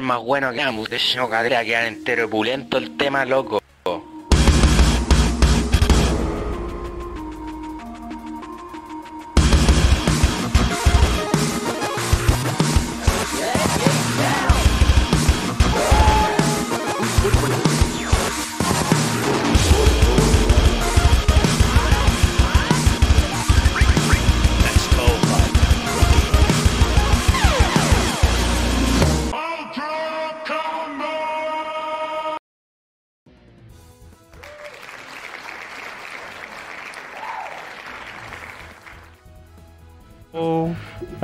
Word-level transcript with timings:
más 0.00 0.22
bueno 0.22 0.52
que 0.52 0.62
ambos. 0.62 0.88
De 0.88 0.98
hecho, 0.98 1.28
cadera 1.28 1.64
quedar 1.64 1.86
entero 1.86 2.26
opulento 2.26 2.78
el 2.78 2.96
tema, 2.96 3.24
loco. 3.24 3.60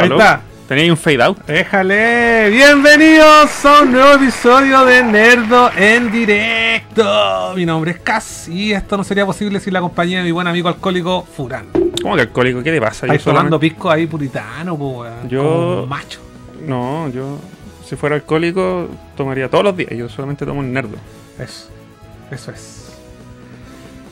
Ahí 0.07 0.13
¿Aló? 0.13 0.19
está. 0.21 0.41
Tenía 0.69 0.85
ahí 0.85 0.91
un 0.91 0.97
fade 0.97 1.23
out. 1.23 1.39
Déjale. 1.47 2.51
Bienvenidos 2.51 3.65
a 3.65 3.83
un 3.83 3.93
nuevo 3.93 4.15
episodio 4.15 4.85
de 4.85 5.03
Nerdo 5.03 5.71
en 5.77 6.11
directo. 6.13 7.53
Mi 7.57 7.67
nombre 7.67 7.93
es 7.93 7.99
Cas 8.01 8.49
y 8.49 8.73
esto 8.73 8.97
no 8.97 9.03
sería 9.05 9.27
posible 9.27 9.59
sin 9.61 9.73
la 9.73 9.81
compañía 9.81 10.19
de 10.19 10.25
mi 10.25 10.31
buen 10.33 10.47
amigo 10.47 10.69
alcohólico 10.69 11.23
Furán. 11.37 11.67
¿Cómo 12.03 12.15
que 12.15 12.21
alcohólico? 12.23 12.63
¿Qué 12.63 12.73
te 12.73 12.81
pasa? 12.81 13.07
Yo 13.07 13.19
tomando 13.19 13.59
pisco 13.59 13.91
ahí 13.91 14.07
puritano. 14.07 14.77
Yo- 15.29 15.43
Como 15.43 15.87
macho. 15.87 16.21
No, 16.65 17.09
yo 17.11 17.39
si 17.85 17.95
fuera 17.97 18.17
alcohólico 18.17 18.89
tomaría 19.17 19.49
todos 19.49 19.65
los 19.65 19.77
días. 19.77 19.91
Yo 19.91 20.09
solamente 20.09 20.45
tomo 20.47 20.61
un 20.61 20.73
nerdo. 20.73 20.97
Eso. 21.39 21.69
Eso 22.31 22.51
es. 22.53 22.86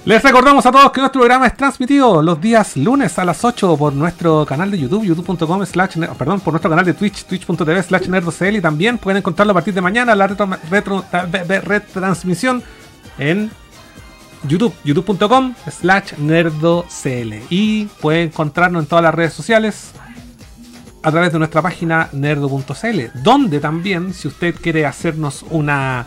Les 0.04 0.22
recordamos 0.22 0.66
a 0.66 0.70
todos 0.70 0.92
que 0.92 1.00
nuestro 1.00 1.20
programa 1.22 1.46
es 1.46 1.56
transmitido 1.56 2.20
los 2.20 2.38
días 2.38 2.76
lunes 2.76 3.18
a 3.18 3.24
las 3.24 3.42
8 3.42 3.74
por 3.78 3.94
nuestro 3.94 4.44
canal 4.44 4.70
de 4.70 4.78
YouTube, 4.78 5.02
youtube.com 5.04 5.64
slash, 5.64 5.96
perdón, 6.18 6.40
por 6.40 6.52
nuestro 6.52 6.68
canal 6.68 6.84
de 6.84 6.92
Twitch, 6.92 7.24
twitch.tv 7.24 7.82
slash 7.82 8.08
nerdocl 8.08 8.54
y 8.56 8.60
también 8.60 8.98
pueden 8.98 9.18
encontrarlo 9.18 9.52
a 9.52 9.54
partir 9.54 9.72
de 9.72 9.80
mañana 9.80 10.14
la 10.14 10.26
retro, 10.26 10.46
retro- 10.70 11.04
retransmisión 11.64 12.62
en 13.18 13.50
YouTube, 14.46 14.74
youtube.com 14.84 15.54
slash 15.70 16.12
nerdocl 16.18 17.34
y 17.48 17.86
pueden 18.02 18.24
encontrarnos 18.28 18.82
en 18.82 18.88
todas 18.88 19.04
las 19.04 19.14
redes 19.14 19.32
sociales 19.32 19.92
a 21.02 21.10
través 21.10 21.32
de 21.32 21.38
nuestra 21.38 21.62
página 21.62 22.10
nerdo.cl, 22.12 23.22
donde 23.22 23.58
también 23.58 24.12
si 24.12 24.28
usted 24.28 24.54
quiere 24.54 24.84
hacernos 24.84 25.46
una 25.48 26.06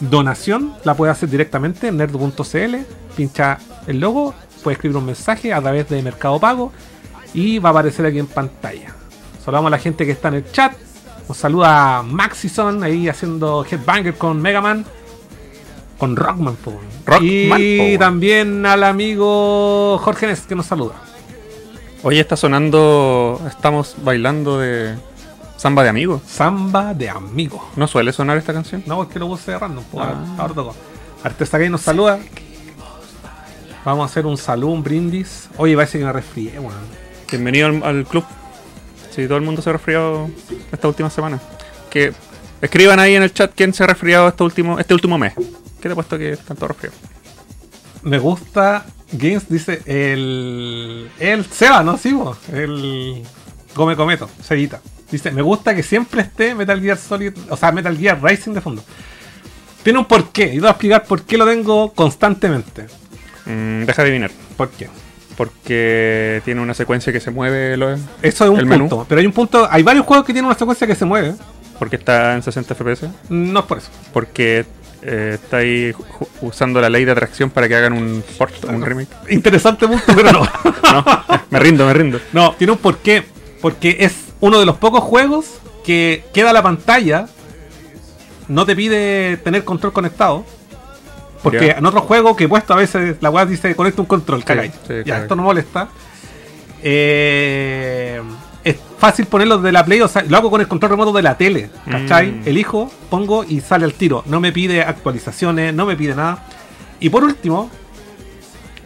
donación 0.00 0.74
la 0.84 0.94
puede 0.94 1.12
hacer 1.12 1.28
directamente 1.28 1.88
en 1.88 1.96
nerd.cl, 1.96 2.76
pincha 3.16 3.58
el 3.86 4.00
logo, 4.00 4.34
puede 4.62 4.74
escribir 4.74 4.96
un 4.96 5.06
mensaje 5.06 5.52
a 5.52 5.60
través 5.60 5.88
de 5.88 6.02
Mercado 6.02 6.38
Pago 6.38 6.72
y 7.34 7.58
va 7.58 7.70
a 7.70 7.72
aparecer 7.72 8.06
aquí 8.06 8.18
en 8.18 8.26
pantalla. 8.26 8.94
Saludamos 9.44 9.68
a 9.68 9.76
la 9.76 9.78
gente 9.78 10.04
que 10.04 10.12
está 10.12 10.28
en 10.28 10.34
el 10.34 10.52
chat. 10.52 10.72
Nos 11.28 11.36
saluda 11.36 12.02
Maxison 12.02 12.82
ahí 12.82 13.08
haciendo 13.08 13.64
Headbanger 13.64 14.14
con 14.14 14.40
Mega 14.40 14.60
Man. 14.60 14.84
Con 15.98 16.16
Rockman, 16.16 16.56
po, 16.56 16.70
weón. 16.70 16.84
Rockman, 17.04 17.60
y 17.60 17.96
po, 17.96 17.98
también 17.98 18.64
al 18.66 18.84
amigo 18.84 19.98
Jorge 19.98 20.26
Nes 20.26 20.40
que 20.42 20.54
nos 20.54 20.66
saluda. 20.66 20.94
Hoy 22.02 22.20
está 22.20 22.36
sonando. 22.36 23.40
Estamos 23.48 23.96
bailando 24.02 24.58
de. 24.58 24.94
Samba 25.58 25.82
de 25.82 25.88
amigos. 25.90 26.22
Samba 26.26 26.94
de 26.94 27.10
amigos. 27.10 27.60
¿No 27.76 27.86
suele 27.86 28.12
sonar 28.12 28.38
esta 28.38 28.52
canción? 28.54 28.82
No, 28.86 29.02
es 29.02 29.08
que 29.10 29.18
lo 29.18 29.26
puse 29.28 29.58
random. 29.58 29.84
pues, 29.90 30.06
Ah. 30.06 30.10
ahora- 30.10 30.42
ahora 30.42 30.54
tocó. 30.54 30.76
Artesa 31.24 31.58
Gay 31.58 31.68
nos 31.68 31.80
saluda. 31.82 32.18
Vamos 33.84 34.02
a 34.02 34.06
hacer 34.06 34.24
un 34.26 34.36
saludo, 34.36 34.70
un 34.72 34.82
brindis. 34.82 35.48
Oye, 35.56 35.74
parece 35.74 35.98
que 35.98 36.04
me 36.04 36.12
resfrié, 36.12 36.58
weón. 36.58 36.74
Bienvenido 37.30 37.66
al, 37.66 37.82
al 37.82 38.06
club. 38.06 38.24
Si 39.10 39.26
todo 39.26 39.36
el 39.38 39.44
mundo 39.44 39.60
se 39.60 39.70
ha 39.70 39.72
resfriado 39.72 40.30
esta 40.70 40.86
última 40.88 41.10
semana. 41.10 41.40
Que 41.90 42.12
escriban 42.60 43.00
ahí 43.00 43.14
en 43.16 43.22
el 43.24 43.32
chat 43.32 43.52
quién 43.54 43.74
se 43.74 43.82
ha 43.82 43.86
resfriado 43.88 44.28
este 44.28 44.42
último, 44.44 44.78
este 44.78 44.94
último 44.94 45.18
mes. 45.18 45.34
¿Qué 45.34 45.88
te 45.88 45.92
ha 45.92 45.94
puesto 45.94 46.16
que 46.18 46.32
están 46.32 46.56
todos 46.56 46.68
resfriados? 46.70 46.98
Me 48.02 48.18
gusta. 48.18 48.86
Games 49.10 49.48
dice 49.48 49.82
el. 49.86 51.10
El 51.18 51.44
Seba, 51.46 51.82
¿no? 51.82 51.96
Sí, 51.98 52.12
po, 52.12 52.36
el. 52.52 53.24
Come 53.74 53.96
Cometo, 53.96 54.28
Seguita. 54.42 54.80
Dice: 55.10 55.30
Me 55.30 55.42
gusta 55.42 55.74
que 55.74 55.82
siempre 55.82 56.20
esté 56.22 56.54
Metal 56.54 56.80
Gear 56.80 56.96
Solid. 56.98 57.32
O 57.50 57.56
sea, 57.56 57.72
Metal 57.72 57.96
Gear 57.96 58.18
Rising 58.22 58.52
de 58.52 58.60
fondo. 58.60 58.82
Tiene 59.82 59.98
un 59.98 60.04
porqué. 60.04 60.44
Y 60.46 60.54
te 60.54 60.60
voy 60.60 60.68
a 60.68 60.70
explicar 60.72 61.04
por 61.04 61.22
qué 61.22 61.38
lo 61.38 61.46
tengo 61.46 61.92
constantemente. 61.94 62.86
Mm, 63.46 63.84
deja 63.84 64.02
de 64.02 64.08
adivinar. 64.08 64.30
¿Por 64.56 64.70
qué? 64.70 64.88
Porque 65.36 66.42
tiene 66.44 66.60
una 66.60 66.74
secuencia 66.74 67.12
que 67.12 67.20
se 67.20 67.30
mueve. 67.30 67.76
lo- 67.76 67.94
Eso 67.94 68.44
es 68.44 68.50
un 68.50 68.58
El 68.58 68.66
menú. 68.66 68.88
punto. 68.88 69.06
Pero 69.08 69.20
hay 69.20 69.26
un 69.26 69.32
punto. 69.32 69.68
Hay 69.70 69.82
varios 69.82 70.04
juegos 70.04 70.26
que 70.26 70.32
tienen 70.32 70.46
una 70.46 70.58
secuencia 70.58 70.86
que 70.86 70.94
se 70.94 71.04
mueve. 71.04 71.34
Porque 71.78 71.96
está 71.96 72.34
en 72.34 72.42
60 72.42 72.74
FPS. 72.74 73.08
No 73.30 73.60
es 73.60 73.66
por 73.66 73.78
eso. 73.78 73.88
Porque 74.12 74.66
eh, 75.02 75.38
está 75.40 75.58
ahí 75.58 75.92
usando 76.42 76.80
la 76.80 76.90
ley 76.90 77.04
de 77.04 77.12
atracción 77.12 77.50
para 77.50 77.68
que 77.68 77.76
hagan 77.76 77.92
un 77.92 78.22
port, 78.36 78.64
un 78.64 78.84
remake. 78.84 79.08
Interesante 79.30 79.86
punto, 79.86 80.12
pero 80.14 80.32
no. 80.32 80.42
No, 80.88 81.04
me 81.50 81.60
rindo, 81.60 81.86
me 81.86 81.92
rindo. 81.94 82.18
No, 82.32 82.52
tiene 82.54 82.72
un 82.72 82.78
porqué. 82.78 83.22
Porque 83.60 83.96
es 84.00 84.27
uno 84.40 84.58
de 84.60 84.66
los 84.66 84.76
pocos 84.76 85.02
juegos 85.02 85.46
que 85.84 86.24
queda 86.32 86.52
la 86.52 86.62
pantalla. 86.62 87.28
No 88.48 88.64
te 88.64 88.74
pide 88.74 89.36
tener 89.38 89.64
control 89.64 89.92
conectado. 89.92 90.44
Porque 91.42 91.70
en 91.70 91.86
otros 91.86 92.04
juegos 92.04 92.36
que 92.36 92.44
he 92.44 92.48
puesto 92.48 92.72
a 92.72 92.76
veces 92.76 93.16
la 93.20 93.30
web 93.30 93.48
dice 93.48 93.74
conecta 93.76 94.02
un 94.02 94.06
control, 94.06 94.42
sí, 94.42 94.94
ya, 95.04 95.18
esto 95.18 95.36
no 95.36 95.44
molesta. 95.44 95.88
Eh, 96.82 98.20
es 98.64 98.76
fácil 98.98 99.26
ponerlo 99.26 99.58
de 99.58 99.72
la 99.72 99.84
Play, 99.84 100.00
o 100.00 100.08
sea, 100.08 100.22
lo 100.22 100.36
hago 100.36 100.50
con 100.50 100.60
el 100.60 100.68
control 100.68 100.90
remoto 100.90 101.12
de 101.12 101.22
la 101.22 101.36
tele, 101.36 101.70
¿cachai? 101.88 102.32
Mm. 102.32 102.42
Elijo, 102.46 102.90
pongo 103.08 103.44
y 103.44 103.60
sale 103.60 103.84
al 103.84 103.94
tiro. 103.94 104.22
No 104.26 104.40
me 104.40 104.52
pide 104.52 104.82
actualizaciones, 104.82 105.72
no 105.72 105.86
me 105.86 105.96
pide 105.96 106.14
nada. 106.14 106.44
Y 107.00 107.08
por 107.08 107.24
último, 107.24 107.70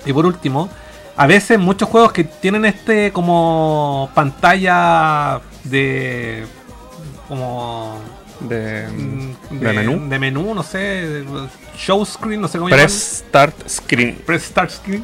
y 0.05 0.13
por 0.13 0.27
último, 0.27 0.69
a 1.17 1.27
veces 1.27 1.59
muchos 1.59 1.89
juegos 1.89 2.13
que 2.13 2.25
tienen 2.25 2.65
este 2.65 3.13
como 3.13 4.11
pantalla 4.15 5.41
de 5.65 6.45
como 7.29 7.99
De, 8.41 8.87
mm, 8.89 9.59
de 9.61 9.73
menú. 9.73 10.09
de 10.09 10.19
menú, 10.19 10.55
no 10.55 10.63
sé, 10.63 10.79
de- 10.79 11.25
show 11.77 12.05
screen, 12.05 12.41
no 12.41 12.49
sé 12.49 12.59
cómo 12.59 12.71
Press 12.71 13.25
Start 13.29 13.69
Screen. 13.69 14.17
Press 14.27 14.43
start 14.45 14.71
screen. 14.71 15.03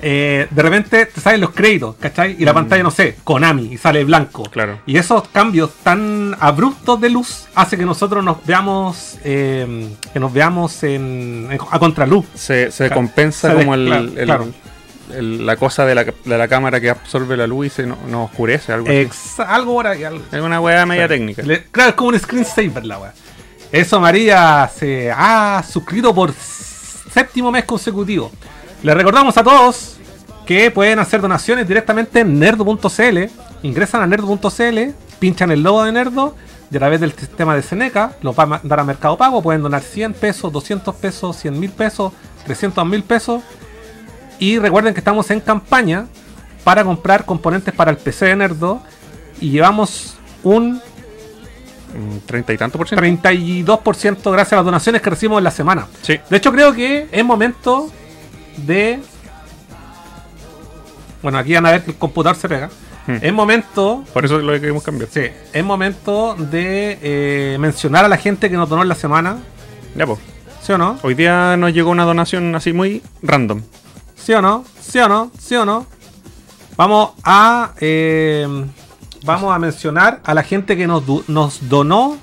Eh, 0.00 0.46
de 0.50 0.62
repente 0.62 1.06
te 1.06 1.20
salen 1.20 1.40
los 1.40 1.50
créditos, 1.50 1.96
¿cachai? 1.98 2.36
Y 2.38 2.44
la 2.44 2.54
pantalla, 2.54 2.84
no 2.84 2.90
sé, 2.92 3.16
Konami, 3.24 3.72
y 3.72 3.78
sale 3.78 4.04
blanco. 4.04 4.44
Mm. 4.44 4.50
Claro. 4.50 4.78
Y 4.86 4.96
esos 4.96 5.26
cambios 5.28 5.70
tan 5.82 6.36
abruptos 6.38 7.00
de 7.00 7.10
luz 7.10 7.46
hace 7.54 7.76
que 7.76 7.84
nosotros 7.84 8.22
nos 8.24 8.44
veamos 8.46 9.18
eh, 9.24 9.88
que 10.12 10.20
nos 10.20 10.32
veamos 10.32 10.82
en, 10.84 11.48
en- 11.50 11.58
a 11.70 11.78
contraluz. 11.80 12.26
Se, 12.34 12.70
se 12.70 12.90
compensa 12.90 13.50
Se 13.50 13.54
como 13.56 13.74
el, 13.74 14.12
claro, 14.24 14.44
el-. 14.44 14.54
El- 15.14 15.46
la 15.46 15.56
cosa 15.56 15.84
de 15.86 15.94
la, 15.94 16.04
de 16.04 16.38
la 16.38 16.48
cámara 16.48 16.80
que 16.80 16.90
absorbe 16.90 17.36
la 17.36 17.46
luz 17.46 17.66
y 17.66 17.70
se 17.70 17.86
no- 17.86 17.98
nos 18.08 18.30
oscurece. 18.30 18.72
Algo 18.72 18.88
así. 18.88 19.08
Algo 19.46 19.74
por 19.74 19.86
ahí, 19.86 20.04
algo. 20.04 20.22
Es 20.32 20.40
una 20.40 20.60
weá 20.60 20.84
media 20.86 21.02
Claro. 21.06 21.14
técnica. 21.14 21.42
Le- 21.42 21.64
claro, 21.64 21.90
es 21.90 21.96
como 21.96 22.10
un 22.10 22.18
screensaver 22.18 22.84
la 22.84 22.98
weá. 22.98 23.12
Eso 23.72 24.00
María 24.00 24.70
se 24.74 25.10
ha 25.14 25.62
suscrito 25.68 26.14
por 26.14 26.32
séptimo 26.32 27.50
mes 27.50 27.64
consecutivo. 27.64 28.30
Les 28.82 28.94
recordamos 28.94 29.36
a 29.36 29.42
todos 29.42 29.96
que 30.46 30.70
pueden 30.70 30.98
hacer 30.98 31.20
donaciones 31.20 31.66
directamente 31.68 32.20
en 32.20 32.38
nerdo.cl. 32.38 33.28
Ingresan 33.62 34.02
a 34.02 34.06
nerdo.cl, 34.06 34.78
pinchan 35.18 35.50
el 35.50 35.62
logo 35.62 35.84
de 35.84 35.92
Nerdo 35.92 36.36
y 36.70 36.76
a 36.76 36.78
través 36.78 37.00
del 37.00 37.12
sistema 37.12 37.54
de 37.56 37.62
Seneca 37.62 38.12
los 38.22 38.38
va 38.38 38.44
a 38.44 38.46
mandar 38.46 38.80
a 38.80 38.84
Mercado 38.84 39.16
Pago. 39.18 39.42
Pueden 39.42 39.62
donar 39.62 39.82
100 39.82 40.14
pesos, 40.14 40.52
200 40.52 40.94
pesos, 40.94 41.36
100 41.36 41.58
mil 41.58 41.70
pesos, 41.70 42.12
300 42.46 42.86
mil 42.86 43.02
pesos. 43.02 43.42
Y 44.38 44.58
recuerden 44.58 44.94
que 44.94 45.00
estamos 45.00 45.30
en 45.30 45.40
campaña 45.40 46.06
para 46.64 46.84
comprar 46.84 47.24
componentes 47.24 47.74
para 47.74 47.90
el 47.90 47.96
PC 47.96 48.26
de 48.26 48.36
Nerdo. 48.36 48.82
Y 49.40 49.50
llevamos 49.50 50.16
un 50.42 50.80
Treinta 52.26 52.52
y 52.52 52.58
tanto 52.58 52.78
por 52.78 52.88
ciento. 52.88 53.04
32% 53.04 54.30
gracias 54.30 54.52
a 54.52 54.56
las 54.56 54.64
donaciones 54.64 55.00
que 55.00 55.10
recibimos 55.10 55.38
en 55.38 55.44
la 55.44 55.50
semana. 55.50 55.86
Sí. 56.02 56.18
De 56.28 56.36
hecho, 56.36 56.52
creo 56.52 56.72
que 56.72 57.08
es 57.10 57.24
momento 57.24 57.90
de. 58.58 59.00
Bueno, 61.22 61.38
aquí 61.38 61.54
van 61.54 61.66
a 61.66 61.72
ver 61.72 61.84
que 61.84 61.92
el 61.92 61.96
computador 61.96 62.36
se 62.36 62.48
pega. 62.48 62.68
Hmm. 63.06 63.16
Es 63.22 63.32
momento. 63.32 64.04
Por 64.12 64.24
eso 64.24 64.38
lo 64.38 64.52
queremos 64.60 64.82
cambiar. 64.82 65.08
Sí, 65.10 65.22
es 65.52 65.64
momento 65.64 66.34
de 66.34 66.98
eh, 67.00 67.56
mencionar 67.58 68.04
a 68.04 68.08
la 68.08 68.18
gente 68.18 68.50
que 68.50 68.56
nos 68.56 68.68
donó 68.68 68.82
en 68.82 68.88
la 68.88 68.94
semana. 68.94 69.38
Ya, 69.96 70.06
pues. 70.06 70.18
¿Sí 70.62 70.72
o 70.72 70.78
no? 70.78 70.98
Hoy 71.02 71.14
día 71.14 71.56
nos 71.56 71.72
llegó 71.72 71.90
una 71.90 72.04
donación 72.04 72.54
así 72.54 72.74
muy 72.74 73.02
random. 73.22 73.62
¿Sí 74.28 74.34
o 74.34 74.42
no? 74.42 74.62
¿Sí 74.78 74.98
o 74.98 75.08
no? 75.08 75.30
¿Sí 75.38 75.54
o 75.54 75.64
no? 75.64 75.86
Vamos 76.76 77.12
a. 77.24 77.72
eh, 77.80 78.46
vamos 79.24 79.54
a 79.54 79.58
mencionar 79.58 80.20
a 80.22 80.34
la 80.34 80.42
gente 80.42 80.76
que 80.76 80.86
nos, 80.86 81.02
nos 81.30 81.66
donó 81.70 82.18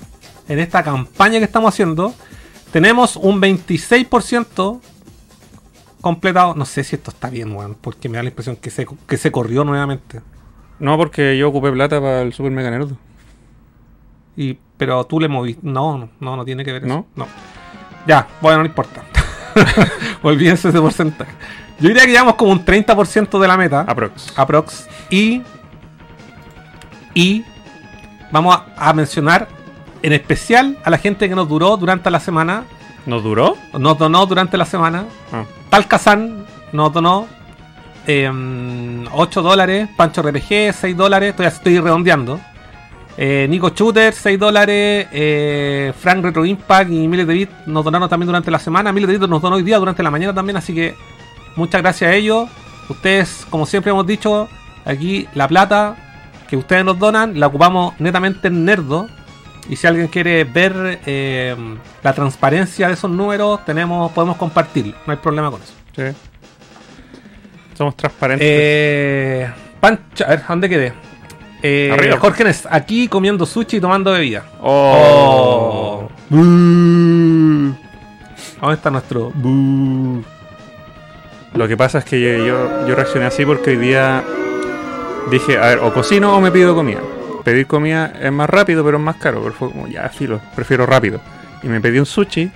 en 0.48 0.60
esta 0.60 0.84
campaña 0.84 1.40
que 1.40 1.44
estamos 1.44 1.74
haciendo, 1.74 2.14
tenemos 2.70 3.16
un 3.16 3.42
26% 3.42 4.80
completado. 6.00 6.54
No 6.54 6.64
sé 6.64 6.84
si 6.84 6.94
esto 6.94 7.10
está 7.10 7.28
bien, 7.28 7.50
weón, 7.50 7.74
porque 7.74 8.08
me 8.08 8.18
da 8.18 8.22
la 8.22 8.28
impresión 8.28 8.54
que 8.54 8.70
se, 8.70 8.86
que 9.08 9.16
se 9.16 9.32
corrió 9.32 9.64
nuevamente. 9.64 10.20
No, 10.78 10.96
porque 10.96 11.36
yo 11.36 11.48
ocupé 11.48 11.72
plata 11.72 12.00
para 12.00 12.22
el 12.22 12.32
Super 12.32 12.52
Mega 12.52 12.70
Nerd. 12.70 12.92
Y, 14.36 14.56
pero 14.76 15.02
tú 15.06 15.18
le 15.18 15.26
moviste. 15.26 15.62
No, 15.64 15.98
no, 15.98 16.08
no, 16.20 16.36
no 16.36 16.44
tiene 16.44 16.64
que 16.64 16.70
ver 16.70 16.84
eso. 16.84 16.94
¿No? 16.94 17.06
No. 17.16 17.26
Ya, 18.06 18.28
bueno, 18.40 18.60
no 18.60 18.66
importa. 18.66 19.02
Olvídense 20.22 20.68
ese 20.68 20.80
porcentaje. 20.80 21.32
Yo 21.78 21.88
diría 21.88 22.04
que 22.04 22.12
llevamos 22.12 22.34
como 22.36 22.52
un 22.52 22.64
30% 22.64 23.38
de 23.38 23.48
la 23.48 23.56
meta. 23.56 23.80
Aprox. 23.86 24.32
aprox. 24.36 24.88
Y. 25.10 25.42
Y. 27.14 27.44
Vamos 28.30 28.56
a, 28.56 28.88
a 28.88 28.92
mencionar 28.92 29.48
en 30.02 30.12
especial 30.12 30.78
a 30.84 30.90
la 30.90 30.98
gente 30.98 31.28
que 31.28 31.34
nos 31.34 31.48
duró 31.48 31.76
durante 31.76 32.10
la 32.10 32.20
semana. 32.20 32.64
¿Nos 33.06 33.22
duró? 33.22 33.56
Nos 33.78 33.98
donó 33.98 34.26
durante 34.26 34.56
la 34.56 34.64
semana. 34.64 35.04
Ah. 35.32 35.44
Talcazán 35.70 36.44
nos 36.72 36.92
donó 36.92 37.26
em, 38.06 39.04
8 39.12 39.42
dólares. 39.42 39.88
Pancho 39.96 40.22
RPG, 40.22 40.72
6 40.72 40.96
dólares. 40.96 41.34
Todavía 41.36 41.56
estoy 41.56 41.78
redondeando. 41.78 42.40
Eh, 43.18 43.46
Nico 43.48 43.70
Shooter, 43.70 44.12
6 44.12 44.38
dólares. 44.38 45.06
eh, 45.12 45.92
Frank 45.98 46.22
Retro 46.24 46.44
Impact 46.44 46.90
y 46.90 47.08
Miles 47.08 47.26
de 47.26 47.34
Bit 47.34 47.50
nos 47.66 47.84
donaron 47.84 48.08
también 48.08 48.26
durante 48.26 48.50
la 48.50 48.58
semana. 48.58 48.92
Miles 48.92 49.08
de 49.08 49.18
Bit 49.18 49.28
nos 49.28 49.40
donó 49.40 49.56
hoy 49.56 49.62
día 49.62 49.78
durante 49.78 50.02
la 50.02 50.10
mañana 50.10 50.34
también. 50.34 50.56
Así 50.56 50.74
que 50.74 50.94
muchas 51.56 51.82
gracias 51.82 52.10
a 52.10 52.14
ellos. 52.14 52.48
Ustedes, 52.88 53.46
como 53.50 53.66
siempre 53.66 53.90
hemos 53.90 54.06
dicho, 54.06 54.48
aquí 54.84 55.28
la 55.34 55.48
plata 55.48 55.96
que 56.48 56.56
ustedes 56.56 56.84
nos 56.84 56.98
donan 56.98 57.38
la 57.40 57.48
ocupamos 57.48 57.98
netamente 57.98 58.48
en 58.48 58.64
Nerdo. 58.64 59.08
Y 59.68 59.74
si 59.74 59.86
alguien 59.88 60.06
quiere 60.06 60.44
ver 60.44 61.00
eh, 61.06 61.56
la 62.04 62.12
transparencia 62.12 62.86
de 62.86 62.94
esos 62.94 63.10
números, 63.10 63.64
tenemos, 63.64 64.12
podemos 64.12 64.36
compartirlo. 64.36 64.94
No 65.06 65.10
hay 65.12 65.18
problema 65.18 65.50
con 65.50 65.60
eso. 65.60 65.72
Sí. 65.96 66.02
Somos 67.76 67.96
transparentes. 67.96 68.46
Eh, 68.48 69.50
Pancho, 69.80 70.24
a 70.24 70.28
ver, 70.28 70.38
¿a 70.38 70.48
¿dónde 70.48 70.68
quedé? 70.68 70.92
Eh, 71.62 71.90
Arriba. 71.92 72.18
Jorge 72.20 72.44
Nes, 72.44 72.68
aquí 72.70 73.08
comiendo 73.08 73.44
sushi 73.44 73.78
y 73.78 73.80
tomando 73.80 74.12
bebida. 74.12 74.44
oh. 74.62 76.08
Bú. 76.28 77.74
¿Dónde 78.60 78.74
está 78.74 78.90
nuestro? 78.90 79.30
Bú? 79.34 80.24
Lo 81.56 81.66
que 81.68 81.76
pasa 81.76 81.98
es 81.98 82.04
que 82.04 82.20
yo, 82.20 82.44
yo, 82.44 82.86
yo 82.86 82.94
reaccioné 82.94 83.26
así 83.26 83.44
porque 83.46 83.70
hoy 83.70 83.76
día 83.76 84.22
dije, 85.30 85.56
a 85.58 85.66
ver, 85.66 85.78
o 85.78 85.92
cocino 85.92 86.36
o 86.36 86.40
me 86.40 86.50
pido 86.50 86.74
comida. 86.74 87.00
Pedir 87.44 87.66
comida 87.66 88.12
es 88.20 88.30
más 88.32 88.50
rápido, 88.50 88.84
pero 88.84 88.98
es 88.98 89.02
más 89.02 89.16
caro. 89.16 89.40
Pero 89.42 89.54
fue 89.54 89.70
como, 89.70 89.86
ya, 89.88 90.08
filo, 90.08 90.40
prefiero 90.54 90.84
rápido. 90.86 91.20
Y 91.62 91.68
me 91.68 91.80
pedí 91.80 91.98
un 91.98 92.06
sushi 92.06 92.50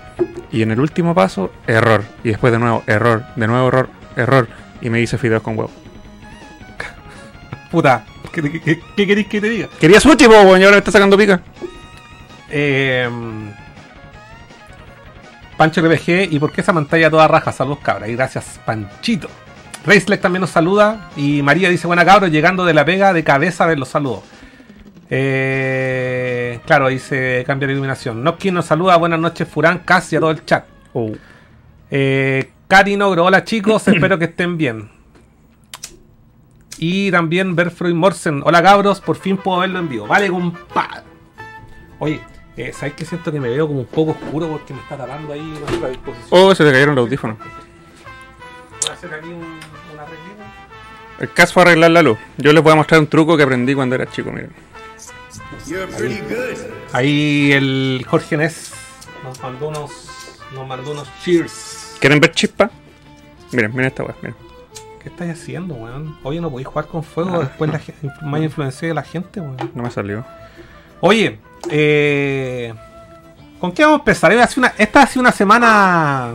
y 0.52 0.62
en 0.62 0.70
el 0.73 0.81
último 0.81 1.14
paso, 1.14 1.50
error. 1.67 2.02
Y 2.25 2.29
después 2.31 2.52
de 2.52 2.58
nuevo, 2.58 2.82
error. 2.87 3.25
De 3.37 3.47
nuevo, 3.47 3.69
error, 3.69 3.88
error. 4.17 4.49
Y 4.82 4.91
me 4.91 5.00
hice 5.00 5.17
fideos 5.17 5.43
con 5.43 5.56
huevo. 5.56 5.70
Puta, 7.70 8.05
¿qué, 8.32 8.43
qué, 8.43 8.61
qué- 8.61 8.81
qué 8.96 9.06
queréis 9.06 9.29
que 9.29 9.41
te 9.41 9.49
diga? 9.49 9.69
Quería 9.81 10.00
sushi, 10.00 10.26
po, 10.26 10.56
y 10.56 10.62
ahora 10.62 10.73
me 10.73 10.79
está 10.79 10.91
sacando 10.91 11.17
pica. 11.17 11.41
Eh, 12.50 13.08
Pancho 15.61 15.83
RPG, 15.83 16.33
¿y 16.33 16.39
por 16.39 16.53
qué 16.53 16.62
esa 16.62 16.73
pantalla 16.73 17.11
toda 17.11 17.29
raja? 17.29 17.53
Saludos 17.53 17.81
cabra, 17.83 18.09
y 18.09 18.17
gracias 18.17 18.59
Panchito. 18.65 19.29
Reisleck 19.85 20.19
también 20.19 20.41
nos 20.41 20.49
saluda. 20.49 21.11
Y 21.19 21.43
María 21.43 21.69
dice, 21.69 21.87
buena 21.87 22.03
cabros, 22.03 22.31
llegando 22.31 22.65
de 22.65 22.73
la 22.73 22.83
pega 22.83 23.12
de 23.12 23.23
cabeza 23.23 23.65
a 23.65 23.67
ver 23.67 23.79
los 23.79 23.89
saludos. 23.89 24.21
Eh, 25.11 26.61
claro, 26.65 26.89
dice 26.89 27.45
cambia 27.47 27.67
de 27.67 27.75
iluminación. 27.75 28.25
Noski 28.25 28.51
nos 28.51 28.65
saluda, 28.65 28.97
buenas 28.97 29.21
noches 29.21 29.47
Furán, 29.47 29.81
casi 29.81 30.17
a 30.17 30.21
todo 30.21 30.31
el 30.31 30.47
chat. 30.47 30.65
Oh. 30.95 31.12
Eh, 31.91 32.53
Cari 32.67 32.97
Nogro, 32.97 33.27
hola 33.27 33.45
chicos, 33.45 33.87
espero 33.89 34.19
que 34.19 34.25
estén 34.25 34.56
bien. 34.56 34.89
Y 36.79 37.11
también 37.11 37.55
Berfroy 37.55 37.93
Morsen, 37.93 38.41
hola 38.47 38.63
cabros, 38.63 39.03
por 39.03 39.17
fin 39.17 39.37
puedo 39.37 39.59
verlo 39.59 39.79
en 39.79 39.91
vivo. 39.91 40.06
Vale, 40.06 40.31
compadre. 40.31 41.03
Oye, 41.99 42.19
eh, 42.62 42.73
¿sabes 42.73 42.95
que 42.95 43.05
siento 43.05 43.31
que 43.33 43.41
me 43.41 43.49
veo 43.49 43.67
como 43.67 43.81
un 43.81 43.87
poco 43.87 44.12
oscuro 44.12 44.49
porque 44.49 44.73
me 44.75 44.81
está 44.81 44.97
tapando 44.97 45.33
ahí 45.33 45.41
nuestra 45.41 45.89
disposición? 45.89 46.29
Oh, 46.31 46.55
se 46.55 46.65
te 46.65 46.71
cayeron 46.73 46.95
los 46.95 47.05
audífonos. 47.05 47.39
Voy 47.39 47.47
a 48.89 48.93
hacer 48.93 49.15
aquí 49.15 49.29
un, 49.29 49.37
una. 49.43 50.05
El 51.21 51.33
caso 51.33 51.53
fue 51.55 51.62
arreglar 51.65 51.91
la 51.91 52.03
luz. 52.03 52.19
Yo 52.39 52.53
les 52.53 52.62
voy 52.62 52.73
a 52.73 52.77
mostrar 52.77 53.01
un 53.01 53.07
truco 53.07 53.37
que 53.37 53.43
aprendí 53.43 53.75
cuando 53.75 53.95
era 53.95 54.07
chico, 54.07 54.31
miren. 54.33 54.51
Ahí 56.93 57.53
el 57.53 58.05
Jorge 58.09 58.37
Nes 58.37 58.73
nos 59.23 59.41
mandó 59.43 59.69
unos, 59.69 59.91
nos 60.55 60.67
mandó 60.67 60.93
unos 60.93 61.09
cheers. 61.23 61.97
¿Quieren 62.01 62.21
ver 62.21 62.33
chispa? 62.33 62.71
Miren, 63.53 63.71
miren 63.73 63.87
esta 63.87 64.03
weá, 64.03 64.15
miren. 64.23 64.37
¿Qué 65.03 65.09
estáis 65.09 65.33
haciendo, 65.33 65.75
weón? 65.75 66.19
Oye, 66.23 66.41
no 66.41 66.51
podéis 66.51 66.69
jugar 66.69 66.87
con 66.87 67.03
fuego, 67.03 67.41
después 67.41 67.71
la, 67.71 67.79
gen- 67.79 67.95
más 68.23 68.41
influencia 68.43 68.89
de 68.89 68.95
la 68.95 69.03
gente, 69.03 69.41
weón. 69.41 69.56
No 69.75 69.83
me 69.83 69.91
salió. 69.91 70.25
Oye, 71.01 71.39
eh, 71.69 72.73
¿con 73.59 73.73
qué 73.73 73.83
vamos 73.85 73.99
a 73.99 74.01
empezar? 74.01 74.33
Esta 74.33 74.45
ha 74.45 74.49
sido 74.49 74.61
una, 74.67 74.75
esta 74.79 75.03
ha 75.03 75.07
sido 75.07 75.21
una 75.21 75.33
semana 75.33 76.31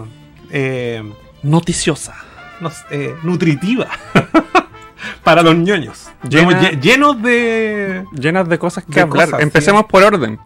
eh, 0.51 1.03
Noticiosa. 1.43 2.15
no 2.59 2.71
eh, 2.91 3.15
nutritiva 3.23 3.87
para 5.23 5.41
los 5.41 5.55
ñoños. 5.55 6.09
Llena- 6.29 6.71
llenos 6.79 7.21
de... 7.21 8.05
Llenas 8.13 8.47
de 8.49 8.59
cosas 8.59 8.83
que 8.85 8.93
De 8.93 9.01
hablar. 9.01 9.25
cosas, 9.29 9.41
Empecemos 9.41 9.85
por 9.85 10.03
orden. 10.03 10.39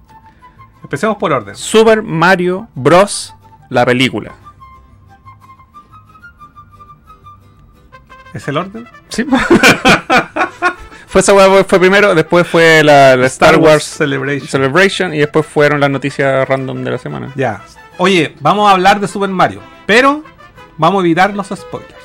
Empecemos 0.84 1.18
por 1.18 1.32
orden. 1.34 1.56
Super 1.56 2.02
Mario 2.02 2.68
Bros. 2.76 3.36
La 3.70 3.86
película. 3.86 4.34
¿Es 8.34 8.48
el 8.48 8.58
orden? 8.58 8.88
Sí. 9.10 9.26
fue 11.10 11.22
esa 11.22 11.34
weá, 11.34 11.64
fue 11.64 11.80
primero, 11.80 12.14
después 12.14 12.48
fue 12.48 12.84
la, 12.84 13.16
la 13.16 13.26
Star, 13.26 13.58
Wars 13.58 13.84
Celebration. 13.84 14.48
Celebration 14.48 15.12
y 15.12 15.18
después 15.18 15.44
fueron 15.44 15.80
las 15.80 15.90
noticias 15.90 16.48
random 16.48 16.84
de 16.84 16.92
la 16.92 16.98
semana. 17.00 17.32
Ya. 17.36 17.64
Oye, 17.98 18.36
vamos 18.42 18.70
a 18.70 18.74
hablar 18.74 19.00
de 19.00 19.08
Super 19.08 19.30
Mario, 19.30 19.60
pero 19.88 20.24
vamos 20.78 21.02
a 21.02 21.06
evitar 21.06 21.34
los 21.34 21.48
spoilers. 21.48 21.96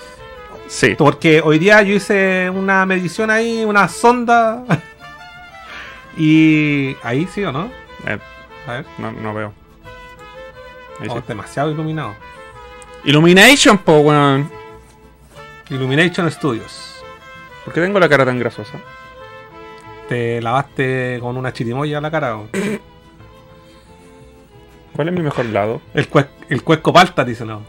Sí. 0.68 0.94
Porque 0.96 1.42
hoy 1.44 1.58
día 1.58 1.82
yo 1.82 1.94
hice 1.94 2.48
una 2.48 2.86
medición 2.86 3.30
ahí, 3.30 3.62
una 3.66 3.88
sonda. 3.88 4.64
y 6.16 6.96
ahí 7.02 7.28
sí 7.32 7.44
o 7.44 7.52
no? 7.52 7.70
Eh, 8.06 8.18
A 8.66 8.72
ver. 8.72 8.86
no, 8.96 9.12
no 9.12 9.34
veo. 9.34 9.52
Sí. 11.02 11.08
Oh, 11.10 11.20
demasiado 11.28 11.70
iluminado. 11.70 12.14
Illumination, 13.04 13.76
po, 13.76 13.98
weón. 13.98 14.50
Illumination 15.68 16.30
Studios. 16.30 16.93
¿Por 17.64 17.72
qué 17.74 17.80
tengo 17.80 17.98
la 17.98 18.08
cara 18.08 18.24
tan 18.24 18.38
grasosa? 18.38 18.78
Te 20.08 20.40
lavaste 20.42 21.18
con 21.20 21.36
una 21.36 21.52
chirimoya 21.52 22.00
la 22.00 22.10
cara. 22.10 22.36
o? 22.36 22.48
¿Cuál 24.94 25.08
es 25.08 25.14
mi 25.14 25.22
mejor 25.22 25.46
lado? 25.46 25.80
El, 25.94 26.08
cue- 26.10 26.28
el 26.48 26.62
cuesco 26.62 26.92
palta, 26.92 27.24
dice 27.24 27.44
no. 27.44 27.62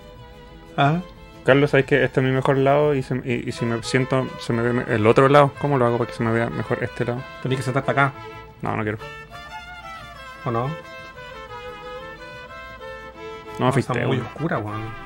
Ah, 0.77 0.99
Carlos, 1.45 1.71
¿sabes 1.71 1.85
que 1.85 2.03
este 2.03 2.19
es 2.19 2.25
mi 2.25 2.31
mejor 2.31 2.57
lado? 2.57 2.93
Y, 2.93 3.03
se- 3.03 3.21
y- 3.23 3.47
y 3.49 3.51
si 3.51 3.65
me 3.65 3.81
siento, 3.83 4.27
se 4.39 4.51
me 4.53 4.61
ve 4.61 4.95
el 4.95 5.07
otro 5.07 5.29
lado. 5.29 5.51
¿Cómo 5.59 5.77
lo 5.77 5.85
hago 5.85 5.97
para 5.97 6.09
que 6.09 6.15
se 6.17 6.23
me 6.23 6.31
vea 6.31 6.49
mejor 6.49 6.83
este 6.83 7.05
lado? 7.05 7.21
tenés 7.41 7.57
que 7.59 7.63
sentarte 7.63 7.91
acá, 7.91 8.13
No, 8.61 8.75
no 8.75 8.83
quiero. 8.83 8.97
¿o 10.45 10.51
no? 10.51 10.67
No 10.67 10.73
me 13.59 13.79
está 13.79 13.93
fuiste. 13.93 14.05
muy 14.05 14.17
oscura, 14.19 14.57
weón. 14.59 15.04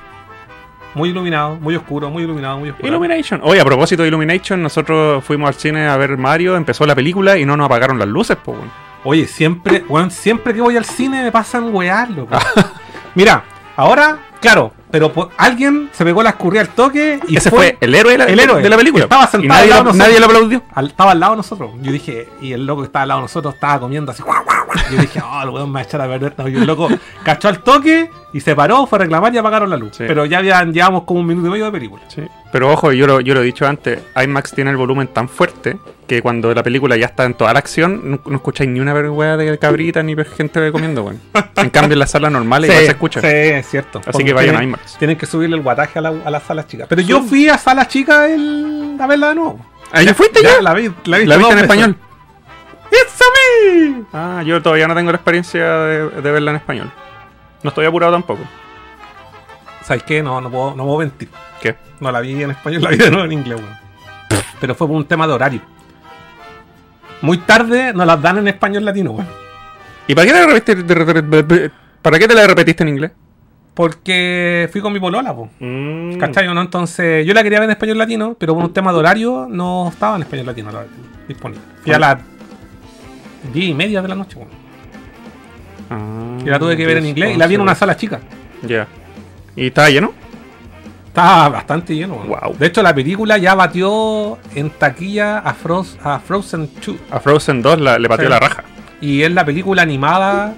Muy 0.96 1.10
iluminado, 1.10 1.56
muy 1.58 1.76
oscuro, 1.76 2.10
muy 2.10 2.24
iluminado, 2.24 2.58
muy 2.58 2.70
oscuro. 2.70 2.88
Illumination. 2.88 3.42
Oye, 3.44 3.62
a 3.62 3.66
propósito 3.66 4.02
de 4.02 4.08
Illumination, 4.10 4.62
nosotros 4.62 5.24
fuimos 5.24 5.48
al 5.48 5.54
cine 5.56 5.88
a 5.88 5.96
ver 5.98 6.18
Mario, 6.18 6.56
empezó 6.56 6.86
la 6.86 6.96
película 6.96 7.38
y 7.38 7.46
no 7.46 7.56
nos 7.56 7.66
apagaron 7.66 8.00
las 8.00 8.08
luces, 8.08 8.38
po, 8.38 8.54
weón. 8.54 8.72
Oye, 9.04 9.28
siempre, 9.28 9.84
weón, 9.88 10.12
siempre 10.12 10.54
que 10.54 10.62
voy 10.62 10.76
al 10.78 10.86
cine 10.86 11.24
me 11.24 11.32
pasan 11.32 11.74
weas, 11.74 12.10
loco. 12.10 12.36
Mira, 13.16 13.44
ahora, 13.78 14.18
claro, 14.42 14.74
pero 14.92 15.14
por- 15.14 15.30
alguien 15.38 15.90
se 15.94 16.04
pegó 16.04 16.22
la 16.24 16.32
escurrida 16.32 16.62
al 16.62 16.70
toque 16.70 17.20
y 17.28 17.38
Ese 17.38 17.50
fue, 17.50 17.78
el 17.80 17.94
héroe 17.96 18.14
de 18.14 18.18
la, 18.18 18.26
el 18.26 18.40
héroe. 18.40 18.62
de 18.62 18.70
la 18.70 18.76
película. 18.78 19.04
Estaba 19.06 19.28
sentado 19.28 19.44
y 19.46 19.48
nadie, 19.48 19.64
al 19.64 19.70
lado 19.70 19.84
lo- 19.86 19.94
nadie 19.94 20.18
aplaudió. 20.24 20.64
al- 20.74 20.88
estaba 20.88 21.12
al 21.12 21.20
lado 21.20 21.34
de 21.34 21.38
nosotros. 21.38 21.72
Yo 21.82 21.92
dije, 21.92 22.28
y 22.42 22.52
el 22.54 22.66
loco 22.66 22.82
que 22.82 22.88
estaba 22.88 23.04
al 23.04 23.10
lado 23.10 23.20
de 23.22 23.24
nosotros 23.26 23.54
estaba 23.54 23.80
comiendo 23.80 24.12
así. 24.12 24.22
guau, 24.24 24.44
guau. 24.44 24.59
Yo 24.92 24.98
dije, 25.02 25.22
oh, 25.24 25.42
el 25.44 25.50
weón 25.50 25.70
me 25.70 25.76
va 25.76 25.80
a 25.80 25.84
echar 25.84 26.02
a 26.02 26.08
perder. 26.08 26.34
No, 26.38 26.48
y 26.48 26.56
el 26.56 26.66
loco 26.66 26.90
cachó 27.24 27.48
al 27.48 27.60
toque 27.64 28.10
y 28.34 28.40
se 28.40 28.56
paró, 28.56 28.86
fue 28.86 28.98
a 28.98 29.02
reclamar 29.02 29.34
y 29.34 29.38
apagaron 29.38 29.70
la 29.70 29.78
luz. 29.78 29.92
Sí. 29.98 30.04
Pero 30.08 30.26
ya 30.26 30.40
habían, 30.40 30.74
llevamos 30.74 31.04
como 31.04 31.20
un 31.22 31.26
minuto 31.28 31.48
y 31.48 31.52
medio 31.52 31.66
de 31.66 31.72
película. 31.72 32.02
Sí. 32.08 32.22
Pero 32.52 32.72
ojo, 32.72 32.92
yo 32.92 33.06
lo, 33.08 33.20
yo 33.22 33.34
lo 33.34 33.42
he 33.42 33.44
dicho 33.46 33.68
antes, 33.68 34.02
IMAX 34.22 34.54
tiene 34.54 34.72
el 34.72 34.78
volumen 34.78 35.08
tan 35.08 35.30
fuerte 35.30 35.78
que 36.08 36.22
cuando 36.24 36.52
la 36.54 36.64
película 36.64 36.98
ya 36.98 37.06
está 37.06 37.26
en 37.26 37.36
toda 37.36 37.54
la 37.54 37.60
acción, 37.60 38.02
no, 38.04 38.20
no 38.26 38.36
escucháis 38.38 38.68
ni 38.70 38.80
una 38.80 38.94
vergüenza 38.94 39.38
de 39.38 39.58
cabrita 39.60 40.02
ni 40.02 40.16
gente 40.36 40.72
comiendo, 40.72 41.04
weón. 41.04 41.20
En 41.56 41.70
cambio, 41.70 41.94
en 41.94 42.00
las 42.00 42.12
salas 42.12 42.32
normales 42.32 42.70
igual 42.70 42.86
se 42.86 42.92
escucha. 42.92 43.22
Sí, 43.22 43.28
es 43.28 43.68
cierto. 43.68 44.02
Así 44.06 44.24
que 44.24 44.34
vayan 44.34 44.56
a 44.56 44.64
IMAX. 44.64 44.98
Tienen 44.98 45.18
que 45.18 45.26
subirle 45.28 45.56
el 45.56 45.62
guataje 45.62 46.00
a, 46.00 46.02
la- 46.02 46.16
a 46.26 46.30
las 46.32 46.44
salas 46.44 46.68
chicas. 46.68 46.88
Pero 46.90 47.02
yo 47.02 47.22
fui 47.22 47.48
a 47.50 47.58
salas 47.58 47.88
chicas 47.88 48.30
el, 48.32 48.98
a 49.00 49.06
verla 49.08 49.30
de 49.30 49.36
nuevo. 49.36 49.60
¿Ah, 49.92 50.02
ya 50.02 50.14
fuiste 50.14 50.42
ya? 50.42 50.62
La 50.62 50.74
vi, 50.74 50.92
la 51.06 51.18
vi 51.20 51.26
¿La 51.26 51.38
viste 51.38 51.54
en 51.54 51.60
español? 51.60 51.96
It's 52.92 53.22
a 53.22 54.08
Ah, 54.14 54.44
yo 54.44 54.62
todavía 54.62 54.88
no 54.88 54.96
tengo 54.96 55.12
la 55.12 55.18
experiencia 55.18 55.64
de, 55.64 56.10
de 56.22 56.32
verla 56.32 56.52
en 56.52 56.58
español. 56.58 56.92
No 57.64 57.70
estoy 57.70 57.86
apurado 57.86 58.12
tampoco. 58.14 58.42
¿Sabes 59.84 60.04
qué? 60.04 60.22
No, 60.24 60.40
no 60.42 60.50
puedo, 60.50 60.76
no 60.76 60.86
puedo 60.86 61.00
mentir. 61.00 61.30
¿Qué? 61.62 61.76
No 62.00 62.12
la 62.12 62.22
vi 62.22 62.42
en 62.44 62.52
español, 62.52 62.82
la 62.84 62.90
vi 62.90 62.98
de 62.98 63.10
nuevo 63.12 63.26
en 63.26 63.32
inglés, 63.34 63.60
weón. 63.60 63.78
Pero 64.60 64.76
fue 64.76 64.88
por 64.88 64.96
un 64.96 65.06
tema 65.06 65.28
de 65.28 65.34
horario. 65.34 65.62
Muy 67.22 67.38
tarde 67.40 67.94
nos 67.94 68.06
las 68.08 68.22
dan 68.22 68.38
en 68.38 68.48
español 68.48 68.86
latino, 68.86 69.12
weón. 69.12 69.28
¿Y 70.08 70.16
para 70.16 70.26
qué, 70.26 70.34
te 70.34 70.40
la 70.40 70.46
repetiste, 70.48 71.72
¿para 72.02 72.18
qué 72.18 72.28
te 72.28 72.34
la 72.34 72.48
repetiste 72.48 72.84
en 72.84 72.90
inglés? 72.90 73.12
Porque 73.74 74.68
fui 74.72 74.82
con 74.82 74.92
mi 74.92 75.00
polola, 75.00 75.34
po. 75.36 75.50
Mm. 75.60 76.18
¿Cachai 76.18 76.48
o 76.48 76.54
no? 76.54 76.62
Entonces, 76.62 77.26
yo 77.26 77.34
la 77.34 77.44
quería 77.44 77.60
ver 77.60 77.66
en 77.70 77.72
español 77.72 77.98
latino, 77.98 78.36
pero 78.40 78.56
por 78.56 78.64
un 78.64 78.74
tema 78.74 78.92
de 78.92 78.98
horario 78.98 79.48
no 79.50 79.90
estaba 79.90 80.16
en 80.16 80.24
español 80.24 80.48
latino 80.48 80.72
la- 80.72 80.86
disponible. 81.28 81.64
Fui 81.84 81.94
a 81.94 82.00
las 82.00 82.18
10 83.54 83.70
y 83.70 83.74
media 83.74 84.02
de 84.02 84.08
la 84.08 84.16
noche, 84.16 84.38
weón. 84.38 84.50
Ah, 85.90 86.38
Y 86.46 86.50
la 86.50 86.60
tuve 86.60 86.78
que 86.78 86.86
ver 86.86 86.98
en 86.98 87.06
inglés 87.08 87.36
y 87.36 87.38
la 87.38 87.48
vi 87.48 87.56
en 87.56 87.62
una 87.62 87.76
sala 87.76 87.96
chica. 87.98 88.20
Ya. 88.64 88.88
¿Y 89.56 89.68
estaba 89.68 89.90
lleno? 89.90 90.14
Estaba 91.08 91.50
bastante 91.50 91.96
lleno. 91.96 92.16
Wow. 92.18 92.56
De 92.58 92.68
hecho, 92.68 92.84
la 92.84 92.94
película 92.94 93.38
ya 93.38 93.56
batió 93.56 94.38
en 94.56 94.70
taquilla 94.70 95.40
a, 95.40 95.54
Froz- 95.56 95.98
a 96.04 96.20
Frozen 96.20 96.70
2. 96.86 96.96
A 97.12 97.20
Frozen 97.20 97.62
2 97.62 97.80
la- 97.82 97.98
le 97.98 98.08
Sí. 98.08 98.24
la 98.30 98.40
raja. 98.40 98.64
Y 99.02 99.24
es 99.24 99.32
la 99.32 99.44
película 99.46 99.82
animada 99.82 100.54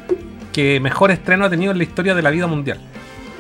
que 0.52 0.80
mejor 0.82 1.12
estreno 1.12 1.46
ha 1.46 1.50
tenido 1.50 1.72
en 1.72 1.78
la 1.78 1.84
historia 1.84 2.14
de 2.14 2.22
la 2.22 2.30
vida 2.32 2.48
mundial. 2.48 2.80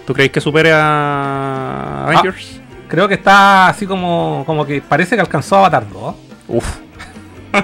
¿Tú 0.08 0.14
creéis 0.14 0.32
que 0.32 0.42
supere 0.42 0.72
a 0.74 2.06
Avengers? 2.08 2.60
Creo 2.88 3.08
que 3.08 3.16
está 3.16 3.68
así 3.68 3.86
como, 3.86 4.44
como 4.46 4.66
que 4.66 4.82
parece 4.82 5.16
que 5.16 5.22
alcanzó 5.22 5.58
Avatar 5.58 5.86
2. 5.92 6.16
Uf. 6.48 6.78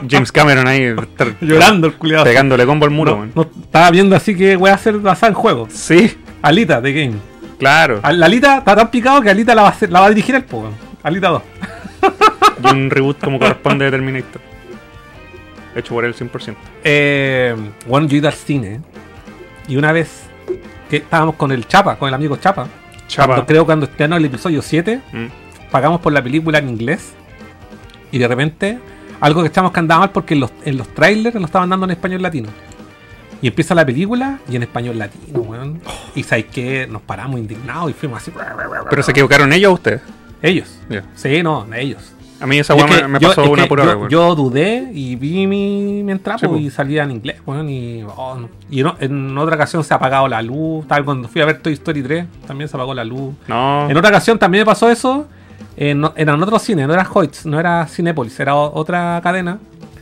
James 0.09 0.31
Cameron 0.31 0.67
ahí 0.67 0.93
Llorando 1.41 1.87
el 1.87 1.93
culiado. 1.93 2.23
pegándole 2.25 2.65
combo 2.65 2.85
al 2.85 2.91
muro, 2.91 3.27
No, 3.35 3.41
estaba 3.43 3.89
viendo 3.91 4.15
así 4.15 4.35
que 4.35 4.55
voy 4.55 4.69
a 4.69 4.73
hacer 4.75 4.97
basada 4.99 5.29
en 5.29 5.33
juego. 5.35 5.67
Sí, 5.71 6.17
Alita 6.41 6.81
de 6.81 6.93
Game. 6.93 7.15
claro. 7.59 7.99
Al- 8.03 8.21
Alita 8.21 8.57
está 8.59 8.75
tan 8.75 8.89
picado 8.91 9.21
que 9.21 9.29
Alita 9.29 9.55
la 9.55 9.61
va 9.63 9.69
a, 9.69 9.71
hacer- 9.71 9.91
la 9.91 9.99
va 10.01 10.07
a 10.07 10.09
dirigir 10.09 10.35
el 10.35 10.43
po. 10.43 10.69
Alita 11.03 11.29
2. 11.29 11.41
Y 12.63 12.67
un 12.71 12.89
reboot 12.89 13.19
como 13.23 13.37
corresponde 13.37 13.85
de 13.85 13.91
Terminator. 13.91 14.41
Hecho 15.75 15.93
por 15.93 16.05
él 16.05 16.15
100%. 16.15 16.55
Eh, 16.83 17.55
bueno, 17.87 18.07
yo 18.07 18.15
he 18.15 18.17
ido 18.17 18.27
al 18.27 18.33
cine. 18.33 18.81
Y 19.67 19.77
una 19.77 19.91
vez 19.91 20.23
que 20.89 20.97
estábamos 20.97 21.35
con 21.35 21.51
el 21.51 21.67
Chapa, 21.67 21.97
con 21.97 22.07
el 22.07 22.13
amigo 22.15 22.35
Chapa. 22.37 22.67
Chapa. 23.07 23.27
cuando- 23.27 23.45
creo 23.45 23.65
cuando 23.65 23.85
estrenó 23.85 24.17
el 24.17 24.25
episodio 24.25 24.61
7. 24.61 25.01
Mm. 25.13 25.25
pagamos 25.71 26.01
por 26.01 26.13
la 26.13 26.21
película 26.23 26.57
en 26.59 26.69
inglés 26.69 27.13
y 28.11 28.17
de 28.17 28.27
repente 28.27 28.79
algo 29.19 29.41
que 29.41 29.47
echamos 29.49 29.71
que 29.71 29.79
andaba 29.79 30.01
mal 30.01 30.11
porque 30.11 30.33
en 30.33 30.41
los, 30.41 30.51
en 30.65 30.77
los 30.77 30.87
trailers 30.89 31.35
lo 31.35 31.45
estaban 31.45 31.69
dando 31.69 31.85
en 31.85 31.91
español 31.91 32.21
latino. 32.21 32.49
Y 33.41 33.47
empieza 33.47 33.75
la 33.75 33.85
película 33.85 34.39
y 34.49 34.55
en 34.55 34.63
español 34.63 34.97
latino, 34.97 35.39
weón. 35.41 35.79
Y 36.15 36.23
sabes 36.23 36.45
que 36.45 36.87
nos 36.87 37.03
paramos 37.03 37.39
indignados 37.39 37.91
y 37.91 37.93
fuimos 37.93 38.21
así. 38.21 38.31
Pero 38.89 39.03
se 39.03 39.11
equivocaron 39.11 39.53
ellos 39.53 39.71
o 39.71 39.73
ustedes. 39.75 40.01
Ellos. 40.41 40.79
Ya. 40.89 41.03
Sí, 41.15 41.43
no, 41.43 41.67
ellos. 41.75 42.13
A 42.39 42.45
mí 42.45 42.59
esa 42.59 42.75
es 42.75 42.83
weá 42.83 43.07
me, 43.07 43.19
pasó 43.19 43.49
una 43.49 43.65
pura 43.67 43.83
yo, 43.83 43.97
weón. 43.97 44.09
yo 44.09 44.35
dudé 44.35 44.91
y 44.93 45.15
vi 45.15 45.47
mi, 45.47 46.03
mi 46.03 46.11
entrada 46.11 46.37
Sí, 46.37 46.45
pues, 46.47 46.59
po. 46.61 46.67
y 46.67 46.69
salía 46.69 47.03
en 47.03 47.11
inglés, 47.11 47.41
weón. 47.45 47.67
Y, 47.69 48.03
oh, 48.15 48.35
no. 48.35 48.49
Y 48.69 48.83
no- 48.83 48.95
en 48.99 49.35
otra 49.37 49.55
ocasión 49.55 49.83
se 49.83 49.93
ha 49.93 49.97
apagado 49.97 50.27
la 50.27 50.41
luz. 50.43 50.87
Tal, 50.87 51.03
cuando 51.03 51.27
fui 51.27 51.41
a 51.41 51.45
ver 51.45 51.59
Toy 51.61 51.73
Story 51.73 52.03
3, 52.03 52.25
también 52.45 52.67
se 52.67 52.77
apagó 52.77 52.93
la 52.93 53.03
luz. 53.03 53.33
No. 53.47 53.89
En 53.89 53.97
otra 53.97 54.09
ocasión 54.09 54.37
también 54.37 54.61
me 54.61 54.65
pasó 54.65 54.89
eso. 54.89 55.27
En, 55.77 56.03
en 56.15 56.29
otro 56.29 56.59
cine, 56.59 56.87
no 56.87 56.93
era 56.93 57.07
Hoyts, 57.11 57.45
no 57.45 57.59
era 57.59 57.85
Cinépolis, 57.87 58.39
era 58.39 58.55
otra 58.55 59.19
cadena. 59.23 59.59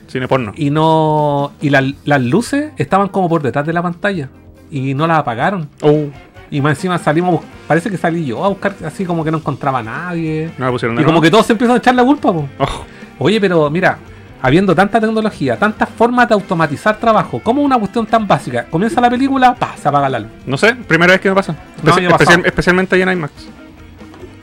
Cine 0.08 0.28
porno. 0.28 0.54
Y 0.56 0.70
no. 0.70 1.52
Y 1.62 1.70
la- 1.70 1.84
las 2.06 2.22
luces 2.22 2.72
estaban 2.78 3.10
como 3.10 3.28
por 3.28 3.42
detrás 3.42 3.66
de 3.66 3.74
la 3.74 3.82
pantalla. 3.82 4.30
Y 4.72 4.94
no 4.94 5.06
las 5.08 5.20
apagaron. 5.20 5.68
Oh, 5.82 6.06
Y 6.52 6.62
más 6.62 6.78
encima 6.78 6.98
salimos, 7.00 7.42
parece 7.68 7.90
que 7.90 7.98
salí 7.98 8.24
yo 8.26 8.44
a 8.46 8.48
buscar 8.50 8.74
así 8.86 9.04
como 9.04 9.24
que 9.24 9.32
no 9.32 9.38
encontraba 9.40 9.80
a 9.80 9.84
nadie. 9.84 10.52
no 10.58 10.66
me 10.66 10.72
pusieron 10.72 11.00
Y 11.00 11.04
como 11.04 11.20
que 11.20 11.30
todos 11.32 11.46
se 11.46 11.54
empiezan 11.54 11.76
a 11.76 11.80
echar 11.80 11.96
la 11.96 12.04
culpa, 12.04 12.32
po. 12.32 12.48
Oh, 12.60 12.86
Oye, 13.20 13.42
pero 13.42 13.70
mira, 13.70 13.98
habiendo 14.42 14.76
tanta 14.76 15.00
tecnología, 15.02 15.58
tantas 15.58 15.90
formas 15.90 16.28
de 16.30 16.36
automatizar 16.36 16.98
trabajo, 17.00 17.40
como 17.40 17.62
una 17.64 17.78
cuestión 17.80 18.06
tan 18.06 18.28
básica, 18.28 18.66
comienza 18.70 19.02
la 19.02 19.10
película, 19.10 19.56
pa, 19.56 19.76
se 19.76 19.88
apaga 19.88 20.08
la 20.08 20.20
luz. 20.20 20.30
no 20.46 20.56
sé, 20.56 20.76
primera 20.76 21.14
vez 21.14 21.22
que 21.22 21.30
me 21.30 21.36
pasa. 21.36 21.54
No, 21.84 21.92
ha 21.92 21.96
pasado. 21.96 22.10
especial- 22.16 22.46
especialmente 22.46 22.96
ahí 22.96 23.02
en 23.02 23.12
IMAX. 23.12 23.32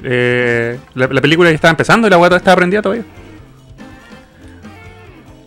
Eh, 0.04 0.78
la, 0.94 1.06
la 1.08 1.20
película 1.20 1.50
ya 1.50 1.54
estaba 1.54 1.70
empezando 1.70 2.06
y 2.06 2.10
la 2.10 2.18
weá 2.18 2.34
estaba 2.36 2.56
prendida 2.56 2.82
todavía. 2.82 3.04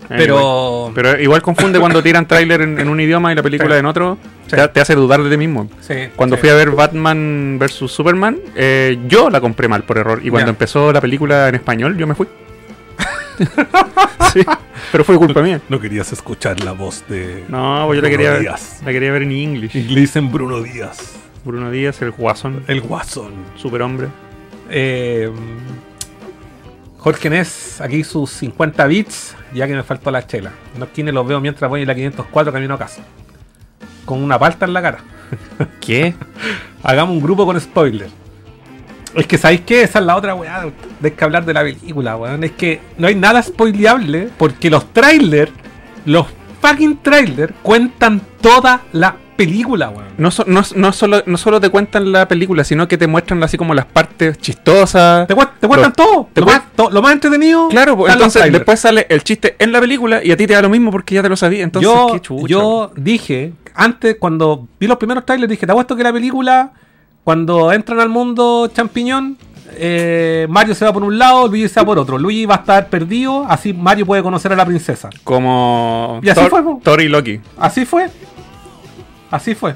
Anyway. 0.07 0.19
Pero. 0.27 0.91
Pero 0.93 1.19
igual 1.19 1.41
confunde 1.41 1.79
cuando 1.79 2.01
tiran 2.03 2.27
tráiler 2.27 2.61
en, 2.61 2.79
en 2.79 2.89
un 2.89 2.99
idioma 2.99 3.31
y 3.31 3.35
la 3.35 3.43
película 3.43 3.75
Sí. 3.75 3.79
en 3.79 3.85
otro. 3.85 4.17
Sí. 4.47 4.55
Te, 4.55 4.67
te 4.67 4.79
hace 4.79 4.93
dudar 4.93 5.23
de 5.23 5.29
ti 5.31 5.37
mismo. 5.37 5.67
sí, 5.81 5.95
Cuando 6.15 6.35
sí. 6.35 6.41
fui 6.41 6.49
a 6.49 6.53
ver 6.55 6.69
Batman 6.71 7.57
vs 7.59 7.73
Superman, 7.91 8.37
eh, 8.55 8.99
yo 9.07 9.29
la 9.31 9.41
compré 9.41 9.67
mal 9.67 9.83
por 9.83 9.97
error. 9.97 10.21
Y 10.23 10.29
cuando 10.29 10.51
empezó 10.51 10.93
la 10.93 11.01
película 11.01 11.49
en 11.49 11.55
español, 11.55 11.97
yo 11.97 12.05
me 12.05 12.13
fui. 12.13 12.27
sí, 14.33 14.41
pero 14.91 15.03
fue 15.03 15.17
culpa 15.17 15.41
mía. 15.41 15.59
No 15.67 15.79
querías 15.79 16.13
escuchar 16.13 16.63
la 16.63 16.71
voz 16.73 17.03
de. 17.09 17.43
No, 17.49 17.83
pues 17.87 17.97
yo 17.97 18.01
la 18.03 18.07
Bruno 18.09 18.23
quería, 18.23 18.39
Díaz. 18.39 18.81
la 18.85 18.91
quería 18.91 19.11
ver 19.11 19.23
en 19.23 19.31
English. 19.31 19.75
Inglés 19.75 20.15
en 20.15 20.31
Bruno 20.31 20.61
Díaz. 20.61 21.15
Bruno 21.43 21.69
Díaz, 21.71 22.01
el 22.01 22.11
Guasón, 22.11 22.63
El 22.67 22.81
Guasón. 22.81 23.33
superhombre. 23.55 24.07
Eh, 24.69 25.31
Jorge 26.97 27.29
Nes, 27.29 27.81
aquí 27.81 28.03
sus 28.03 28.31
50 28.31 28.87
bits, 28.87 29.35
ya 29.53 29.67
que 29.67 29.73
me 29.73 29.83
faltó 29.83 30.09
la 30.09 30.25
chela. 30.25 30.51
No 30.77 30.87
quienes 30.87 31.13
los 31.13 31.27
veo 31.27 31.39
mientras 31.39 31.69
voy 31.69 31.81
en 31.81 31.87
la 31.87 31.95
504 31.95 32.51
camino 32.51 32.73
a 32.73 32.79
casa. 32.79 33.03
Con 34.05 34.23
una 34.23 34.39
palta 34.39 34.65
en 34.65 34.73
la 34.73 34.81
cara. 34.81 34.99
¿Qué? 35.81 36.15
Hagamos 36.83 37.15
un 37.15 37.21
grupo 37.21 37.45
con 37.45 37.59
spoiler. 37.59 38.09
Es 39.15 39.27
que, 39.27 39.37
¿sabéis 39.37 39.61
qué? 39.61 39.83
Esa 39.83 39.99
es 39.99 40.05
la 40.05 40.15
otra 40.15 40.35
weá 40.35 40.65
de 40.99 41.13
que 41.13 41.23
hablar 41.23 41.45
de 41.45 41.53
la 41.53 41.61
película, 41.61 42.17
weón. 42.17 42.43
Es 42.43 42.51
que 42.51 42.81
no 42.97 43.07
hay 43.07 43.15
nada 43.15 43.41
spoileable 43.41 44.29
porque 44.37 44.69
los 44.69 44.91
trailers, 44.91 45.51
los 46.05 46.25
fucking 46.59 46.97
trailers, 47.01 47.53
cuentan 47.61 48.19
toda 48.41 48.81
la 48.91 49.15
película, 49.35 49.89
weón. 49.89 50.05
No, 50.17 50.31
so- 50.31 50.45
no, 50.47 50.61
no 50.75 50.91
solo, 50.93 51.23
no 51.25 51.37
solo 51.37 51.59
te 51.59 51.69
cuentan 51.69 52.11
la 52.11 52.27
película, 52.27 52.63
sino 52.63 52.87
que 52.87 52.97
te 52.97 53.07
muestran 53.07 53.43
así 53.43 53.57
como 53.57 53.73
las 53.73 53.85
partes 53.85 54.37
chistosas. 54.39 55.27
Te, 55.27 55.35
te 55.35 55.67
cuentan 55.67 55.93
Lo- 55.97 56.05
todo. 56.05 56.29
te 56.33 56.41
lo, 56.41 56.47
más, 56.47 56.61
to- 56.75 56.89
lo 56.89 57.01
más 57.01 57.13
entretenido. 57.13 57.67
Claro, 57.69 57.97
pues, 57.97 58.13
entonces 58.13 58.51
después 58.51 58.79
sale 58.79 59.05
el 59.09 59.23
chiste 59.23 59.55
en 59.59 59.71
la 59.71 59.79
película 59.79 60.23
y 60.23 60.31
a 60.31 60.37
ti 60.37 60.47
te 60.47 60.53
da 60.53 60.61
lo 60.61 60.69
mismo 60.69 60.91
porque 60.91 61.15
ya 61.15 61.21
te 61.21 61.29
lo 61.29 61.35
sabías. 61.35 61.63
Entonces, 61.63 61.91
yo, 61.91 62.07
qué 62.13 62.21
chucha. 62.21 62.47
yo 62.47 62.91
dije, 62.95 63.53
antes, 63.73 64.15
cuando 64.19 64.67
vi 64.79 64.87
los 64.87 64.97
primeros 64.97 65.25
trailers, 65.25 65.49
dije, 65.49 65.65
te 65.65 65.71
apuesto 65.71 65.95
que 65.95 66.03
la 66.03 66.13
película, 66.13 66.71
cuando 67.23 67.71
entran 67.73 67.99
al 67.99 68.09
mundo 68.09 68.67
champiñón, 68.73 69.37
eh, 69.77 70.47
Mario 70.49 70.73
se 70.75 70.85
va 70.85 70.93
por 70.93 71.03
un 71.03 71.17
lado, 71.17 71.47
Luigi 71.49 71.67
se 71.67 71.79
va 71.81 71.85
por 71.85 71.99
otro. 71.99 72.17
Luigi 72.17 72.45
va 72.45 72.55
a 72.55 72.57
estar 72.59 72.87
perdido, 72.87 73.45
así 73.49 73.73
Mario 73.73 74.05
puede 74.05 74.23
conocer 74.23 74.53
a 74.53 74.55
la 74.55 74.65
princesa. 74.65 75.09
Como 75.23 76.19
Y 76.23 76.29
así 76.29 76.39
fue. 76.49 76.61
Thor 76.81 77.01
y 77.01 77.09
Loki. 77.09 77.41
Así 77.57 77.83
fue. 77.85 78.09
Así 79.31 79.55
fue. 79.55 79.75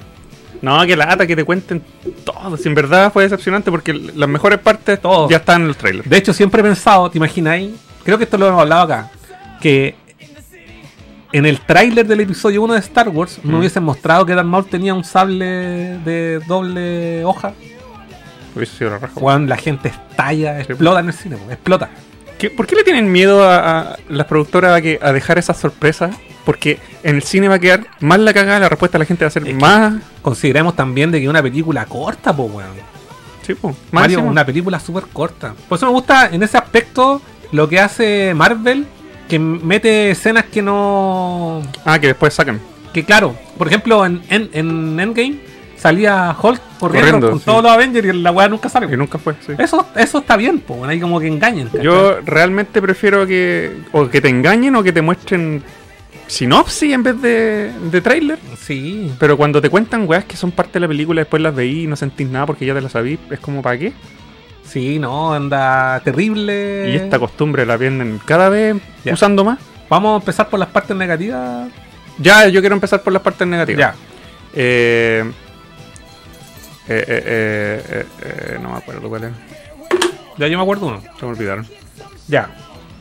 No, 0.62 0.86
que 0.86 0.96
lata 0.96 1.26
que 1.26 1.36
te 1.36 1.44
cuenten 1.46 1.82
todo. 2.26 2.58
Si 2.58 2.68
en 2.68 2.76
verdad 2.76 3.12
fue 3.14 3.24
decepcionante 3.24 3.72
porque 3.72 3.94
las 3.94 4.28
mejores 4.28 4.60
partes 4.60 5.00
Todo. 5.02 5.30
ya 5.30 5.38
están 5.38 5.62
en 5.64 5.70
el 5.70 5.76
trailer. 5.78 6.04
De 6.06 6.18
hecho, 6.18 6.34
siempre 6.34 6.60
he 6.62 6.64
pensado, 6.64 7.10
¿te 7.10 7.18
imagináis? 7.18 7.72
Creo 8.04 8.18
que 8.18 8.26
esto 8.26 8.38
lo 8.38 8.48
hemos 8.48 8.62
hablado 8.62 8.82
acá. 8.84 9.12
Que 9.62 9.96
en 11.32 11.46
el 11.46 11.60
tráiler 11.62 12.06
del 12.08 12.22
episodio 12.22 12.62
1 12.64 12.74
de 12.74 12.80
Star 12.80 13.08
Wars 13.10 13.40
Mm. 13.44 13.52
no 13.52 13.60
hubiesen 13.60 13.84
mostrado 13.84 14.26
que 14.26 14.34
Darth 14.36 14.48
Maul 14.48 14.66
tenía 14.66 14.94
un 14.94 15.04
sable 15.04 15.46
de 16.04 16.42
doble 16.48 17.24
hoja. 17.24 17.54
Hubiese 18.56 18.78
sido 18.78 18.90
la 18.92 18.98
raja. 18.98 19.14
Juan, 19.16 19.48
la 19.48 19.56
gente 19.58 19.90
estalla, 19.90 20.60
explota 20.60 21.00
en 21.00 21.08
el 21.08 21.14
cine, 21.14 21.38
explota. 21.52 21.90
¿Qué- 22.38 22.50
¿Por 22.50 22.66
qué 22.68 22.76
le 22.76 22.84
tienen 22.84 23.12
miedo 23.12 23.44
a, 23.48 23.80
a 23.94 23.96
las 24.10 24.26
productoras 24.26 24.76
a, 24.78 24.82
que, 24.82 24.98
a 25.02 25.12
dejar 25.14 25.38
esas 25.38 25.58
sorpresas? 25.58 26.16
Porque 26.50 26.80
en 27.04 27.18
el 27.18 27.22
cine 27.22 27.48
va 27.48 27.56
a 27.56 27.60
quedar 27.60 27.86
más 28.00 28.18
la 28.18 28.34
cagada, 28.34 28.60
la 28.60 28.70
respuesta 28.70 28.98
de 28.98 29.04
la 29.04 29.06
gente 29.06 29.24
va 29.24 29.28
a 29.28 29.32
ser 29.32 29.48
Es 29.48 29.54
más. 29.54 30.02
Consideremos 30.24 30.76
también 30.76 31.12
de 31.12 31.22
que 31.22 31.30
una 31.30 31.44
película 31.44 31.86
corta, 31.86 32.36
po, 32.36 32.46
weón. 32.46 32.72
Sí, 33.46 33.54
po, 33.54 33.68
más 33.68 33.78
Mario, 33.92 34.22
una 34.22 34.44
película 34.44 34.80
súper 34.80 35.04
corta. 35.14 35.54
Por 35.68 35.78
eso 35.78 35.86
me 35.86 35.92
gusta 35.92 36.28
en 36.32 36.42
ese 36.42 36.58
aspecto 36.58 37.22
lo 37.52 37.70
que 37.70 37.80
hace 37.80 38.34
Marvel, 38.34 38.88
que 39.28 39.38
mete 39.38 40.10
escenas 40.10 40.46
que 40.46 40.64
no. 40.64 41.62
Ah, 41.86 42.00
que 42.00 42.08
después 42.08 42.34
sacan. 42.34 42.60
Que 42.94 43.06
claro, 43.06 43.36
por 43.56 43.68
ejemplo, 43.68 44.04
en, 44.04 44.24
en, 44.30 44.50
en 44.52 45.00
Endgame 45.00 45.38
salía 45.78 46.36
Hulk 46.42 46.62
corriendo, 46.80 46.80
Corriendo, 46.80 47.30
con 47.30 47.40
sí. 47.40 47.46
todos 47.46 47.62
los 47.62 47.72
Avengers 47.72 48.08
y 48.08 48.14
la 48.14 48.32
weá 48.32 48.50
nunca 48.50 48.70
sale. 48.70 48.88
Que 48.88 48.98
nunca 48.98 49.20
fue, 49.20 49.36
sí. 49.46 49.54
Eso, 49.58 49.86
eso 49.96 50.18
está 50.18 50.36
bien, 50.36 50.62
po, 50.62 50.74
weón, 50.74 50.90
ahí 50.90 51.00
como 51.00 51.20
que 51.20 51.28
engañen. 51.28 51.68
¿cachai? 51.68 51.84
Yo 51.84 52.22
realmente 52.26 52.82
prefiero 52.82 53.28
que 53.28 53.84
o 53.92 54.10
que 54.10 54.20
te 54.20 54.30
engañen 54.30 54.76
o 54.76 54.82
que 54.82 54.92
te 54.92 55.04
muestren 55.04 55.64
sinopsis 56.30 56.94
en 56.94 57.04
vez 57.04 57.22
de, 57.22 57.72
de 57.92 58.02
trailer. 58.02 58.38
Sí. 58.58 59.12
Pero 59.20 59.36
cuando 59.36 59.62
te 59.62 59.70
cuentan 59.70 60.08
weas 60.08 60.26
que 60.26 60.38
son 60.38 60.52
parte 60.52 60.74
de 60.74 60.82
la 60.82 60.88
película, 60.88 61.22
después 61.22 61.42
las 61.42 61.54
veí 61.56 61.84
y 61.84 61.88
no 61.88 61.96
sentís 61.96 62.30
nada 62.30 62.46
porque 62.46 62.66
ya 62.66 62.74
te 62.74 62.82
las 62.82 62.92
sabís, 62.94 63.20
es 63.30 63.40
como 63.40 63.62
¿para 63.62 63.78
qué? 63.80 63.94
Sí, 64.64 65.00
no, 65.00 65.34
anda 65.34 66.00
terrible. 66.04 66.92
Y 66.92 66.96
esta 66.96 67.18
costumbre 67.18 67.66
la 67.66 67.76
vienen 67.78 68.20
cada 68.24 68.50
vez 68.50 68.78
Ya. 69.04 69.14
usando 69.14 69.44
más. 69.44 69.58
Vamos 69.90 70.14
a 70.14 70.20
empezar 70.22 70.48
por 70.50 70.60
las 70.60 70.70
partes 70.70 70.96
negativas. 70.96 71.68
Ya, 72.20 72.48
yo 72.48 72.60
quiero 72.62 72.76
empezar 72.76 73.02
por 73.02 73.12
las 73.12 73.24
partes 73.24 73.48
negativas. 73.48 73.96
Ya. 73.96 74.00
Eh, 74.54 75.24
eh, 76.88 77.06
eh, 77.08 77.24
eh, 77.26 77.84
eh, 77.90 78.06
eh, 78.22 78.60
no 78.62 78.70
me 78.72 78.78
acuerdo 78.78 79.10
cuál 79.10 79.24
era. 79.24 79.34
Ya 80.38 80.48
yo 80.48 80.58
me 80.58 80.64
acuerdo 80.64 80.86
uno. 80.88 81.02
Se 81.20 81.26
me 81.26 81.32
olvidaron. 81.32 81.66
Ya. 82.28 82.50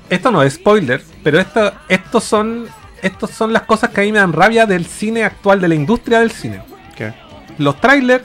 Esto 0.08 0.30
no 0.30 0.42
es 0.42 0.54
spoiler, 0.54 1.02
pero 1.22 1.38
esto, 1.38 1.70
estos 1.88 2.24
son. 2.24 2.66
Estos 3.02 3.30
son 3.30 3.52
las 3.52 3.62
cosas 3.62 3.90
que 3.90 4.00
a 4.00 4.04
mí 4.04 4.12
me 4.12 4.18
dan 4.18 4.32
rabia 4.32 4.66
del 4.66 4.86
cine 4.86 5.24
actual, 5.24 5.60
de 5.60 5.68
la 5.68 5.74
industria 5.74 6.20
del 6.20 6.30
cine. 6.30 6.60
¿Qué? 6.96 7.12
Los 7.58 7.80
trailers 7.80 8.24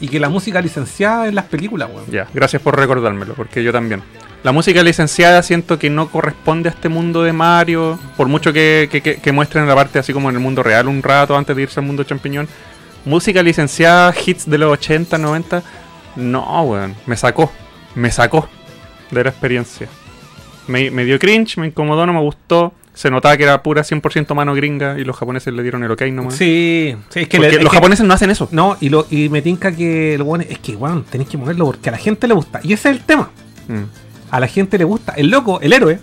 y 0.00 0.08
que 0.08 0.18
la 0.18 0.28
música 0.28 0.60
licenciada 0.60 1.28
en 1.28 1.34
las 1.34 1.44
películas, 1.44 1.88
weón. 1.92 2.10
Ya, 2.10 2.26
gracias 2.34 2.60
por 2.62 2.76
recordármelo, 2.76 3.34
porque 3.34 3.62
yo 3.62 3.72
también. 3.72 4.02
La 4.42 4.52
música 4.52 4.82
licenciada 4.82 5.42
siento 5.42 5.78
que 5.78 5.88
no 5.88 6.08
corresponde 6.10 6.68
a 6.68 6.72
este 6.72 6.88
mundo 6.88 7.22
de 7.22 7.32
Mario, 7.32 7.98
por 8.16 8.28
mucho 8.28 8.52
que, 8.52 8.88
que, 8.90 9.00
que- 9.00 9.16
que 9.16 9.32
muestren 9.32 9.66
la 9.66 9.74
parte 9.74 9.98
así 9.98 10.12
como 10.12 10.28
en 10.30 10.36
el 10.36 10.42
mundo 10.42 10.62
real 10.62 10.86
un 10.88 11.02
rato 11.02 11.36
antes 11.36 11.54
de 11.56 11.62
irse 11.62 11.80
al 11.80 11.86
mundo 11.86 12.04
champiñón. 12.04 12.48
Música 13.06 13.42
licenciada, 13.42 14.14
hits 14.24 14.48
de 14.48 14.58
los 14.58 14.72
80, 14.72 15.16
90, 15.18 15.62
no, 16.16 16.62
weón, 16.62 16.94
me 17.06 17.16
sacó, 17.16 17.50
me 17.94 18.10
sacó 18.10 18.48
de 19.10 19.24
la 19.24 19.30
experiencia. 19.30 19.88
Me, 20.66 20.90
me 20.90 21.04
dio 21.04 21.18
cringe, 21.18 21.58
me 21.58 21.66
incomodó, 21.68 22.04
no 22.06 22.12
me 22.14 22.20
gustó. 22.20 22.72
Se 22.94 23.10
notaba 23.10 23.36
que 23.36 23.42
era 23.42 23.62
pura 23.62 23.82
100% 23.82 24.34
mano 24.34 24.54
gringa 24.54 24.96
y 24.98 25.04
los 25.04 25.16
japoneses 25.16 25.52
le 25.52 25.62
dieron 25.62 25.82
el 25.82 25.90
ok 25.90 26.02
nomás. 26.12 26.34
Sí, 26.36 26.94
sí, 27.10 27.20
es 27.20 27.28
que, 27.28 27.38
Porque 27.38 27.50
le- 27.50 27.56
es 27.58 27.62
los 27.62 27.70
que- 27.72 27.76
japoneses 27.78 28.06
no 28.06 28.14
hacen 28.14 28.30
eso. 28.30 28.48
No, 28.52 28.76
y, 28.80 28.88
lo, 28.88 29.06
y 29.10 29.28
me 29.28 29.42
tinca 29.42 29.72
que 29.72 30.14
el 30.14 30.22
weón 30.22 30.42
es 30.42 30.58
que, 30.60 30.76
weón, 30.76 31.02
tenéis 31.04 31.28
que 31.28 31.36
moverlo 31.36 31.66
porque 31.66 31.88
a 31.88 31.92
la 31.92 31.98
gente 31.98 32.28
le 32.28 32.34
gusta. 32.34 32.60
Y 32.62 32.72
ese 32.72 32.90
es 32.90 32.96
el 32.96 33.02
tema. 33.02 33.30
Mm. 33.68 33.82
A 34.30 34.40
la 34.40 34.46
gente 34.46 34.78
le 34.78 34.84
gusta. 34.84 35.12
El 35.16 35.28
loco, 35.28 35.60
el 35.60 35.72
héroe, 35.72 35.98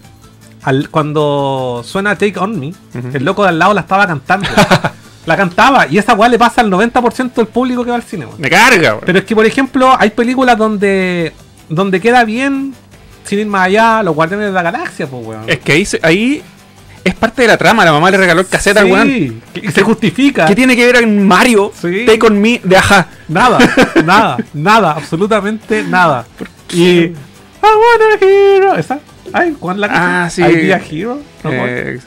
al, 0.63 0.89
cuando 0.89 1.81
suena 1.85 2.15
Take 2.17 2.37
On 2.39 2.59
Me, 2.59 2.73
el 3.13 3.23
loco 3.23 3.43
de 3.43 3.49
al 3.49 3.59
lado 3.59 3.73
la 3.73 3.81
estaba 3.81 4.05
cantando. 4.05 4.47
la 5.25 5.37
cantaba. 5.37 5.87
Y 5.87 5.97
esa 5.97 6.13
weá 6.13 6.27
le 6.29 6.37
pasa 6.37 6.59
al 6.61 6.69
90% 6.69 7.33
del 7.35 7.47
público 7.47 7.85
que 7.85 7.91
va 7.91 7.95
al 7.95 8.03
cine. 8.03 8.27
Me 8.37 8.49
carga, 8.49 8.95
weón. 8.95 9.03
Pero 9.05 9.19
es 9.19 9.25
que, 9.25 9.33
por 9.35 9.45
ejemplo, 9.45 9.95
hay 9.97 10.09
películas 10.09 10.57
donde, 10.57 11.31
donde 11.69 12.01
queda 12.01 12.25
bien, 12.25 12.73
sin 13.23 13.39
ir 13.39 13.47
más 13.47 13.67
allá, 13.67 14.03
los 14.03 14.13
Guardianes 14.13 14.47
de 14.47 14.51
la 14.51 14.61
Galaxia, 14.61 15.07
pues, 15.07 15.25
weón. 15.25 15.43
Es 15.47 15.59
que 15.59 15.71
ahí, 15.71 15.87
ahí 16.03 16.43
es 17.03 17.15
parte 17.15 17.41
de 17.43 17.47
la 17.47 17.57
trama. 17.57 17.83
La 17.85 17.91
mamá 17.91 18.11
le 18.11 18.17
regaló 18.17 18.41
el 18.41 18.47
cassette 18.47 18.77
al 18.77 18.85
weón. 18.91 19.07
Sí, 19.07 19.41
y 19.61 19.71
se 19.71 19.81
justifica. 19.81 20.45
¿Qué 20.45 20.55
tiene 20.55 20.75
que 20.75 20.85
ver 20.85 20.97
en 21.03 21.27
Mario? 21.27 21.71
Sí. 21.79 22.05
Take 22.05 22.25
on 22.25 22.39
me 22.41 22.59
de 22.63 22.77
ajá. 22.77 23.07
Nada, 23.27 23.57
nada, 24.05 24.37
nada, 24.53 24.91
absolutamente 24.91 25.83
nada. 25.83 26.25
Y. 26.73 26.89
I 27.03 27.15
wanna 27.63 28.17
hero. 28.19 28.75
¿Esa? 28.75 28.99
Ay, 29.33 29.55
¿cuál 29.59 29.79
la 29.79 29.87
canción? 29.87 30.13
Ah, 30.13 30.29
sí. 30.29 30.41
I 30.41 30.55
be 30.67 30.73
a 30.73 30.81
hero. 30.89 31.19
No, 31.43 31.51
Eh, 31.53 31.99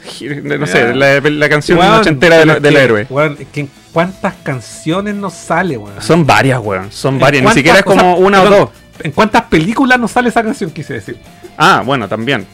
no 0.59 0.67
sé, 0.67 0.93
la, 0.93 1.19
la 1.19 1.49
canción 1.49 1.77
Weón, 1.79 1.99
ochentera 1.99 2.37
del, 2.37 2.61
del 2.61 2.73
que, 2.73 2.83
héroe. 2.83 3.07
weón, 3.09 3.37
es 3.39 3.47
que 3.47 3.59
en 3.61 3.69
¿Cuántas 3.91 4.33
canciones 4.43 5.15
nos 5.15 5.33
sale, 5.33 5.77
weón? 5.77 6.01
Son 6.01 6.25
varias, 6.25 6.59
weón. 6.61 6.91
Son 6.91 7.13
¿En 7.15 7.19
varias. 7.21 7.43
Ni 7.45 7.51
siquiera 7.51 7.79
es 7.79 7.85
como 7.85 8.17
una 8.17 8.41
o 8.43 8.49
dos. 8.49 8.69
¿En 9.01 9.11
cuántas 9.11 9.43
películas 9.43 9.97
nos 9.97 10.11
sale 10.11 10.27
esa 10.29 10.43
canción, 10.43 10.69
quise 10.71 10.95
decir? 10.95 11.17
Ah, 11.57 11.81
bueno, 11.85 12.07
también. 12.09 12.45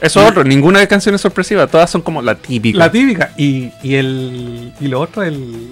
Eso 0.00 0.22
es 0.22 0.30
otro. 0.30 0.44
Ninguna 0.44 0.80
de 0.80 0.88
canción 0.88 1.14
es 1.14 1.20
sorpresiva. 1.20 1.66
Todas 1.66 1.90
son 1.90 2.02
como 2.02 2.22
la 2.22 2.34
típica. 2.34 2.78
La 2.78 2.90
típica. 2.90 3.32
Y, 3.36 3.70
y 3.82 3.94
el. 3.94 4.72
Y 4.80 4.88
lo 4.88 5.00
otro, 5.00 5.22
el. 5.22 5.70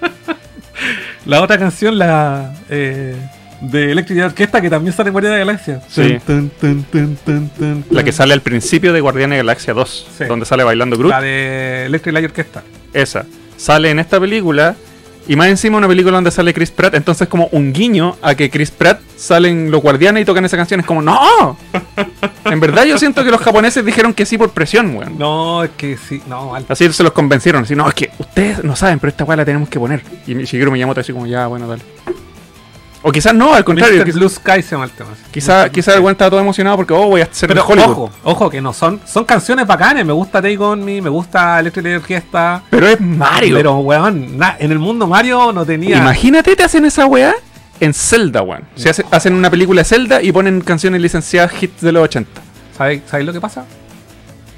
la 1.26 1.42
otra 1.42 1.58
canción, 1.58 1.98
la. 1.98 2.54
Eh, 2.68 3.16
de 3.60 3.92
Electric 3.92 4.24
Orquesta, 4.24 4.60
que 4.60 4.68
también 4.68 4.92
sale 4.92 5.08
en 5.08 5.12
Guardianes 5.12 5.38
de 5.38 5.44
la 5.44 5.52
Galaxia. 5.52 5.80
Sí. 5.88 6.18
Tun, 6.26 6.50
tun, 6.60 6.84
tun, 6.84 7.16
tun, 7.24 7.48
tun, 7.50 7.84
La 7.90 8.02
que 8.02 8.10
sale 8.10 8.34
al 8.34 8.40
principio 8.40 8.92
de 8.92 9.00
Guardianes 9.00 9.38
de 9.38 9.44
la 9.44 9.52
Galaxia 9.52 9.72
2. 9.72 10.08
Sí. 10.18 10.24
Donde 10.24 10.46
sale 10.46 10.64
bailando 10.64 10.98
Groot. 10.98 11.10
La 11.10 11.20
de 11.20 11.86
Electric 11.86 12.12
Light 12.12 12.26
Orquesta. 12.26 12.62
Esa. 12.92 13.24
Sale 13.56 13.90
en 13.90 14.00
esta 14.00 14.18
película. 14.18 14.74
Y 15.28 15.36
más 15.36 15.46
encima 15.48 15.78
una 15.78 15.86
película 15.88 16.16
donde 16.16 16.30
sale 16.30 16.52
Chris 16.52 16.70
Pratt. 16.70 16.94
Entonces 16.94 17.28
como 17.28 17.46
un 17.52 17.72
guiño 17.72 18.16
a 18.22 18.34
que 18.34 18.50
Chris 18.50 18.70
Pratt 18.70 19.00
salen 19.16 19.70
los 19.70 19.80
guardianes 19.80 20.22
y 20.22 20.24
tocan 20.24 20.44
esa 20.44 20.56
canción. 20.56 20.80
Es 20.80 20.86
como, 20.86 21.00
¡No! 21.02 21.56
en 22.44 22.60
verdad 22.60 22.84
yo 22.84 22.98
siento 22.98 23.22
que 23.24 23.30
los 23.30 23.40
japoneses 23.40 23.84
dijeron 23.84 24.14
que 24.14 24.26
sí 24.26 24.36
por 24.36 24.50
presión, 24.50 24.96
weón. 24.96 25.16
No, 25.18 25.62
es 25.64 25.70
que 25.76 25.96
sí. 25.96 26.20
No, 26.26 26.54
al- 26.54 26.66
Así 26.68 26.92
se 26.92 27.02
los 27.02 27.12
convencieron. 27.12 27.62
Así, 27.64 27.76
no, 27.76 27.88
es 27.88 27.94
que 27.94 28.10
ustedes 28.18 28.64
no 28.64 28.74
saben, 28.74 28.98
pero 28.98 29.10
esta 29.10 29.24
weá 29.24 29.36
la 29.36 29.44
tenemos 29.44 29.68
que 29.68 29.78
poner. 29.78 30.02
Y 30.26 30.34
Shigeru 30.34 30.72
Miyamoto 30.72 31.00
así 31.00 31.12
como, 31.12 31.26
ya, 31.26 31.46
bueno, 31.46 31.68
dale. 31.68 31.82
O 33.04 33.10
quizás 33.10 33.34
no, 33.34 33.52
al 33.54 33.64
contrario. 33.64 33.96
Mr. 33.98 34.04
Quizás, 34.04 34.18
Blue 34.20 34.28
Sky 34.28 34.62
se 34.62 34.70
llama 34.72 34.84
el 34.84 34.90
tema. 34.92 35.10
quizá, 35.32 35.68
quizá 35.70 35.94
el 35.96 36.06
estaba 36.06 36.30
todo 36.30 36.40
emocionado 36.40 36.76
porque, 36.76 36.94
oh, 36.94 37.08
voy 37.08 37.20
a 37.20 37.28
ser 37.32 37.48
Pero 37.48 37.64
Hollywood. 37.66 37.90
ojo, 37.90 38.10
ojo, 38.22 38.50
que 38.50 38.60
no 38.60 38.72
son. 38.72 39.00
Son 39.06 39.24
canciones 39.24 39.66
bacanes. 39.66 40.06
Me 40.06 40.12
gusta 40.12 40.40
Take 40.40 40.58
On 40.58 40.84
Me, 40.84 41.02
me 41.02 41.10
gusta 41.10 41.58
Electric 41.60 41.96
Orquesta. 42.02 42.62
Pero 42.70 42.86
es 42.86 43.00
Mario. 43.00 43.56
Pero, 43.56 43.78
weón, 43.78 44.38
na- 44.38 44.56
en 44.58 44.70
el 44.70 44.78
mundo 44.78 45.06
Mario 45.08 45.52
no 45.52 45.66
tenía. 45.66 45.96
Imagínate, 45.96 46.54
te 46.54 46.62
hacen 46.62 46.84
esa 46.84 47.06
weá 47.06 47.34
en 47.80 47.92
Zelda, 47.92 48.42
weón. 48.42 48.62
Se 48.76 48.90
hace- 48.90 49.04
hacen 49.10 49.34
una 49.34 49.50
película 49.50 49.80
de 49.80 49.84
Zelda 49.84 50.22
y 50.22 50.30
ponen 50.30 50.60
canciones 50.60 51.00
licenciadas 51.00 51.60
hits 51.60 51.80
de 51.80 51.90
los 51.92 52.04
80. 52.04 52.40
¿Sabéis 52.78 53.02
¿sabéis 53.06 53.26
lo 53.26 53.32
que 53.32 53.40
pasa? 53.40 53.64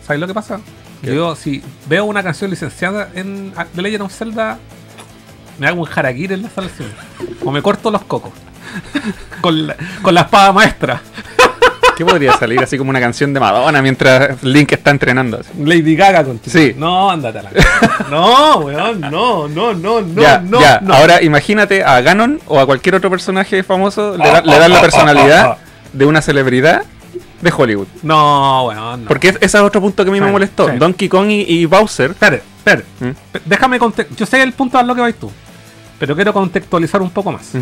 ¿Sabéis 0.07 0.21
lo 0.21 0.27
que 0.27 0.35
pasa? 0.35 0.61
¿Qué? 1.03 1.15
Yo, 1.15 1.35
si 1.35 1.63
veo 1.89 2.05
una 2.05 2.23
canción 2.23 2.51
licenciada 2.51 3.09
en 3.15 3.53
The 3.75 3.81
Legend 3.83 4.03
of 4.03 4.13
Zelda, 4.13 4.59
me 5.59 5.67
hago 5.69 5.83
un 5.83 5.89
harakiri 5.95 6.35
en 6.35 6.43
la 6.43 6.49
cine. 6.49 6.89
O 7.45 7.51
me 7.51 7.63
corto 7.63 7.91
los 7.91 8.03
cocos. 8.05 8.33
con, 9.41 9.67
la, 9.67 9.77
con 10.03 10.15
la 10.15 10.23
espada 10.23 10.53
maestra. 10.53 11.01
¿Qué 11.97 12.05
podría 12.05 12.37
salir 12.37 12.61
así 12.61 12.77
como 12.77 12.91
una 12.91 12.99
canción 12.99 13.33
de 13.33 13.39
Madonna 13.39 13.81
mientras 13.81 14.43
Link 14.43 14.73
está 14.73 14.91
entrenando? 14.91 15.39
así? 15.39 15.51
Lady 15.65 15.95
Gaga 15.95 16.25
con 16.25 16.41
Sí. 16.45 16.75
No, 16.77 17.09
ándate 17.09 17.39
a 17.39 17.43
la 17.45 17.51
No, 18.11 18.57
weón, 18.59 19.01
no, 19.01 19.47
no, 19.47 19.75
no, 19.75 20.01
no, 20.01 20.21
ya, 20.23 20.39
no. 20.41 20.61
ya. 20.61 20.81
no. 20.83 20.93
Ahora 20.93 21.23
imagínate 21.23 21.85
a 21.85 22.01
Ganon 22.01 22.41
o 22.47 22.59
a 22.59 22.67
cualquier 22.67 22.97
otro 22.97 23.11
personaje 23.11 23.63
famoso, 23.63 24.17
le, 24.17 24.25
da- 24.29 24.41
le 24.43 24.59
dan 24.59 24.73
la 24.73 24.81
personalidad 24.81 25.57
de 25.93 26.05
una 26.05 26.21
celebridad 26.21 26.83
de 27.41 27.53
Hollywood. 27.57 27.87
No, 28.03 28.65
weón. 28.67 29.03
No. 29.03 29.07
Porque 29.09 29.29
es- 29.29 29.37
ese 29.37 29.59
es 29.59 29.63
otro 29.63 29.81
punto 29.81 30.03
que 30.03 30.11
a 30.11 30.13
mí 30.13 30.21
me 30.21 30.33
molestó. 30.33 30.69
sí. 30.69 30.77
Donkey 30.77 31.09
Kong 31.09 31.31
y, 31.31 31.43
y 31.43 31.67
Bowser. 31.67 32.11
Espere, 32.11 32.43
espere. 32.65 32.85
¿Mm? 33.01 33.11
Pe- 33.33 33.43
Déjame 33.45 33.79
Yo 34.17 34.27
sé 34.27 34.43
el 34.43 34.53
punto 34.53 34.79
a 34.79 34.83
lo 34.83 34.95
que 34.95 35.01
vais 35.01 35.15
tú. 35.19 35.31
Pero 35.99 36.15
quiero 36.15 36.33
contextualizar 36.33 37.01
un 37.03 37.11
poco 37.11 37.31
más. 37.33 37.53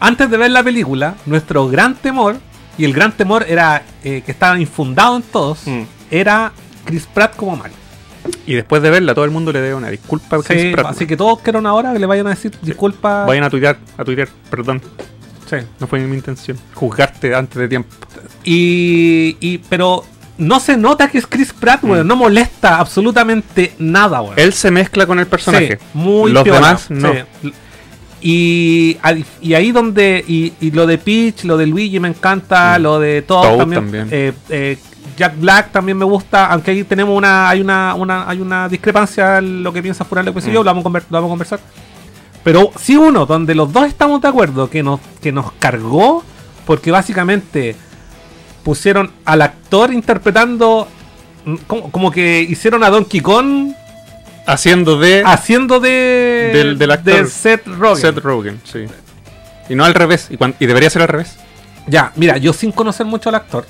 Antes 0.00 0.30
de 0.30 0.36
ver 0.36 0.50
la 0.50 0.62
película, 0.62 1.14
nuestro 1.26 1.68
gran 1.68 1.94
temor, 1.94 2.36
y 2.76 2.84
el 2.84 2.92
gran 2.92 3.12
temor 3.12 3.44
era 3.48 3.82
eh, 4.02 4.22
que 4.24 4.32
estaba 4.32 4.58
infundado 4.58 5.16
en 5.16 5.22
todos, 5.22 5.66
Mm. 5.66 5.82
era 6.10 6.52
Chris 6.84 7.06
Pratt 7.12 7.36
como 7.36 7.56
Mario. 7.56 7.76
Y 8.46 8.54
después 8.54 8.82
de 8.82 8.90
verla, 8.90 9.14
todo 9.14 9.24
el 9.26 9.30
mundo 9.30 9.52
le 9.52 9.60
debe 9.60 9.74
una 9.74 9.88
disculpa 9.90 10.36
a 10.36 10.42
Chris 10.42 10.62
Sí, 10.62 10.70
Pratt. 10.72 10.86
así 10.86 11.06
que 11.06 11.16
todos 11.16 11.40
quieren 11.40 11.66
ahora 11.66 11.92
que 11.92 11.98
le 11.98 12.06
vayan 12.06 12.26
a 12.26 12.30
decir 12.30 12.52
disculpa. 12.62 13.24
Vayan 13.26 13.44
a 13.44 13.50
tuitear, 13.50 13.76
a 13.98 14.04
tuitear, 14.04 14.28
perdón. 14.50 14.80
Sí. 15.48 15.56
No 15.78 15.86
fue 15.86 16.00
mi 16.00 16.16
intención. 16.16 16.58
Juzgarte 16.74 17.34
antes 17.34 17.56
de 17.58 17.68
tiempo. 17.68 17.94
Y, 18.44 19.36
y- 19.40 19.58
pero 19.68 20.04
no 20.38 20.58
se 20.60 20.76
nota 20.76 21.08
que 21.08 21.18
es 21.18 21.26
Chris 21.26 21.52
Pratt, 21.52 21.84
weón. 21.84 22.06
No 22.06 22.16
molesta 22.16 22.78
absolutamente 22.78 23.74
nada, 23.78 24.20
weón. 24.20 24.34
Mm. 24.36 24.40
Él 24.40 24.52
se 24.52 24.70
mezcla 24.70 25.06
con 25.06 25.18
el 25.18 25.26
personaje. 25.26 25.78
Sí, 25.80 25.86
muy 25.94 26.32
Los 26.32 26.42
piola, 26.44 26.58
demás 26.60 26.90
no. 26.90 27.12
sí. 27.42 27.52
Y, 28.20 28.96
y 29.42 29.54
ahí 29.54 29.70
donde. 29.72 30.24
Y, 30.26 30.54
y 30.60 30.70
lo 30.70 30.86
de 30.86 30.96
Peach, 30.98 31.44
lo 31.44 31.56
de 31.56 31.66
Luigi 31.66 32.00
me 32.00 32.08
encanta, 32.08 32.78
Mm. 32.78 32.82
lo 32.82 32.98
de 32.98 33.22
Toad, 33.22 33.58
también. 33.58 33.82
también. 33.82 34.08
eh, 34.10 34.32
eh, 34.48 34.78
Jack 35.16 35.38
Black 35.38 35.70
también 35.70 35.96
me 35.98 36.04
gusta, 36.06 36.46
aunque 36.46 36.70
ahí 36.72 36.84
tenemos 36.84 37.16
una. 37.16 37.48
Hay 37.50 37.60
una, 37.60 37.94
una, 37.94 38.28
hay 38.28 38.40
una 38.40 38.68
discrepancia 38.68 39.38
en 39.38 39.62
lo 39.62 39.72
que 39.72 39.82
piensa 39.82 40.04
Fural, 40.04 40.24
lo 40.24 40.34
que 40.34 40.40
sé 40.40 40.50
Mm. 40.50 40.54
yo, 40.54 40.64
lo 40.64 40.74
vamos, 40.74 40.84
a 40.86 40.88
lo 40.88 41.04
vamos 41.10 41.28
a 41.28 41.32
conversar. 41.32 41.60
Pero 42.42 42.70
sí 42.78 42.96
uno, 42.96 43.24
donde 43.26 43.54
los 43.54 43.72
dos 43.72 43.86
estamos 43.86 44.20
de 44.22 44.28
acuerdo, 44.28 44.68
que 44.68 44.82
nos, 44.82 45.00
que 45.22 45.30
nos 45.30 45.52
cargó, 45.52 46.24
porque 46.66 46.90
básicamente 46.90 47.76
pusieron 48.64 49.10
al 49.24 49.42
actor 49.42 49.92
interpretando. 49.92 50.88
mm, 51.44 51.54
Como, 51.66 51.90
como 51.92 52.10
que 52.10 52.40
hicieron 52.40 52.82
a 52.82 52.90
Donkey 52.90 53.20
Kong 53.20 53.72
Haciendo 54.46 54.98
de 54.98 55.22
haciendo 55.24 55.80
de 55.80 56.50
Del- 56.52 56.78
del 56.78 56.90
actor. 56.90 57.14
de 57.14 57.26
Seth 57.26 57.66
Rogen. 57.66 58.02
Seth 58.02 58.18
Rogen, 58.18 58.60
sí. 58.64 58.80
Y 59.70 59.74
no 59.74 59.84
al 59.86 59.94
revés. 59.94 60.26
Y, 60.30 60.36
cuan- 60.36 60.54
y 60.60 60.66
debería 60.66 60.90
ser 60.90 61.00
al 61.02 61.08
revés. 61.08 61.36
Ya, 61.86 62.12
mira, 62.16 62.36
yo 62.36 62.52
sin 62.52 62.70
conocer 62.72 63.06
mucho 63.06 63.30
al 63.30 63.36
actor, 63.36 63.64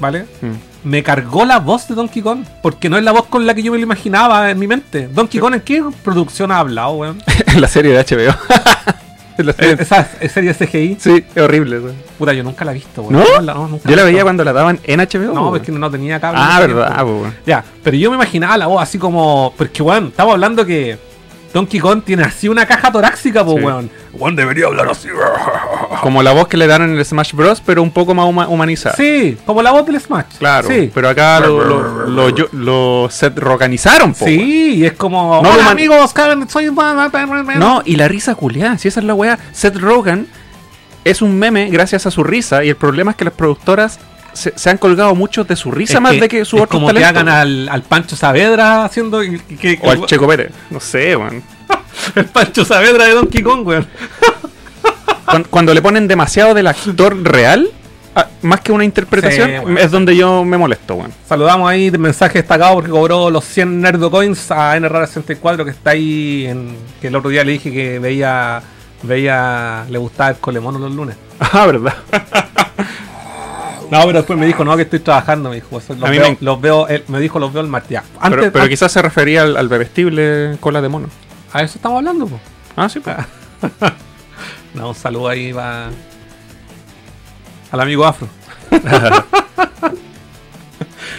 ¿vale? 0.00 0.26
Mm. 0.40 0.88
Me 0.88 1.02
cargó 1.04 1.44
la 1.44 1.60
voz 1.60 1.86
de 1.88 1.94
Donkey 1.94 2.22
Kong, 2.22 2.44
porque 2.62 2.88
no 2.90 2.98
es 2.98 3.04
la 3.04 3.12
voz 3.12 3.26
con 3.26 3.46
la 3.46 3.54
que 3.54 3.62
yo 3.62 3.70
me 3.72 3.78
lo 3.78 3.84
imaginaba 3.84 4.50
en 4.50 4.58
mi 4.58 4.66
mente. 4.66 5.06
Donkey 5.08 5.38
Kong, 5.40 5.54
¿en 5.54 5.60
qué 5.60 5.82
producción 6.02 6.50
ha 6.50 6.58
hablado, 6.58 6.92
weón? 6.94 7.22
en 7.46 7.60
la 7.60 7.68
serie 7.68 7.92
de 7.92 7.98
HBO. 8.04 8.36
Esa 9.58 10.08
serie 10.28 10.54
CGI, 10.54 10.96
sí, 10.98 11.24
es 11.34 11.42
horrible. 11.42 11.78
eso. 11.78 11.92
puta, 12.18 12.32
yo 12.32 12.42
nunca 12.42 12.64
la 12.64 12.70
he 12.70 12.74
visto, 12.74 13.02
weón. 13.02 13.24
¿No? 13.46 13.78
Yo 13.84 13.96
la 13.96 14.04
veía 14.04 14.22
cuando 14.22 14.44
la 14.44 14.52
daban 14.52 14.78
en 14.84 15.00
HBO. 15.00 15.34
No, 15.34 15.50
porque 15.50 15.72
no 15.72 15.90
tenía 15.90 16.20
cable. 16.20 16.40
Ah, 16.42 16.60
verdad, 16.60 17.04
weón. 17.04 17.34
Ya, 17.46 17.64
pero 17.82 17.96
yo 17.96 18.10
me 18.10 18.16
imaginaba 18.16 18.56
la 18.56 18.66
voz 18.66 18.82
así 18.82 18.98
como. 18.98 19.52
Porque, 19.56 19.82
weón, 19.82 20.08
estamos 20.08 20.34
hablando 20.34 20.64
que 20.64 20.98
Donkey 21.54 21.78
Kong 21.80 22.02
tiene 22.04 22.24
así 22.24 22.48
una 22.48 22.66
caja 22.66 22.90
torácica, 22.92 23.42
pues, 23.44 23.58
Sí. 23.58 23.64
weón. 23.64 23.90
Weón 24.12 24.36
debería 24.36 24.66
hablar 24.66 24.88
así. 24.90 25.08
Como 26.02 26.22
la 26.22 26.32
voz 26.32 26.48
que 26.48 26.56
le 26.56 26.66
dan 26.66 26.82
en 26.82 26.98
el 26.98 27.04
Smash 27.04 27.32
Bros, 27.32 27.62
pero 27.64 27.80
un 27.82 27.90
poco 27.92 28.12
más 28.12 28.26
huma- 28.26 28.48
humanizada. 28.48 28.96
Sí, 28.96 29.38
como 29.46 29.62
la 29.62 29.70
voz 29.70 29.86
del 29.86 29.98
Smash. 30.00 30.36
Claro, 30.38 30.68
Sí. 30.68 30.90
pero 30.92 31.08
acá 31.08 31.40
lo, 31.40 31.64
lo, 31.64 32.06
lo, 32.08 32.28
yo- 32.30 32.48
lo 32.52 33.08
rocanizaron, 33.36 34.12
po, 34.12 34.26
Sí, 34.26 34.74
y 34.78 34.84
es 34.84 34.92
como. 34.94 35.40
No, 35.42 35.48
Hola, 35.50 35.70
amigos, 35.70 36.12
cabrón, 36.12 36.46
soy. 36.50 36.70
No, 37.56 37.82
y 37.84 37.96
la 37.96 38.08
risa 38.08 38.34
culiada, 38.34 38.76
si 38.78 38.88
esa 38.88 39.00
es 39.00 39.06
la 39.06 39.14
weá. 39.14 39.38
Seth 39.52 39.76
Rogen 39.76 40.26
es 41.04 41.22
un 41.22 41.38
meme 41.38 41.70
gracias 41.70 42.06
a 42.06 42.10
su 42.10 42.24
risa 42.24 42.64
y 42.64 42.68
el 42.70 42.76
problema 42.76 43.12
es 43.12 43.16
que 43.16 43.24
las 43.24 43.34
productoras 43.34 44.00
se, 44.34 44.52
se 44.56 44.70
han 44.70 44.78
colgado 44.78 45.14
mucho 45.14 45.44
de 45.44 45.56
su 45.56 45.70
risa 45.70 45.94
Es 45.94 46.00
más 46.00 46.18
de 46.20 46.28
que 46.28 46.44
su 46.44 46.56
otro 46.56 46.68
como 46.68 46.92
que 46.92 47.04
hagan 47.04 47.28
al, 47.28 47.68
al 47.68 47.82
Pancho 47.82 48.16
Saavedra 48.16 48.84
haciendo. 48.84 49.22
y 49.24 49.38
que- 49.38 49.78
O 49.82 49.90
al 49.90 50.06
Checo 50.06 50.26
Pérez. 50.28 50.52
No 50.70 50.80
sé, 50.80 51.16
weón. 51.16 51.42
el 52.14 52.24
Pancho 52.26 52.64
Saavedra 52.64 53.04
de 53.06 53.12
Donkey 53.14 53.42
Kong, 53.42 53.66
weón. 53.66 53.86
Cuando, 55.24 55.48
cuando 55.48 55.74
le 55.74 55.80
ponen 55.80 56.06
demasiado 56.06 56.52
del 56.52 56.66
actor 56.66 57.16
real, 57.22 57.68
a- 58.14 58.26
más 58.42 58.60
que 58.60 58.72
una 58.72 58.84
interpretación, 58.84 59.48
Sí, 59.48 59.54
weón. 59.58 59.78
es 59.78 59.90
donde 59.90 60.14
yo 60.16 60.44
me 60.44 60.58
molesto, 60.58 60.96
weón. 60.96 61.12
Saludamos 61.26 61.68
ahí 61.70 61.88
de 61.90 61.96
mensaje 61.98 62.40
destacado 62.40 62.74
porque 62.74 62.90
cobró 62.90 63.30
los 63.30 63.42
100 63.44 63.80
Nerdo 63.80 64.10
Coins 64.10 64.50
a 64.50 64.76
NRR64 64.76 65.64
que 65.64 65.70
está 65.70 65.90
ahí. 65.90 66.46
En, 66.46 66.76
que 67.00 67.06
el 67.08 67.16
otro 67.16 67.30
día 67.30 67.42
le 67.42 67.52
dije 67.52 67.72
que 67.72 67.98
veía. 67.98 68.62
Veía. 69.02 69.84
Le 69.88 69.98
gustaba 69.98 70.30
el 70.30 70.36
colemono 70.36 70.78
los 70.78 70.92
lunes. 70.92 71.16
Ah, 71.40 71.66
verdad. 71.66 71.94
No, 73.90 74.00
pero 74.06 74.12
después 74.18 74.38
me 74.38 74.46
dijo, 74.46 74.64
no, 74.64 74.76
que 74.76 74.82
estoy 74.82 75.00
trabajando. 75.00 75.48
Me 75.50 75.56
dijo, 75.56 75.80
los, 75.88 76.00
veo, 76.10 76.30
me- 76.30 76.38
los 76.40 76.60
veo. 76.60 76.88
él- 76.88 77.04
me 77.08 77.20
dijo, 77.20 77.38
los 77.38 77.52
veo 77.52 77.62
el 77.62 77.68
martes. 77.68 77.98
Antes, 77.98 78.12
pero 78.20 78.52
pero 78.52 78.64
antes- 78.64 78.68
quizás 78.68 78.92
se 78.92 79.02
refería 79.02 79.42
al, 79.42 79.56
al 79.56 79.68
bebestible 79.68 80.56
cola 80.60 80.80
de 80.80 80.88
mono. 80.88 81.08
a 81.52 81.62
eso 81.62 81.78
estamos 81.78 81.98
hablando, 81.98 82.26
po. 82.26 82.40
Ah, 82.76 82.88
sí, 82.88 83.00
pues. 83.00 83.16
No, 84.74 84.88
un 84.88 84.94
saludo 84.96 85.28
ahí 85.28 85.52
va 85.52 85.88
al 87.70 87.80
amigo 87.80 88.04
Afro. 88.04 88.26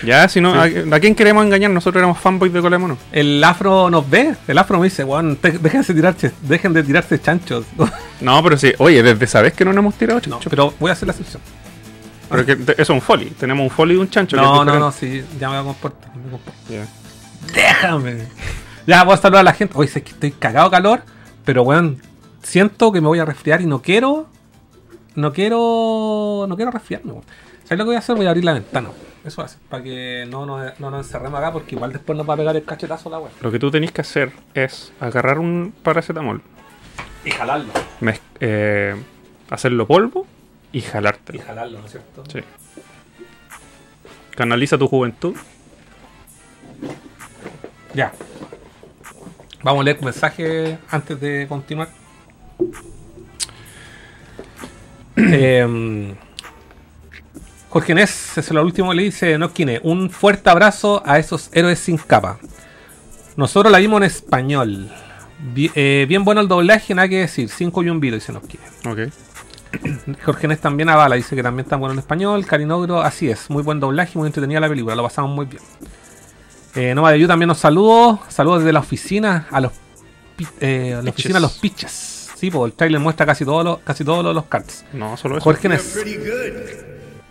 Ya, 0.04 0.28
si 0.28 0.40
no, 0.42 0.54
¿a, 0.54 0.66
a 0.66 1.00
quién 1.00 1.16
queremos 1.16 1.44
engañar? 1.46 1.72
Nosotros 1.72 2.00
éramos 2.00 2.20
fanboys 2.20 2.54
de 2.54 2.62
cola 2.62 2.76
de 2.76 2.80
mono. 2.82 2.98
El 3.12 3.44
Afro 3.44 3.90
nos 3.90 4.08
ve. 4.08 4.36
El 4.48 4.58
Afro 4.58 4.78
me 4.78 4.84
dice, 4.86 5.04
weón, 5.04 5.36
te- 5.38 5.54
déjense 5.58 5.94
tirarse, 5.96 6.32
dejen 6.42 6.74
de 6.74 6.84
tirarse 6.84 7.20
chanchos. 7.20 7.66
No, 8.22 8.42
pero 8.44 8.56
sí. 8.58 8.72
Oye, 8.78 9.04
desde 9.04 9.28
sabes 9.28 9.54
que 9.54 9.66
no 9.66 9.72
nos 9.74 9.80
hemos 9.82 9.96
tirado 9.96 10.20
No, 10.20 10.22
chancho. 10.38 10.50
pero 10.50 10.74
voy 10.80 10.90
a 10.90 10.94
hacer 10.94 11.08
la 11.08 11.12
excepción. 11.14 11.42
Pero 12.30 12.46
que 12.46 12.54
eso 12.54 12.74
es 12.78 12.90
un 12.90 13.02
folly. 13.02 13.26
Tenemos 13.32 13.64
un 13.64 13.70
folly 13.70 13.94
y 13.96 13.98
un 13.98 14.10
chancho. 14.10 14.36
No, 14.38 14.64
no, 14.66 14.80
no, 14.80 14.92
sí, 14.92 15.24
ya 15.40 15.50
me 15.50 15.56
voy 15.56 15.62
a 15.62 15.68
comportar. 15.74 16.16
me 16.16 16.32
comporto. 16.32 16.60
Déjame. 17.54 18.28
Ya 18.88 19.04
voy 19.04 19.14
a 19.14 19.18
saludar 19.18 19.42
a 19.42 19.44
la 19.44 19.54
gente. 19.54 19.74
Oye, 19.78 19.90
sé 19.90 20.04
que 20.04 20.12
estoy 20.12 20.32
cagado 20.32 20.70
calor, 20.72 21.02
pero 21.44 21.64
weón, 21.64 22.02
siento 22.44 22.92
que 22.92 23.02
me 23.02 23.08
voy 23.08 23.20
a 23.20 23.26
resfriar 23.26 23.62
y 23.62 23.66
no 23.66 23.82
quiero. 23.82 24.28
No 25.16 25.34
quiero. 25.34 26.46
No 26.48 26.56
quiero 26.56 26.72
resfriarme, 26.72 27.12
weón. 27.14 27.24
¿Sabes 27.64 27.78
lo 27.80 27.86
que 27.86 27.90
voy 27.90 27.96
a 27.96 28.00
hacer? 28.00 28.16
Voy 28.16 28.26
a 28.26 28.30
abrir 28.30 28.44
la 28.46 28.54
ventana. 28.54 28.90
Eso 29.24 29.42
hace, 29.42 29.58
para 29.70 29.82
que 29.82 30.28
no 30.30 30.46
nos, 30.46 30.80
no 30.80 30.92
nos 30.92 31.04
encerremos 31.08 31.40
acá, 31.40 31.52
porque 31.52 31.74
igual 31.74 31.92
después 31.92 32.16
nos 32.16 32.30
va 32.30 32.36
a 32.36 32.38
pegar 32.38 32.56
el 32.56 32.64
cachetazo 32.64 33.10
la 33.10 33.18
weón. 33.18 33.32
Lo 33.42 33.52
que 33.52 33.58
tú 33.58 33.72
tenés 33.72 33.92
que 33.92 34.02
hacer 34.02 34.32
es 34.54 34.94
agarrar 35.00 35.40
un 35.40 35.74
paracetamol, 35.82 36.44
Y 37.24 37.32
jalarlo. 37.32 37.74
mez- 38.02 38.22
eh, 38.40 38.96
hacerlo 39.50 39.88
polvo 39.88 40.28
y 40.76 40.80
Y 40.80 40.82
jalártelo. 40.82 41.42
jalarlo, 41.42 41.80
¿no 41.80 41.86
es 41.86 41.92
cierto? 41.92 42.24
Sí. 42.30 42.40
Canaliza 44.36 44.78
tu 44.78 44.90
juventud. 44.90 45.34
Ya. 47.94 48.12
Vamos 49.64 49.82
a 49.82 49.84
leer 49.86 49.98
un 50.00 50.06
mensaje 50.06 50.78
antes 50.90 51.20
de 51.22 51.46
continuar. 51.48 51.88
Em, 55.18 56.14
Jorge 57.70 57.96
Nes, 57.96 58.38
es 58.38 58.52
lo 58.52 58.62
último 58.66 58.90
que 58.90 58.96
le 58.98 59.04
dice 59.04 59.38
Noskine. 59.38 59.80
Un 59.82 60.10
fuerte 60.10 60.50
abrazo 60.50 61.02
a 61.06 61.20
esos 61.20 61.50
héroes 61.54 61.80
sin 61.80 61.96
capa. 61.98 62.38
Nosotros 63.38 63.72
la 63.72 63.80
vimos 63.80 64.00
en 64.02 64.04
español. 64.04 64.92
Eh, 65.56 66.06
bien 66.10 66.26
bueno 66.26 66.42
el 66.42 66.50
doblaje, 66.50 66.94
nada 66.94 67.08
que 67.08 67.20
decir. 67.20 67.48
5 67.48 67.84
y 67.84 67.90
un 67.90 68.02
vilo, 68.02 68.16
dice 68.18 68.34
Noskine. 68.34 68.64
Ok. 68.86 69.00
Jorge 70.26 70.48
Nes 70.48 70.60
también 70.60 70.90
avala, 70.90 71.16
dice 71.16 71.36
que 71.36 71.44
también 71.44 71.66
está 71.66 71.76
bueno 71.76 71.94
en 71.94 72.00
español. 72.00 72.46
Carinogro, 72.46 73.02
así 73.02 73.30
es, 73.30 73.50
muy 73.50 73.64
buen 73.64 73.80
doblaje, 73.80 74.18
muy 74.18 74.28
entretenida 74.28 74.60
la 74.60 74.70
película, 74.70 74.96
lo 74.96 75.04
pasamos 75.04 75.32
muy 75.32 75.46
bien. 75.46 75.62
Eh, 76.76 76.94
Nova 76.94 77.12
de 77.12 77.20
You 77.20 77.28
también 77.28 77.48
nos 77.48 77.58
saludo, 77.60 78.20
saludos 78.28 78.60
desde 78.60 78.74
la 78.74 78.82
oficina 78.82 79.48
a 79.50 79.62
los 79.62 79.72
eh, 80.60 80.94
a 80.94 80.98
la 80.98 81.02
Pitches. 81.04 81.14
oficina 81.14 81.38
a 81.38 81.42
los 81.42 81.54
pitches. 81.54 82.30
Sí, 82.36 82.52
porque 82.52 82.72
el 82.72 82.74
trailer 82.74 83.00
muestra 83.00 83.26
casi 83.26 83.46
todos 83.46 83.64
los, 83.64 83.80
casi 83.80 84.04
todos 84.04 84.24
los, 84.24 84.36
los 84.36 84.46
cards. 84.46 84.84
No, 84.92 85.16
solo 85.16 85.38
eso. 85.38 85.44
Jorge 85.46 85.70
Nes. 85.70 85.98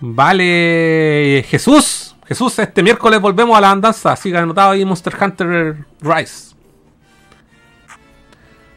Vale, 0.01 1.45
Jesús. 1.47 2.17
Jesús, 2.27 2.59
este 2.59 2.83
miércoles 2.83 3.21
volvemos 3.21 3.57
a 3.57 3.61
la 3.61 3.71
andanza. 3.71 4.13
Así 4.13 4.31
que 4.31 4.39
anotado 4.39 4.71
ahí 4.71 4.85
Monster 4.85 5.15
Hunter 5.21 5.77
Rise. 6.01 6.55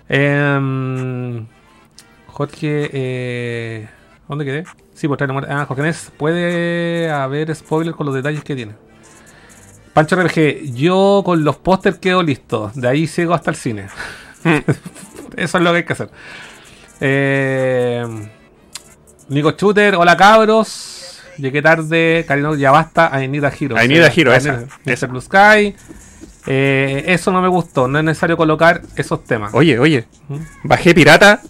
Em, 0.10 1.46
Jorge, 2.38 2.92
eh, 2.94 3.88
¿dónde 4.28 4.46
quedé? 4.46 4.64
Sí, 4.94 5.08
por 5.08 5.18
trailer. 5.18 5.48
Ah, 5.50 5.66
Jorge 5.66 5.82
Nes, 5.82 6.12
puede 6.18 7.10
haber 7.10 7.56
spoiler 7.56 7.96
con 7.96 8.06
los 8.06 8.14
detalles 8.14 8.44
que 8.44 8.56
tiene. 8.56 8.74
Pancho 9.96 10.16
RPG, 10.16 10.72
yo 10.76 11.24
con 11.26 11.44
los 11.44 11.56
pósters 11.56 11.98
quedo 11.98 12.22
listo. 12.22 12.72
De 12.76 12.88
ahí 12.88 13.08
sigo 13.08 13.34
hasta 13.34 13.50
el 13.50 13.56
cine. 13.56 13.88
Eso 15.36 15.58
es 15.58 15.64
lo 15.64 15.72
que 15.72 15.78
hay 15.78 15.84
que 15.84 15.94
hacer. 15.94 16.12
Eh, 17.02 18.06
Nico 19.30 19.56
Shooter, 19.58 19.96
hola 19.96 20.16
cabros. 20.16 21.24
Llegué 21.40 21.64
tarde, 21.64 22.24
Karino, 22.28 22.54
ya 22.54 22.70
basta. 22.70 23.20
I 23.20 23.28
need 23.28 23.46
a 23.46 23.52
hero. 23.52 23.84
I 23.84 23.88
need 23.88 24.04
a 24.04 24.12
hero, 24.16 24.32
esa. 24.32 24.64
Mr. 24.86 25.08
Blue 25.08 25.22
Sky. 25.22 25.76
Eh, 26.46 27.04
eso 27.08 27.32
no 27.32 27.42
me 27.42 27.48
gustó. 27.48 27.88
No 27.88 27.98
es 27.98 28.06
necesario 28.06 28.38
colocar 28.38 28.84
esos 28.96 29.24
temas. 29.24 29.56
Oye, 29.56 29.80
oye. 29.80 30.06
¿Mm? 30.30 30.38
Bajé 30.66 30.94
pirata 30.94 31.42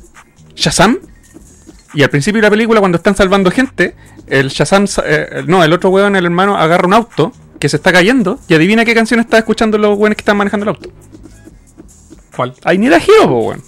Shazam. 0.58 0.98
Y 1.94 2.04
al 2.04 2.10
principio 2.10 2.42
de 2.42 2.48
la 2.48 2.50
película, 2.52 2.80
cuando 2.80 2.98
están 2.98 3.16
salvando 3.16 3.50
gente, 3.50 3.96
el 4.28 4.50
Shazam, 4.50 4.86
eh, 5.06 5.44
no, 5.48 5.64
el 5.64 5.72
otro 5.72 5.90
weón, 5.90 6.16
el 6.16 6.26
hermano, 6.26 6.58
agarra 6.58 6.86
un 6.88 6.94
auto 6.94 7.32
que 7.60 7.70
se 7.70 7.78
está 7.78 7.92
cayendo 7.94 8.40
y 8.48 8.54
adivina 8.56 8.84
qué 8.84 8.94
canción 8.94 9.20
está 9.20 9.38
escuchando 9.38 9.78
los 9.78 9.98
weones 9.98 10.18
que 10.18 10.22
están 10.22 10.38
manejando 10.38 10.66
el 10.66 10.70
auto. 10.70 10.90
¿Cuál? 12.36 12.54
I 12.72 12.78
Need 12.78 12.94
a 12.94 12.98
Hero, 12.98 13.28
po, 13.30 13.40
weón. 13.40 13.64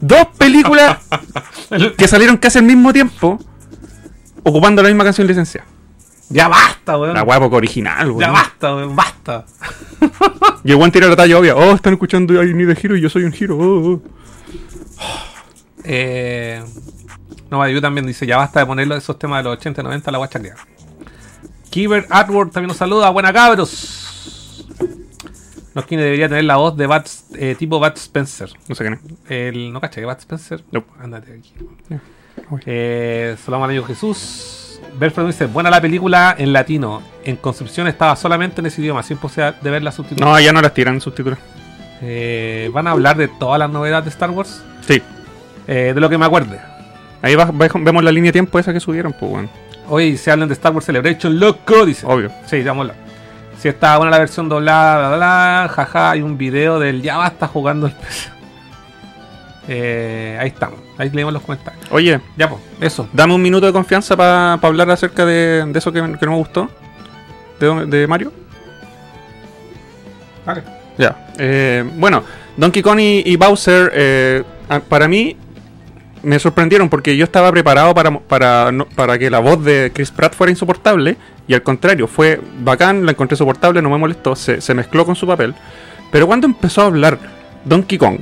Dos 0.00 0.28
películas 0.38 0.98
que 1.98 2.08
salieron 2.08 2.36
casi 2.38 2.58
al 2.58 2.64
mismo 2.64 2.92
tiempo 2.92 3.38
ocupando 4.42 4.82
la 4.82 4.88
misma 4.88 5.04
canción 5.04 5.26
licenciada. 5.26 5.66
Ya 6.30 6.48
basta, 6.48 6.96
weón. 6.96 7.14
La 7.14 7.26
poco 7.26 7.56
original, 7.56 8.06
Ya 8.06 8.12
weón. 8.12 8.32
basta, 8.32 8.74
weón. 8.76 8.96
Basta. 8.96 9.44
Y 10.64 10.70
el 10.72 10.76
weón 10.76 10.92
tira 10.92 11.08
la 11.08 11.16
talla 11.16 11.38
obvia. 11.38 11.56
Oh, 11.56 11.74
están 11.74 11.94
escuchando 11.94 12.42
I 12.42 12.54
Need 12.54 12.70
a 12.70 12.72
Hero 12.80 12.96
y 12.96 13.00
yo 13.00 13.08
soy 13.10 13.24
un 13.24 13.34
Hero. 13.38 13.56
oh, 13.58 13.92
oh. 13.94 14.02
Eh, 15.84 16.62
no, 17.50 17.66
yo 17.68 17.80
también 17.80 18.06
dice, 18.06 18.26
ya 18.26 18.36
basta 18.36 18.60
de 18.60 18.66
ponerlo 18.66 18.94
esos 18.96 19.18
temas 19.18 19.38
de 19.40 19.44
los 19.50 19.58
80 19.58 19.80
y 19.80 19.84
90 19.84 20.10
a 20.10 20.12
la 20.12 20.18
guachacrea. 20.18 20.54
Kiber 21.70 22.06
Artwork 22.10 22.52
también 22.52 22.68
nos 22.68 22.76
saluda, 22.76 23.10
buena 23.10 23.32
cabros. 23.32 24.66
No 25.74 25.86
quien 25.86 26.00
debería 26.00 26.28
tener 26.28 26.44
la 26.44 26.56
voz 26.56 26.76
de 26.76 26.86
Bat, 26.86 27.08
eh, 27.34 27.54
tipo 27.56 27.78
Bat 27.78 27.96
Spencer. 27.96 28.50
No 28.68 28.74
sé 28.74 28.84
quién 28.84 28.94
es. 28.94 29.30
El, 29.30 29.72
¿No 29.72 29.80
caché 29.80 30.00
que 30.00 30.06
Bat 30.06 30.18
Spencer? 30.18 30.64
Nope. 30.72 30.90
Ándate 31.00 31.32
aquí. 31.32 31.54
Uy. 32.50 32.60
Eh, 32.66 33.36
saludamos 33.44 33.70
al 33.70 33.86
Jesús. 33.86 34.80
Belfred 34.98 35.26
dice, 35.26 35.46
buena 35.46 35.70
la 35.70 35.80
película 35.80 36.34
en 36.36 36.52
latino. 36.52 37.02
En 37.24 37.36
Concepción 37.36 37.86
estaba 37.86 38.16
solamente 38.16 38.60
en 38.60 38.66
ese 38.66 38.80
idioma, 38.80 39.02
sin 39.04 39.18
posibilidad 39.18 39.60
de 39.60 39.70
ver 39.70 39.82
la 39.82 39.92
subtitulada. 39.92 40.32
No, 40.32 40.40
ya 40.40 40.52
no 40.52 40.60
las 40.60 40.74
tiran 40.74 40.94
en 40.94 41.00
subtítulos. 41.00 41.38
Eh, 42.02 42.70
Van 42.72 42.86
a 42.88 42.92
hablar 42.92 43.16
de 43.16 43.28
todas 43.28 43.58
las 43.58 43.70
novedades 43.70 44.06
de 44.06 44.10
Star 44.10 44.30
Wars. 44.30 44.64
Sí. 44.86 45.00
Eh, 45.66 45.92
de 45.94 46.00
lo 46.00 46.08
que 46.08 46.18
me 46.18 46.26
acuerde. 46.26 46.58
Ahí 47.22 47.34
va- 47.34 47.44
va- 47.46 47.68
vemos 47.74 48.02
la 48.02 48.10
línea 48.12 48.28
de 48.28 48.32
tiempo 48.32 48.58
esa 48.58 48.72
que 48.72 48.80
subieron, 48.80 49.12
pues, 49.12 49.30
weón. 49.32 49.50
Hoy 49.88 50.16
se 50.16 50.30
hablan 50.30 50.48
de 50.48 50.54
Star 50.54 50.72
Wars 50.72 50.86
Celebration, 50.86 51.38
loco, 51.38 51.84
dice. 51.84 52.06
Obvio. 52.06 52.30
Sí, 52.46 52.62
vamos 52.62 52.86
a 52.88 52.90
hablar. 52.92 53.10
Si 53.58 53.68
está 53.68 53.96
buena 53.98 54.10
la 54.12 54.18
versión 54.18 54.48
doblada, 54.48 54.98
bla, 54.98 55.08
bla, 55.08 55.16
bla, 55.16 55.68
jaja, 55.74 56.10
hay 56.12 56.22
un 56.22 56.38
video 56.38 56.78
del 56.78 57.02
ya 57.02 57.16
basta 57.18 57.46
jugando 57.46 57.86
el 57.86 57.92
PC. 57.92 58.30
Eh, 59.68 60.36
ahí 60.40 60.48
estamos, 60.48 60.80
ahí 60.98 61.10
leemos 61.10 61.32
los 61.34 61.42
comentarios. 61.42 61.84
Oye, 61.90 62.20
Ya, 62.36 62.48
pues, 62.48 62.60
eso. 62.80 63.08
dame 63.12 63.34
un 63.34 63.42
minuto 63.42 63.66
de 63.66 63.72
confianza 63.72 64.16
para 64.16 64.54
hablar 64.54 64.90
acerca 64.90 65.24
de, 65.26 65.64
de 65.66 65.78
eso 65.78 65.92
que, 65.92 66.00
que 66.00 66.26
no 66.26 66.32
me 66.32 66.38
gustó. 66.38 66.68
De, 67.60 67.86
de 67.86 68.06
Mario. 68.06 68.32
Vale. 70.46 70.62
Ya. 70.98 71.28
eh, 71.38 71.84
bueno, 71.96 72.22
Donkey 72.56 72.82
Kong 72.82 72.98
y, 73.00 73.22
y 73.26 73.36
Bowser, 73.36 73.90
eh, 73.94 74.42
para 74.88 75.06
mí, 75.08 75.36
me 76.22 76.38
sorprendieron 76.38 76.88
porque 76.88 77.16
yo 77.16 77.24
estaba 77.24 77.50
preparado 77.50 77.94
para, 77.94 78.18
para, 78.18 78.72
no- 78.72 78.86
para 78.86 79.18
que 79.18 79.30
la 79.30 79.38
voz 79.38 79.64
de 79.64 79.90
Chris 79.94 80.10
Pratt 80.10 80.34
fuera 80.34 80.50
insoportable. 80.50 81.16
Y 81.48 81.54
al 81.54 81.62
contrario, 81.62 82.06
fue 82.06 82.40
bacán, 82.60 83.04
la 83.04 83.12
encontré 83.12 83.36
soportable, 83.36 83.82
no 83.82 83.90
me 83.90 83.98
molestó, 83.98 84.36
se, 84.36 84.60
se 84.60 84.74
mezcló 84.74 85.04
con 85.04 85.16
su 85.16 85.26
papel. 85.26 85.54
Pero 86.12 86.26
cuando 86.26 86.46
empezó 86.46 86.82
a 86.82 86.86
hablar 86.86 87.18
Donkey 87.64 87.98
Kong. 87.98 88.18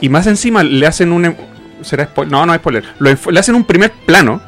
Y 0.00 0.08
más 0.08 0.26
encima 0.26 0.62
le 0.62 0.86
hacen 0.86 1.12
un... 1.12 1.26
em- 1.26 1.36
¿Será 1.82 2.04
spoiler? 2.04 2.32
No, 2.32 2.44
no 2.44 2.52
es 2.54 2.60
spoiler. 2.60 2.84
Lo 2.98 3.10
le 3.30 3.40
hacen 3.40 3.54
un 3.54 3.64
primer 3.64 3.90
plano 3.92 4.40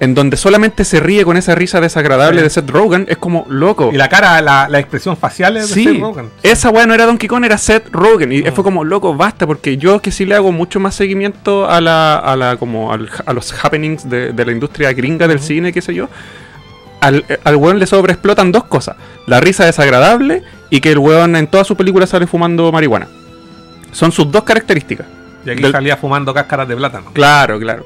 en 0.00 0.14
donde 0.14 0.36
solamente 0.36 0.84
se 0.84 1.00
ríe 1.00 1.24
con 1.24 1.36
esa 1.36 1.54
risa 1.56 1.80
desagradable 1.80 2.38
Sí. 2.40 2.44
de 2.44 2.50
Seth 2.50 2.70
Rogen. 2.70 3.06
Es 3.08 3.16
como, 3.18 3.46
loco. 3.48 3.90
Y 3.92 3.96
la 3.96 4.08
cara, 4.08 4.40
la, 4.40 4.68
la 4.68 4.78
expresión 4.78 5.16
facial 5.16 5.56
es 5.56 5.68
de 5.68 5.74
Sí, 5.74 5.84
Seth 5.84 6.00
Rogen. 6.00 6.30
esa 6.42 6.70
weá 6.70 6.86
no 6.86 6.94
era 6.94 7.04
Donkey 7.06 7.28
Kong, 7.28 7.44
era 7.44 7.58
Seth 7.58 7.88
Rogen. 7.90 8.30
Y 8.32 8.42
Mm. 8.42 8.52
fue 8.52 8.62
como, 8.64 8.84
loco, 8.84 9.14
basta, 9.16 9.46
porque 9.46 9.76
yo 9.76 10.00
que 10.00 10.10
sí 10.12 10.24
le 10.24 10.34
hago 10.36 10.52
mucho 10.52 10.78
más 10.78 10.94
seguimiento 10.94 11.68
a 11.68 11.80
la, 11.80 12.16
a 12.16 12.36
la, 12.36 12.56
como 12.56 12.92
al- 12.92 13.10
a 13.26 13.32
los 13.32 13.52
happenings 13.64 14.08
de, 14.08 14.32
de 14.32 14.44
la 14.44 14.52
industria 14.52 14.92
gringa 14.92 15.26
del 15.26 15.40
cine, 15.40 15.72
qué 15.72 15.82
sé 15.82 15.94
yo. 15.94 16.08
Al, 17.00 17.24
al 17.44 17.56
weón 17.56 17.78
le 17.78 17.86
sobreexplotan 17.86 18.50
dos 18.52 18.64
cosas. 18.64 18.96
La 19.26 19.40
risa 19.40 19.64
desagradable 19.64 20.42
y 20.70 20.80
que 20.80 20.90
el 20.92 20.98
weón 20.98 21.36
en 21.36 21.46
toda 21.46 21.64
su 21.64 21.76
película 21.76 22.06
sale 22.06 22.26
fumando 22.26 22.70
marihuana. 22.72 23.08
Son 23.92 24.12
sus 24.12 24.30
dos 24.30 24.44
características. 24.44 25.06
Y 25.46 25.50
aquí 25.50 25.62
Del- 25.62 25.72
salía 25.72 25.96
fumando 25.96 26.34
cáscaras 26.34 26.68
de 26.68 26.76
plátano. 26.76 27.10
Claro, 27.12 27.58
claro. 27.58 27.84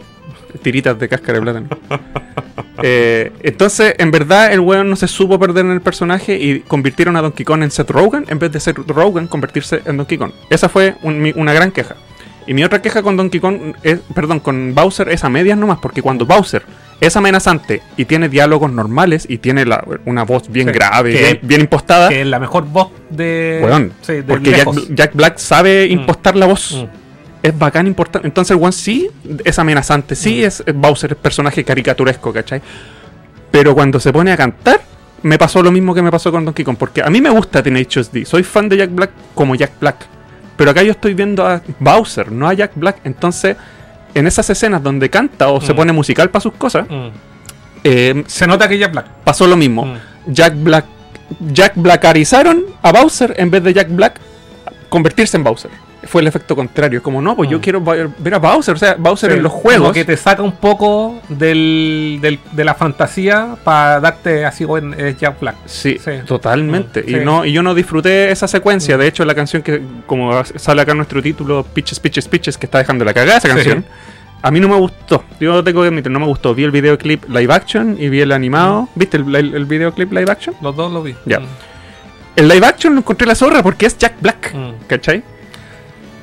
Tiritas 0.60 0.98
de 0.98 1.08
cáscara 1.08 1.38
de 1.38 1.42
plátano. 1.42 1.68
Eh, 2.84 3.30
entonces, 3.42 3.94
en 3.98 4.10
verdad, 4.10 4.52
el 4.52 4.58
weón 4.60 4.90
no 4.90 4.96
se 4.96 5.06
supo 5.06 5.38
perder 5.38 5.64
en 5.66 5.70
el 5.72 5.80
personaje 5.80 6.36
y 6.36 6.60
convirtieron 6.60 7.14
a 7.16 7.22
Donkey 7.22 7.44
Kong 7.44 7.62
en 7.62 7.70
Seth 7.70 7.90
Rogen 7.90 8.24
en 8.28 8.38
vez 8.40 8.50
de 8.50 8.58
Seth 8.60 8.78
Rogen 8.88 9.28
convertirse 9.28 9.82
en 9.84 9.98
Donkey 9.98 10.18
Kong. 10.18 10.32
Esa 10.50 10.68
fue 10.68 10.94
un- 11.02 11.20
mi- 11.20 11.32
una 11.36 11.52
gran 11.52 11.70
queja. 11.70 11.94
Y 12.46 12.54
mi 12.54 12.64
otra 12.64 12.82
queja 12.82 13.02
con 13.02 13.16
Donkey 13.16 13.40
Kong, 13.40 13.74
es, 13.84 14.00
perdón, 14.14 14.40
con 14.40 14.74
Bowser 14.74 15.10
es 15.10 15.22
a 15.22 15.28
medias 15.28 15.56
nomás, 15.56 15.78
porque 15.80 16.02
cuando 16.02 16.26
Bowser 16.26 16.62
es 17.00 17.16
amenazante 17.16 17.82
y 17.96 18.04
tiene 18.04 18.28
diálogos 18.28 18.72
normales 18.72 19.26
y 19.28 19.38
tiene 19.38 19.64
la- 19.64 19.84
una 20.06 20.24
voz 20.24 20.50
bien 20.50 20.66
Sí, 20.68 20.74
grave, 20.74 21.10
bien, 21.10 21.38
bien 21.42 21.60
impostada, 21.60 22.08
Que 22.08 22.22
es 22.22 22.26
la 22.26 22.40
mejor 22.40 22.64
voz 22.66 22.88
de. 23.10 23.60
weón, 23.62 23.92
Sí, 24.00 24.14
de 24.14 24.22
porque 24.24 24.50
Jack. 24.50 24.68
Jack 24.90 25.14
Black 25.14 25.38
sabe 25.38 25.86
impostar 25.86 26.34
la 26.34 26.46
voz 26.46 26.72
Mm. 26.82 27.01
Es 27.42 27.58
bacán 27.58 27.86
importante. 27.86 28.26
Entonces 28.28 28.56
el 28.56 28.62
one 28.62 28.72
sí 28.72 29.08
es 29.44 29.58
amenazante, 29.58 30.14
sí 30.14 30.40
Mm. 30.42 30.44
es 30.46 30.64
Bowser, 30.74 31.12
es 31.12 31.18
personaje 31.18 31.64
caricaturesco, 31.64 32.32
¿cachai? 32.32 32.62
Pero 33.50 33.74
cuando 33.74 33.98
se 34.00 34.12
pone 34.12 34.32
a 34.32 34.36
cantar, 34.36 34.80
me 35.22 35.38
pasó 35.38 35.62
lo 35.62 35.70
mismo 35.70 35.94
que 35.94 36.02
me 36.02 36.10
pasó 36.10 36.30
con 36.32 36.44
Donkey 36.44 36.64
Kong. 36.64 36.76
Porque 36.78 37.02
a 37.02 37.10
mí 37.10 37.20
me 37.20 37.30
gusta 37.30 37.62
Tenacious 37.62 38.10
D. 38.10 38.24
Soy 38.24 38.42
fan 38.42 38.68
de 38.68 38.76
Jack 38.78 38.90
Black 38.94 39.10
como 39.34 39.54
Jack 39.54 39.72
Black. 39.80 40.06
Pero 40.56 40.70
acá 40.70 40.82
yo 40.82 40.92
estoy 40.92 41.14
viendo 41.14 41.46
a 41.46 41.60
Bowser, 41.80 42.30
no 42.32 42.48
a 42.48 42.54
Jack 42.54 42.72
Black. 42.76 42.98
Entonces, 43.04 43.56
en 44.14 44.26
esas 44.26 44.48
escenas 44.50 44.82
donde 44.82 45.08
canta 45.10 45.48
o 45.48 45.60
se 45.60 45.72
Mm. 45.72 45.76
pone 45.76 45.92
musical 45.92 46.30
para 46.30 46.40
sus 46.40 46.52
cosas, 46.54 46.86
Mm. 46.88 47.08
eh, 47.84 48.24
Se 48.26 48.46
nota 48.46 48.68
que 48.68 48.82
es 48.82 48.90
black. 48.92 49.06
pasó 49.24 49.46
lo 49.46 49.56
mismo. 49.56 49.84
Mm. 49.86 49.96
Jack 50.28 50.54
Black. 50.56 50.84
Jack 51.52 51.72
Blackarizaron 51.76 52.64
a 52.82 52.92
Bowser 52.92 53.34
en 53.38 53.50
vez 53.50 53.62
de 53.64 53.72
Jack 53.72 53.88
Black 53.90 54.20
convertirse 54.90 55.36
en 55.38 55.44
Bowser. 55.44 55.70
Fue 56.04 56.20
el 56.20 56.26
efecto 56.26 56.56
contrario. 56.56 56.98
Es 56.98 57.02
como, 57.02 57.22
no, 57.22 57.36
pues 57.36 57.48
yo 57.48 57.58
Mm. 57.58 57.60
quiero 57.60 57.80
ver 57.80 58.34
a 58.34 58.38
Bowser. 58.38 58.74
O 58.74 58.78
sea, 58.78 58.96
Bowser 58.98 59.30
Sí, 59.30 59.36
en 59.36 59.42
los 59.42 59.52
como 59.52 59.62
juegos. 59.62 59.92
que 59.92 60.04
te 60.04 60.16
saca 60.16 60.42
un 60.42 60.52
poco 60.52 61.20
del, 61.28 62.18
del- 62.20 62.40
de 62.50 62.64
la 62.64 62.74
fantasía 62.74 63.56
para 63.62 64.00
darte 64.00 64.44
así, 64.44 64.64
bueno, 64.64 64.96
es 64.96 65.16
Jack 65.16 65.38
Black. 65.40 65.56
Sí, 65.66 65.98
Sí. 66.02 66.10
totalmente. 66.26 67.02
Mm, 67.02 67.08
y 67.08 67.12
sí. 67.14 67.20
no 67.24 67.44
y 67.44 67.52
yo 67.52 67.62
no 67.62 67.74
disfruté 67.74 68.30
esa 68.32 68.48
secuencia. 68.48 68.96
Mm. 68.96 69.00
De 69.00 69.06
hecho, 69.06 69.24
la 69.24 69.34
canción 69.34 69.62
que, 69.62 69.80
como 70.06 70.42
sale 70.44 70.82
acá 70.82 70.90
en 70.92 70.98
nuestro 70.98 71.22
título, 71.22 71.62
Pitches, 71.64 72.00
Pitches, 72.00 72.26
Pitches, 72.28 72.58
que 72.58 72.66
está 72.66 72.78
dejando 72.78 73.04
la 73.04 73.14
cagada 73.14 73.38
esa 73.38 73.48
canción. 73.48 73.84
A 74.42 74.50
mí 74.50 74.58
no 74.58 74.68
me 74.68 74.74
gustó. 74.76 75.22
Yo 75.38 75.62
tengo 75.62 75.82
que 75.82 75.86
admitir, 75.88 76.10
no 76.10 76.18
me 76.18 76.26
gustó. 76.26 76.52
Vi 76.52 76.64
el 76.64 76.72
videoclip 76.72 77.28
live 77.28 77.54
action 77.54 77.96
y 77.96 78.08
vi 78.08 78.22
el 78.22 78.32
animado. 78.32 78.88
¿Viste 78.96 79.18
el, 79.18 79.36
el- 79.36 79.54
el 79.54 79.64
videoclip 79.66 80.12
live 80.12 80.32
action? 80.32 80.56
Los 80.60 80.74
dos 80.74 80.92
lo 80.92 81.00
vi. 81.02 81.14
Ya. 81.26 81.40
El 82.34 82.48
live 82.48 82.66
action 82.66 82.94
lo 82.94 83.00
encontré 83.00 83.26
la 83.26 83.34
zorra 83.36 83.62
porque 83.62 83.86
es 83.86 83.96
Jack 83.96 84.14
Black. 84.20 84.52
¿Cachai? 84.88 85.22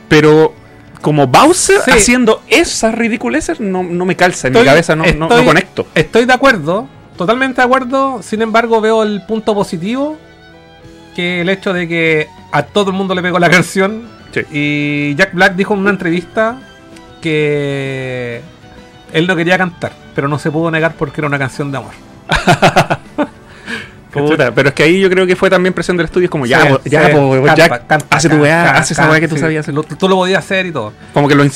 Pero 0.10 0.54
como 1.02 1.28
Bowser 1.28 1.80
Sí. 1.86 1.91
haciendo 1.91 2.41
esas 2.50 2.93
ridiculeces 2.93 3.62
no, 3.62 3.84
no 3.84 4.04
me 4.06 4.17
calza. 4.17 4.48
En 4.50 4.54
Estoy- 4.54 4.63
mi 4.63 4.69
cabeza 4.69 4.95
no, 4.98 5.06
no- 5.06 5.45
conecto. 5.45 5.88
Estoy 5.95 6.26
de 6.26 6.34
acuerdo, 6.34 6.89
totalmente 7.15 7.62
de 7.62 7.65
acuerdo. 7.65 8.22
Sin 8.22 8.41
embargo, 8.41 8.82
veo 8.82 9.04
el 9.04 9.22
punto 9.26 9.56
positivo, 9.56 10.17
que 11.15 11.39
el 11.41 11.50
hecho 11.50 11.72
de 11.72 11.88
que 11.88 12.28
a 12.52 12.63
todo 12.63 12.89
el 12.91 12.98
mundo 12.98 13.15
le 13.15 13.22
pegó 13.22 13.39
la 13.39 13.50
canción. 13.50 14.10
Sí. 14.34 14.41
Y 14.52 15.15
Jack 15.15 15.34
Black 15.34 15.56
dijo 15.56 15.74
en 15.74 15.80
una 15.80 15.89
entrevista 15.91 16.58
que 17.22 18.41
él 19.13 19.26
no 19.28 19.36
quería 19.36 19.58
cantar, 19.58 19.91
pero 20.15 20.28
no 20.28 20.38
se 20.39 20.52
pudo 20.52 20.69
negar 20.72 20.93
porque 20.98 21.22
era 21.22 21.28
una 21.28 21.39
canción 21.39 21.72
de 21.72 21.78
amor. 21.78 21.93
Puta, 24.12 24.52
pero 24.54 24.69
es 24.69 24.76
que 24.76 24.84
ahí 24.84 25.00
yo 25.00 25.10
creo 25.10 25.28
que 25.28 25.36
fue 25.36 25.50
también 25.50 25.74
presión 25.74 25.95
del 25.98 26.06
estudio. 26.06 26.26
Es 26.26 26.32
como, 26.32 26.45
ya, 26.45 26.62
Sí, 26.62 26.67
po- 26.69 26.82
ya, 26.86 27.06
sí, 27.08 27.12
po, 27.13 27.32
canta, 27.88 28.06
hace 28.17 28.30
tu 28.30 28.38
weá, 28.38 28.63
canta, 28.63 28.80
hace 28.80 28.93
esa 28.93 29.10
weá 29.10 29.19
que 29.19 29.28
tú 29.28 29.36
sí. 29.36 29.41
sabías 29.41 29.65
hacer. 29.65 29.74
Lo- 29.76 29.84
tú 29.84 30.10
lo 30.10 30.15
podías 30.15 30.39
hacer 30.43 30.65
y 30.65 30.72
todo. 30.72 30.93
Como 31.13 31.28
que 31.28 31.36
lo, 31.36 31.43
lo, 31.43 31.50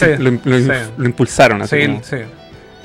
lo- 0.43 0.59
sí. 0.59 0.67
lo 0.97 1.05
impulsaron 1.05 1.61
así. 1.61 1.79
Sí, 1.81 1.87
como- 1.87 2.03
sí. 2.03 2.17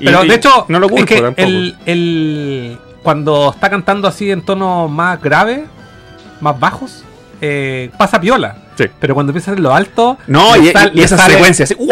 Y- 0.01 0.05
Pero 0.07 0.25
y 0.25 0.29
de 0.29 0.35
hecho, 0.37 0.65
no 0.69 0.79
lo 0.79 0.89
culpo 0.89 1.05
es 1.05 1.09
que 1.17 1.21
tampoco. 1.23 1.43
el, 1.49 1.77
el- 1.87 2.79
cuando 3.03 3.51
está 3.55 3.69
cantando 3.71 4.07
así 4.09 4.31
en 4.31 4.43
tono 4.43 4.89
más 4.89 5.21
grave, 5.21 5.65
más 6.41 6.59
bajos, 6.59 7.05
eh, 7.41 7.91
pasa 7.99 8.21
piola. 8.21 8.57
Sí. 8.77 8.85
Pero 9.01 9.15
cuando 9.15 9.31
empieza 9.33 9.53
en 9.53 9.63
lo 9.63 9.75
alto, 9.75 10.19
No, 10.29 10.57
y, 10.57 10.69
sal- 10.71 10.93
y 10.95 10.99
le 10.99 11.05
esa 11.05 11.17
sale- 11.17 11.35
secuencia 11.35 11.65
así, 11.65 11.75
wow, 11.75 11.89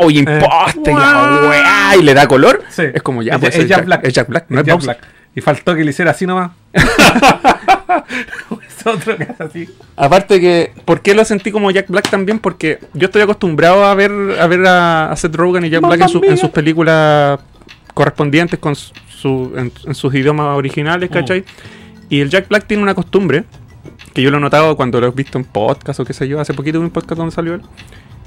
wow, 0.00 0.10
y 0.10 0.18
imposta, 0.18 0.90
y 0.90 0.94
la 0.94 1.38
wow. 1.40 1.48
weá, 1.48 1.96
y 1.98 2.02
le 2.02 2.12
da 2.14 2.26
color. 2.28 2.62
Sí. 2.68 2.82
Es 2.92 3.02
como 3.02 3.22
ya, 3.22 3.34
Es- 3.34 3.40
pues 3.40 3.54
es 3.54 3.62
es, 3.62 3.68
Jack 3.68 3.84
Black. 3.86 4.04
es 4.04 4.12
Jack 4.12 4.28
Black, 4.28 4.44
no 4.48 4.60
es 4.60 4.66
es 4.68 4.74
Jack. 4.74 4.82
Black. 4.82 4.98
Y 5.34 5.40
faltó 5.40 5.74
que 5.74 5.82
le 5.82 5.90
hiciera 5.90 6.10
así 6.10 6.26
nomás. 6.26 6.50
es 8.68 8.86
otro 8.86 9.16
que 9.16 9.22
hace 9.24 9.42
así. 9.42 9.68
Aparte 9.96 10.40
que, 10.40 10.72
¿por 10.84 11.00
qué 11.00 11.14
lo 11.14 11.24
sentí 11.24 11.50
como 11.50 11.70
Jack 11.70 11.88
Black 11.88 12.10
también? 12.10 12.38
Porque 12.38 12.78
yo 12.94 13.06
estoy 13.06 13.22
acostumbrado 13.22 13.84
a 13.84 13.94
ver 13.94 14.10
a, 14.40 14.46
ver 14.46 14.66
a, 14.66 15.10
a 15.12 15.16
Seth 15.16 15.34
Rogen 15.34 15.64
y 15.64 15.70
Jack 15.70 15.82
Black 15.86 16.00
en, 16.02 16.08
su- 16.08 16.22
en 16.24 16.30
mía. 16.32 16.36
sus 16.36 16.50
películas 16.50 17.40
correspondientes 17.94 18.58
con 18.58 18.74
su, 18.74 19.52
en, 19.56 19.72
en 19.86 19.94
sus 19.94 20.14
idiomas 20.14 20.56
originales, 20.56 21.10
¿cachai? 21.10 21.44
Y 22.10 22.20
el 22.20 22.28
Jack 22.30 22.48
Black 22.48 22.66
tiene 22.66 22.82
una 22.82 22.94
costumbre, 22.94 23.44
que 24.12 24.22
yo 24.22 24.30
lo 24.30 24.38
he 24.38 24.40
notado 24.40 24.76
cuando 24.76 25.00
lo 25.00 25.06
he 25.06 25.10
visto 25.10 25.38
en 25.38 25.44
podcast 25.44 26.00
o 26.00 26.04
qué 26.04 26.12
sé 26.12 26.26
yo, 26.28 26.40
hace 26.40 26.54
poquito 26.54 26.78
vi 26.80 26.84
un 26.84 26.90
podcast 26.90 27.18
donde 27.18 27.34
salió 27.34 27.54
él. 27.54 27.62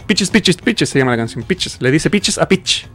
Pitches, 0.08 0.30
Pitches, 0.30 0.56
Pitches 0.58 0.90
se 0.90 1.00
llama 1.00 1.12
la 1.12 1.18
canción, 1.18 1.44
Pitches, 1.44 1.82
le 1.82 1.92
dice 1.92 2.10
Pitches 2.10 2.38
a 2.38 2.48
Pitch. 2.48 2.88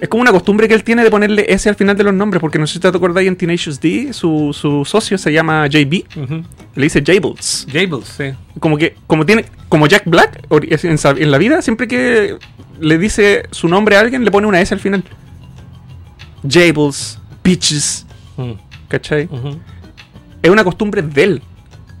Es 0.00 0.08
como 0.08 0.22
una 0.22 0.32
costumbre 0.32 0.66
que 0.68 0.74
él 0.74 0.82
tiene 0.84 1.04
de 1.04 1.10
ponerle 1.10 1.46
S 1.48 1.68
al 1.68 1.74
final 1.76 1.96
de 1.96 2.02
los 2.04 2.12
nombres, 2.14 2.40
porque 2.40 2.58
no 2.58 2.66
sé 2.66 2.74
si 2.74 2.78
te 2.80 2.88
ahí 3.20 3.26
en 3.28 3.36
Tenacious 3.36 3.80
D, 3.80 4.12
su, 4.12 4.52
su 4.52 4.84
socio 4.84 5.16
se 5.18 5.32
llama 5.32 5.66
JB, 5.68 6.04
Ujú. 6.16 6.42
le 6.74 6.82
dice 6.82 7.02
Jables 7.06 7.66
Jables, 7.72 8.06
sí. 8.16 8.24
como 8.60 8.76
que 8.76 8.96
como 9.06 9.24
tiene 9.24 9.44
como 9.68 9.86
Jack 9.86 10.04
Black 10.06 10.42
en, 10.50 10.98
en 11.22 11.30
la 11.30 11.38
vida 11.38 11.62
siempre 11.62 11.86
que 11.86 12.36
le 12.80 12.98
dice 12.98 13.44
su 13.52 13.68
nombre 13.68 13.96
a 13.96 14.00
alguien 14.00 14.24
le 14.24 14.30
pone 14.30 14.46
una 14.46 14.60
S 14.60 14.72
al 14.74 14.80
final 14.80 15.04
Jables 16.48 17.18
Peaches 17.42 18.04
Mm, 18.36 18.52
¿cachai? 18.86 19.28
es 20.42 20.48
una 20.50 20.62
costumbre 20.62 21.02
de 21.02 21.24
él 21.24 21.42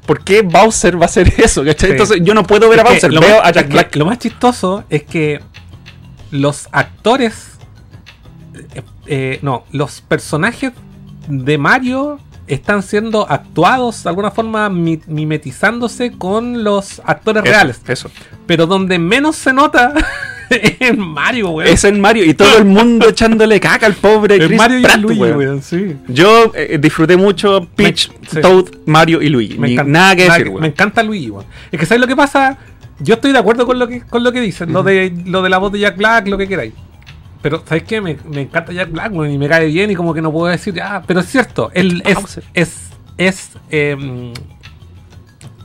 ¿por 0.06 0.22
qué 0.22 0.42
Bowser 0.42 0.96
va 0.96 1.02
a 1.02 1.06
hacer 1.06 1.32
eso? 1.38 1.64
¿cachai? 1.64 1.88
Sí. 1.88 1.92
entonces 1.92 2.18
yo 2.22 2.32
no 2.32 2.44
puedo 2.44 2.68
ver 2.68 2.78
a 2.78 2.82
Es 2.84 2.88
Bowser 2.90 3.12
lo 3.12 3.20
veo 3.20 3.38
más- 3.38 3.48
a 3.48 3.50
Jack 3.52 3.68
Black 3.68 3.96
Lo 3.96 4.06
más 4.06 4.18
chistoso 4.20 4.84
es 4.88 5.02
que 5.02 5.40
los 6.30 6.68
actores. 6.72 7.47
Eh, 9.08 9.38
no, 9.42 9.64
los 9.72 10.00
personajes 10.00 10.72
de 11.28 11.58
Mario 11.58 12.18
están 12.46 12.82
siendo 12.82 13.30
actuados 13.30 14.02
de 14.04 14.08
alguna 14.08 14.30
forma 14.30 14.70
mi- 14.70 15.00
mimetizándose 15.06 16.12
con 16.12 16.64
los 16.64 17.02
actores 17.04 17.42
Eso, 17.44 17.52
reales. 17.52 17.80
eso 17.86 18.10
Pero 18.46 18.66
donde 18.66 18.98
menos 18.98 19.36
se 19.36 19.52
nota 19.52 19.92
es 20.50 20.76
en 20.80 20.98
Mario, 20.98 21.50
weón. 21.50 21.68
es 21.70 21.84
en 21.84 22.00
Mario 22.00 22.24
y 22.24 22.32
todo 22.32 22.56
el 22.56 22.64
mundo 22.64 23.06
echándole 23.10 23.60
caca 23.60 23.84
al 23.84 23.92
pobre 23.94 24.36
En 24.36 24.46
Chris 24.46 24.56
Mario 24.58 24.78
y 24.78 24.82
Pratt, 24.82 24.94
en 24.96 25.02
Luigi, 25.02 25.20
weón. 25.20 25.36
weón, 25.36 25.62
sí. 25.62 25.94
yo 26.08 26.50
eh, 26.54 26.78
disfruté 26.80 27.18
mucho 27.18 27.68
Peach. 27.76 28.10
Toad, 28.40 28.64
Mario 28.86 29.20
y 29.20 29.28
Luigi 29.28 29.58
Me 29.58 29.72
encanta, 29.74 29.90
nada 29.92 30.16
que 30.16 30.24
decir 30.24 30.44
me 30.46 30.50
weón. 30.52 30.64
encanta 30.64 31.02
Luigi, 31.02 31.28
weón. 31.30 31.44
Es 31.70 31.78
que 31.78 31.84
¿sabes 31.84 32.00
lo 32.00 32.06
que 32.06 32.16
pasa? 32.16 32.56
Yo 33.00 33.14
estoy 33.14 33.32
de 33.32 33.38
acuerdo 33.38 33.66
con 33.66 33.78
lo 33.78 33.86
que, 33.86 34.00
con 34.00 34.24
lo 34.24 34.32
que 34.32 34.40
dicen, 34.40 34.72
lo, 34.72 34.82
de, 34.82 35.12
lo 35.26 35.42
de 35.42 35.50
la 35.50 35.58
voz 35.58 35.70
de 35.70 35.78
Jack 35.80 35.96
Black, 35.98 36.26
lo 36.26 36.36
que 36.38 36.48
queráis. 36.48 36.72
Pero, 37.42 37.62
¿sabes 37.66 37.84
qué? 37.84 38.00
Me, 38.00 38.16
me 38.24 38.42
encanta 38.42 38.72
Jack 38.72 38.90
Black, 38.90 39.12
y 39.12 39.38
me 39.38 39.48
cae 39.48 39.66
bien 39.66 39.90
y 39.90 39.94
como 39.94 40.12
que 40.12 40.20
no 40.20 40.32
puedo 40.32 40.50
decir, 40.50 40.80
ah, 40.82 41.02
pero 41.06 41.20
es 41.20 41.26
cierto, 41.26 41.70
él 41.72 42.02
es, 42.04 42.14
Bowser. 42.16 42.44
es, 42.52 42.90
es, 43.16 43.50
em, 43.70 44.32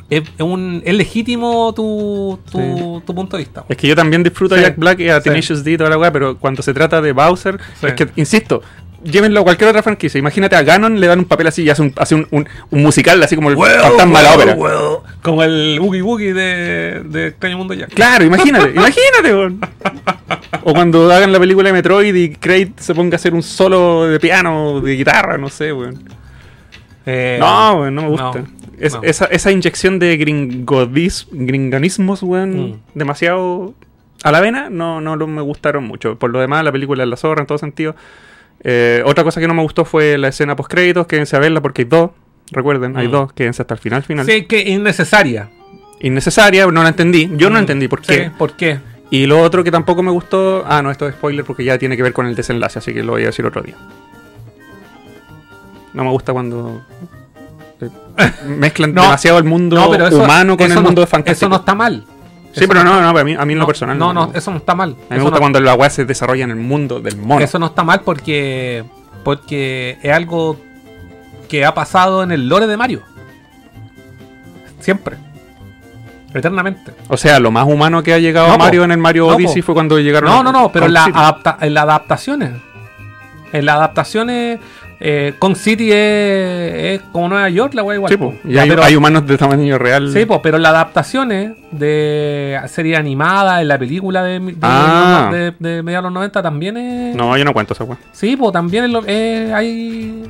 es, 0.10 0.24
un, 0.40 0.82
es 0.86 0.94
legítimo 0.94 1.74
tu, 1.74 2.40
tu, 2.52 3.02
tu 3.06 3.16
punto 3.16 3.38
de 3.38 3.44
vista. 3.44 3.66
Es 3.68 3.78
que 3.78 3.88
yo 3.88 3.96
también 3.96 4.22
disfruto 4.22 4.56
a 4.56 4.62
Jack 4.62 4.78
Black 4.78 5.00
y 5.00 5.10
a 5.10 5.20
sí. 5.20 5.30
Tenacious 5.30 5.64
D 5.64 5.72
y 5.72 5.78
toda 5.78 5.90
la 5.90 5.98
weá, 5.98 6.12
pero 6.12 6.38
cuando 6.38 6.62
se 6.62 6.74
trata 6.74 7.02
de 7.02 7.12
Bowser, 7.12 7.60
es 7.82 7.94
que, 7.94 8.10
insisto, 8.16 8.62
llévenlo 9.04 9.42
a 9.42 9.44
cualquier 9.44 9.70
otra 9.70 9.84
franquicia. 9.84 10.18
Imagínate 10.20 10.56
a 10.56 10.64
Ganon, 10.64 11.00
le 11.00 11.08
dan 11.08 11.20
un 11.20 11.26
papel 11.26 11.48
así 11.48 11.64
y 11.64 11.70
hace 11.70 11.82
un, 11.82 11.94
hace 11.98 12.16
un, 12.16 12.28
un- 12.32 12.48
un 12.72 12.82
musical, 12.82 13.22
así 13.24 13.36
como 13.36 13.50
el 13.50 13.58
fantasma 13.58 14.20
de 14.20 14.26
la 14.26 14.34
ópera. 14.36 14.58
Como 15.22 15.44
el 15.44 15.80
Boogie 15.80 16.02
Boogie 16.02 16.34
de, 16.34 17.02
de 17.06 17.28
Extraño 17.28 17.58
Mundo 17.58 17.74
Jack. 17.74 17.94
Claro, 17.94 18.26
imagínate, 18.26 18.70
imagínate, 18.76 19.34
weón. 19.34 19.60
O 20.64 20.74
cuando 20.74 21.12
hagan 21.12 21.32
la 21.32 21.40
película 21.40 21.70
de 21.70 21.74
Metroid 21.74 22.16
y 22.16 22.30
Kraid 22.36 22.70
se 22.78 22.94
ponga 22.96 23.16
a 23.16 23.18
hacer 23.18 23.34
un 23.34 23.44
solo 23.44 24.06
de 24.08 24.20
piano, 24.20 24.82
de 24.82 24.96
guitarra, 24.96 25.38
no 25.38 25.50
sé, 25.50 25.74
weón. 25.74 26.04
Eh, 27.06 27.38
No, 27.40 27.80
weón, 27.82 27.96
no 27.96 28.02
me 28.04 28.08
gusta. 28.10 28.44
Es- 28.80 28.94
No. 28.94 29.02
esa, 29.04 29.26
esa 29.26 29.52
inyección 29.52 30.00
de 30.00 30.18
gringodis, 30.18 31.28
gringanismos, 31.32 32.24
weón, 32.24 32.72
Mm. 32.72 32.80
demasiado 32.96 33.74
a 34.24 34.32
la 34.32 34.40
vena, 34.40 34.70
no, 34.70 35.00
no 35.02 35.16
lo- 35.16 35.28
me 35.28 35.42
gustaron 35.42 35.84
mucho. 35.84 36.18
Por 36.18 36.32
lo 36.32 36.40
demás, 36.40 36.64
la 36.64 36.72
película 36.72 37.04
es 37.04 37.10
la 37.10 37.18
zorra 37.18 37.42
en 37.42 37.48
todo 37.48 37.58
sentido. 37.58 37.96
Eh, 38.64 39.04
otra 39.06 39.24
cosa 39.24 39.40
que 39.42 39.48
no 39.48 39.54
me 39.54 39.62
gustó 39.62 39.84
fue 39.86 40.18
la 40.18 40.30
escena 40.30 40.56
post 40.56 40.70
créditos, 40.72 41.06
quédense 41.08 41.36
a 41.36 41.40
verla 41.40 41.62
porque 41.62 41.82
hay 41.84 41.88
dos. 41.88 42.12
Recuerden, 42.52 42.96
hay 42.98 43.08
Mm. 43.08 43.12
dos, 43.12 43.34
quédense 43.34 43.62
hasta 43.62 43.74
el 43.74 43.80
final, 43.80 44.04
final. 44.04 44.26
Sí, 44.26 44.46
que 44.46 44.62
innecesaria. 44.70 45.50
Innecesaria, 46.02 46.66
no 46.68 46.84
la 46.84 46.90
entendí. 46.90 47.30
Yo 47.36 47.50
no 47.50 47.56
Mm. 47.58 47.60
entendí 47.60 47.88
por 47.88 48.02
Sí, 48.06 48.08
qué. 48.16 48.32
¿por 48.38 48.56
qué? 48.56 48.80
Y 49.10 49.26
lo 49.26 49.42
otro 49.42 49.64
que 49.64 49.72
tampoco 49.72 50.02
me 50.04 50.12
gustó. 50.12 50.64
Ah, 50.68 50.82
no, 50.82 50.92
esto 50.92 51.08
es 51.08 51.14
spoiler 51.16 51.46
porque 51.46 51.64
ya 51.64 51.78
tiene 51.78 51.96
que 51.98 52.04
ver 52.04 52.14
con 52.14 52.26
el 52.26 52.36
desenlace, 52.36 52.80
así 52.80 52.94
que 52.94 53.04
lo 53.04 53.14
voy 53.14 53.24
a 53.24 53.28
decir 53.28 53.46
otro 53.46 53.62
día. 53.62 53.76
No 55.94 56.04
me 56.04 56.10
gusta 56.10 56.34
cuando 56.34 56.82
eh, 57.82 57.90
mezclan 58.48 58.94
No, 58.94 59.04
demasiado 59.04 59.38
el 59.38 59.44
mundo 59.44 59.76
No, 59.76 59.90
pero 59.92 60.08
eso, 60.08 60.24
humano 60.24 60.58
con 60.58 60.68
el 60.70 60.76
no- 60.76 60.82
mundo 60.82 61.02
de 61.02 61.08
fantástico. 61.08 61.46
Eso 61.46 61.50
no 61.50 61.58
está 61.58 61.76
mal. 61.76 62.04
Sí, 62.54 62.68
pero 62.68 62.84
no, 62.84 63.02
no, 63.02 63.18
a 63.20 63.24
mí, 63.24 63.36
a 63.38 63.46
mí 63.46 63.54
en 63.54 63.60
lo 63.60 63.66
personal 63.68 63.98
No, 63.98 64.14
no, 64.14 64.32
eso 64.34 64.52
no 64.52 64.58
está 64.58 64.76
mal. 64.76 64.92
A 64.92 65.14
mí 65.14 65.18
me 65.18 65.22
gusta 65.22 65.36
no- 65.38 65.40
cuando 65.42 65.60
la 65.60 65.74
weá 65.74 65.90
se 65.90 66.06
desarrolla 66.06 66.44
en 66.44 66.52
el 66.52 66.56
mundo 66.58 67.00
del 67.00 67.18
mono. 67.18 67.44
Eso 67.44 67.58
no 67.60 67.66
está 67.68 67.84
mal 67.84 68.02
porque 68.02 68.84
porque 69.24 69.98
es 70.04 70.12
algo 70.14 70.58
que 71.50 71.66
ha 71.66 71.74
pasado 71.74 72.24
en 72.24 72.32
el 72.32 72.48
lore 72.48 72.68
de 72.68 72.78
Mario. 72.78 73.02
Siempre. 74.80 75.18
Eternamente. 76.34 76.94
O 77.10 77.18
sea, 77.18 77.40
lo 77.40 77.52
más 77.52 77.68
humano 77.68 78.02
que 78.04 78.14
ha 78.14 78.18
llegado 78.20 78.48
No, 78.48 78.54
a 78.54 78.58
Mario 78.58 78.82
po. 78.82 78.86
en 78.86 78.92
el 78.92 78.98
Mario 78.98 79.28
No, 79.28 79.36
Odyssey 79.36 79.62
po. 79.62 79.68
fue 79.68 79.76
cuando 79.76 80.00
llegaron 80.00 80.30
No, 80.30 80.44
no, 80.44 80.52
no, 80.52 80.72
pero 80.72 80.86
a 80.86 80.88
en, 80.88 80.94
la 80.94 81.06
City. 81.06 81.18
adapta- 81.18 81.58
en 81.62 81.74
las 81.74 81.84
adaptaciones. 81.84 82.52
En 83.52 83.66
las 83.68 83.76
adaptaciones, 83.76 84.60
eh, 85.06 85.34
Kong 85.38 85.56
City 85.56 85.92
es, 85.92 85.98
es 85.98 87.02
como 87.12 87.28
Nueva 87.28 87.50
York, 87.50 87.74
la 87.74 87.84
wea 87.84 87.98
igual. 87.98 88.10
Sí, 88.12 88.18
po. 88.18 88.34
Y 88.46 88.58
hay, 88.58 88.70
pero- 88.70 88.84
hay 88.84 88.96
humanos 88.96 89.28
de 89.28 89.38
tamaño 89.38 89.78
real. 89.78 90.12
Sí, 90.14 90.26
po, 90.26 90.42
pero 90.42 90.58
las 90.58 90.72
adaptaciones 90.72 91.52
de 91.72 92.58
serie 92.68 92.96
animada, 92.96 93.62
en 93.62 93.68
la 93.68 93.78
película 93.78 94.24
de, 94.24 94.40
de, 94.40 94.56
Ah. 94.62 95.30
de, 95.32 95.52
de 95.60 95.84
mediados 95.84 96.04
de 96.06 96.08
los 96.08 96.14
90 96.14 96.42
también 96.42 96.78
es. 96.78 97.16
No, 97.16 97.36
yo 97.38 97.44
no 97.44 97.52
cuento 97.54 97.74
esa 97.74 97.84
weá. 97.84 97.98
Sí, 98.14 98.38
pues 98.38 98.54
también 98.54 98.86
es 98.86 98.90
lo- 98.92 99.04
hay. 99.06 100.24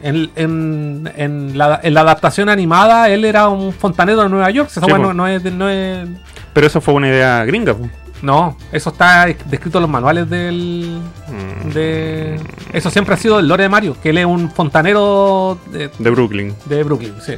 En, 0.00 0.30
en, 0.36 1.10
en, 1.16 1.58
la, 1.58 1.80
en 1.82 1.92
la 1.94 2.02
adaptación 2.02 2.48
animada, 2.48 3.08
él 3.08 3.24
era 3.24 3.48
un 3.48 3.72
fontanero 3.72 4.22
de 4.22 4.28
Nueva 4.28 4.48
York. 4.50 4.68
Esa 4.70 4.80
Sí, 4.80 4.86
no, 4.92 5.12
no 5.12 5.26
es, 5.26 5.42
no 5.52 5.68
es. 5.68 6.06
Pero 6.52 6.66
eso 6.68 6.80
fue 6.80 6.94
una 6.94 7.08
idea 7.08 7.44
gringa, 7.44 7.74
po. 7.74 7.88
No, 8.22 8.56
eso 8.72 8.90
está 8.90 9.26
descrito 9.26 9.78
en 9.78 9.82
los 9.82 9.90
manuales 9.90 10.28
del. 10.28 11.00
Mm, 11.28 11.68
De, 11.70 12.40
eso 12.72 12.90
siempre 12.90 13.14
ha 13.14 13.16
sido 13.16 13.38
el 13.38 13.46
lore 13.48 13.62
de 13.64 13.68
Mario, 13.68 13.96
que 14.02 14.10
él 14.10 14.18
es 14.18 14.26
un 14.26 14.50
fontanero 14.50 15.58
de, 15.72 15.90
De 15.98 16.10
Brooklyn. 16.10 16.54
de 16.66 16.82
Brooklyn, 16.82 17.14
sí. 17.24 17.34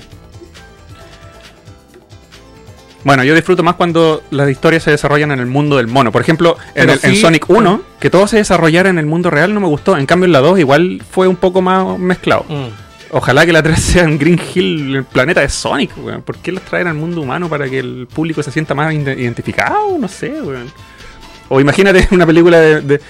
Bueno, 3.03 3.25
yo 3.25 3.35
disfruto 3.35 3.63
más 3.63 3.77
cuando 3.77 4.23
las 4.31 4.51
historias 4.51 4.83
se 4.83 4.91
desarrollan 4.91 5.33
en 5.33 5.41
el 5.41 5.47
mundo 5.47 5.79
del 5.79 5.87
mono. 5.87 6.13
Por 6.13 6.21
ejemplo, 6.21 6.59
en, 6.75 6.91
el- 6.91 7.01
en 7.03 7.17
Sonic 7.17 7.49
1, 7.49 7.81
que 7.99 8.11
todo 8.11 8.27
se 8.27 8.37
desarrollara 8.37 8.91
en 8.91 8.99
el 8.99 9.07
mundo 9.07 9.31
real 9.31 9.55
no 9.55 9.61
me 9.61 9.67
gustó. 9.69 9.97
En 9.97 10.05
cambio, 10.05 10.27
en 10.27 10.33
la 10.33 10.41
2 10.41 10.59
igual 10.59 11.03
fue 11.11 11.27
un 11.27 11.37
poco 11.37 11.63
más 11.63 11.99
mezclado. 11.99 12.45
Mm. 12.49 12.67
Ojalá 13.13 13.45
que 13.45 13.53
la 13.53 13.63
3 13.63 13.79
sea 13.81 14.03
en 14.05 14.19
Green 14.19 14.41
Hill, 14.55 14.97
el 14.97 15.05
planeta 15.05 15.41
de 15.41 15.49
Sonic, 15.49 15.91
weón. 15.99 16.23
¿Por 16.23 16.37
qué 16.39 16.53
los 16.53 16.63
traen 16.63 16.87
al 16.87 16.95
mundo 16.95 17.21
humano 17.21 17.49
para 17.49 17.69
que 17.69 17.79
el 17.81 18.07
público 18.13 18.43
se 18.43 18.53
sienta 18.53 18.75
más 18.75 18.93
identificado? 18.95 19.99
No 19.99 20.07
sé, 20.09 20.31
weón. 20.41 20.71
O 21.49 21.61
imagínate 21.61 22.07
una 22.13 22.25
película 22.25 22.61
de, 22.61 22.81
de, 22.83 23.01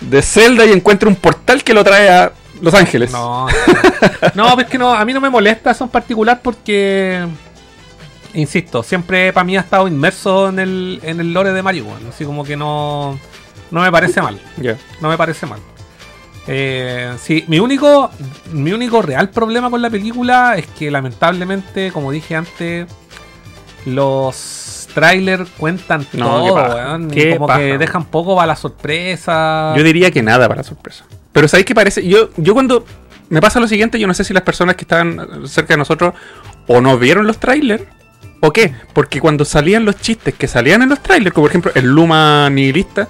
de 0.00 0.22
Zelda 0.22 0.64
y 0.64 0.72
encuentre 0.72 1.08
un 1.08 1.16
portal 1.16 1.62
que 1.62 1.74
lo 1.74 1.84
trae 1.84 2.08
a 2.08 2.32
Los 2.62 2.72
Ángeles. 2.72 3.12
No, 3.12 3.46
no, 4.34 4.56
no, 4.56 4.60
es 4.60 4.66
que 4.66 4.78
no, 4.78 4.94
a 4.94 5.04
mí 5.04 5.12
no 5.12 5.20
me 5.20 5.28
molesta 5.28 5.72
eso 5.72 5.84
en 5.84 5.90
particular 5.90 6.40
porque, 6.42 7.26
insisto, 8.32 8.82
siempre 8.82 9.30
para 9.34 9.44
mí 9.44 9.58
ha 9.58 9.60
estado 9.60 9.86
inmerso 9.86 10.48
en 10.48 10.58
el, 10.58 11.00
en 11.02 11.20
el 11.20 11.34
lore 11.34 11.52
de 11.52 11.62
Mario, 11.62 11.84
weón. 11.84 12.06
así 12.08 12.24
como 12.24 12.44
que 12.44 12.56
no, 12.56 13.18
no 13.70 13.82
me 13.82 13.92
parece 13.92 14.22
mal, 14.22 14.40
Ya. 14.56 14.76
no 15.02 15.10
me 15.10 15.18
parece 15.18 15.44
mal. 15.44 15.60
Eh, 16.46 17.14
sí, 17.18 17.44
mi 17.48 17.58
único, 17.58 18.10
mi 18.52 18.72
único 18.72 19.00
real 19.00 19.30
problema 19.30 19.70
con 19.70 19.80
la 19.80 19.88
película 19.90 20.56
es 20.56 20.66
que 20.66 20.90
lamentablemente, 20.90 21.90
como 21.90 22.12
dije 22.12 22.36
antes, 22.36 22.86
los 23.86 24.88
trailers 24.94 25.48
cuentan 25.56 26.06
No, 26.12 26.26
todo, 26.26 26.54
weón, 26.54 27.10
como 27.32 27.46
paja, 27.46 27.60
que 27.60 27.78
dejan 27.78 28.04
poco 28.04 28.36
para 28.36 28.48
la 28.48 28.56
sorpresa. 28.56 29.74
Yo 29.76 29.82
diría 29.82 30.10
que 30.10 30.22
nada 30.22 30.48
para 30.48 30.62
sorpresa. 30.62 31.04
Pero 31.32 31.48
¿sabéis 31.48 31.66
qué 31.66 31.74
parece? 31.74 32.06
Yo, 32.06 32.30
yo 32.36 32.54
cuando 32.54 32.84
me 33.28 33.40
pasa 33.40 33.58
lo 33.58 33.66
siguiente, 33.66 33.98
yo 33.98 34.06
no 34.06 34.14
sé 34.14 34.22
si 34.22 34.32
las 34.32 34.42
personas 34.42 34.76
que 34.76 34.82
estaban 34.82 35.48
cerca 35.48 35.74
de 35.74 35.78
nosotros 35.78 36.14
o 36.66 36.80
no 36.80 36.98
vieron 36.98 37.26
los 37.26 37.38
trailers 37.38 37.82
o 38.40 38.52
qué. 38.52 38.72
Porque 38.92 39.20
cuando 39.20 39.44
salían 39.44 39.84
los 39.84 39.96
chistes 39.96 40.34
que 40.34 40.46
salían 40.46 40.82
en 40.82 40.90
los 40.90 41.00
trailers, 41.00 41.34
como 41.34 41.44
por 41.44 41.50
ejemplo 41.50 41.72
el 41.74 41.86
Luma 41.86 42.48
nihilista, 42.50 43.08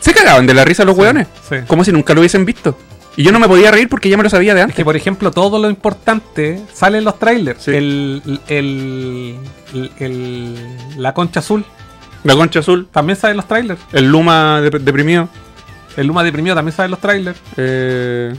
se 0.00 0.12
cagaban 0.14 0.46
de 0.46 0.54
la 0.54 0.64
risa 0.64 0.84
los 0.84 0.94
Sí, 0.94 1.00
hueones. 1.02 1.26
sí. 1.48 1.56
Como 1.66 1.84
si 1.84 1.92
nunca 1.92 2.14
lo 2.14 2.20
hubiesen 2.20 2.44
visto. 2.44 2.76
Y 3.16 3.24
yo 3.24 3.32
no 3.32 3.40
me 3.40 3.48
podía 3.48 3.70
reír 3.72 3.88
porque 3.88 4.08
ya 4.08 4.16
me 4.16 4.22
lo 4.22 4.30
sabía 4.30 4.54
de 4.54 4.60
Es 4.60 4.64
antes. 4.64 4.76
que, 4.76 4.84
por 4.84 4.94
ejemplo, 4.96 5.30
todo 5.32 5.58
lo 5.58 5.68
importante 5.70 6.60
sale 6.72 6.98
en 6.98 7.04
los 7.04 7.18
trailers. 7.18 7.62
Sí. 7.64 7.72
El, 7.72 8.40
el, 8.46 9.36
el- 9.74 9.90
el- 9.98 10.56
la 10.96 11.12
concha 11.14 11.40
azul 11.40 11.64
La 12.22 12.34
concha 12.36 12.60
azul, 12.60 12.88
también 12.92 13.16
sale 13.16 13.32
en 13.32 13.36
los 13.38 13.48
trailers. 13.48 13.80
el 13.92 14.08
Luma 14.08 14.60
de- 14.60 14.70
deprimido. 14.78 15.28
El 15.96 16.06
Luma 16.06 16.22
deprimido 16.22 16.54
también 16.54 16.76
sale 16.76 16.84
en 16.86 16.90
los 16.92 17.00
trailers. 17.00 17.38
Eh, 17.56 18.34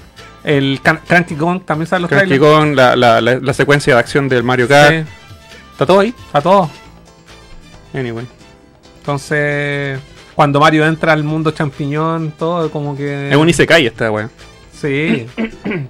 El 0.45 0.79
Can- 0.81 1.01
Cranky 1.05 1.35
Kong 1.35 1.61
también 1.65 1.87
sale 1.87 1.97
en 1.97 2.01
los 2.03 2.09
Cranky 2.09 2.27
trailers. 2.37 2.53
Kong, 2.53 2.73
la, 2.75 2.95
la, 2.95 3.19
la, 3.19 3.37
la 3.39 3.53
secuencia 3.53 3.93
de 3.95 3.99
acción 3.99 4.29
del 4.29 4.43
Mario 4.43 4.69
Kart. 4.69 4.91
Sí, 4.91 5.03
Está 5.73 5.85
todo 5.85 5.99
ahí. 5.99 6.13
a 6.31 6.39
todos. 6.41 6.69
Anyway. 7.93 8.25
Entonces, 8.99 9.99
cuando 10.39 10.61
Mario 10.61 10.85
entra 10.85 11.11
al 11.11 11.25
mundo 11.25 11.51
champiñón, 11.51 12.31
todo 12.39 12.71
como 12.71 12.95
que. 12.95 13.29
Es 13.29 13.35
un 13.35 13.49
Isekai 13.49 13.85
esta 13.87 14.09
wea. 14.09 14.29
Sí. 14.71 15.27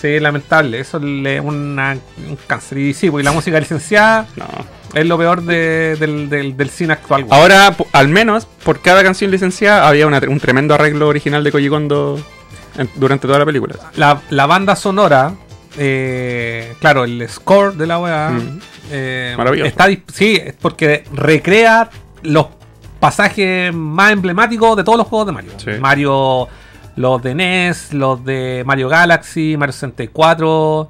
Sí, 0.00 0.18
lamentable. 0.20 0.80
Eso 0.80 0.98
le 0.98 1.40
una, 1.40 1.96
un 2.28 2.36
cáncer. 2.48 2.76
Y 2.78 2.92
sí, 2.92 3.08
porque 3.08 3.22
la 3.22 3.30
música 3.32 3.58
licenciada 3.60 4.26
No. 4.36 4.44
es 4.92 5.06
lo 5.06 5.16
peor 5.16 5.42
de- 5.42 5.96
del, 5.98 6.28
del, 6.28 6.56
del 6.56 6.70
cine 6.70 6.92
actual. 6.94 7.24
güey. 7.24 7.40
Ahora, 7.40 7.74
al 7.92 8.08
menos, 8.08 8.46
por 8.64 8.82
cada 8.82 9.02
canción 9.04 9.30
licenciada 9.30 9.88
había 9.88 10.06
una- 10.08 10.18
un 10.28 10.40
tremendo 10.40 10.74
arreglo 10.74 11.06
original 11.08 11.42
de 11.44 11.52
Koji 11.52 11.68
Kondo 11.70 12.20
en- 12.76 12.90
durante 12.96 13.26
toda 13.28 13.38
la 13.38 13.46
película. 13.46 13.76
la, 13.96 14.20
la 14.28 14.44
banda 14.46 14.74
sonora, 14.76 15.32
eh, 15.78 16.74
claro, 16.80 17.04
el 17.04 17.26
score 17.28 17.74
de 17.76 17.86
la 17.86 17.98
weá, 17.98 18.30
Mm. 18.30 18.60
eh, 18.90 19.34
Maravilloso. 19.38 19.68
está 19.68 19.86
sí, 20.12 20.36
es 20.44 20.54
porque 20.60 21.04
recrea 21.14 21.88
los 22.22 22.48
pasajes 23.08 23.74
más 23.74 24.12
emblemáticos 24.12 24.76
de 24.76 24.84
todos 24.84 24.96
los 24.98 25.06
juegos 25.06 25.26
de 25.26 25.32
Mario. 25.32 25.50
Sí. 25.58 25.70
Mario, 25.80 26.48
los 26.96 27.22
de 27.22 27.34
NES, 27.34 27.92
los 27.92 28.24
de 28.24 28.62
Mario 28.64 28.88
Galaxy, 28.88 29.56
Mario 29.58 29.72
64. 29.72 30.88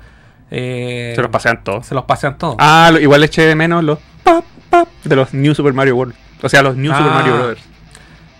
eh, 0.50 1.12
Se 1.16 1.22
los 1.22 1.30
pasean 1.30 1.64
todos. 1.64 1.86
se 1.86 1.94
los 1.94 2.04
pasean 2.04 2.38
todos. 2.38 2.56
Ah, 2.58 2.90
lo- 2.92 3.00
igual 3.00 3.24
eché 3.24 3.42
de 3.42 3.54
menos 3.56 3.82
los 3.82 3.98
pap, 4.22 4.44
pap 4.70 4.88
de 5.02 5.16
los 5.16 5.34
New 5.34 5.54
Super 5.54 5.72
Mario 5.72 5.96
World. 5.96 6.14
O 6.42 6.48
sea, 6.48 6.62
los 6.62 6.76
New 6.76 6.92
Ah. 6.92 6.98
Super 6.98 7.12
Mario 7.12 7.34
Brothers. 7.36 7.62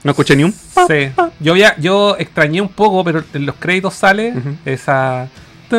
No 0.05 0.11
escuché 0.11 0.37
ni 0.37 0.45
un. 0.45 0.55
pap. 0.75 0.89
Sí. 0.91 1.11
Yo, 1.41 1.53
había- 1.53 1.75
yo 1.79 2.17
extrañé 2.19 2.61
un 2.61 2.69
poco, 2.69 3.03
pero 3.03 3.25
en 3.33 3.47
los 3.47 3.57
créditos 3.57 3.95
sale 3.95 4.35
esa. 4.65 5.27
Ta, 5.69 5.77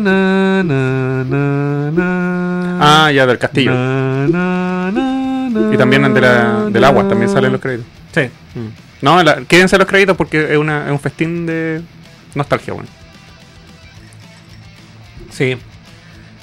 na, 0.00 0.62
na, 0.64 1.24
na, 1.24 1.90
na. 1.92 3.04
Ah, 3.06 3.12
ya, 3.12 3.26
del 3.26 3.38
castillo. 3.38 3.72
Y 5.72 5.76
también 5.76 6.12
de 6.14 6.20
la, 6.20 6.64
del 6.70 6.84
agua, 6.84 7.08
también 7.08 7.30
salen 7.30 7.52
los 7.52 7.60
créditos. 7.60 7.86
Sí. 8.14 8.22
Mm. 8.58 8.68
No, 9.02 9.22
la- 9.22 9.42
quédense 9.44 9.76
los 9.78 9.86
créditos 9.86 10.16
porque 10.16 10.52
es, 10.52 10.56
una, 10.58 10.86
es 10.86 10.92
un 10.92 11.00
festín 11.00 11.46
de 11.46 11.82
nostalgia, 12.34 12.72
bueno. 12.74 12.88
Sí. 15.30 15.56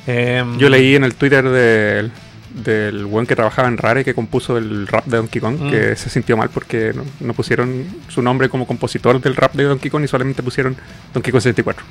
Em, 0.05 0.57
Yo 0.57 0.69
leí 0.69 0.95
en 0.95 1.03
el 1.03 1.15
Twitter 1.15 1.47
del, 1.49 2.11
del 2.53 3.05
buen 3.05 3.25
que 3.25 3.35
trabajaba 3.35 3.67
en 3.67 3.77
Rare 3.77 4.03
que 4.05 4.13
compuso 4.13 4.57
el 4.57 4.85
rap 4.87 5.05
de 5.05 5.17
Donkey 5.17 5.41
Kong 5.41 5.57
Mm. 5.61 5.69
que 5.71 5.95
se 5.95 6.09
sintió 6.09 6.37
mal 6.37 6.49
porque 6.49 6.91
no, 6.93 7.03
no 7.19 7.33
pusieron 7.33 7.85
su 8.09 8.21
nombre 8.21 8.49
como 8.49 8.67
compositor 8.67 9.19
del 9.19 9.35
rap 9.35 9.53
de 9.53 9.63
Donkey 9.63 9.89
Kong 9.89 10.03
y 10.03 10.07
solamente 10.07 10.43
pusieron 10.43 10.75
Donkey 11.13 11.31
Kong 11.31 11.41
64. 11.41 11.83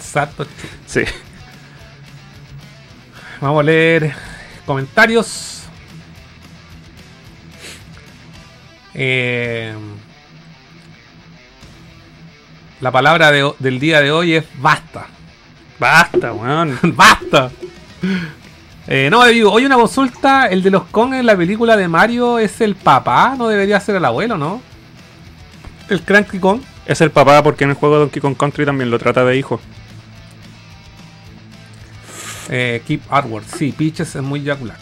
sad 0.00 0.28
but 0.36 0.48
true. 0.48 0.70
Sí. 0.86 1.02
Vamos 3.40 3.60
a 3.60 3.62
leer 3.64 4.12
comentarios. 4.66 5.62
Em, 8.92 9.78
la 12.80 12.90
palabra 12.90 13.30
de 13.30 13.52
del 13.58 13.78
día 13.78 14.00
de 14.00 14.10
hoy 14.10 14.34
es 14.34 14.44
basta. 14.58 15.06
Basta, 15.78 16.32
weón. 16.32 16.78
¡Basta! 16.94 17.50
Eh, 18.88 19.08
no, 19.10 19.24
digo, 19.24 19.50
hoy 19.50 19.64
una 19.64 19.76
consulta, 19.76 20.46
el 20.46 20.62
de 20.62 20.70
los 20.70 20.84
Kong 20.84 21.14
en 21.14 21.26
la 21.26 21.36
película 21.36 21.76
de 21.76 21.88
Mario 21.88 22.38
es 22.38 22.60
el 22.60 22.76
papá, 22.76 23.34
no 23.36 23.48
debería 23.48 23.80
ser 23.80 23.96
el 23.96 24.04
abuelo, 24.04 24.38
¿no? 24.38 24.62
El 25.88 26.02
Cranky 26.02 26.38
Kong. 26.38 26.60
Es 26.86 27.00
el 27.00 27.10
papá 27.10 27.42
porque 27.42 27.64
en 27.64 27.70
el 27.70 27.76
juego 27.76 27.98
Donkey 27.98 28.22
Kong 28.22 28.36
Country 28.36 28.64
también 28.64 28.90
lo 28.90 28.98
trata 28.98 29.24
de 29.24 29.36
hijo. 29.36 29.60
Eh, 32.48 32.82
Keep 32.86 33.02
Artwork. 33.10 33.44
Sí, 33.46 33.72
Peaches 33.72 34.14
es 34.16 34.22
muy 34.22 34.42
yacular. 34.42 34.76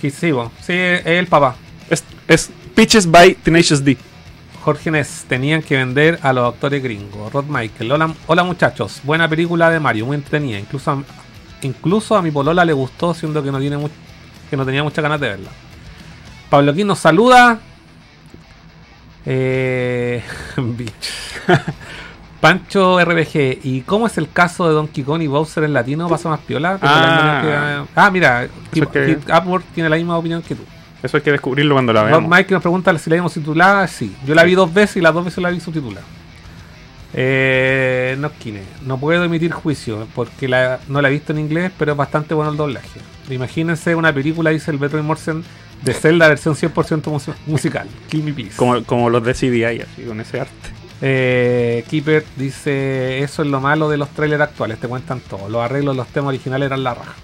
Sí, 0.00 0.10
sí, 0.10 0.28
es 0.68 1.06
el 1.06 1.26
papá. 1.26 1.56
Es, 1.88 2.04
es 2.28 2.50
Pitches 2.74 3.10
by 3.10 3.34
Tenacious 3.36 3.82
D. 3.84 3.96
Jorge 4.62 4.90
Ness, 4.90 5.24
tenían 5.28 5.62
que 5.62 5.76
vender 5.76 6.18
a 6.22 6.32
los 6.32 6.52
actores 6.54 6.82
gringos. 6.82 7.30
Rod 7.32 7.44
Michael, 7.44 7.92
hola, 7.92 8.14
hola 8.26 8.44
muchachos, 8.44 9.00
buena 9.04 9.28
película 9.28 9.68
de 9.70 9.78
Mario, 9.78 10.06
muy 10.06 10.14
entretenida. 10.16 10.58
Incluso 10.58 10.90
a, 10.90 11.02
incluso 11.62 12.16
a 12.16 12.22
mi 12.22 12.30
polola 12.30 12.64
le 12.64 12.72
gustó, 12.72 13.12
siendo 13.12 13.42
que 13.42 13.52
no 13.52 13.58
tiene 13.60 13.76
mu- 13.76 13.90
que 14.48 14.56
no 14.56 14.64
tenía 14.64 14.82
muchas 14.82 15.02
ganas 15.02 15.20
de 15.20 15.28
verla. 15.28 15.50
Pablo 16.48 16.72
Quín 16.72 16.86
nos 16.86 16.98
saluda. 16.98 17.60
Eh, 19.26 20.22
bitch. 20.56 20.92
Pancho 22.44 23.00
RBG, 23.02 23.60
¿y 23.64 23.80
cómo 23.86 24.06
es 24.06 24.18
el 24.18 24.30
caso 24.30 24.68
de 24.68 24.74
Donkey 24.74 25.02
Kong 25.02 25.22
y 25.22 25.26
Bowser 25.28 25.64
en 25.64 25.72
latino? 25.72 26.08
¿Pasa 26.10 26.28
más 26.28 26.40
piola? 26.40 26.78
Ah. 26.82 27.40
que- 27.42 27.88
ah, 27.98 28.10
mira, 28.10 28.48
que- 28.70 28.80
Keep 28.82 29.22
Upward 29.30 29.62
tiene 29.74 29.88
la 29.88 29.96
misma 29.96 30.18
opinión 30.18 30.42
que 30.42 30.54
tú. 30.54 30.62
Eso 31.02 31.16
hay 31.16 31.22
que 31.22 31.32
descubrirlo 31.32 31.74
cuando 31.74 31.94
la 31.94 32.02
veamos. 32.02 32.30
Mike 32.30 32.52
nos 32.52 32.60
pregunta 32.62 32.96
si 32.98 33.08
la 33.08 33.16
vimos 33.16 33.32
subtitulada. 33.32 33.86
Sí, 33.86 34.14
yo 34.26 34.34
la 34.34 34.42
vi 34.44 34.54
dos 34.54 34.72
veces 34.74 34.96
y 34.98 35.00
las 35.00 35.14
dos 35.14 35.24
veces 35.24 35.42
la 35.42 35.48
vi 35.48 35.58
subtitulada. 35.58 36.04
Eh, 37.14 38.14
no, 38.18 38.30
Kine, 38.32 38.60
no 38.84 38.98
puedo 38.98 39.24
emitir 39.24 39.50
juicio 39.52 40.06
porque 40.14 40.46
la- 40.46 40.80
no 40.88 41.00
la 41.00 41.08
he 41.08 41.12
visto 41.12 41.32
en 41.32 41.38
inglés, 41.38 41.72
pero 41.78 41.92
es 41.92 41.96
bastante 41.98 42.34
bueno 42.34 42.50
el 42.50 42.58
doblaje. 42.58 43.00
Imagínense 43.30 43.94
una 43.94 44.12
película, 44.12 44.50
dice 44.50 44.70
el 44.70 44.76
Beto 44.76 45.02
Morsen, 45.02 45.42
de 45.80 45.94
Zelda 45.94 46.28
versión 46.28 46.54
100% 46.56 47.10
mus- 47.10 47.30
musical. 47.46 47.88
Kill 48.10 48.22
me 48.22 48.34
please. 48.34 48.54
Como, 48.56 48.84
como 48.84 49.08
los 49.08 49.24
de 49.24 49.32
CDI, 49.32 49.80
así, 49.80 50.02
con 50.06 50.20
ese 50.20 50.40
arte. 50.40 50.52
Eh, 51.00 51.84
Keeper 51.88 52.24
dice: 52.36 53.22
Eso 53.22 53.42
es 53.42 53.48
lo 53.48 53.60
malo 53.60 53.88
de 53.88 53.96
los 53.96 54.08
trailers 54.10 54.42
actuales, 54.42 54.78
te 54.78 54.88
cuentan 54.88 55.20
todo. 55.20 55.48
Los 55.48 55.62
arreglos 55.62 55.94
de 55.94 55.98
los 55.98 56.08
temas 56.08 56.28
originales 56.28 56.66
eran 56.66 56.84
la 56.84 56.94
raja. 56.94 57.14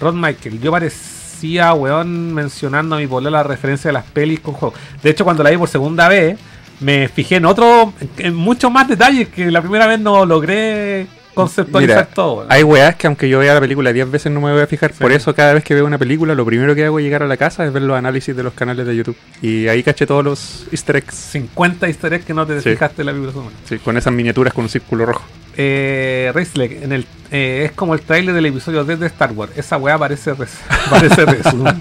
Rod 0.00 0.14
Michael, 0.14 0.60
yo 0.60 0.70
parecía, 0.70 1.72
weón, 1.72 2.34
mencionando 2.34 2.96
a 2.96 2.98
mi 2.98 3.06
polola 3.06 3.38
la 3.38 3.42
referencia 3.42 3.88
de 3.88 3.92
las 3.94 4.04
pelis 4.04 4.40
con 4.40 4.54
juegos. 4.54 4.78
De 5.02 5.10
hecho, 5.10 5.24
cuando 5.24 5.42
la 5.42 5.50
vi 5.50 5.56
por 5.56 5.68
segunda 5.68 6.08
vez, 6.08 6.38
me 6.80 7.08
fijé 7.08 7.36
en 7.36 7.46
otro, 7.46 7.92
en 8.18 8.34
muchos 8.34 8.70
más 8.70 8.88
detalles 8.88 9.28
que 9.28 9.50
la 9.50 9.62
primera 9.62 9.86
vez 9.86 9.98
no 9.98 10.26
logré 10.26 11.06
conceptualizar 11.36 11.96
Mira, 12.04 12.06
todo. 12.14 12.46
Hay 12.48 12.62
weas 12.64 12.96
que 12.96 13.06
aunque 13.06 13.28
yo 13.28 13.38
vea 13.38 13.54
la 13.54 13.60
película 13.60 13.92
10 13.92 14.10
veces 14.10 14.32
no 14.32 14.40
me 14.40 14.50
voy 14.52 14.62
a 14.62 14.66
fijar. 14.66 14.92
Por 14.94 15.12
eso 15.12 15.34
cada 15.34 15.54
vez 15.54 15.62
que 15.62 15.74
veo 15.74 15.86
una 15.86 15.98
película, 15.98 16.34
lo 16.34 16.44
primero 16.44 16.74
que 16.74 16.84
hago 16.84 16.96
al 16.98 17.04
llegar 17.04 17.22
a 17.22 17.26
la 17.26 17.36
casa 17.36 17.64
es 17.64 17.72
ver 17.72 17.82
los 17.82 17.96
análisis 17.96 18.34
de 18.34 18.42
los 18.42 18.52
canales 18.54 18.86
de 18.86 18.96
YouTube. 18.96 19.16
Y 19.42 19.68
ahí 19.68 19.82
caché 19.84 20.06
todos 20.06 20.24
los 20.24 20.66
easter 20.72 20.96
eggs. 20.96 21.14
50 21.14 21.86
easter 21.86 22.12
eggs 22.14 22.24
que 22.24 22.34
no 22.34 22.44
te 22.46 22.60
Sí. 22.60 22.70
fijaste 22.70 23.02
en 23.02 23.06
la 23.06 23.12
película. 23.12 23.46
Sí, 23.68 23.78
con 23.78 23.96
esas 23.96 24.12
miniaturas 24.12 24.52
con 24.52 24.64
un 24.64 24.68
círculo 24.70 25.06
rojo. 25.06 25.24
Eh, 25.56 26.32
Risley, 26.34 26.80
en 26.82 26.92
el, 26.92 27.06
eh, 27.30 27.62
es 27.66 27.72
como 27.72 27.94
el 27.94 28.00
trailer 28.00 28.34
del 28.34 28.46
episodio 28.46 28.84
10 28.84 28.98
de 29.00 29.06
Star 29.06 29.32
Wars. 29.32 29.52
Esa 29.56 29.76
weá 29.78 29.96
parece, 29.96 30.34
res- 30.34 30.58
parece 30.90 31.24
resumen. 31.24 31.80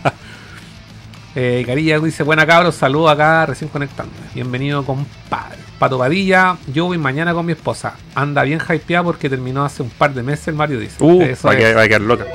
Eh, 1.36 1.64
Carilla 1.66 2.00
dice: 2.00 2.24
Buena 2.24 2.46
cabros, 2.46 2.76
saludo 2.76 3.10
acá, 3.10 3.46
recién 3.46 3.70
conectando. 3.70 4.14
Bienvenido, 4.34 4.86
compadre. 4.86 5.58
Pato 5.80 5.98
Padilla, 5.98 6.58
yo 6.74 6.86
voy 6.86 6.98
mañana 6.98 7.34
con 7.34 7.46
mi 7.46 7.52
esposa. 7.52 7.96
Anda 8.16 8.44
bien 8.44 8.60
hypeada 8.62 9.04
porque 9.04 9.30
terminó 9.30 9.66
hace 9.66 9.84
un 9.84 9.90
par 9.90 10.14
de 10.14 10.24
meses 10.24 10.48
el 10.48 10.56
Mario 10.56 10.80
dice. 10.80 10.96
Uh, 11.04 11.22
Eso 11.22 11.48
va, 11.48 11.54
a 11.54 11.58
es. 11.58 11.60
quedar, 11.62 11.78
va 11.78 11.82
a 11.82 11.88
quedar 11.88 12.02
loca. 12.02 12.26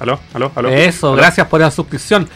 ¿Aló? 0.00 0.18
¿Aló? 0.32 0.52
¿Aló? 0.54 0.68
Eso, 0.70 1.08
¿Aló? 1.08 1.16
gracias 1.16 1.46
por 1.48 1.60
esa 1.60 1.70
suscripción. 1.70 2.28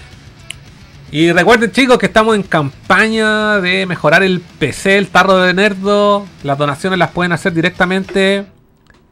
Y 1.11 1.31
recuerden 1.33 1.71
chicos 1.73 1.99
que 1.99 2.07
estamos 2.07 2.35
en 2.37 2.43
campaña 2.43 3.61
de 3.61 3.85
mejorar 3.87 4.23
el 4.23 4.41
PC, 4.41 4.97
el 4.99 5.09
tarro 5.09 5.37
de 5.39 5.53
Nerdo. 5.55 6.27
Las 6.43 6.57
donaciones 6.59 6.99
las 6.99 7.11
pueden 7.11 7.33
hacer 7.33 7.53
directamente 7.53 8.47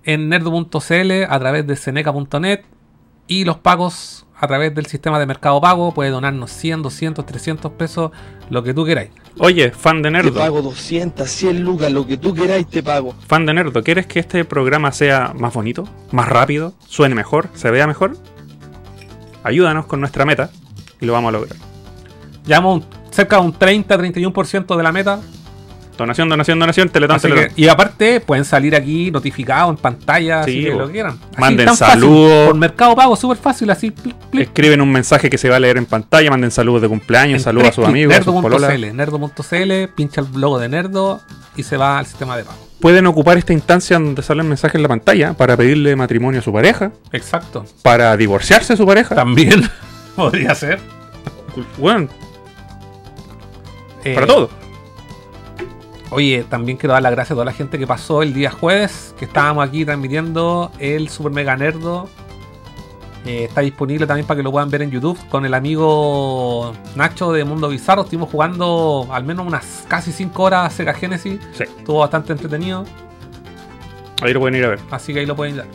en 0.04 0.28
nerdo.cl 0.30 1.24
a 1.28 1.38
través 1.38 1.66
de 1.66 1.76
seneca.net 1.76 2.62
y 3.26 3.44
los 3.44 3.58
pagos 3.58 4.26
a 4.40 4.46
través 4.46 4.74
del 4.74 4.86
sistema 4.86 5.18
de 5.18 5.26
mercado 5.26 5.60
pago. 5.60 5.92
Puede 5.92 6.10
donarnos 6.10 6.50
100, 6.50 6.82
200, 6.82 7.26
300 7.26 7.72
pesos, 7.72 8.10
lo 8.48 8.62
que 8.62 8.72
tú 8.72 8.84
queráis. 8.84 9.10
Oye, 9.38 9.70
fan 9.70 10.02
de 10.02 10.08
Te 10.08 10.10
Nerdo. 10.10 10.34
pago 10.34 10.62
200, 10.62 11.28
100 11.28 11.62
lucas, 11.62 11.92
lo 11.92 12.06
que 12.06 12.16
tú 12.16 12.34
queráis 12.34 12.66
te 12.66 12.82
pago. 12.82 13.14
Fan 13.26 13.46
de 13.46 13.54
Nerdo, 13.54 13.82
¿quieres 13.82 14.06
que 14.06 14.18
este 14.18 14.44
programa 14.44 14.92
sea 14.92 15.32
más 15.38 15.54
bonito, 15.54 15.84
más 16.10 16.28
rápido, 16.28 16.74
suene 16.88 17.14
mejor, 17.14 17.48
se 17.54 17.70
vea 17.70 17.86
mejor? 17.86 18.16
Ayúdanos 19.44 19.86
con 19.86 20.00
nuestra 20.00 20.24
meta 20.24 20.50
y 21.00 21.06
lo 21.06 21.12
vamos 21.12 21.28
a 21.30 21.32
lograr. 21.32 21.56
Llevamos 22.46 22.84
cerca 23.10 23.36
de 23.36 23.42
un 23.42 23.54
30-31% 23.54 24.76
de 24.76 24.82
la 24.82 24.92
meta. 24.92 25.20
Donación, 25.98 26.30
donación, 26.30 26.58
donación, 26.58 26.88
teletón, 26.88 27.20
teletón. 27.20 27.54
que- 27.54 27.60
y 27.62 27.68
aparte 27.68 28.20
pueden 28.20 28.46
salir 28.46 28.74
aquí 28.74 29.10
notificados 29.10 29.70
en 29.70 29.76
pantalla, 29.76 30.44
Sí, 30.44 30.50
así 30.50 30.64
que 30.64 30.70
lo 30.74 30.90
quieran. 30.90 31.18
Así, 31.32 31.40
Manden 31.40 31.66
fácil, 31.68 31.86
saludos. 31.86 32.46
Por 32.48 32.56
mercado 32.56 32.96
pago, 32.96 33.16
súper 33.16 33.36
fácil, 33.36 33.68
así. 33.70 33.92
Escriben 34.32 34.80
un 34.80 34.90
mensaje 34.90 35.28
que 35.28 35.36
se 35.36 35.50
va 35.50 35.56
a 35.56 35.60
leer 35.60 35.76
en 35.76 35.84
pantalla, 35.84 36.30
manden 36.30 36.50
saludos 36.50 36.80
de 36.82 36.88
cumpleaños, 36.88 37.38
En 37.38 37.44
saludos 37.44 37.68
a 37.68 37.72
sus 37.72 37.84
amigos. 37.86 38.14
Nerdo.cl, 38.14 38.96
nerdo.cl, 38.96 39.88
pincha 39.94 40.22
el 40.22 40.40
logo 40.40 40.58
de 40.58 40.68
Nerdo 40.70 41.20
y 41.56 41.62
se 41.64 41.76
va 41.76 41.98
al 41.98 42.06
sistema 42.06 42.34
de 42.36 42.44
pago. 42.44 42.58
Pueden 42.80 43.06
ocupar 43.06 43.36
esta 43.36 43.52
instancia 43.52 43.98
donde 43.98 44.22
sale 44.22 44.40
el 44.40 44.48
mensaje 44.48 44.78
en 44.78 44.82
la 44.82 44.88
pantalla 44.88 45.34
para 45.34 45.54
pedirle 45.54 45.96
matrimonio 45.96 46.40
a 46.40 46.42
su 46.42 46.50
pareja, 46.50 46.92
Exacto. 47.12 47.66
para 47.82 48.16
divorciarse 48.16 48.72
de 48.72 48.76
su 48.78 48.86
pareja. 48.86 49.14
También 49.14 49.68
podría 50.16 50.54
ser. 50.54 50.78
Bueno, 51.76 52.08
Eh, 54.02 54.14
para 54.14 54.26
todo. 54.26 54.48
Oye, 56.10 56.44
también 56.48 56.76
quiero 56.76 56.92
dar 56.94 57.02
las 57.02 57.12
gracias 57.12 57.32
a 57.32 57.34
toda 57.34 57.44
la 57.44 57.52
gente 57.52 57.78
que 57.78 57.86
pasó 57.86 58.22
el 58.22 58.34
día 58.34 58.50
jueves, 58.50 59.14
que 59.18 59.26
estábamos 59.26 59.66
aquí 59.66 59.84
transmitiendo 59.84 60.72
el 60.78 61.08
Super 61.08 61.32
Mega 61.32 61.56
Nerdo. 61.56 62.08
Eh, 63.26 63.44
está 63.44 63.60
disponible 63.60 64.06
también 64.06 64.26
para 64.26 64.38
que 64.38 64.42
lo 64.42 64.50
puedan 64.50 64.70
ver 64.70 64.82
en 64.82 64.90
YouTube 64.90 65.18
con 65.28 65.44
el 65.44 65.54
amigo 65.54 66.72
Nacho 66.96 67.32
de 67.32 67.44
Mundo 67.44 67.68
Bizarro. 67.68 68.02
Estuvimos 68.02 68.28
jugando 68.30 69.06
al 69.12 69.24
menos 69.24 69.46
unas 69.46 69.84
casi 69.88 70.10
5 70.10 70.42
horas 70.42 70.72
Sega 70.72 70.94
Genesis. 70.94 71.38
Sí, 71.52 71.64
Estuvo 71.64 71.98
bastante 71.98 72.32
entretenido, 72.32 72.84
ahí 74.22 74.32
lo 74.32 74.40
pueden 74.40 74.56
ir 74.56 74.64
a 74.64 74.68
ver. 74.70 74.80
así 74.90 75.12
que 75.12 75.20
ahí 75.20 75.26
lo 75.26 75.36
pueden 75.36 75.58
dar. 75.58 75.66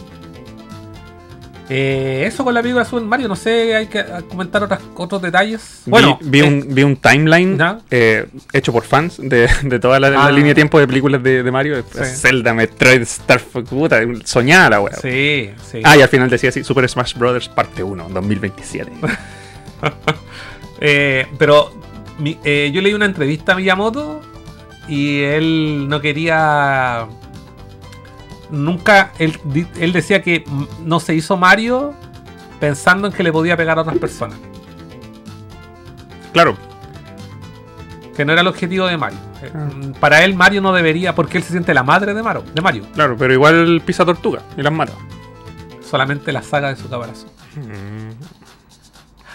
Eh, 1.67 2.25
eso 2.27 2.43
con 2.43 2.53
la 2.53 2.61
película 2.61 2.85
Super 2.85 3.03
Mario, 3.05 3.27
no 3.27 3.35
sé, 3.35 3.75
hay 3.75 3.87
que 3.87 3.99
eh, 3.99 4.05
comentar 4.29 4.61
otras, 4.61 4.79
otros 4.95 5.19
detalles. 5.21 5.81
Bueno, 5.87 6.19
vi, 6.21 6.39
eh, 6.41 6.43
un, 6.43 6.67
vi 6.75 6.83
un 6.83 6.95
timeline 6.95 7.57
eh, 7.89 8.27
hecho 8.53 8.71
por 8.71 8.83
fans 8.83 9.17
de, 9.19 9.49
de 9.63 9.79
toda 9.79 9.99
la, 9.99 10.11
la 10.11 10.25
Ah. 10.27 10.31
línea 10.31 10.49
de 10.49 10.55
tiempo 10.55 10.77
de 10.79 10.85
películas 10.87 11.23
de, 11.23 11.41
de 11.41 11.51
Mario. 11.51 11.83
Zelda, 11.83 12.53
Metroid, 12.53 13.01
Star 13.01 13.39
puta, 13.41 13.99
soñada 14.25 14.69
la 14.69 14.81
wea. 14.81 14.93
Sí, 14.95 15.49
sí. 15.71 15.81
Ah, 15.83 15.97
y 15.97 16.01
al 16.03 16.09
final 16.09 16.29
decía 16.29 16.49
así, 16.49 16.63
Super 16.63 16.87
Smash 16.87 17.15
Bros. 17.15 17.49
parte 17.49 17.81
1, 17.81 18.09
2027. 18.11 18.91
Eh, 20.81 21.25
pero 21.37 21.73
mi- 22.19 22.37
eh, 22.43 22.69
yo 22.73 22.81
leí 22.81 22.93
una 22.93 23.05
entrevista 23.05 23.53
a 23.53 23.55
Miyamoto 23.55 24.21
y 24.87 25.21
él 25.21 25.87
no 25.87 26.01
quería. 26.01 27.07
Nunca. 28.49 29.11
Él, 29.19 29.39
él 29.79 29.91
decía 29.93 30.21
que 30.21 30.43
mm, 30.45 30.63
no 30.85 30.99
se 30.99 31.13
hizo 31.15 31.37
Mario 31.37 31.93
pensando 32.59 33.07
en 33.07 33.13
que 33.13 33.23
le 33.23 33.31
podía 33.31 33.55
pegar 33.57 33.77
a 33.77 33.81
otras 33.81 33.97
personas. 33.97 34.37
claro, 36.33 36.55
Que 38.15 38.23
no 38.25 38.31
era 38.31 38.41
el 38.41 38.47
objetivo 38.47 38.87
de 38.87 38.97
Mario. 38.97 39.17
Eh, 39.41 39.51
Ah. 39.53 39.57
mm, 39.73 39.91
Para 39.99 40.23
él, 40.23 40.35
Mario 40.35 40.61
no 40.61 40.71
debería, 40.73 41.13
porque 41.15 41.37
él 41.37 41.43
se 41.43 41.51
siente 41.51 41.73
la 41.73 41.83
madre 41.83 42.13
de 42.13 42.23
Mario. 42.23 42.43
De 42.53 42.61
Mario. 42.61 42.83
claro, 42.93 43.15
pero 43.17 43.33
igual 43.33 43.81
pisa 43.85 44.05
tortuga 44.05 44.41
y 44.57 44.61
las 44.61 44.71
mata. 44.73 44.93
Solamente 45.89 46.31
la 46.31 46.41
saga 46.41 46.69
de 46.69 46.75
su 46.77 46.89
caparazón. 46.89 47.29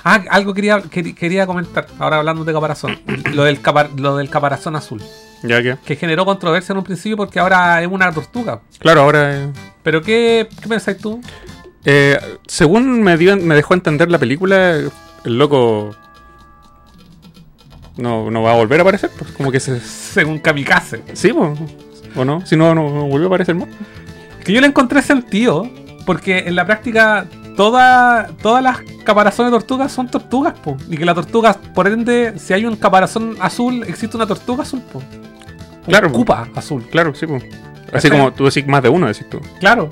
Ah, 0.02 0.22
algo 0.30 0.54
quería, 0.54 0.80
quería, 0.82 1.14
quería 1.14 1.46
comentar. 1.46 1.86
Ahora 1.98 2.16
hablando 2.18 2.44
de 2.44 2.52
caparazón. 2.52 2.98
lo, 3.34 3.44
del 3.44 3.60
capa- 3.60 3.90
lo 3.96 4.16
del 4.16 4.30
caparazón 4.30 4.74
azul. 4.76 5.02
Ya 5.42 5.62
que, 5.62 5.76
que 5.84 5.96
generó 5.96 6.24
controversia 6.24 6.72
en 6.72 6.78
un 6.78 6.84
principio 6.84 7.16
porque 7.16 7.38
ahora 7.40 7.80
es 7.82 7.88
una 7.88 8.12
tortuga. 8.12 8.60
claro, 8.78 9.02
ahora... 9.02 9.34
eh, 9.44 9.48
Pero 9.82 10.02
¿qué, 10.02 10.48
qué 10.60 10.68
pensáis 10.68 10.98
tú? 10.98 11.20
Eh, 11.84 12.18
según 12.46 13.02
me, 13.02 13.16
dio, 13.16 13.36
me 13.38 13.54
dejó 13.54 13.72
entender 13.74 14.10
la 14.10 14.18
película, 14.18 14.72
el 15.24 15.38
loco 15.38 15.96
no, 17.96 18.30
no 18.30 18.42
va 18.42 18.52
a 18.52 18.56
volver 18.56 18.80
a 18.80 18.82
aparecer. 18.82 19.10
Pues 19.18 19.30
como 19.32 19.50
que 19.50 19.60
se. 19.60 19.80
Según 19.80 20.38
Kamikaze. 20.38 21.02
Sí, 21.14 21.32
pues, 21.32 21.58
o 22.16 22.24
no, 22.24 22.44
si 22.46 22.56
no, 22.56 22.74
no, 22.74 22.90
no 22.90 23.06
vuelve 23.06 23.26
a 23.26 23.28
aparecer 23.28 23.54
más. 23.54 23.68
Que 24.44 24.52
yo 24.52 24.60
le 24.60 24.66
encontré 24.66 25.02
sentido 25.02 25.68
porque 26.06 26.40
en 26.40 26.56
la 26.56 26.64
práctica 26.66 27.26
toda, 27.60 28.28
todas 28.40 28.62
las 28.62 28.78
caparazones 29.04 29.52
de 29.52 29.58
tortugas 29.58 29.92
son 29.92 30.08
tortugas, 30.08 30.54
po. 30.60 30.78
Y 30.88 30.96
que 30.96 31.04
la 31.04 31.14
tortuga, 31.14 31.52
por 31.74 31.86
ende, 31.88 32.38
si 32.38 32.54
hay 32.54 32.64
un 32.64 32.74
caparazón 32.74 33.36
azul, 33.38 33.84
existe 33.86 34.16
una 34.16 34.26
tortuga 34.26 34.62
azul, 34.62 34.80
po. 34.90 35.00
Un 35.00 35.84
Claro, 35.84 36.10
po. 36.10 36.20
Cupa 36.20 36.48
azul. 36.54 36.86
Claro, 36.90 37.14
sí, 37.14 37.26
pues. 37.26 37.44
Así 37.92 38.08
como 38.08 38.32
tú 38.32 38.46
decís 38.46 38.66
más 38.66 38.82
de 38.82 38.88
uno, 38.88 39.08
decís 39.08 39.28
tú. 39.28 39.42
Claro. 39.58 39.90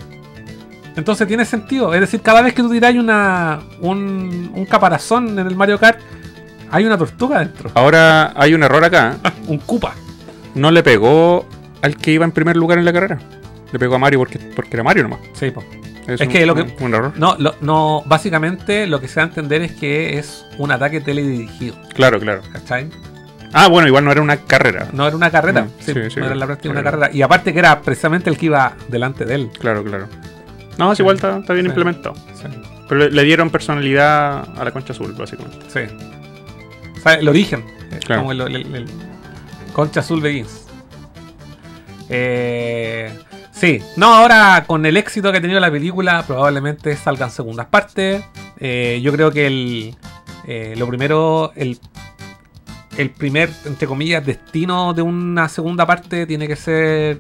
Entonces 0.97 1.29
tiene 1.29 1.45
sentido. 1.45 1.93
Es 1.93 2.01
decir, 2.01 2.23
cada 2.23 2.41
vez 2.41 2.55
que 2.55 2.63
tú 2.63 2.71
tiras 2.71 2.95
una, 2.95 3.61
un, 3.83 4.51
un 4.55 4.65
caparazón 4.65 5.39
en 5.39 5.47
el 5.47 5.55
Mario 5.55 5.79
Kart, 5.79 6.01
hay 6.71 6.87
una 6.87 6.97
tortuga 6.97 7.41
dentro. 7.41 7.71
Ahora 7.75 8.33
hay 8.35 8.55
un 8.55 8.63
error 8.63 8.83
acá. 8.83 9.17
un 9.47 9.59
Cupa. 9.59 9.93
No 10.55 10.71
le 10.71 10.83
pegó 10.83 11.45
al 11.83 11.99
que 11.99 12.13
iba 12.13 12.25
en 12.25 12.33
primer 12.33 12.57
lugar 12.57 12.79
en 12.79 12.87
la 12.87 12.95
carrera. 12.95 13.19
Le 13.71 13.79
pegó 13.79 13.97
a 13.97 13.99
Mario 13.99 14.21
porque, 14.21 14.39
porque 14.39 14.71
era 14.73 14.83
Mario 14.83 15.03
nomás. 15.03 15.21
Sí, 15.35 15.51
po. 15.51 15.63
Es, 16.09 16.21
Es 16.21 16.27
un, 16.27 16.33
que 16.33 16.47
lo 16.47 16.55
que- 16.55 16.63
un- 16.63 16.75
un 16.81 16.95
error. 16.95 17.13
No, 17.17 17.37
lo- 17.39 17.55
no, 17.61 18.03
básicamente 18.07 18.87
lo 18.87 19.01
que 19.01 19.07
se 19.09 19.17
da 19.17 19.23
a 19.23 19.29
entender 19.29 19.63
es 19.63 19.73
que 19.73 20.19
es 20.19 20.45
un 20.57 20.73
ataque 20.73 21.01
teledirigido, 21.01 21.77
Claro, 21.95 22.19
claro. 22.19 22.41
¿cachai? 22.53 22.89
Ah, 23.53 23.69
bueno, 23.69 23.87
igual 23.89 24.05
no 24.05 24.13
era 24.13 24.21
una 24.23 24.37
carrera. 24.39 24.89
No 24.93 25.07
era 25.07 25.15
una 25.17 25.31
carrera, 25.31 25.63
Mm, 25.63 25.69
sí, 25.81 25.93
sí, 25.95 26.01
sí, 26.11 26.21
no 26.21 26.27
era 26.27 26.35
la 26.35 26.47
práctica 26.47 26.71
una 26.71 26.81
era- 26.81 26.91
carrera. 26.91 27.11
Y 27.15 27.23
aparte 27.23 27.53
que 27.53 27.59
era 27.59 27.81
precisamente 27.83 28.29
el 28.31 28.37
que 28.37 28.47
iba 28.47 28.75
delante 28.89 29.25
de 29.25 29.35
él. 29.35 29.51
Claro, 29.59 29.85
claro. 29.85 30.07
No, 30.79 30.93
es 30.93 31.01
igual 31.01 31.17
está, 31.17 31.39
está 31.39 31.53
bien 31.55 31.67
implementado. 31.67 32.15
Sí, 32.35 32.45
Pero 32.89 33.01
le, 33.01 33.11
le 33.11 33.23
dieron 33.25 33.51
personalidad 33.51 34.49
a 34.59 34.65
la 34.65 34.71
concha 34.71 34.93
azul, 34.93 35.13
básicamente. 35.19 35.59
sí. 35.69 35.81
O 36.97 37.01
sea, 37.01 37.15
el 37.15 37.29
origen, 37.29 37.65
eh, 37.93 38.01
Claro. 38.05 38.23
como 38.23 38.33
el, 38.33 38.41
el- 38.41 38.75
el- 38.75 38.87
Concha 39.73 40.01
Azul 40.01 40.21
Begins. 40.21 40.67
Eh, 42.09 43.13
sí, 43.61 43.81
no, 43.97 44.15
ahora 44.15 44.65
con 44.67 44.85
el 44.87 44.97
éxito 44.97 45.31
que 45.33 45.39
ha 45.39 45.41
tenido 45.41 45.61
la 45.61 45.71
película, 45.71 46.25
probablemente 46.27 46.97
salgan 46.97 47.31
segundas 47.31 47.67
partes. 47.67 48.23
Eh, 48.61 49.01
yo 49.03 49.13
creo 49.13 49.31
que 49.31 49.47
el, 49.47 49.97
eh, 50.47 50.75
lo 50.77 50.87
primero, 50.89 51.53
el, 51.57 51.79
el 52.97 53.11
primer, 53.11 53.51
entre 53.65 53.87
comillas, 53.87 54.25
destino 54.25 54.95
de 54.95 55.03
una 55.03 55.49
segunda 55.49 55.87
parte 55.87 56.27
tiene 56.27 56.49
que 56.49 56.57
ser 56.57 57.19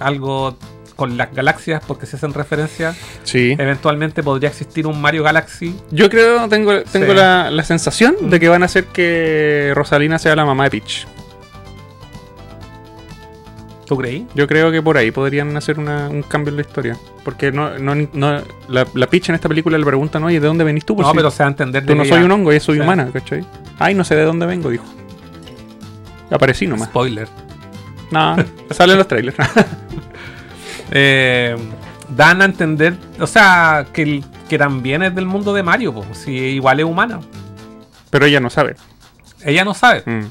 algo 0.00 0.56
con 0.94 1.18
las 1.18 1.34
galaxias, 1.34 1.82
porque 1.86 2.06
se 2.06 2.16
hacen 2.16 2.32
referencia. 2.32 2.94
Sí. 3.22 3.54
Eventualmente 3.58 4.22
podría 4.22 4.48
existir 4.48 4.86
un 4.86 4.98
Mario 4.98 5.22
Galaxy. 5.24 5.76
Yo 5.90 6.08
creo, 6.08 6.48
tengo, 6.48 6.82
tengo 6.84 7.08
Sí. 7.12 7.14
la, 7.14 7.50
la 7.50 7.64
sensación 7.64 8.30
de 8.30 8.40
que 8.40 8.48
van 8.48 8.62
a 8.62 8.66
hacer 8.66 8.84
que 8.86 9.72
Rosalina 9.74 10.18
sea 10.18 10.34
la 10.34 10.46
mamá 10.46 10.64
de 10.64 10.70
Peach. 10.70 11.06
¿Tú 13.86 13.96
creí? 13.96 14.26
Yo 14.34 14.46
creo 14.48 14.72
que 14.72 14.82
por 14.82 14.96
ahí 14.96 15.10
podrían 15.12 15.56
hacer 15.56 15.78
una- 15.78 16.08
un 16.08 16.22
cambio 16.22 16.50
en 16.50 16.56
la 16.56 16.62
historia. 16.62 16.96
Porque 17.24 17.52
no, 17.52 17.78
no, 17.78 17.94
no- 17.94 18.42
la, 18.68 18.86
la 18.94 19.06
Peach 19.06 19.28
en 19.28 19.36
esta 19.36 19.48
película 19.48 19.78
le 19.78 19.84
preguntan, 19.84 20.24
oye, 20.24 20.40
¿de 20.40 20.46
dónde 20.46 20.64
venís 20.64 20.84
tú? 20.84 20.96
Pues 20.96 21.06
no, 21.06 21.12
si 21.12 21.16
pero 21.16 21.30
se 21.30 21.42
va 21.42 21.46
a 21.46 21.50
entender 21.50 21.82
de 21.84 21.86
tú 21.88 21.94
no 21.94 22.04
soy 22.04 22.22
un 22.22 22.30
hongo, 22.32 22.52
yo 22.52 22.58
soy 22.60 22.76
Sí. 22.76 22.80
humana, 22.82 23.08
¿cachai? 23.12 23.44
Ay, 23.78 23.94
no 23.94 24.02
sé 24.04 24.16
de 24.16 24.24
dónde 24.24 24.44
vengo, 24.46 24.70
dijo. 24.70 24.84
Aparecí 26.30 26.66
nomás. 26.66 26.88
Spoiler. 26.88 27.28
No, 28.10 28.36
salen 28.70 28.98
los 28.98 29.06
trailers. 29.08 29.36
Eh, 30.92 31.56
dan 32.08 32.42
a 32.42 32.44
entender, 32.44 32.96
o 33.20 33.26
sea, 33.26 33.86
que, 33.92 34.22
que 34.48 34.58
también 34.58 35.02
es 35.02 35.14
del 35.14 35.26
mundo 35.26 35.52
de 35.52 35.62
Mario, 35.64 35.92
po, 35.92 36.04
si 36.12 36.30
igual 36.30 36.78
es 36.80 36.86
humana. 36.86 37.20
pero 38.10 38.24
ella 38.26 38.38
no 38.40 38.50
sabe. 38.50 38.76
Ella 39.44 39.64
no 39.64 39.74
sabe. 39.74 40.02
Mm. 40.06 40.26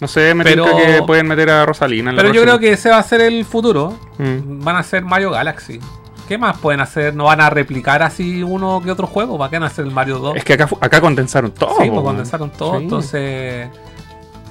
No 0.00 0.08
sé, 0.08 0.34
me 0.34 0.44
Pero- 0.44 0.64
que 0.64 1.02
pueden 1.06 1.26
meter 1.28 1.50
a 1.50 1.66
Rosalina 1.66 2.10
en 2.10 2.16
la 2.16 2.22
Pero 2.22 2.32
yo 2.34 2.40
próxima. 2.42 2.58
creo 2.58 2.70
que 2.70 2.74
ese 2.74 2.88
va 2.90 2.98
a 2.98 3.02
ser 3.02 3.20
el 3.20 3.44
futuro. 3.44 3.98
Mm. 4.18 4.64
Van 4.64 4.76
a 4.76 4.82
ser 4.82 5.04
Mario 5.04 5.30
Galaxy. 5.30 5.78
¿Qué 6.26 6.38
más 6.38 6.56
pueden 6.58 6.80
hacer? 6.80 7.14
¿No 7.14 7.24
van 7.24 7.40
a 7.40 7.50
replicar 7.50 8.02
así 8.02 8.42
uno 8.42 8.80
que 8.84 8.90
otro 8.90 9.06
juego? 9.06 9.36
¿Para 9.36 9.50
qué 9.50 9.56
van 9.56 9.64
a 9.64 9.66
hacer 9.66 9.84
el 9.84 9.90
Mario 9.90 10.18
2? 10.20 10.36
Es 10.36 10.44
que 10.44 10.52
acá, 10.54 10.68
acá 10.80 11.00
condensaron 11.00 11.50
todo. 11.50 11.74
sí, 11.80 11.90
pues 11.90 12.02
condensaron 12.02 12.50
todo. 12.50 12.78
Sí. 12.78 12.84
Entonces. 12.84 13.68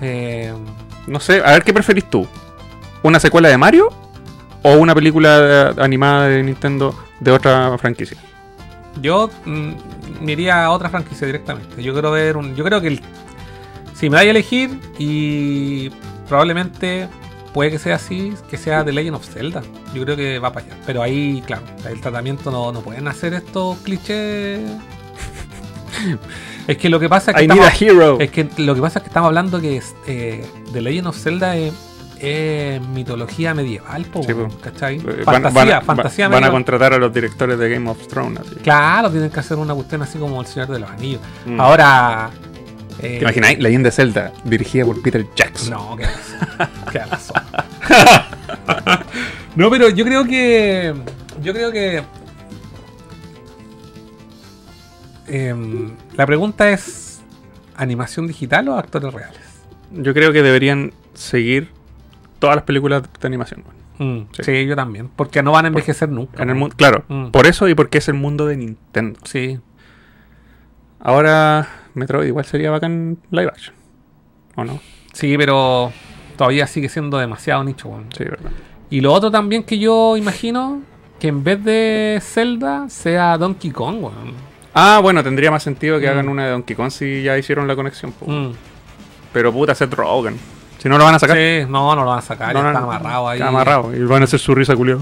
eh, 0.01 0.53
No 1.07 1.19
sé, 1.19 1.41
a 1.43 1.51
ver 1.53 1.63
qué 1.63 1.73
preferís 1.73 2.09
tú. 2.09 2.27
¿Una 3.01 3.19
secuela 3.19 3.47
de 3.49 3.57
Mario? 3.57 3.89
¿O 4.61 4.73
una 4.73 4.93
película 4.93 5.73
animada 5.77 6.25
de 6.27 6.43
Nintendo 6.43 6.93
de 7.19 7.31
otra 7.31 7.77
franquicia? 7.77 8.17
yo 9.01 9.29
mm, 9.45 9.71
me 10.21 10.31
iría 10.33 10.65
a 10.65 10.71
otra 10.71 10.89
franquicia 10.89 11.25
directamente. 11.25 11.81
Yo 11.81 11.93
quiero 11.93 12.11
ver 12.11 12.35
un. 12.35 12.55
Yo 12.55 12.63
creo 12.65 12.81
que 12.81 12.87
el. 12.89 13.01
Si 13.99 14.09
me 14.09 14.15
da 14.15 14.21
a 14.21 14.25
elegir, 14.25 14.79
y 14.97 15.89
probablemente 16.27 17.07
puede 17.53 17.71
que 17.71 17.79
sea 17.79 17.95
así, 17.95 18.33
que 18.49 18.57
sea 18.57 18.85
The 18.85 18.93
Legend 18.93 19.15
of 19.17 19.25
Zelda. 19.27 19.61
Yo 19.93 20.03
creo 20.03 20.15
que 20.15 20.39
va 20.39 20.53
para 20.53 20.65
allá. 20.67 20.75
Pero 20.85 21.01
ahí, 21.01 21.43
claro, 21.45 21.63
el 21.89 21.99
tratamiento 21.99 22.51
no, 22.51 22.71
no 22.71 22.81
pueden 22.81 23.07
hacer 23.07 23.33
estos 23.33 23.77
clichés. 23.79 24.61
es 26.67 26.77
que 26.77 26.89
lo 26.89 26.99
que 26.99 27.09
pasa 27.09 27.31
es 27.31 27.37
que 27.37 27.43
I 27.43 27.47
estamos, 27.47 27.81
hero. 27.81 28.17
es 28.19 28.31
que 28.31 28.47
lo 28.57 28.75
que 28.75 28.81
pasa 28.81 28.99
es 28.99 29.03
que 29.03 29.09
estamos 29.09 29.27
hablando 29.27 29.59
que 29.59 29.77
es, 29.77 29.95
eh, 30.07 30.45
The 30.71 30.81
Legend 30.81 31.07
of 31.07 31.17
Zelda 31.17 31.55
es, 31.57 31.73
es 32.19 32.81
mitología 32.89 33.53
medieval, 33.53 34.05
po, 34.05 34.23
Sí, 34.23 34.33
po. 34.33 34.47
¿cachai? 34.61 34.97
Eh, 34.97 35.21
Fantasía, 35.25 35.41
van, 35.41 35.53
van 35.53 35.71
a- 35.71 35.81
fantasía 35.81 36.27
van 36.29 36.43
a 36.43 36.51
contratar 36.51 36.93
a 36.93 36.97
los 36.97 37.13
directores 37.13 37.57
de 37.59 37.69
Game 37.69 37.89
of 37.89 38.07
Thrones. 38.07 38.39
así. 38.41 38.55
Claro, 38.63 39.09
tienen 39.09 39.29
que 39.29 39.39
hacer 39.39 39.57
una 39.57 39.73
cuestión 39.73 40.01
así 40.03 40.17
como 40.19 40.39
El 40.39 40.47
Señor 40.47 40.67
de 40.69 40.79
los 40.79 40.89
Anillos. 40.89 41.21
Mm. 41.45 41.59
Ahora. 41.59 42.29
Eh, 43.01 43.17
¿Te 43.17 43.21
imagináis? 43.21 43.59
Leyenda 43.59 43.87
de 43.89 43.91
Zelda, 43.95 44.33
dirigida 44.43 44.85
por 44.85 45.01
Peter 45.01 45.25
Jackson. 45.35 45.69
No, 45.71 45.95
qué 45.97 46.05
razón. 46.07 46.69
Qué 46.91 46.99
razón. 46.99 47.43
no, 49.55 49.69
pero 49.69 49.89
yo 49.89 50.05
creo 50.05 50.25
que. 50.25 50.93
Yo 51.41 51.53
creo 51.53 51.71
que. 51.71 52.03
em, 55.27 55.91
la 56.15 56.25
pregunta 56.25 56.69
es: 56.71 57.21
¿animación 57.75 58.27
digital 58.27 58.67
o 58.69 58.75
actores 58.77 59.13
reales? 59.13 59.39
Yo 59.91 60.13
creo 60.13 60.31
que 60.31 60.43
deberían 60.43 60.93
seguir 61.13 61.69
todas 62.39 62.55
las 62.55 62.65
películas 62.65 63.03
de 63.03 63.27
animación. 63.27 63.63
weón. 63.99 64.27
Sí. 64.33 64.43
Sí. 64.43 64.65
yo 64.65 64.75
también. 64.75 65.09
Porque 65.15 65.43
no 65.43 65.51
van 65.51 65.65
a 65.65 65.67
envejecer 65.69 66.09
nunca. 66.09 66.41
En 66.41 66.49
el 66.49 66.55
mundo, 66.55 66.75
claro, 66.77 67.03
Mm. 67.09 67.31
por 67.31 67.47
eso 67.47 67.67
y 67.67 67.75
porque 67.75 67.97
es 67.97 68.07
el 68.07 68.13
mundo 68.15 68.45
de 68.45 68.55
Nintendo. 68.57 69.19
Sí. 69.25 69.59
Ahora, 70.99 71.67
Metroid 71.93 72.27
igual 72.27 72.45
sería 72.45 72.71
bacán 72.71 73.17
live 73.31 73.47
action. 73.47 73.75
¿O 74.55 74.63
no? 74.63 74.79
Sí, 75.13 75.37
pero 75.37 75.91
todavía 76.37 76.67
sigue 76.67 76.89
siendo 76.89 77.17
demasiado 77.17 77.63
nicho, 77.63 77.87
weón. 77.89 78.07
Sí, 78.15 78.23
verdad. 78.25 78.51
Y 78.89 79.01
lo 79.01 79.13
otro 79.13 79.31
también 79.31 79.63
que 79.63 79.77
yo 79.79 80.17
imagino 80.17 80.81
que 81.19 81.27
en 81.29 81.43
vez 81.43 81.63
de 81.63 82.19
Zelda 82.21 82.89
sea 82.89 83.37
Donkey 83.37 83.71
Kong, 83.71 83.97
weón. 84.03 84.33
Ah, 84.73 84.99
bueno, 85.01 85.23
tendría 85.23 85.51
más 85.51 85.63
sentido 85.63 85.99
que 85.99 86.07
Mm. 86.07 86.09
hagan 86.11 86.29
una 86.29 86.45
de 86.45 86.51
Donkey 86.51 86.75
Kong 86.75 86.89
si 86.91 87.23
ya 87.23 87.37
hicieron 87.37 87.67
la 87.67 87.75
conexión. 87.75 88.13
Mm. 88.25 88.49
Pero 89.33 89.51
puta, 89.53 89.73
Seth 89.75 89.93
Rogen. 89.93 90.37
Si 90.77 90.87
no 90.87 90.97
lo 90.97 91.03
van 91.03 91.15
a 91.15 91.19
sacar. 91.19 91.35
Sí, 91.35 91.65
no, 91.69 91.93
no 91.95 92.03
lo 92.03 92.09
van 92.09 92.19
a 92.19 92.21
sacar, 92.21 92.53
No, 92.53 92.59
ya 92.59 92.63
no, 92.63 92.69
está 92.71 92.83
amarrado 92.83 93.27
ahí. 93.27 93.37
Está 93.39 93.49
amarrado. 93.49 93.95
Y 93.95 93.99
van 94.03 94.21
a 94.21 94.25
hacer 94.25 94.39
su 94.39 94.55
risa 94.55 94.75
culiada. 94.75 95.01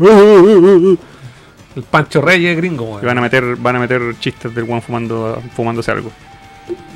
El 1.77 1.83
Pancho 1.83 2.21
Reyes 2.21 2.57
gringo, 2.57 2.83
weón. 2.85 3.03
Y 3.03 3.05
van 3.05 3.17
a 3.19 3.21
meter, 3.21 3.55
van 3.55 3.75
a 3.75 3.79
meter 3.79 4.01
chistes 4.19 4.53
del 4.53 4.69
one 4.69 4.81
fumando, 4.81 5.41
fumándose 5.55 5.91
algo. 5.91 6.11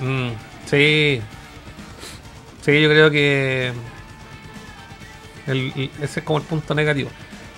Mm, 0.01 0.29
sí. 0.69 1.21
Sí, 2.61 2.81
yo 2.81 2.89
creo 2.89 3.09
que. 3.09 3.71
el- 5.47 5.71
el- 5.75 5.91
ese 6.01 6.19
es 6.19 6.25
como 6.25 6.39
el 6.39 6.45
punto 6.45 6.73
negativo. 6.75 7.09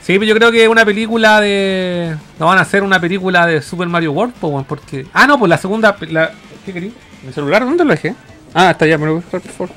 Sí, 0.02 0.20
pero 0.20 0.26
yo 0.26 0.36
creo 0.36 0.52
que 0.52 0.68
una 0.68 0.84
película 0.86 1.40
de. 1.40 2.16
No 2.40 2.48
van 2.48 2.58
a 2.58 2.62
hacer 2.62 2.84
una 2.84 3.00
película 3.00 3.46
de 3.48 3.62
Super 3.62 3.88
Mario 3.88 4.12
World, 4.12 4.34
po, 4.34 4.50
weón, 4.50 4.66
porque. 4.66 5.06
Ah, 5.14 5.26
no, 5.26 5.40
pues 5.40 5.50
la 5.50 5.58
segunda. 5.58 5.96
La... 6.10 6.30
¿Qué 6.66 6.74
querí? 6.74 6.94
¿Mi 7.26 7.32
celular 7.32 7.64
dónde 7.64 7.86
lo 7.86 7.92
dejé? 7.92 8.14
Ah, 8.54 8.72
está 8.72 8.84
allá, 8.86 8.98
me 8.98 9.06
lo 9.06 9.14
voy 9.14 9.22
a 9.22 9.24
buscar, 9.24 9.42
por 9.42 9.52
favor. 9.70 9.76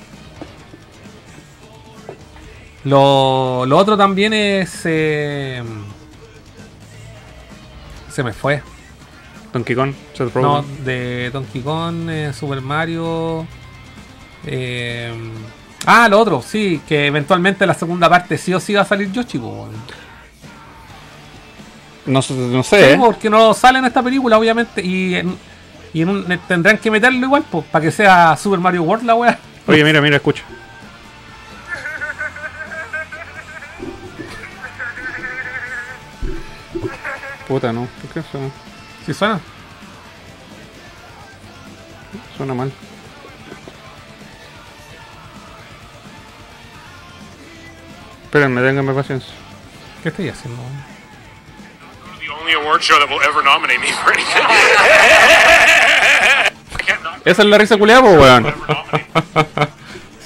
Lo, 2.85 3.65
lo 3.67 3.77
otro 3.79 3.97
también 3.97 4.33
es. 4.33 4.81
eh, 4.85 5.63
se 8.17 8.23
me 8.25 8.33
fue. 8.33 8.63
Donkey 9.53 9.77
Kong, 9.77 9.93
Seth. 10.15 10.35
No, 10.37 10.65
de 10.85 11.31
Donkey 11.31 11.61
Kong, 11.61 12.09
eh, 12.09 12.33
Super 12.33 12.61
Mario. 12.63 13.47
eh, 14.47 15.13
ah, 15.87 16.09
lo 16.09 16.19
otro, 16.21 16.41
sí, 16.43 16.81
que 16.89 17.07
eventualmente 17.07 17.67
la 17.67 17.75
segunda 17.75 18.09
parte 18.09 18.39
sí 18.39 18.55
o 18.55 18.61
sí 18.61 18.73
va 18.75 18.83
a 18.83 18.85
salir 18.87 19.13
Yoshi. 19.13 19.39
No, 22.07 22.23
sé- 22.23 22.35
no 22.35 22.63
Sí, 22.63 22.71
sé, 22.71 22.93
¿eh? 22.95 22.97
porque 22.99 23.29
no 23.29 23.53
sale 23.53 23.79
en 23.81 23.85
esta 23.85 24.03
película, 24.03 24.39
obviamente, 24.39 24.81
y, 24.85 25.17
en- 25.17 25.37
y 25.93 26.03
en 26.03 26.09
un- 26.09 26.41
tendrán 26.49 26.79
que 26.79 26.91
meterlo 26.91 27.19
igual, 27.27 27.45
pues, 27.51 27.65
para 27.67 27.85
que 27.85 27.91
sea 27.91 28.37
Super 28.37 28.61
Mario 28.61 28.83
World 28.85 29.05
la 29.05 29.15
weá. 29.15 29.39
Oye, 29.67 29.83
mira, 29.85 30.01
mira, 30.01 30.17
escucha. 30.17 30.43
Puta, 37.49 37.73
no. 37.73 37.87
¿Por 38.03 38.11
qué 38.11 38.23
suena, 38.31 38.51
¿Sí 39.05 39.15
suena? 39.15 39.41
suena 42.37 42.55
mal? 42.55 42.73
Espérenme, 48.25 48.61
ténganme 48.63 48.93
paciencia. 48.93 49.33
¿Qué 50.03 50.09
estoy 50.11 50.29
haciendo? 50.29 50.61
Esa 57.25 57.43
es 57.43 57.49
la 57.49 57.59
risa 57.59 57.77
culiada, 57.77 58.03
weón. 58.03 58.55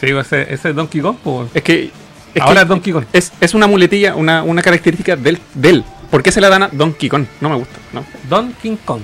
Sí, 0.01 0.07
ese, 0.07 0.55
ese 0.55 0.71
es 0.71 0.75
Donkey 0.75 1.03
Kong, 1.03 1.17
po, 1.23 1.39
weón. 1.39 1.51
Es 1.53 1.63
que. 1.63 1.91
Es 2.35 2.43
Ahora 2.43 2.55
que 2.55 2.63
es 2.63 2.69
Donkey 2.69 2.93
Kong. 2.93 3.05
Es, 3.13 3.33
es 3.39 3.53
una 3.53 3.67
muletilla, 3.67 4.15
una, 4.15 4.43
una 4.43 4.63
característica 4.63 5.15
del, 5.15 5.39
del. 5.53 5.85
¿Por 6.11 6.23
qué 6.23 6.33
se 6.33 6.41
la 6.41 6.49
dan 6.49 6.65
a 6.65 6.69
Donkey 6.69 7.09
Kong? 7.09 7.25
No 7.41 7.49
me 7.49 7.57
gusta, 7.57 7.79
¿no? 7.93 8.05
Donkey 8.29 8.79
Kong. 8.85 9.03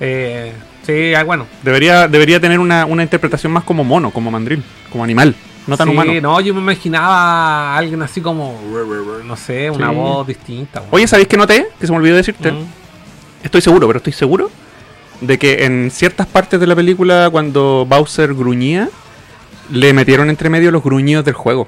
Eh, 0.00 0.52
sí, 0.84 1.14
ah, 1.14 1.24
bueno. 1.24 1.46
Debería, 1.62 2.08
debería 2.08 2.40
tener 2.40 2.58
una, 2.58 2.86
una 2.86 3.02
interpretación 3.02 3.52
más 3.52 3.64
como 3.64 3.84
mono, 3.84 4.10
como 4.10 4.30
mandril, 4.30 4.62
como 4.90 5.04
animal. 5.04 5.34
No 5.66 5.76
tan 5.76 5.88
Sí, 5.88 5.92
humano. 5.92 6.12
no, 6.20 6.40
yo 6.40 6.54
me 6.54 6.60
imaginaba 6.60 7.74
a 7.74 7.76
alguien 7.76 8.00
así 8.02 8.20
como, 8.20 8.58
no 9.24 9.36
sé, 9.36 9.68
una 9.70 9.90
Sí. 9.90 9.94
voz 9.96 10.26
distinta. 10.26 10.82
Oye, 10.90 11.06
¿sabéis 11.08 11.28
que 11.28 11.36
noté? 11.36 11.66
Que 11.80 11.86
se 11.86 11.92
me 11.92 11.98
olvidó 11.98 12.14
decirte. 12.16 12.52
Mm. 12.52 12.64
Estoy 13.42 13.60
seguro, 13.60 13.86
pero 13.88 13.96
estoy 13.98 14.12
seguro 14.12 14.50
de 15.20 15.38
que 15.38 15.64
en 15.64 15.90
ciertas 15.90 16.26
partes 16.26 16.60
de 16.60 16.66
la 16.68 16.76
película, 16.76 17.28
cuando 17.30 17.84
Bowser 17.88 18.32
gruñía, 18.34 18.88
le 19.70 19.92
metieron 19.92 20.30
entre 20.30 20.48
medio 20.50 20.70
los 20.70 20.84
gruñidos 20.84 21.24
del 21.24 21.34
juego. 21.34 21.66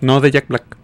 No 0.00 0.20
de 0.20 0.30
Jack 0.30 0.46
Black. 0.48 0.77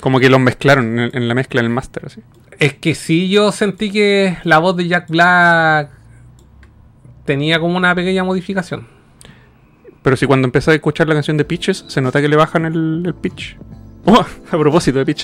Como 0.00 0.20
que 0.20 0.30
los 0.30 0.40
mezclaron 0.40 0.98
en, 0.98 1.10
en 1.12 1.28
la 1.28 1.34
mezcla 1.34 1.60
en 1.60 1.66
el 1.66 1.72
máster, 1.72 2.06
así. 2.06 2.22
Es 2.58 2.74
que 2.74 2.94
sí, 2.94 3.28
yo 3.28 3.52
sentí 3.52 3.90
que 3.90 4.36
la 4.44 4.58
voz 4.58 4.76
de 4.76 4.88
Jack 4.88 5.08
Black 5.08 5.90
tenía 7.24 7.60
como 7.60 7.76
una 7.76 7.94
pequeña 7.94 8.24
modificación. 8.24 8.86
Pero 10.02 10.16
si 10.16 10.26
cuando 10.26 10.46
empecé 10.46 10.70
a 10.70 10.74
escuchar 10.74 11.06
la 11.08 11.14
canción 11.14 11.36
de 11.36 11.44
Peaches, 11.44 11.84
se 11.86 12.00
nota 12.00 12.20
que 12.20 12.28
le 12.28 12.36
bajan 12.36 12.64
el, 12.64 13.02
el 13.04 13.14
pitch. 13.14 13.56
Oh, 14.10 14.20
a 14.20 14.58
propósito 14.58 15.04
de. 15.04 15.16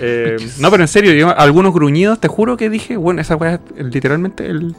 Eh, 0.00 0.36
no, 0.58 0.70
pero 0.72 0.82
en 0.82 0.88
serio, 0.88 1.12
yo, 1.12 1.38
algunos 1.38 1.72
gruñidos, 1.72 2.18
te 2.18 2.26
juro 2.26 2.56
que 2.56 2.68
dije, 2.68 2.96
bueno, 2.96 3.20
esa 3.20 3.36
weá 3.36 3.60
es 3.76 3.86
literalmente 3.86 4.46
el, 4.46 4.74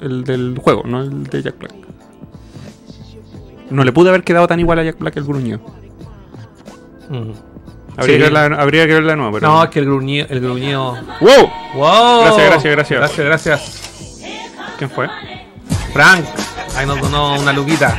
el 0.00 0.22
del 0.22 0.56
juego, 0.56 0.84
no 0.86 1.02
el 1.02 1.24
de 1.24 1.42
Jack 1.42 1.58
Black. 1.58 1.74
No 3.70 3.82
le 3.82 3.90
pude 3.92 4.10
haber 4.10 4.22
quedado 4.22 4.46
tan 4.46 4.60
igual 4.60 4.78
a 4.78 4.84
Jack 4.84 5.00
Black 5.00 5.16
el 5.16 5.24
gruñido. 5.24 5.58
Mm. 7.08 7.32
Habría, 7.96 8.16
Sí. 8.16 8.22
que, 8.22 8.30
verla, 8.30 8.44
habría 8.60 8.86
que 8.86 8.94
verla 8.94 9.12
de 9.12 9.16
nuevo, 9.16 9.32
pero. 9.32 9.48
No, 9.48 9.64
es 9.64 9.70
que 9.70 9.78
el 9.80 9.84
gruñido, 9.86 10.26
el 10.30 10.40
gruñido. 10.40 10.96
¡Wow! 11.20 11.50
¡Wow! 11.74 12.20
Gracias, 12.22 12.46
gracias, 12.46 12.72
gracias. 12.72 12.98
Gracias, 13.00 13.26
gracias. 13.26 14.20
¿Quién 14.78 14.90
fue? 14.90 15.08
Frank, 15.92 16.24
ahí 16.76 16.86
nos 16.86 17.00
donó 17.00 17.38
una 17.40 17.52
luquita. 17.52 17.98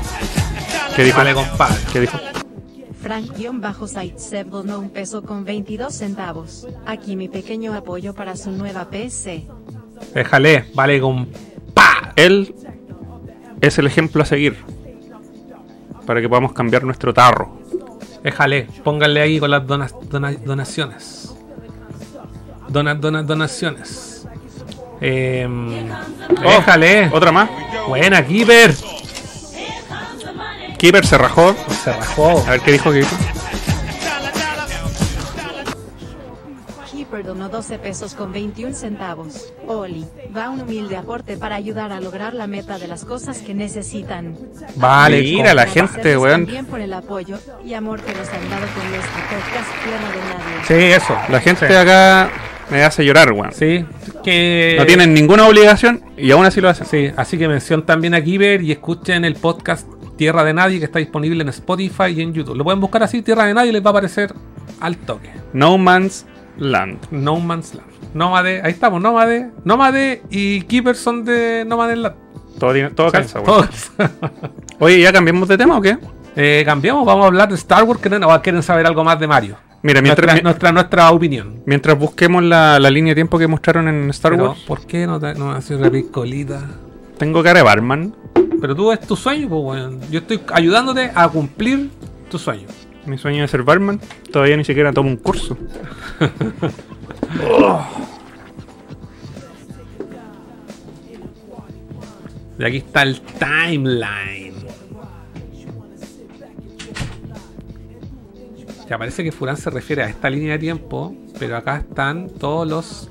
¿Qué 0.95 1.03
dijo? 1.03 1.17
Vale, 1.17 1.33
compadre. 1.33 1.75
¿Qué 1.91 1.99
dijo? 2.01 2.17
Frank-Saitsev 3.01 4.47
donó 4.49 4.79
un 4.79 4.89
peso 4.89 5.23
con 5.23 5.43
22 5.43 5.93
centavos. 5.93 6.67
Aquí 6.85 7.15
mi 7.15 7.27
pequeño 7.29 7.73
apoyo 7.73 8.13
para 8.13 8.35
su 8.35 8.51
nueva 8.51 8.89
PC. 8.89 9.47
Déjale, 10.13 10.65
vale, 10.73 11.01
con. 11.01 11.27
Él 12.15 12.53
es 13.61 13.77
el 13.79 13.87
ejemplo 13.87 14.21
a 14.23 14.25
seguir. 14.25 14.57
Para 16.05 16.21
que 16.21 16.27
podamos 16.29 16.53
cambiar 16.53 16.83
nuestro 16.83 17.13
tarro. 17.13 17.57
Déjale, 18.23 18.67
pónganle 18.83 19.21
ahí 19.21 19.39
con 19.39 19.49
las 19.51 19.65
dona- 19.65 19.89
dona- 20.09 20.31
donaciones. 20.33 21.33
Dona, 22.67 22.93
dona- 22.95 23.23
donaciones. 23.23 24.25
Eh, 25.01 25.47
déjale. 26.41 27.09
Otra 27.11 27.31
más. 27.31 27.49
Buena, 27.87 28.25
Keeper. 28.25 28.73
Keeper 30.77 31.05
se 31.05 31.17
rajó. 31.17 31.55
Se 31.83 31.91
rajó. 31.91 32.43
A 32.47 32.51
ver 32.51 32.61
qué 32.61 32.71
dijo, 32.73 32.91
qué 32.91 32.99
dijo. 32.99 33.15
Keeper 33.17 33.40
donó 37.19 37.49
12 37.49 37.77
pesos 37.79 38.13
con 38.15 38.31
21 38.31 38.73
centavos. 38.73 39.53
Oli, 39.67 40.05
va 40.35 40.49
un 40.49 40.61
humilde 40.61 40.95
aporte 40.97 41.37
para 41.37 41.55
ayudar 41.55 41.91
a 41.91 41.99
lograr 41.99 42.33
la 42.33 42.47
meta 42.47 42.79
de 42.79 42.87
las 42.87 43.03
cosas 43.05 43.39
que 43.39 43.53
necesitan. 43.53 44.37
Vale, 44.75 45.21
Mira 45.21 45.53
la 45.53 45.65
gente, 45.67 46.17
weón. 46.17 46.45
También 46.45 46.65
por 46.65 46.79
el 46.79 46.93
apoyo 46.93 47.37
y 47.65 47.73
amor 47.73 48.01
que 48.01 48.13
nos 48.13 48.27
han 48.29 48.49
dado 48.49 48.65
con 48.73 48.89
nuestro 48.89 49.21
podcast 49.29 49.83
Tierra 49.83 50.09
de 50.09 50.17
Nadie. 50.33 50.65
Sí, 50.67 50.93
eso. 51.03 51.17
La 51.29 51.39
gente 51.41 51.67
Sí. 51.67 51.73
acá 51.73 52.31
me 52.69 52.83
hace 52.83 53.03
llorar, 53.05 53.31
weón. 53.33 53.51
Sí, 53.53 53.85
que. 54.23 54.75
No 54.79 54.85
tienen 54.85 55.13
ninguna 55.13 55.47
obligación 55.47 56.03
y 56.17 56.31
aún 56.31 56.45
así 56.45 56.61
lo 56.61 56.69
hacen. 56.69 56.87
Sí, 56.87 57.11
así 57.15 57.37
que 57.37 57.47
mención 57.47 57.85
también 57.85 58.13
a 58.15 58.23
Kiber 58.23 58.61
y 58.61 58.71
escuchen 58.71 59.25
el 59.25 59.35
podcast 59.35 59.87
Tierra 60.17 60.43
de 60.43 60.53
Nadie 60.53 60.79
que 60.79 60.85
está 60.85 60.99
disponible 60.99 61.41
en 61.43 61.49
Spotify 61.49 62.07
y 62.15 62.21
en 62.21 62.33
YouTube. 62.33 62.55
Lo 62.55 62.63
pueden 62.63 62.79
buscar 62.79 63.03
así, 63.03 63.21
Tierra 63.21 63.45
de 63.45 63.53
Nadie, 63.53 63.69
y 63.69 63.73
les 63.73 63.83
va 63.83 63.89
a 63.89 63.91
aparecer 63.91 64.33
al 64.79 64.95
toque. 64.97 65.29
No 65.53 65.77
Man's 65.77 66.25
Land. 66.57 66.99
No 67.11 67.39
Man's 67.39 67.73
Land. 67.75 67.89
Nómade, 68.13 68.61
ahí 68.63 68.71
estamos, 68.71 69.01
Nómade. 69.01 69.49
Nómade 69.63 70.21
y 70.29 70.61
Keeper 70.63 70.95
son 70.95 71.23
de 71.25 71.63
Nómade 71.67 71.95
Land. 71.95 72.15
Todo, 72.59 72.73
tiene- 72.73 72.89
todo 72.91 73.11
calza, 73.11 73.39
weón. 73.39 73.61
Todos. 73.67 73.91
Oye, 74.79 74.99
¿ya 75.01 75.11
cambiamos 75.13 75.47
de 75.47 75.57
tema 75.57 75.77
o 75.77 75.81
qué? 75.81 75.97
Eh, 76.35 76.63
cambiamos, 76.65 77.05
vamos 77.05 77.23
a 77.23 77.27
hablar 77.27 77.49
de 77.49 77.55
Star 77.55 77.83
Wars. 77.83 77.99
¿Quieren, 77.99 78.23
o 78.23 78.41
quieren 78.41 78.61
saber 78.63 78.85
algo 78.85 79.03
más 79.03 79.19
de 79.19 79.27
Mario? 79.27 79.57
Mira, 79.83 80.01
mientras, 80.01 80.25
nuestra, 80.27 80.35
mi- 80.35 80.41
nuestra, 80.43 80.71
nuestra 80.71 81.11
opinión. 81.11 81.63
mientras 81.65 81.97
busquemos 81.97 82.43
la, 82.43 82.79
la 82.79 82.89
línea 82.91 83.11
de 83.11 83.15
tiempo 83.15 83.39
que 83.39 83.47
mostraron 83.47 83.87
en 83.87 84.09
Star 84.11 84.33
Pero, 84.33 84.49
Wars, 84.49 84.59
¿por 84.67 84.85
qué 84.85 85.07
no 85.07 85.19
te 85.19 85.33
no 85.33 85.51
haces 85.51 85.79
repicolita? 85.79 86.61
tengo 87.17 87.41
cara 87.43 87.59
de 87.59 87.63
barman. 87.63 88.15
Pero 88.61 88.75
tú 88.75 88.91
es 88.91 88.99
tu 89.01 89.15
sueño, 89.15 89.49
pues, 89.49 89.61
weón. 89.63 89.99
Yo 90.11 90.19
estoy 90.19 90.39
ayudándote 90.53 91.11
a 91.15 91.27
cumplir 91.29 91.89
tu 92.29 92.37
sueño. 92.37 92.67
Mi 93.05 93.17
sueño 93.17 93.41
de 93.41 93.47
ser 93.47 93.63
barman. 93.63 93.99
Todavía 94.31 94.57
ni 94.57 94.63
siquiera 94.63 94.93
tomo 94.93 95.09
un 95.09 95.17
curso. 95.17 95.57
Y 102.61 102.63
aquí 102.63 102.77
está 102.77 103.01
el 103.01 103.19
timeline. 103.21 104.53
Ya 108.87 108.99
parece 108.99 109.23
que 109.23 109.31
Furán 109.31 109.57
se 109.57 109.71
refiere 109.71 110.03
a 110.03 110.09
esta 110.09 110.29
línea 110.29 110.51
de 110.51 110.59
tiempo, 110.59 111.15
pero 111.39 111.57
acá 111.57 111.77
están 111.77 112.29
todos 112.29 112.67
los 112.67 113.09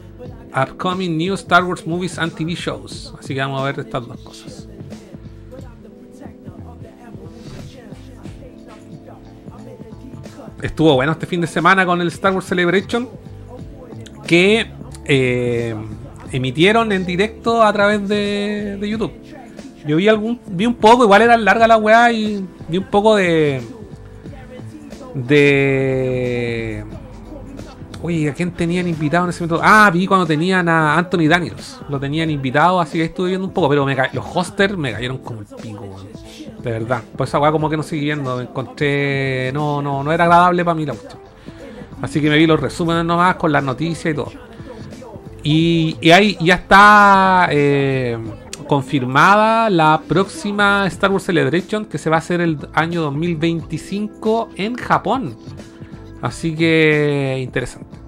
upcoming 0.55 1.16
new 1.18 1.34
Star 1.34 1.64
Wars 1.64 1.84
movies 1.84 2.16
and 2.16 2.32
TV 2.32 2.55
shows. 2.55 3.12
Así 3.18 3.34
que 3.34 3.41
vamos 3.41 3.61
a 3.61 3.64
ver 3.64 3.80
estas 3.80 4.07
dos 4.07 4.20
cosas. 4.20 4.59
Estuvo 10.62 10.94
bueno 10.94 11.12
este 11.12 11.26
fin 11.26 11.40
de 11.40 11.46
semana 11.46 11.86
con 11.86 12.00
el 12.00 12.08
Star 12.08 12.32
Wars 12.32 12.46
Celebration 12.46 13.08
que 14.26 14.70
eh, 15.04 15.74
emitieron 16.32 16.92
en 16.92 17.04
directo 17.04 17.62
a 17.62 17.72
través 17.72 18.08
de, 18.08 18.78
YouTube. 18.80 19.12
Yo 19.86 19.96
vi 19.96 20.08
algún, 20.08 20.40
vi 20.46 20.66
un 20.66 20.74
poco, 20.74 21.04
igual 21.04 21.22
era 21.22 21.36
larga 21.36 21.66
la 21.66 21.76
weá 21.76 22.12
y 22.12 22.46
vi 22.68 22.78
un 22.78 22.84
poco 22.84 23.16
de. 23.16 23.62
De. 25.14 26.84
Oye, 28.02 28.30
¿a 28.30 28.34
quién 28.34 28.52
tenían 28.52 28.86
invitado 28.86 29.24
en 29.24 29.30
ese 29.30 29.42
momento? 29.42 29.61
Ah, 29.62 29.90
vi 29.92 30.06
cuando 30.06 30.26
tenían 30.26 30.68
a 30.68 30.96
Anthony 30.96 31.28
Daniels. 31.28 31.80
Lo 31.88 31.98
tenían 31.98 32.30
invitado, 32.30 32.80
así 32.80 32.98
que 32.98 33.04
estuve 33.04 33.30
viendo 33.30 33.46
un 33.46 33.52
poco, 33.52 33.68
pero 33.68 33.84
me 33.84 33.96
los 34.12 34.24
hosters 34.34 34.76
me 34.76 34.92
cayeron 34.92 35.18
como 35.18 35.40
el 35.40 35.46
pico, 35.46 35.80
weón. 35.80 36.08
De 36.62 36.70
verdad. 36.70 37.02
Pues 37.16 37.30
esa 37.30 37.38
weá 37.38 37.52
como 37.52 37.68
que 37.70 37.76
no 37.76 37.82
seguí 37.82 38.02
viendo. 38.02 38.36
Me 38.36 38.42
encontré. 38.42 39.50
No, 39.52 39.80
no, 39.82 40.02
no 40.02 40.12
era 40.12 40.24
agradable 40.24 40.64
para 40.64 40.74
mí 40.74 40.86
la 40.86 40.94
cuestión. 40.94 41.20
Así 42.02 42.20
que 42.20 42.30
me 42.30 42.36
vi 42.36 42.46
los 42.46 42.61
resúmenes 42.61 43.04
nomás 43.04 43.36
con 43.36 43.52
las 43.52 43.62
noticias 43.62 44.12
y 44.12 44.16
todo. 44.16 44.32
Y, 45.42 45.96
y 46.00 46.11
ahí 46.11 46.36
ya 46.40 46.54
está 46.54 47.48
eh, 47.50 48.18
confirmada 48.66 49.70
la 49.70 50.02
próxima 50.06 50.86
Star 50.86 51.11
Wars 51.11 51.24
Celebration 51.24 51.86
que 51.86 51.98
se 51.98 52.11
va 52.11 52.16
a 52.16 52.18
hacer 52.20 52.40
el 52.40 52.58
año 52.74 53.02
2025 53.02 54.50
en 54.56 54.76
Japón. 54.76 55.36
Así 56.22 56.54
que 56.54 57.38
interesante. 57.42 58.00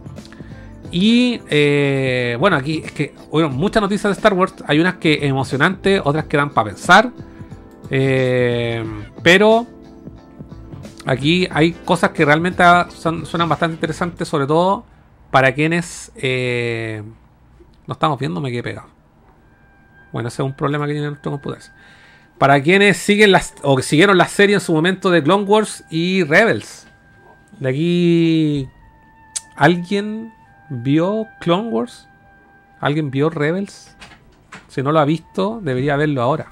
Y 0.91 1.41
eh, 1.49 2.37
bueno, 2.39 2.57
aquí 2.57 2.83
es 2.85 2.93
que 2.93 3.15
hubo 3.31 3.49
muchas 3.49 3.81
noticias 3.81 4.11
de 4.11 4.13
Star 4.13 4.35
Wars. 4.35 4.55
Hay 4.67 4.79
unas 4.79 4.97
que 4.97 5.27
emocionantes, 5.27 6.03
otras 6.05 6.27
que 6.27 6.37
dan 6.37 6.51
para 6.51 6.69
pensar. 6.69 7.11
Eh, 7.95 8.83
pero 9.23 9.67
aquí 11.05 11.47
hay 11.51 11.73
cosas 11.73 12.11
que 12.11 12.25
realmente 12.25 12.65
son- 12.97 13.27
suenan 13.27 13.51
bastante 13.51 13.75
interesantes, 13.75 14.27
sobre 14.27 14.47
todo 14.47 14.85
para 15.31 15.53
quienes 15.55 16.11
eh, 16.17 17.03
no 17.87 17.93
estamos 17.93 18.19
viendo, 18.19 18.41
me 18.41 18.51
quedé 18.51 18.63
pegado. 18.63 18.89
Bueno, 20.11 20.29
ese 20.29 20.43
es 20.43 20.47
un 20.47 20.55
problema 20.55 20.87
que 20.87 20.93
tiene 20.93 21.09
nuestro 21.09 21.33
computador. 21.33 21.63
Para 22.39 22.63
quienes 22.63 22.97
siguen 22.97 23.31
las 23.31 23.55
o 23.63 23.79
siguieron 23.83 24.17
la 24.17 24.27
serie 24.27 24.55
en 24.55 24.61
su 24.61 24.73
momento 24.73 25.11
de 25.11 25.23
Clone 25.23 25.45
Wars 25.45 25.85
y 25.91 26.25
Rebels. 26.25 26.87
De 27.61 27.69
aquí 27.69 28.69
¿Alguien 29.55 30.33
vio 30.71 31.27
Clone 31.41 31.69
Wars? 31.69 32.09
¿Alguien 32.81 33.11
vio 33.11 33.29
Rebels? 33.29 33.95
Si 34.69 34.83
no 34.83 34.93
lo 34.93 34.99
ha 35.01 35.05
visto, 35.05 35.61
debería 35.63 35.97
verlo 35.97 36.23
ahora. 36.23 36.47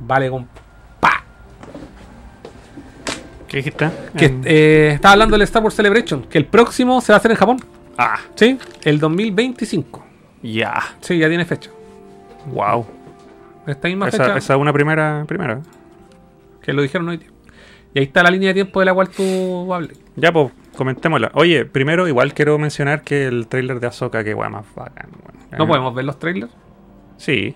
Vale, 0.00 0.30
con 0.30 0.48
pa. 1.00 1.22
¿Qué 3.48 3.58
dijiste? 3.58 3.90
Que 4.16 4.26
Em, 4.26 4.42
eh, 4.44 4.90
estaba 4.94 5.12
hablando 5.12 5.34
del 5.34 5.42
Star 5.42 5.62
Wars 5.62 5.74
Celebration, 5.74 6.22
que 6.22 6.38
el 6.38 6.46
próximo 6.46 7.00
se 7.00 7.12
va 7.12 7.16
a 7.16 7.18
hacer 7.18 7.30
en 7.32 7.36
Japón. 7.36 7.58
Ah, 7.98 8.18
Sí, 8.34 8.58
el 8.84 8.98
2025. 8.98 10.04
ya. 10.42 10.82
Sí, 11.00 11.18
ya 11.18 11.28
tiene 11.28 11.44
fecha. 11.44 11.70
Wow. 12.46 12.86
Esta 13.66 13.88
misma 13.88 14.08
Esa, 14.08 14.24
fecha 14.24 14.38
esa 14.38 14.54
es 14.54 14.60
una 14.60 14.72
primera, 14.72 15.24
primera. 15.28 15.60
que 16.62 16.72
lo 16.72 16.82
dijeron 16.82 17.08
hoy. 17.08 17.20
Y 17.92 17.98
ahí 17.98 18.04
está 18.06 18.22
la 18.22 18.30
línea 18.30 18.48
de 18.48 18.54
tiempo 18.54 18.78
de 18.80 18.86
la 18.86 18.94
cual 18.94 19.08
tú 19.10 19.72
hables. 19.74 20.00
Ya, 20.16 20.32
pues, 20.32 20.50
comentémosla. 20.76 21.30
Oye, 21.34 21.64
primero, 21.66 22.06
igual 22.08 22.32
quiero 22.34 22.56
mencionar 22.58 23.02
que 23.02 23.26
el 23.26 23.48
tráiler 23.48 23.80
de 23.80 23.88
Ahsoka, 23.88 24.22
que 24.24 24.32
weá 24.34 24.48
más 24.48 24.64
bacán, 24.74 25.10
weón. 25.10 25.58
¿No 25.58 25.66
podemos 25.66 25.94
ver 25.94 26.04
los 26.04 26.18
trailers? 26.18 26.52
Sí, 27.16 27.54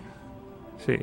sí. 0.85 0.99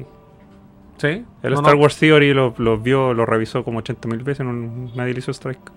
Sí. 1.01 1.23
El 1.41 1.53
No, 1.53 1.59
Star 1.61 1.73
no. 1.75 1.81
Wars 1.81 1.97
Theory 1.97 2.33
lo, 2.33 2.53
lo 2.59 2.77
vio, 2.77 3.13
lo 3.15 3.25
revisó 3.25 3.63
como 3.63 3.81
80.000 3.81 4.23
veces, 4.23 4.45
no, 4.45 4.53
nadie 4.95 5.13
le 5.13 5.19
hizo 5.19 5.31
strike. 5.31 5.71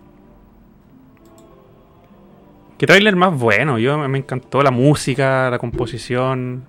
¿Qué 2.78 2.86
trailer 2.86 3.16
más 3.16 3.38
bueno? 3.38 3.78
Yo 3.78 3.96
me 4.08 4.18
encantó 4.18 4.62
la 4.62 4.70
música, 4.70 5.48
la 5.50 5.58
composición 5.58 6.64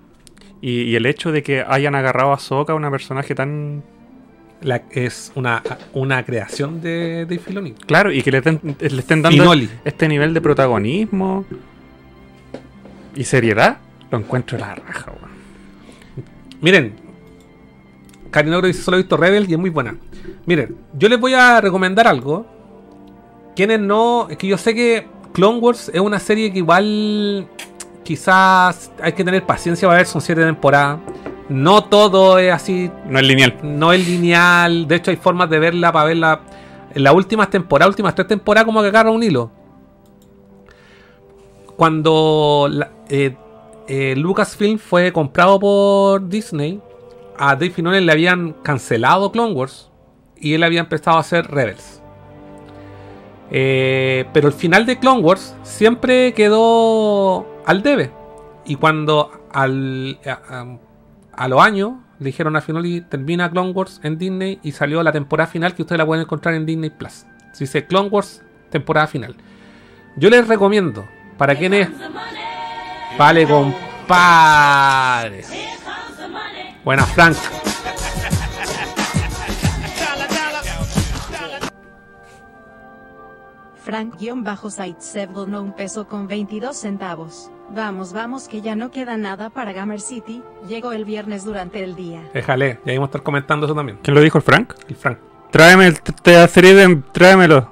y, 0.62 0.84
y 0.84 0.96
el 0.96 1.06
hecho 1.06 1.32
de 1.32 1.44
que 1.44 1.64
hayan 1.68 1.96
agarrado 1.96 2.32
a 2.32 2.40
Sokka, 2.40 2.74
una 2.76 2.92
personaje 2.92 3.34
tan 3.36 3.84
La- 4.62 4.84
es 4.92 5.32
una, 5.36 5.64
una 5.94 6.24
creación 6.24 6.80
de 6.82 7.26
Dave 7.26 7.40
Filoni. 7.40 7.74
claro 7.74 8.12
y 8.12 8.22
que 8.22 8.32
le, 8.32 8.42
ten- 8.42 8.62
le 8.80 9.00
estén 9.00 9.22
dando 9.22 9.42
Finoli. 9.44 9.70
este 9.84 10.08
nivel 10.08 10.34
de 10.34 10.42
protagonismo 10.42 11.46
y 13.16 13.24
seriedad. 13.24 13.78
Lo 14.12 14.20
encuentro 14.20 14.58
la 14.60 14.76
raja, 14.76 15.12
weón. 15.12 15.36
Miren, 16.62 16.94
Karinogro 18.36 18.68
dice 18.68 18.82
solo 18.84 18.98
he 18.98 19.00
visto 19.00 19.16
Rebel 19.16 19.50
y 19.50 19.54
es 19.54 19.58
muy 19.58 19.70
buena. 19.70 19.96
Miren, 20.46 20.76
yo 20.94 21.08
les 21.08 21.18
voy 21.18 21.34
a 21.34 21.62
recomendar 21.62 22.06
algo. 22.06 22.46
Quienes 23.56 23.80
no. 23.80 24.28
Es 24.30 24.36
que 24.38 24.46
yo 24.48 24.58
sé 24.58 24.76
que 24.76 25.08
Clone 25.32 25.60
Wars 25.60 25.90
es 25.94 26.02
una 26.02 26.20
serie 26.20 26.52
que 26.52 26.58
igual. 26.58 27.48
Quizás 28.04 28.92
hay 29.02 29.14
que 29.14 29.24
tener 29.24 29.46
paciencia 29.46 29.88
para 29.88 30.00
ver, 30.00 30.06
son 30.06 30.20
siete 30.20 30.44
temporadas. 30.44 31.00
No 31.48 31.86
todo 31.86 32.38
es 32.38 32.52
así, 32.52 32.92
No 33.08 33.20
es 33.20 33.26
lineal. 33.26 33.56
no 33.64 33.94
es 33.94 34.06
lineal. 34.06 34.86
De 34.86 34.96
hecho, 34.96 35.12
hay 35.12 35.18
formas 35.18 35.50
de 35.50 35.58
verla 35.60 35.94
para 35.94 36.06
verla. 36.08 36.42
En 36.94 37.04
las 37.04 37.14
últimas 37.14 37.50
temporadas, 37.50 37.92
últimas 37.92 38.16
tres 38.16 38.28
temporadas, 38.28 38.66
como 38.66 38.82
que 38.82 38.90
agarra 38.90 39.12
un 39.12 39.24
hilo. 39.24 39.50
Cuando 41.78 42.68
la- 42.70 42.92
eh, 43.10 43.36
eh, 43.88 44.14
Lucasfilm 44.18 44.78
fue 44.78 45.12
comprado 45.14 45.58
por 45.60 46.28
Disney, 46.28 46.82
a 47.38 47.56
Dave 47.56 47.70
Filoni 47.72 48.00
le 48.02 48.12
habían 48.12 48.54
cancelado 48.64 49.32
Clone 49.32 49.54
Wars 49.54 49.90
y 50.38 50.54
él 50.54 50.64
había 50.64 50.80
empezado 50.82 51.18
a 51.18 51.22
hacer 51.22 51.48
Rebels. 51.50 52.02
Eh, 53.52 54.26
pero 54.34 54.48
el 54.48 54.54
final 54.54 54.86
de 54.86 54.98
Clone 54.98 55.22
Wars 55.22 55.56
siempre 55.64 56.34
quedó 56.34 57.46
al 57.66 57.84
debe. 57.84 58.12
Y 58.66 58.76
cuando 58.76 59.32
al, 59.54 60.20
a, 60.26 60.32
a- 60.32 60.78
a 61.38 61.48
los 61.48 61.62
años 61.62 61.94
le 62.20 62.28
dijeron 62.28 62.56
a 62.56 62.62
Filoni 62.62 63.02
termina 63.02 63.52
Clone 63.52 63.72
Wars 63.72 64.00
en 64.04 64.18
Disney 64.18 64.60
y 64.64 64.72
salió 64.72 65.04
la 65.04 65.12
temporada 65.12 65.48
final 65.50 65.76
que 65.76 65.82
ustedes 65.82 65.98
la 66.00 66.06
pueden 66.06 66.24
encontrar 66.24 66.56
en 66.56 66.66
Disney 66.66 66.90
Plus. 66.90 67.26
Se 67.52 67.66
dice 67.66 67.86
Clone 67.86 68.10
Wars 68.10 68.42
temporada 68.70 69.06
final. 69.08 69.36
Yo 70.18 70.30
les 70.30 70.48
recomiendo 70.48 71.06
para 71.38 71.56
quienes 71.56 71.90
vale 73.18 73.46
compadre. 73.48 75.44
Buena 76.86 77.04
Frank. 77.04 77.36
Frank-Site 83.84 85.28
donó 85.34 85.62
un 85.62 85.74
peso 85.74 86.08
con 86.08 86.28
22 86.28 86.76
centavos. 86.78 87.52
Vamos, 87.72 88.14
vamos, 88.14 88.48
que 88.48 88.62
ya 88.62 88.76
no 88.76 88.92
queda 88.92 89.18
nada 89.18 89.50
para 89.50 89.74
Gamer 89.74 90.00
City. 90.00 90.44
Llegó 90.68 90.92
el 90.92 91.06
viernes 91.06 91.44
durante 91.44 91.84
el 91.84 91.96
día. 91.96 92.22
Déjale, 92.34 92.80
y 92.86 92.92
ahí 92.92 92.98
vamos 92.98 93.08
a 93.08 93.10
estar 93.10 93.24
comentando 93.24 93.66
eso 93.66 93.74
también. 93.76 93.98
¿Quién 94.04 94.14
lo 94.14 94.22
dijo 94.22 94.38
el 94.38 94.44
Frank? 94.44 94.74
El 94.88 94.96
Frank. 94.96 95.18
Tráeme 95.52 95.88
el 95.88 96.00
Teatriden, 96.02 97.04
tráemelo. 97.12 97.68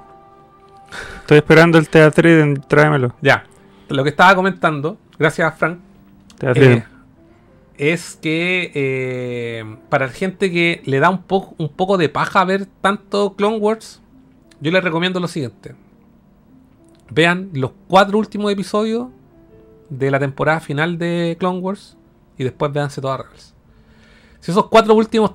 Estoy 1.20 1.38
esperando 1.38 1.78
el 1.78 1.88
Teatriden, 1.88 2.62
tráemelo. 2.66 3.14
Ya, 3.20 3.44
lo 3.88 4.02
que 4.02 4.10
estaba 4.10 4.34
comentando, 4.34 4.98
gracias 5.18 5.54
Frank, 5.56 5.78
Teatriden. 6.38 6.78
eh, 6.78 6.93
es 7.78 8.16
que 8.20 8.70
eh, 8.74 9.76
para 9.88 10.06
la 10.06 10.12
gente 10.12 10.50
que 10.50 10.82
le 10.84 11.00
da 11.00 11.10
un, 11.10 11.24
un 11.58 11.68
poco 11.68 11.98
de 11.98 12.08
paja 12.08 12.44
ver 12.44 12.66
tanto 12.80 13.34
Clone 13.34 13.58
Wars, 13.58 14.00
yo 14.60 14.70
les 14.70 14.84
recomiendo 14.84 15.20
lo 15.20 15.28
siguiente. 15.28 15.74
Vean 17.10 17.50
los 17.52 17.72
cuatro 17.88 18.18
últimos 18.18 18.50
episodios 18.52 19.08
de 19.90 20.10
la 20.10 20.18
temporada 20.18 20.60
final 20.60 20.98
de 20.98 21.36
Clone 21.38 21.58
Wars 21.60 21.96
y 22.38 22.44
después 22.44 22.72
véanse 22.72 23.00
todas 23.00 23.20
Rebels. 23.20 23.54
Si 24.40 24.50
esos 24.50 24.68
cuatro 24.68 24.94
últimos 24.94 25.32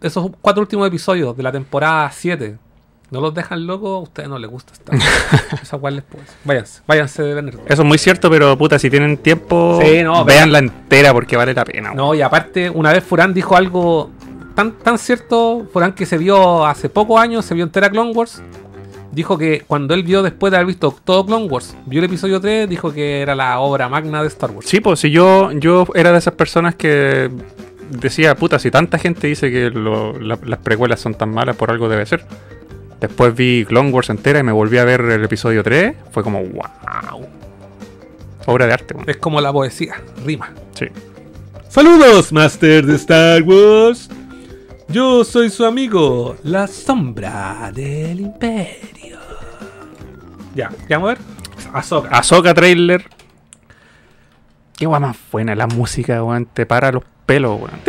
esos 0.00 0.30
cuatro 0.40 0.62
últimos 0.62 0.86
episodios 0.88 1.36
de 1.36 1.42
la 1.42 1.52
temporada 1.52 2.10
7 2.10 2.58
no 3.12 3.20
los 3.20 3.32
dejan 3.34 3.66
locos, 3.66 3.90
a 3.90 4.02
ustedes 4.02 4.28
no 4.28 4.38
les 4.38 4.50
gusta 4.50 4.72
Star 4.72 4.96
Wars. 4.96 5.52
Esa 5.62 5.78
cual 5.78 5.96
decir. 5.96 6.26
Váyanse, 6.44 6.80
váyanse 6.86 7.22
de. 7.22 7.50
Eso 7.66 7.82
es 7.82 7.88
muy 7.88 7.98
cierto, 7.98 8.28
pero 8.30 8.58
puta, 8.58 8.78
si 8.78 8.90
tienen 8.90 9.16
tiempo, 9.18 9.78
Sí, 9.80 10.02
no, 10.02 10.24
veanla 10.24 10.58
entera 10.58 11.12
porque 11.12 11.36
vale 11.36 11.54
la 11.54 11.64
pena. 11.64 11.92
No, 11.94 12.14
y 12.14 12.22
aparte, 12.22 12.68
una 12.70 12.90
vez 12.92 13.04
Furán 13.04 13.32
dijo 13.34 13.54
algo 13.56 14.10
tan, 14.56 14.72
tan 14.72 14.98
cierto, 14.98 15.68
Furán 15.72 15.92
que 15.92 16.06
se 16.06 16.18
vio 16.18 16.66
hace 16.66 16.88
pocos 16.88 17.20
años, 17.20 17.44
se 17.44 17.54
vio 17.54 17.64
entera 17.64 17.88
Clone 17.90 18.12
Wars, 18.12 18.42
dijo 19.12 19.36
que 19.36 19.62
cuando 19.66 19.92
él 19.94 20.02
vio 20.02 20.22
después 20.22 20.50
de 20.50 20.56
haber 20.56 20.66
visto 20.68 20.94
todo 21.04 21.26
Clone 21.26 21.46
Wars, 21.46 21.76
vio 21.86 21.98
el 22.00 22.06
episodio 22.06 22.40
3, 22.40 22.68
dijo 22.68 22.92
que 22.92 23.20
era 23.20 23.34
la 23.34 23.60
obra 23.60 23.88
magna 23.90 24.22
de 24.22 24.28
Star 24.28 24.50
Wars. 24.50 24.66
Sí, 24.68 24.80
pues 24.80 25.00
si 25.00 25.10
yo, 25.10 25.52
yo 25.52 25.86
era 25.94 26.12
de 26.12 26.18
esas 26.18 26.32
personas 26.34 26.74
que 26.74 27.30
decía, 27.90 28.34
puta, 28.36 28.58
si 28.58 28.70
tanta 28.70 28.96
gente 28.98 29.26
dice 29.26 29.50
que 29.50 29.68
lo- 29.68 30.18
la- 30.18 30.38
las 30.46 30.58
precuelas 30.60 30.98
son 31.00 31.14
tan 31.14 31.28
malas, 31.30 31.56
por 31.56 31.70
algo 31.70 31.90
debe 31.90 32.06
ser. 32.06 32.24
Después 33.02 33.34
vi 33.34 33.64
Clone 33.66 33.90
Wars 33.90 34.10
entera 34.10 34.38
y 34.38 34.42
me 34.44 34.52
volví 34.52 34.78
a 34.78 34.84
ver 34.84 35.00
el 35.00 35.24
episodio 35.24 35.64
3. 35.64 35.96
Fue 36.12 36.22
como, 36.22 36.40
wow. 36.40 37.26
Obra 38.46 38.66
de 38.66 38.72
arte, 38.72 38.94
weón. 38.94 39.10
Es 39.10 39.16
como 39.16 39.40
la 39.40 39.52
poesía, 39.52 39.96
rima. 40.24 40.52
Sí. 40.74 40.86
Saludos, 41.68 42.32
Master 42.32 42.86
de 42.86 42.94
Star 42.94 43.42
Wars. 43.42 44.08
Yo 44.86 45.24
soy 45.24 45.50
su 45.50 45.64
amigo, 45.64 46.36
la 46.44 46.68
sombra 46.68 47.72
del 47.74 48.20
imperio. 48.20 49.18
Ya, 50.54 50.70
¿qué 50.86 50.94
vamos 50.94 51.10
a 51.10 51.14
ver? 51.14 51.22
Ahsoka. 51.72 52.08
Ahsoka 52.16 52.54
trailer. 52.54 53.04
Qué 54.76 54.86
guay 54.86 55.00
más 55.00 55.16
buena 55.32 55.56
la 55.56 55.66
música, 55.66 56.22
weón. 56.22 56.46
Te 56.46 56.66
para 56.66 56.92
los 56.92 57.02
pelos, 57.26 57.58
weón. 57.58 57.80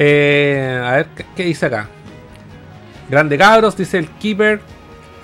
Eh, 0.00 0.80
a 0.82 0.92
ver, 0.92 1.06
¿qué, 1.16 1.26
qué 1.36 1.44
dice 1.44 1.66
acá? 1.66 1.88
Grande 3.10 3.36
cabros, 3.36 3.76
dice 3.76 3.98
el 3.98 4.08
Keeper. 4.08 4.60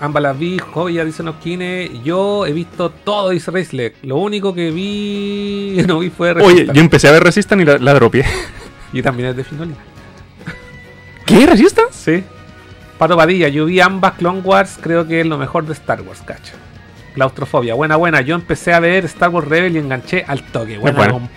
Ambas 0.00 0.22
las 0.22 0.38
vi, 0.38 0.58
joya, 0.58 1.04
dice 1.04 1.22
Noskine. 1.22 2.00
Yo 2.02 2.44
he 2.44 2.52
visto 2.52 2.90
todo, 2.90 3.30
dice 3.30 3.52
Raceleg. 3.52 3.94
Lo 4.02 4.16
único 4.16 4.52
que 4.52 4.70
vi, 4.72 5.80
no 5.86 6.00
vi 6.00 6.10
fue 6.10 6.32
Oye, 6.32 6.40
Resistance. 6.40 6.72
yo 6.74 6.80
empecé 6.80 7.08
a 7.08 7.12
ver 7.12 7.22
Resistance 7.22 7.62
y 7.62 7.66
la, 7.66 7.78
la 7.78 7.94
dropié. 7.94 8.24
Y 8.92 9.02
también 9.02 9.30
es 9.30 9.36
de 9.36 9.42
Finoli. 9.42 9.74
¿Qué? 11.26 11.46
¿Resistance? 11.46 11.92
Sí. 11.92 12.24
Pato 12.96 13.16
Padilla, 13.16 13.48
yo 13.48 13.64
vi 13.64 13.80
ambas 13.80 14.12
Clone 14.12 14.38
Wars, 14.40 14.78
creo 14.80 15.04
que 15.08 15.20
es 15.20 15.26
lo 15.26 15.36
mejor 15.36 15.66
de 15.66 15.72
Star 15.72 16.00
Wars, 16.02 16.22
cacho. 16.24 16.52
Claustrofobia, 17.14 17.74
buena, 17.74 17.96
buena. 17.96 18.20
Yo 18.20 18.36
empecé 18.36 18.72
a 18.72 18.78
ver 18.78 19.04
Star 19.06 19.30
Wars 19.30 19.48
Rebel 19.48 19.74
y 19.74 19.78
enganché 19.80 20.24
al 20.28 20.44
toque. 20.44 20.78
Buena, 20.78 20.96
buena. 20.96 21.28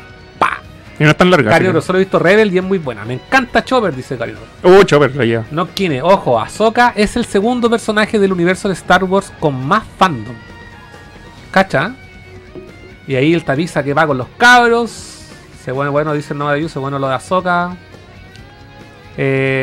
Y 0.99 1.03
no 1.03 1.11
es 1.11 1.17
tan 1.17 1.29
larga. 1.29 1.51
Cario, 1.51 1.71
así 1.77 1.85
solo 1.85 1.99
he 1.99 2.01
visto 2.01 2.17
Rebel 2.17 2.51
y 2.53 2.57
es 2.57 2.63
muy 2.63 2.79
buena. 2.79 3.05
Me 3.05 3.13
encanta 3.13 3.63
Chopper, 3.63 3.95
dice 3.95 4.17
Cario. 4.17 4.35
que- 4.61 4.67
Uh, 4.67 4.83
Chopper, 4.83 5.15
lo 5.15 5.23
lleva. 5.23 5.45
No 5.51 5.71
Kine, 5.73 6.01
ojo, 6.01 6.39
Ahsoka 6.39 6.93
es 6.95 7.15
el 7.15 7.25
segundo 7.25 7.69
personaje 7.69 8.17
del 8.17 8.31
universo 8.33 8.67
de 8.67 8.73
Star 8.73 9.03
Wars 9.03 9.31
con 9.39 9.65
más 9.67 9.83
fandom. 9.97 10.35
¿Cacha? 11.51 11.93
Y 13.07 13.15
ahí 13.15 13.33
el 13.33 13.43
tapiza 13.43 13.83
que 13.83 13.93
va 13.93 14.07
con 14.07 14.17
los 14.17 14.27
cabros. 14.37 14.89
Se 15.63 15.71
bueno, 15.71 15.91
bueno, 15.91 16.13
dice 16.13 16.33
el 16.33 16.39
Nova 16.39 16.53
de 16.53 16.67
se 16.67 16.79
bueno 16.79 16.97
lo 16.97 17.07
de 17.07 17.13
Ahsoka. 17.15 17.75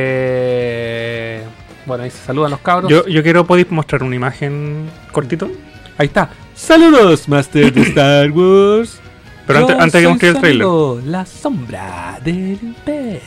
Eh, 0.06 1.42
bueno, 1.86 2.04
ahí 2.04 2.10
se 2.10 2.18
saludan 2.18 2.50
los 2.52 2.60
cabros. 2.60 2.90
Yo, 2.90 3.06
yo 3.06 3.22
quiero, 3.22 3.44
¿podéis 3.46 3.70
mostrar 3.70 4.02
una 4.02 4.14
imagen 4.16 4.88
cortito? 5.12 5.50
Ahí 5.98 6.06
está. 6.06 6.30
Saludos, 6.54 7.28
Master 7.28 7.72
de 7.72 7.82
Star 7.88 8.30
Wars. 8.30 9.00
Pero 9.46 9.58
antes, 9.58 9.76
Yo 9.76 9.82
antes 9.82 9.92
que 9.92 10.02
soy 10.02 10.10
mostré 10.12 10.28
el 10.28 10.34
su 10.34 10.40
trailer, 10.40 10.62
amigo, 10.66 11.00
La 11.04 11.26
sombra 11.26 12.18
del 12.24 12.58
imperio. 12.62 13.20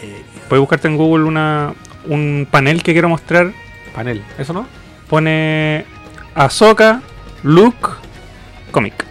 puedes 0.50 0.60
buscarte 0.62 0.88
en 0.88 0.98
Google 0.98 1.26
una, 1.26 1.74
un 2.06 2.48
panel 2.50 2.82
que 2.82 2.94
quiero 2.94 3.10
mostrar. 3.10 3.52
Panel, 3.94 4.24
¿eso 4.38 4.54
no? 4.54 4.68
Pone 5.10 5.86
Ahsoka, 6.36 7.02
Luke, 7.44 7.88
cómic. 8.72 9.06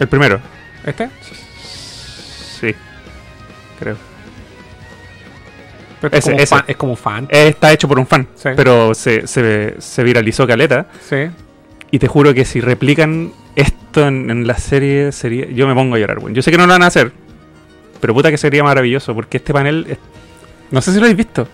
El 0.00 0.08
primero. 0.08 0.40
¿Este? 0.84 1.08
Sí. 2.60 2.74
Creo. 3.78 3.96
Pero 6.00 6.16
es, 6.16 6.18
Ese, 6.18 6.30
como 6.30 6.42
ese. 6.42 6.46
Fan, 6.56 6.64
es 6.66 6.76
como 6.76 6.96
fan. 6.96 7.26
Está 7.30 7.72
hecho 7.72 7.88
por 7.88 7.98
un 7.98 8.06
fan. 8.06 8.28
Sí. 8.34 8.50
Pero 8.56 8.94
se, 8.94 9.26
se, 9.26 9.76
se 9.78 10.02
viralizó 10.02 10.46
caleta. 10.46 10.86
Sí. 11.08 11.28
Y 11.94 12.00
te 12.00 12.08
juro 12.08 12.34
que 12.34 12.44
si 12.44 12.60
replican 12.60 13.30
esto 13.54 14.08
en, 14.08 14.28
en 14.28 14.48
la 14.48 14.56
serie, 14.58 15.12
sería. 15.12 15.46
Yo 15.46 15.68
me 15.68 15.74
pongo 15.74 15.94
a 15.94 15.98
llorar, 16.00 16.18
weón. 16.18 16.34
Yo 16.34 16.42
sé 16.42 16.50
que 16.50 16.56
no 16.58 16.66
lo 16.66 16.72
van 16.72 16.82
a 16.82 16.88
hacer. 16.88 17.12
Pero 18.00 18.12
puta 18.12 18.32
que 18.32 18.36
sería 18.36 18.64
maravilloso. 18.64 19.14
Porque 19.14 19.36
este 19.36 19.52
panel. 19.52 19.86
es- 19.88 19.98
No 20.72 20.80
sé 20.82 20.90
si 20.92 20.98
lo 20.98 21.04
habéis 21.04 21.16
visto. 21.18 21.46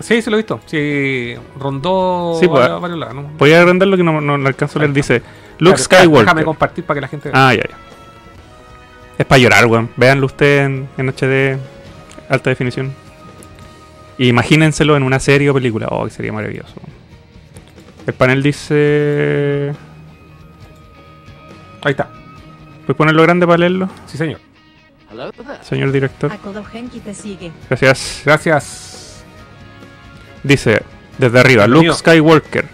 Sí, 0.00 0.20
sí 0.20 0.28
lo 0.28 0.36
he 0.36 0.40
visto. 0.40 0.60
Sí, 0.66 1.32
rondó 1.58 2.36
Sí, 2.38 2.46
pues, 2.46 2.60
varios, 2.60 2.78
varios 2.82 2.98
lados, 2.98 3.14
¿no? 3.14 3.22
Voy 3.38 3.52
a 3.52 3.60
agrandarlo 3.60 3.96
que 3.96 4.02
no, 4.02 4.20
no, 4.20 4.36
no 4.36 4.46
alcanzo 4.48 4.78
a 4.78 4.82
leer. 4.82 4.92
Dice 4.92 5.22
Luke 5.60 5.80
espera, 5.80 6.02
Skywalker. 6.02 6.26
Déjame 6.26 6.44
compartir 6.44 6.84
para 6.84 6.96
que 6.98 7.00
la 7.00 7.08
gente 7.08 7.30
vea. 7.30 7.48
Ah, 7.48 7.54
ya, 7.54 7.62
ya. 7.62 7.76
Es 9.16 9.24
para 9.24 9.38
llorar, 9.38 9.64
weón. 9.64 9.88
Véanlo 9.96 10.26
ustedes 10.26 10.66
en, 10.66 10.88
en 10.98 11.08
HD, 11.08 11.58
alta 12.28 12.50
definición. 12.50 12.92
Imagínenselo 14.18 14.94
en 14.94 15.02
una 15.04 15.18
serie 15.20 15.48
o 15.48 15.54
película. 15.54 15.86
Oh, 15.90 16.04
que 16.04 16.10
sería 16.10 16.34
maravilloso. 16.34 16.74
El 18.06 18.14
panel 18.14 18.42
dice. 18.42 19.72
Ahí 21.82 21.90
está. 21.92 22.08
¿Puedes 22.86 22.96
ponerlo 22.96 23.22
grande 23.22 23.46
para 23.46 23.58
leerlo, 23.58 23.88
Sí, 24.06 24.18
señor. 24.18 24.40
señor 25.62 25.92
director? 25.92 26.30
Akodo 26.32 26.64
Genki 26.64 27.00
te 27.00 27.14
sigue. 27.14 27.50
Gracias. 27.68 28.22
Gracias. 28.24 29.24
Dice, 30.42 30.82
desde 31.18 31.40
arriba. 31.40 31.66
Luke 31.66 31.92
Skywalker, 31.94 32.66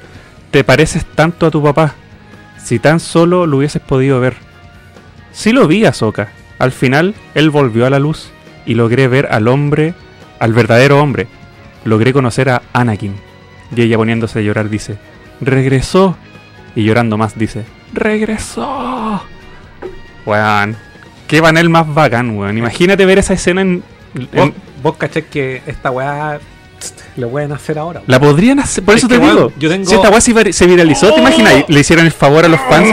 te 0.50 0.64
pareces 0.64 1.04
tanto 1.04 1.46
a 1.46 1.50
tu 1.50 1.62
papá. 1.62 1.94
Si 2.58 2.78
tan 2.78 2.98
solo 2.98 3.46
lo 3.46 3.58
hubieses 3.58 3.80
podido 3.82 4.20
ver. 4.20 4.34
Sí 5.32 5.52
lo 5.52 5.66
vi, 5.68 5.84
Ahsoka. 5.84 6.32
Al 6.58 6.72
final, 6.72 7.14
él 7.34 7.50
volvió 7.50 7.86
a 7.86 7.90
la 7.90 7.98
luz 8.00 8.30
y 8.66 8.74
logré 8.74 9.06
ver 9.08 9.28
al 9.30 9.46
hombre, 9.48 9.94
al 10.40 10.52
verdadero 10.52 11.00
hombre. 11.00 11.28
Logré 11.84 12.12
conocer 12.12 12.50
a 12.50 12.62
Anakin. 12.72 13.14
Y 13.74 13.82
ella 13.82 13.96
poniéndose 13.96 14.40
a 14.40 14.42
llorar 14.42 14.68
dice, 14.68 14.98
regresó. 15.41 16.16
Y 16.74 16.84
llorando 16.84 17.16
más 17.18 17.36
dice, 17.38 17.64
regresó. 17.93 19.22
Weón, 20.26 20.76
qué 21.26 21.41
panel 21.43 21.68
más 21.68 21.93
bacán, 21.93 22.36
weón. 22.36 22.57
Imagínate 22.59 23.05
ver 23.07 23.18
esa 23.18 23.34
escena 23.34 23.62
en... 23.62 23.82
en- 24.32 24.55
Vos, 24.82 24.97
caché 24.97 25.26
que 25.26 25.62
esta 25.66 25.91
weá 25.91 26.38
lo 27.16 27.28
pueden 27.28 27.53
hacer 27.53 27.78
ahora. 27.78 28.03
La 28.07 28.18
podrían 28.18 28.61
hacer, 28.61 28.82
por 28.84 28.95
Es 28.95 29.01
eso 29.01 29.09
te 29.09 29.18
digo. 29.18 29.53
yo 29.59 29.68
tengo- 29.68 29.86
Si 29.88 29.95
esta 29.95 30.09
weá 30.11 30.20
se, 30.20 30.34
vir- 30.34 30.53
se 30.53 30.66
viralizó, 30.66 31.12
¿te 31.12 31.20
imaginas? 31.20 31.64
Le 31.68 31.80
hicieron 31.80 32.07
el 32.07 32.12
favor 32.12 32.45
a 32.45 32.49
los 32.49 32.61
fans 32.61 32.88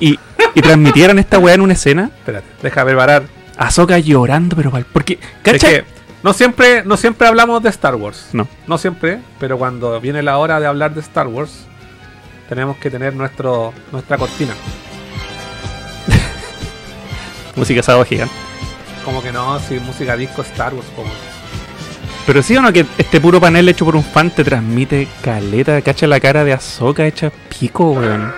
y, 0.00 0.18
y 0.54 0.60
transmitieran 0.62 1.18
esta 1.18 1.38
weá 1.38 1.54
en 1.54 1.60
una 1.62 1.72
escena. 1.72 2.10
Espérate, 2.18 2.46
déjame 2.62 2.90
preparar. 2.92 3.24
Ahsoka 3.56 3.98
llorando, 3.98 4.54
pero 4.56 4.70
pal- 4.70 4.84
porque, 4.92 5.14
Es 5.14 5.20
¿cachai? 5.42 5.70
que 5.72 5.84
no 6.22 6.32
siempre, 6.32 6.84
no 6.84 6.96
siempre 6.96 7.26
hablamos 7.26 7.62
de 7.62 7.68
Star 7.70 7.94
Wars. 7.96 8.28
No. 8.32 8.46
No 8.68 8.78
siempre, 8.78 9.18
pero 9.40 9.58
cuando 9.58 10.00
viene 10.00 10.22
la 10.22 10.38
hora 10.38 10.60
de 10.60 10.66
hablar 10.66 10.94
de 10.94 11.00
Star 11.00 11.26
Wars, 11.26 11.66
tenemos 12.48 12.76
que 12.78 12.90
tener 12.90 13.14
nuestro, 13.14 13.72
nuestra 13.92 14.16
cortina. 14.18 14.52
Música 17.56 17.82
sábado 17.82 18.04
gigante. 18.04 18.34
Como 19.04 19.22
que 19.22 19.30
no, 19.32 19.58
si 19.60 19.78
música 19.80 20.16
disco 20.16 20.42
Star 20.42 20.74
Wars, 20.74 20.86
como. 20.96 21.10
Pero 22.26 22.42
sí 22.42 22.56
o 22.56 22.62
no 22.62 22.72
que 22.72 22.86
este 22.96 23.20
puro 23.20 23.38
panel 23.40 23.68
hecho 23.68 23.84
por 23.84 23.94
un 23.96 24.02
fan 24.02 24.30
te 24.30 24.42
transmite 24.44 25.06
caleta, 25.22 25.80
cacha 25.82 26.06
la 26.06 26.18
cara 26.20 26.42
de 26.42 26.54
Ahsoka 26.54 27.06
hecha 27.06 27.30
pico, 27.60 27.90
weón. 27.90 28.32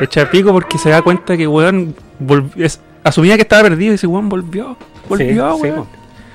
Hecha 0.00 0.28
pico 0.28 0.52
porque 0.52 0.76
se 0.76 0.90
da 0.90 1.00
cuenta 1.02 1.36
que, 1.36 1.46
weón, 1.46 1.94
es- 2.56 2.80
asumía 3.04 3.36
que 3.36 3.42
estaba 3.42 3.62
perdido 3.62 3.90
y 3.90 3.92
dice, 3.92 4.08
weón, 4.08 4.28
volvió. 4.28 4.76
Volvió, 5.08 5.54
Sí, 5.54 5.60
sí, 5.62 5.68
weón. 5.68 5.86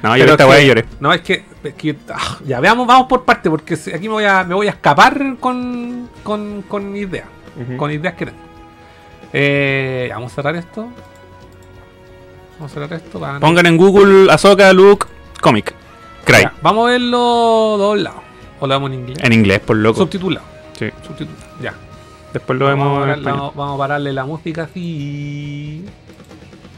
no, 0.02 0.16
yo 0.16 0.26
esta 0.26 0.48
que- 0.48 0.66
lloré. 0.68 0.86
No, 1.02 1.14
es 1.14 1.22
que, 1.22 1.44
es 1.64 1.74
que, 1.74 1.96
ah, 2.10 2.38
ya 2.46 2.60
veamos, 2.60 2.88
vamos 2.88 3.08
por 3.08 3.26
parte, 3.26 3.50
porque 3.50 3.74
aquí 3.74 4.08
me 4.08 4.14
voy 4.16 4.26
a, 4.26 4.44
me 4.44 4.56
voy 4.56 4.68
a 4.68 4.72
escapar 4.72 5.38
con, 5.40 6.10
con, 6.24 6.64
con 6.64 6.96
ideas, 6.96 7.28
con 7.78 7.92
ideas 7.92 8.14
que 8.14 8.28
tengo. 8.28 8.40
Eh, 9.34 10.10
vamos 10.12 10.32
a 10.32 10.36
cerrar 10.36 10.56
esto. 10.56 10.88
Vamos 12.58 12.72
a 12.72 12.74
cerrar 12.74 12.94
esto. 12.94 13.20
Pongan 13.40 13.66
en 13.66 13.78
Google 13.78 14.32
Ahsoka 14.32 14.72
Luke 14.74 15.08
Comic. 15.42 15.74
Cry. 16.26 16.42
Ya, 16.42 16.54
vamos 16.62 16.88
a 16.88 16.92
verlo 16.92 17.18
dos 17.78 18.00
lados. 18.00 18.22
O 18.60 18.68
lo 18.68 18.74
vemos 18.74 18.92
en 18.92 19.00
inglés. 19.00 19.18
En 19.22 19.34
inglés, 19.34 19.60
por 19.60 19.78
loco. 19.78 20.00
Subtitulado. 20.00 20.46
Sí. 20.78 20.90
Subtitulado. 21.06 21.46
Ya. 21.62 21.74
Después 22.34 22.60
lo 22.60 22.66
vamos, 22.66 23.08
vemos 23.08 23.28
a 23.28 23.32
vamos 23.56 23.76
a 23.76 23.78
pararle 23.78 24.14
la 24.14 24.26
música 24.26 24.64
así. 24.64 25.86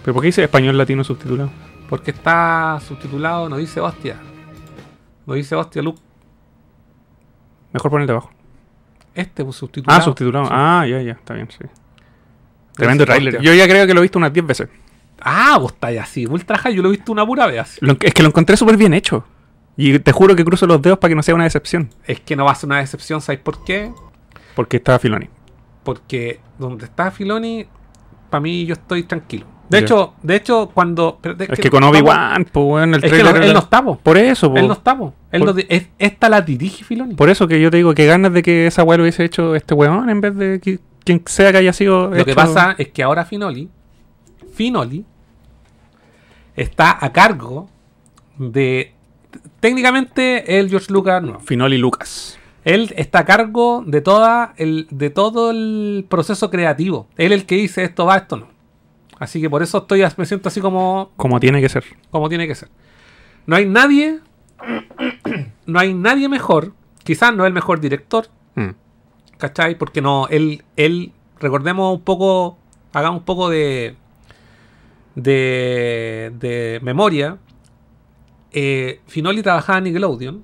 ¿Pero 0.04 0.14
por 0.14 0.22
qué 0.22 0.28
dice 0.28 0.44
español 0.44 0.78
latino 0.78 1.04
subtitulado? 1.04 1.50
Porque 1.90 2.12
está 2.12 2.80
subtitulado, 2.88 3.50
no 3.50 3.58
dice 3.58 3.82
hostia. 3.82 4.18
No 5.26 5.34
dice 5.34 5.56
hostia, 5.56 5.82
Luke. 5.82 6.02
Mejor 7.74 7.92
ponerle 7.92 8.12
abajo. 8.14 8.32
Este 9.14 9.44
pues, 9.44 9.56
subtitulado. 9.58 10.00
Ah, 10.02 10.04
subtitulado. 10.04 10.46
Sí. 10.46 10.52
Ah, 10.54 10.86
ya, 10.88 11.02
ya, 11.02 11.12
está 11.14 11.34
bien, 11.34 11.48
sí. 11.52 11.66
Tremendo 12.74 13.06
trailer. 13.06 13.36
hostia. 13.36 13.52
Yo 13.52 13.56
ya 13.58 13.68
creo 13.68 13.86
que 13.88 13.94
lo 13.94 14.00
he 14.00 14.04
visto 14.04 14.18
unas 14.20 14.34
10 14.34 14.46
veces. 14.46 14.70
Ah, 15.20 15.58
vos 15.60 15.74
estáis 15.74 16.00
así. 16.00 16.26
Ultra 16.26 16.58
high, 16.58 16.74
yo 16.76 16.82
lo 16.82 16.90
he 16.90 16.92
visto 16.94 17.12
una 17.12 17.26
pura 17.26 17.46
vez. 17.48 17.60
así. 17.60 17.86
Lo- 17.86 17.96
es 18.00 18.14
que 18.14 18.22
lo 18.24 18.30
encontré 18.30 18.58
súper 18.58 18.78
bien 18.78 18.94
hecho. 18.94 19.24
Y 19.78 19.98
te 20.00 20.12
juro 20.12 20.36
que 20.36 20.44
cruzo 20.44 20.66
los 20.68 20.82
dedos 20.82 20.98
para 21.00 21.10
que 21.10 21.16
no 21.16 21.24
sea 21.24 21.36
una 21.36 21.44
decepción. 21.46 21.90
Es 22.06 22.20
que 22.20 22.36
no 22.36 22.46
va 22.46 22.52
a 22.52 22.56
ser 22.56 22.68
una 22.68 22.80
decepción, 22.80 23.22
¿sabéis 23.22 23.42
por 23.42 23.64
qué? 23.64 23.92
Porque 24.56 24.78
estaba 24.78 25.00
Filoni. 25.00 25.30
Porque 25.84 26.40
donde 26.60 26.86
está 26.86 27.10
Filoni, 27.12 27.66
para 28.30 28.42
mí 28.42 28.66
yo 28.66 28.74
estoy 28.74 29.04
tranquilo. 29.04 29.46
De 29.72 29.80
hecho, 29.80 30.14
de 30.22 30.36
hecho, 30.36 30.70
cuando. 30.74 31.20
Es 31.50 31.60
que 31.60 31.70
con 31.70 31.84
Obi-Wan, 31.84 32.46
pues, 32.52 32.66
weón, 32.66 32.94
el 32.94 33.04
Es 33.04 33.12
que 33.12 33.20
trailer. 33.20 33.40
no- 33.40 33.46
él 33.48 33.54
no 33.54 33.60
está, 33.60 33.84
po. 33.84 33.98
Por 33.98 34.18
eso, 34.18 34.52
po. 34.52 34.58
Él 34.60 34.68
no 34.68 34.74
está, 34.74 34.98
po. 34.98 35.14
Él 35.32 35.44
Por- 35.44 35.56
no 35.56 35.62
es- 35.70 35.88
esta 35.98 36.30
la 36.30 36.42
dirige 36.42 36.84
Filoni. 36.84 37.16
Por 37.16 37.30
eso 37.30 37.48
que 37.48 37.60
yo 37.62 37.72
te 37.72 37.78
digo 37.78 37.94
que 37.94 38.06
ganas 38.06 38.34
de 38.34 38.44
que 38.44 38.68
esa 38.68 38.84
weá 38.84 38.98
lo 38.98 39.04
hubiese 39.04 39.24
hecho 39.24 39.56
este 39.56 39.74
weón 39.74 40.10
en 40.10 40.22
vez 40.22 40.36
de 40.36 40.60
que- 40.60 40.80
quien 41.04 41.22
sea 41.26 41.52
que 41.52 41.58
haya 41.60 41.74
sido. 41.74 42.10
Lo 42.10 42.26
que 42.26 42.36
pasa 42.36 42.76
es 42.78 42.90
que 42.90 43.02
ahora 43.02 43.26
Finoli, 43.26 43.70
Finoli, 44.54 45.06
está 46.56 46.98
a 47.04 47.12
cargo 47.12 47.70
de. 48.38 48.94
Técnicamente, 49.60 50.60
el 50.60 50.70
George 50.70 50.92
Lucas 50.92 51.24
no. 51.24 51.40
Finoli 51.40 51.78
Lucas. 51.78 52.38
Él 52.64 52.94
está 52.96 53.20
a 53.20 53.26
cargo 53.26 53.84
de 53.88 54.02
toda 54.02 54.54
el, 54.58 54.88
de 54.92 55.10
todo 55.10 55.50
el 55.52 56.06
proceso 56.10 56.50
creativo. 56.52 57.08
Él 57.18 57.32
es 57.32 57.40
el 57.42 57.46
que 57.48 57.56
dice 57.56 57.84
esto 57.84 58.06
va, 58.06 58.18
esto 58.18 58.38
no. 58.38 58.48
Así 59.22 59.40
que 59.40 59.52
por 59.52 59.62
eso 59.62 59.78
estoy, 59.78 60.04
me 60.18 60.26
siento 60.26 60.50
así 60.50 60.60
como, 60.62 61.12
Como 61.16 61.40
tiene 61.40 61.62
que 61.62 61.70
ser. 61.70 61.84
como 62.10 62.28
tiene 62.28 62.48
que 62.48 62.56
ser. 62.56 62.70
No 63.46 63.56
hay 63.56 63.68
nadie, 63.68 64.20
no 65.68 65.80
hay 65.80 65.94
nadie 65.94 66.28
mejor. 66.28 66.74
Quizás 67.04 67.32
no 67.36 67.44
es 67.44 67.48
el 67.48 67.54
mejor 67.54 67.80
director, 67.80 68.26
Mm. 68.56 68.72
¿cachai? 69.38 69.78
Porque 69.78 70.02
no, 70.02 70.28
él, 70.30 70.64
él, 70.76 71.12
recordemos 71.40 71.94
un 71.96 72.02
poco, 72.02 72.58
hagamos 72.94 73.20
un 73.20 73.26
poco 73.26 73.50
de, 73.52 73.96
de, 75.16 76.32
de 76.40 76.80
memoria. 76.82 77.38
Eh, 78.52 79.02
Finoli 79.08 79.42
trabajaba 79.44 79.78
en 79.78 79.84
Nickelodeon. 79.86 80.44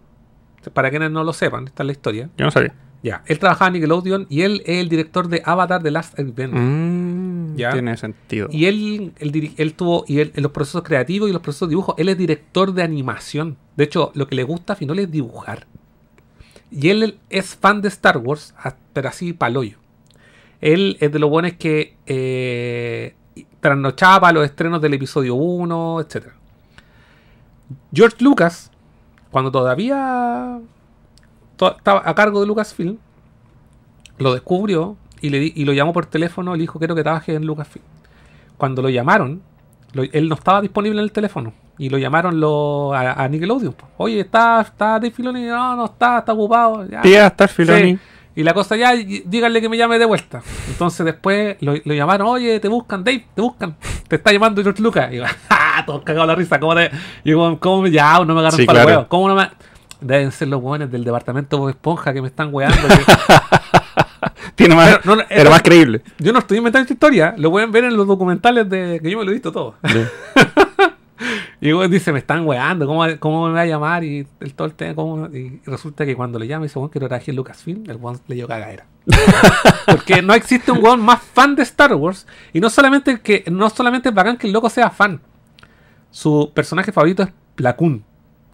Para 0.74 0.90
quienes 0.90 1.10
no 1.12 1.24
lo 1.24 1.34
sepan, 1.34 1.66
esta 1.68 1.84
es 1.84 1.88
la 1.88 1.92
historia. 1.94 2.30
Yo 2.38 2.46
no 2.46 2.52
sabía. 2.52 2.74
Ya, 3.04 3.24
él 3.26 3.40
trabajaba 3.40 3.68
en 3.68 3.74
Nickelodeon 3.74 4.28
y 4.30 4.42
él 4.42 4.62
es 4.66 4.80
el 4.82 4.90
director 4.90 5.28
de 5.30 5.42
Avatar 5.46 5.82
The 5.82 5.92
Last 5.92 6.20
Airbender. 6.20 6.60
Mm, 6.60 7.17
Ya. 7.58 7.72
Tiene 7.72 7.98
sentido. 7.98 8.48
Y 8.52 8.66
él, 8.66 9.14
él, 9.18 9.54
él 9.58 9.74
tuvo, 9.74 10.06
y 10.08 10.20
él, 10.20 10.32
en 10.36 10.44
los 10.44 10.52
procesos 10.52 10.84
creativos 10.84 11.30
y 11.30 11.34
los 11.34 11.42
procesos 11.42 11.68
de 11.68 11.72
dibujo, 11.72 11.96
él 11.98 12.10
es 12.10 12.18
director 12.18 12.74
de 12.74 12.84
animación. 12.84 13.58
De 13.76 13.84
hecho, 13.86 14.12
lo 14.16 14.28
que 14.28 14.36
le 14.36 14.44
gusta 14.44 14.74
a 14.74 14.76
Finoli 14.76 15.04
es 15.04 15.12
dibujar. 15.12 15.68
Y 16.72 16.90
él, 16.90 17.18
es 17.30 17.56
fan 17.56 17.82
de 17.82 17.88
Star 17.88 18.18
Wars, 18.18 18.54
pero 18.94 19.10
así 19.10 19.34
paloyo. 19.34 19.78
Él 20.60 20.98
es 21.00 21.12
de 21.12 21.20
los 21.20 21.30
buenos 21.30 21.54
que 21.54 21.96
eh, 22.08 23.16
trasnochaba 23.60 24.32
los 24.32 24.44
estrenos 24.46 24.82
del 24.82 24.94
episodio 24.96 25.36
1, 25.36 26.02
etc. 26.02 26.26
George 27.94 28.18
Lucas, 28.20 28.72
cuando 29.32 29.52
todavía 29.52 30.60
to- 31.58 31.78
estaba 31.78 32.02
a 32.06 32.16
cargo 32.16 32.42
de 32.42 32.48
Lucasfilm, 32.48 32.98
lo 34.18 34.34
descubrió 34.34 34.98
y, 35.22 35.30
le 35.30 35.40
di- 35.40 35.54
y 35.56 35.66
lo 35.66 35.74
llamó 35.74 35.94
por 35.94 36.06
teléfono 36.06 36.54
le 36.56 36.62
dijo 36.62 36.80
quiero 36.80 36.96
que 36.96 37.04
trabaje 37.04 37.36
en 37.36 37.46
Lucasfilm. 37.46 37.84
Cuando 38.58 38.82
lo 38.82 38.90
llamaron, 38.90 39.42
lo- 39.94 40.04
él 40.04 40.30
no 40.30 40.36
estaba 40.36 40.62
disponible 40.62 41.00
en 41.00 41.04
el 41.04 41.12
teléfono 41.12 41.54
y 41.78 41.90
lo 41.90 41.98
llamaron 41.98 42.40
lo- 42.40 42.94
a, 42.94 43.14
a 43.24 43.28
Nickelodeon. 43.28 43.76
Oye, 43.98 44.20
¿está, 44.22 44.62
está 44.62 44.86
Dave 44.94 45.12
Filoni? 45.12 45.46
No, 45.46 45.76
no 45.76 45.86
está, 45.86 46.20
está 46.20 46.34
ocupado. 46.34 46.88
Ya. 46.90 47.02
Tía, 47.02 47.28
estar 47.28 47.50
Filoni. 47.50 47.94
Sí. 47.96 48.00
Y 48.36 48.44
la 48.44 48.54
cosa 48.54 48.76
ya, 48.76 48.94
díganle 48.94 49.62
que 49.62 49.68
me 49.70 49.78
llame 49.78 49.98
de 49.98 50.06
vuelta. 50.06 50.44
Entonces 50.70 51.04
después 51.04 51.58
lo, 51.60 51.74
lo 51.84 51.94
llamaron, 51.96 52.28
oye, 52.28 52.60
te 52.60 52.68
buscan, 52.68 53.04
Dave, 53.04 53.26
te 53.34 53.42
buscan. 53.42 53.76
Te 54.08 54.18
está 54.18 54.32
llamando 54.32 54.62
George 54.62 54.82
Lucas. 54.82 55.12
Y 55.12 55.18
yo, 55.18 55.24
¡ah! 55.50 55.84
Todos 55.88 56.04
cagados 56.04 56.28
la 56.28 56.36
risa. 56.36 56.60
¿Cómo 56.60 56.76
te.? 56.76 56.92
Y 57.24 57.32
yo, 57.32 57.58
¿cómo 57.60 57.82
me 57.82 57.92
ya, 57.92 58.20
no 58.24 58.34
me 58.36 58.40
agarran 58.42 58.60
Sí, 58.60 58.66
para 58.66 58.80
el 58.82 58.86
claro. 58.86 59.00
huevo? 59.00 59.10
¿Cómo 59.10 59.28
no 59.30 59.36
me.? 59.36 59.50
Deben 60.02 60.32
ser 60.32 60.50
los 60.50 60.62
buenos 60.62 60.92
del 60.92 61.04
departamento 61.04 61.58
Bob 61.58 61.70
Esponja 61.70 62.14
que 62.14 62.22
me 62.22 62.28
están 62.28 62.50
weando. 62.54 62.78
que- 64.58 64.64
Tiene 64.66 64.76
más, 64.76 65.00
Pero 65.04 65.16
no, 65.16 65.24
era 65.30 65.50
más 65.50 65.62
creíble. 65.62 66.02
yo 66.20 66.34
no 66.34 66.40
estoy 66.40 66.58
inventando 66.58 66.82
esta 66.84 66.94
historia. 66.94 67.34
Lo 67.38 67.50
pueden 67.52 67.72
ver 67.72 67.86
en 67.86 67.96
los 67.96 68.06
documentales 68.08 68.70
de 68.70 69.00
que 69.02 69.10
yo 69.12 69.18
me 69.18 69.24
lo 69.24 69.32
he 69.32 69.36
visto 69.36 69.52
todo. 69.52 69.76
Y 71.60 71.70
luego 71.70 71.88
dice, 71.88 72.12
me 72.14 72.20
están 72.20 72.46
weando, 72.46 72.86
¿cómo, 72.86 73.04
cómo 73.18 73.48
me 73.48 73.54
va 73.56 73.62
a 73.62 73.66
llamar? 73.66 74.04
Y 74.04 74.28
el, 74.40 74.54
todo 74.54 74.68
el 74.68 74.76
tema, 74.76 74.94
¿cómo? 74.94 75.26
Y 75.36 75.60
resulta 75.66 76.06
que 76.06 76.16
cuando 76.16 76.38
le 76.38 76.46
llama 76.46 76.66
y 76.66 76.68
dice, 76.68 76.78
bueno, 76.78 76.92
quiero 76.92 77.08
trabajar 77.08 77.32
en 77.32 77.36
Lucasfilm, 77.36 77.90
el 77.90 77.96
weón 77.98 78.20
le 78.28 78.36
dio 78.36 78.48
cagadera. 78.48 78.86
Porque 79.88 80.22
no 80.22 80.36
existe 80.36 80.72
un 80.72 80.84
weón 80.84 81.02
más 81.02 81.20
fan 81.24 81.56
de 81.56 81.64
Star 81.64 81.96
Wars. 81.96 82.28
Y 82.54 82.60
no 82.60 82.70
solamente 82.70 83.20
que 83.22 83.44
no 83.52 83.68
solamente 83.72 84.10
es 84.10 84.16
bacán 84.16 84.38
que 84.38 84.46
el 84.46 84.54
loco 84.54 84.70
sea 84.70 84.92
fan. 84.92 85.20
Su 86.12 86.52
personaje 86.54 86.92
favorito 86.92 87.24
es 87.24 87.30
Pla 87.56 87.76
Koon, 87.76 88.04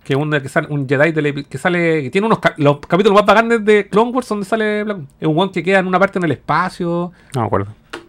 Que 0.03 0.13
es 0.13 0.19
un, 0.19 0.31
que 0.31 0.49
sale, 0.49 0.67
un 0.69 0.87
Jedi 0.87 1.11
del 1.13 1.25
epi- 1.27 1.45
que 1.45 1.57
sale. 1.57 2.03
Que 2.03 2.09
tiene 2.09 2.27
unos 2.27 2.39
los 2.57 2.79
capítulos 2.79 3.15
más 3.17 3.25
bacanes 3.25 3.63
de 3.63 3.87
Clone 3.87 4.11
Wars 4.11 4.27
donde 4.27 4.45
sale 4.45 4.83
Koon. 4.85 5.07
Es 5.19 5.27
un 5.27 5.37
weón 5.37 5.51
que 5.51 5.63
queda 5.63 5.79
en 5.79 5.87
una 5.87 5.97
parte 5.99 6.19
en 6.19 6.25
el 6.25 6.31
espacio. 6.33 7.11
No 7.33 7.41
me 7.41 7.47
acuerdo. 7.47 7.67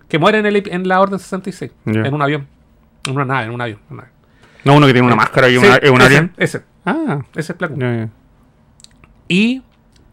Que 0.09 0.19
muere 0.19 0.39
en, 0.39 0.47
el, 0.47 0.63
en 0.69 0.89
la 0.89 1.01
Orden 1.01 1.19
66. 1.19 1.71
Ya. 1.85 2.01
En 2.03 2.15
un 2.15 2.23
avión. 2.23 2.47
En 3.07 3.15
una 3.15 3.25
nave, 3.25 3.45
en 3.47 3.53
un 3.53 3.61
avión. 3.61 3.79
en 3.89 3.95
una 3.95 4.03
nave. 4.03 4.15
No, 4.65 4.77
uno 4.77 4.87
que 4.87 4.93
tiene 4.93 5.07
una 5.07 5.17
máscara 5.17 5.49
y 5.49 5.53
Sí, 5.53 5.59
una- 5.59 5.77
es 5.77 5.91
un 5.91 6.01
alien. 6.03 6.33
Ese, 6.37 6.63
Ah, 6.87 7.21
ese 7.35 7.53
es 7.53 7.59
ya. 7.77 8.09
Y 9.29 9.63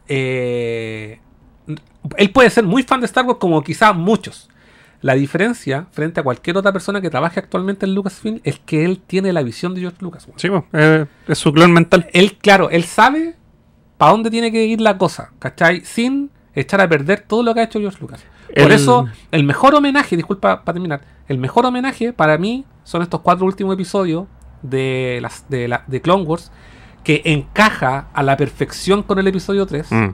eh, 0.07 1.19
él 2.17 2.29
puede 2.31 2.49
ser 2.49 2.63
muy 2.63 2.83
fan 2.83 2.99
de 2.99 3.05
Star 3.05 3.25
Wars 3.25 3.39
como 3.39 3.61
quizás 3.63 3.95
muchos. 3.95 4.49
La 5.01 5.15
diferencia 5.15 5.87
frente 5.91 6.19
a 6.19 6.23
cualquier 6.23 6.57
otra 6.57 6.71
persona 6.71 7.01
que 7.01 7.09
trabaje 7.09 7.39
actualmente 7.39 7.85
en 7.85 7.95
Lucasfilm 7.95 8.39
es 8.43 8.59
que 8.59 8.85
él 8.85 9.01
tiene 9.05 9.33
la 9.33 9.41
visión 9.41 9.73
de 9.73 9.81
George 9.81 9.97
Lucas. 10.01 10.27
Sí, 10.35 10.47
eh, 10.73 11.05
es 11.27 11.37
su 11.37 11.51
clon 11.51 11.71
mental. 11.73 12.07
Él, 12.13 12.37
claro, 12.37 12.69
él 12.69 12.83
sabe 12.83 13.35
para 13.97 14.11
dónde 14.11 14.29
tiene 14.29 14.51
que 14.51 14.63
ir 14.65 14.79
la 14.79 14.97
cosa, 14.97 15.31
¿cachai? 15.39 15.81
Sin 15.85 16.29
echar 16.53 16.81
a 16.81 16.87
perder 16.89 17.21
todo 17.21 17.41
lo 17.43 17.53
que 17.53 17.61
ha 17.61 17.63
hecho 17.63 17.79
George 17.79 17.97
Lucas. 17.99 18.23
Por 18.53 18.63
El- 18.63 18.71
eso, 18.73 19.07
el 19.31 19.43
mejor 19.43 19.73
homenaje, 19.75 20.15
disculpa 20.15 20.63
para 20.63 20.73
terminar, 20.73 21.01
el 21.27 21.37
mejor 21.37 21.65
homenaje 21.65 22.13
para 22.13 22.37
mí 22.37 22.65
son 22.83 23.01
estos 23.01 23.21
cuatro 23.21 23.45
últimos 23.45 23.73
episodios 23.73 24.25
de, 24.61 25.19
las, 25.21 25.45
de, 25.49 25.67
la, 25.67 25.83
de 25.87 26.01
Clone 26.01 26.23
Wars 26.23 26.51
que 27.03 27.21
encaja 27.25 28.09
a 28.13 28.21
la 28.21 28.37
perfección 28.37 29.01
con 29.01 29.17
el 29.17 29.27
episodio 29.27 29.65
3 29.65 29.91
Mm. 29.91 30.09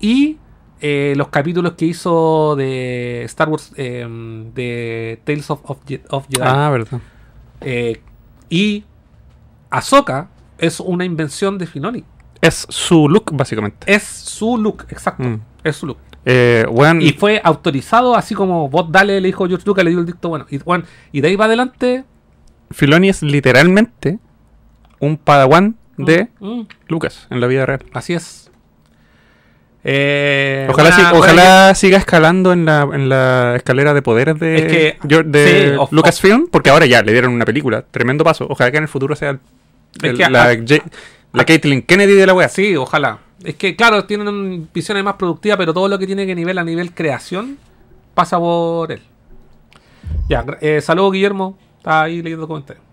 y 0.00 0.36
eh, 0.84 1.14
los 1.16 1.28
capítulos 1.28 1.72
que 1.74 1.84
hizo 1.86 2.56
de 2.56 3.22
Star 3.24 3.48
Wars 3.48 3.72
eh, 3.76 4.04
de 4.54 5.20
Tales 5.24 5.48
of, 5.50 5.60
of, 5.64 5.78
Je- 5.86 6.02
of 6.10 6.26
Jedi 6.28 6.42
Ah, 6.44 6.68
verdad. 6.70 7.00
Eh, 7.60 8.00
y 8.50 8.84
Ahsoka 9.70 10.28
es 10.58 10.80
una 10.80 11.04
invención 11.04 11.56
de 11.58 11.66
Filoni 11.66 12.04
Es 12.40 12.66
su 12.68 13.08
look, 13.08 13.30
básicamente. 13.32 13.90
es 13.92 14.02
su 14.02 14.58
look, 14.58 14.84
exacto 14.90 15.22
Mm. 15.22 15.40
es 15.64 15.76
su 15.76 15.86
look 15.86 15.98
Eh, 16.24 16.64
y 17.00 17.12
fue 17.14 17.40
autorizado 17.42 18.14
así 18.14 18.34
como 18.34 18.68
vos 18.68 18.86
dale 18.90 19.20
le 19.20 19.26
dijo 19.28 19.46
George 19.48 19.64
Lucas 19.66 19.84
le 19.84 19.90
dio 19.90 20.00
el 20.00 20.06
dicto 20.06 20.28
bueno 20.28 20.46
y, 20.50 20.58
bueno, 20.58 20.84
y 21.12 21.20
de 21.20 21.28
ahí 21.28 21.36
para 21.36 21.46
adelante 21.46 22.04
Filoni 22.70 23.08
es 23.08 23.22
literalmente 23.22 24.18
un 25.00 25.16
padawan 25.16 25.76
de 25.96 26.28
mm, 26.40 26.46
mm, 26.60 26.66
Lucas 26.88 27.26
en 27.30 27.40
la 27.40 27.46
vida 27.48 27.66
real. 27.66 27.84
así 27.92 28.14
es 28.14 28.41
Eh, 29.84 30.68
Ojalá, 30.70 30.90
buena- 30.90 30.96
si- 30.96 31.02
buena 31.16 31.18
ojalá 31.18 31.74
siga 31.74 31.98
escalando 31.98 32.52
en 32.52 32.64
la, 32.64 32.82
en 32.92 33.08
la 33.08 33.54
escalera 33.56 33.92
de 33.94 34.02
poderes 34.02 34.38
de, 34.38 34.56
Es 34.56 34.62
que- 34.64 34.98
Geor- 35.08 35.24
de 35.24 35.70
sí, 35.72 35.76
of- 35.76 35.90
Lucasfilm, 35.92 36.46
porque 36.48 36.70
ahora 36.70 36.86
ya 36.86 37.02
le 37.02 37.10
dieron 37.12 37.32
una 37.32 37.44
película. 37.44 37.82
Tremendo 37.90 38.22
paso. 38.22 38.46
Ojalá 38.48 38.70
que 38.70 38.76
en 38.76 38.84
el 38.84 38.88
futuro 38.88 39.16
sea 39.16 39.30
el- 39.30 39.40
Es 40.00 40.10
el- 40.10 40.16
que 40.18 40.30
la, 40.30 40.44
a- 40.44 40.54
J- 40.54 40.82
la 41.32 41.44
Caitlyn 41.44 41.82
Kennedy 41.82 42.14
de 42.14 42.26
la 42.26 42.34
wea. 42.34 42.48
Sí, 42.48 42.76
ojalá. 42.76 43.18
Es 43.42 43.56
que, 43.56 43.74
claro, 43.74 44.04
tienen 44.04 44.68
visiones 44.72 45.02
más 45.02 45.14
productivas, 45.14 45.58
pero 45.58 45.74
todo 45.74 45.88
lo 45.88 45.98
que 45.98 46.06
tiene 46.06 46.26
que 46.26 46.34
nivel 46.36 46.58
a 46.58 46.64
nivel 46.64 46.92
creación 46.94 47.58
pasa 48.14 48.38
por 48.38 48.92
él. 48.92 49.02
Ya, 50.28 50.44
eh, 50.60 50.80
saludos, 50.80 51.12
Guillermo. 51.12 51.58
Está 51.78 52.02
ahí 52.02 52.22
leyendo 52.22 52.46
comentarios. 52.46 52.84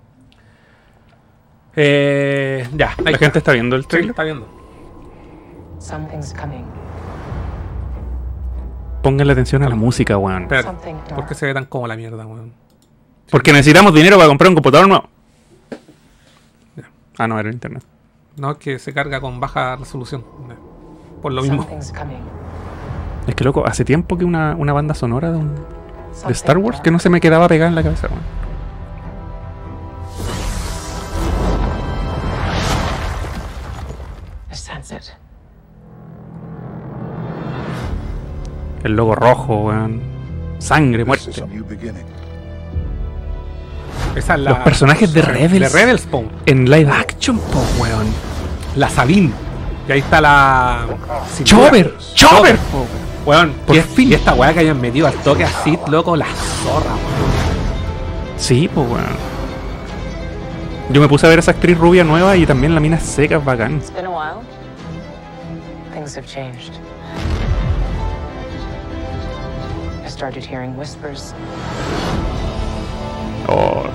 Eh, 1.75 2.67
ya, 2.75 2.95
La 3.03 3.11
está. 3.11 3.17
gente 3.25 3.37
está 3.37 3.51
viendo 3.53 3.75
el 3.75 3.83
Sí, 3.83 3.89
trailer. 3.89 4.09
está 4.09 4.23
viendo. 4.23 4.47
Something's 5.79 6.33
coming. 6.33 6.63
Pónganle 9.09 9.33
atención 9.33 9.63
a 9.63 9.69
la 9.69 9.73
música, 9.75 10.17
weón. 10.19 10.43
Espérate, 10.43 10.69
¿por 11.15 11.25
qué 11.25 11.33
se 11.33 11.47
ve 11.47 11.53
tan 11.55 11.65
como 11.65 11.87
la 11.87 11.95
mierda, 11.95 12.27
weón? 12.27 12.53
Porque 13.31 13.51
necesitamos 13.51 13.91
dinero 13.91 14.17
para 14.17 14.27
comprar 14.27 14.49
un 14.49 14.53
computador 14.53 14.87
nuevo. 14.87 15.09
Ah, 17.17 17.27
no, 17.27 17.39
era 17.39 17.49
el 17.49 17.55
internet. 17.55 17.83
No, 18.37 18.51
es 18.51 18.57
que 18.57 18.77
se 18.77 18.93
carga 18.93 19.19
con 19.19 19.39
baja 19.39 19.75
resolución. 19.77 20.23
Por 21.23 21.33
lo 21.33 21.41
mismo. 21.41 21.67
Es 23.27 23.35
que 23.35 23.43
loco, 23.43 23.65
hace 23.65 23.83
tiempo 23.83 24.15
que 24.15 24.25
una, 24.25 24.55
una 24.55 24.73
banda 24.73 24.93
sonora 24.93 25.31
de, 25.31 25.37
un- 25.39 25.55
de 25.55 26.31
Star 26.33 26.59
Wars 26.59 26.79
que 26.81 26.91
no 26.91 26.99
se 26.99 27.09
me 27.09 27.19
quedaba 27.19 27.47
pegada 27.47 27.69
en 27.69 27.75
la 27.75 27.81
cabeza, 27.81 28.07
weón. 28.09 28.21
I 34.51 35.28
El 38.83 38.95
logo 38.95 39.15
rojo, 39.15 39.55
weón. 39.65 40.01
Sangre, 40.59 41.05
muerte. 41.05 41.31
Esa 44.15 44.33
es 44.33 44.39
la, 44.39 44.49
Los 44.51 44.59
personajes 44.59 45.13
de 45.13 45.21
Rebels. 45.21 45.71
de 45.73 45.79
Rebels, 45.79 46.01
po. 46.03 46.23
En 46.45 46.69
live 46.69 46.91
action, 46.91 47.37
po, 47.37 47.63
weón. 47.79 48.07
La 48.75 48.89
Sabine. 48.89 49.31
Y 49.87 49.91
ahí 49.91 49.99
está 49.99 50.21
la. 50.21 50.85
Chopper, 51.43 51.93
po, 52.71 52.85
Weón, 53.25 53.53
Por 53.67 53.75
y, 53.75 53.81
fin. 53.81 54.09
y 54.09 54.13
esta 54.13 54.33
weá 54.33 54.53
que 54.53 54.61
hayan 54.61 54.79
metido 54.79 55.05
al 55.05 55.13
toque 55.15 55.43
a 55.43 55.47
Sid, 55.49 55.77
loco, 55.89 56.15
la 56.15 56.25
zorra, 56.25 56.91
weón. 56.91 57.29
Sí, 58.37 58.69
pues 58.73 58.87
weón. 58.87 59.29
Yo 60.91 61.01
me 61.01 61.07
puse 61.07 61.27
a 61.27 61.29
ver 61.29 61.39
esa 61.39 61.51
actriz 61.51 61.77
rubia 61.77 62.03
nueva 62.03 62.35
y 62.35 62.45
también 62.47 62.73
la 62.73 62.79
mina 62.79 62.99
seca 62.99 63.37
es 63.37 63.45
bacán. 63.45 63.75
It's 63.77 63.93
been 63.93 64.05
a 64.05 64.09
while. 64.09 64.41
Things 65.93 66.15
have 66.17 66.25
changed. 66.25 66.73
I 70.19 70.21
started 70.21 70.43
hearing 70.43 70.77
whispers. 70.77 71.33
Oh. 73.47 73.85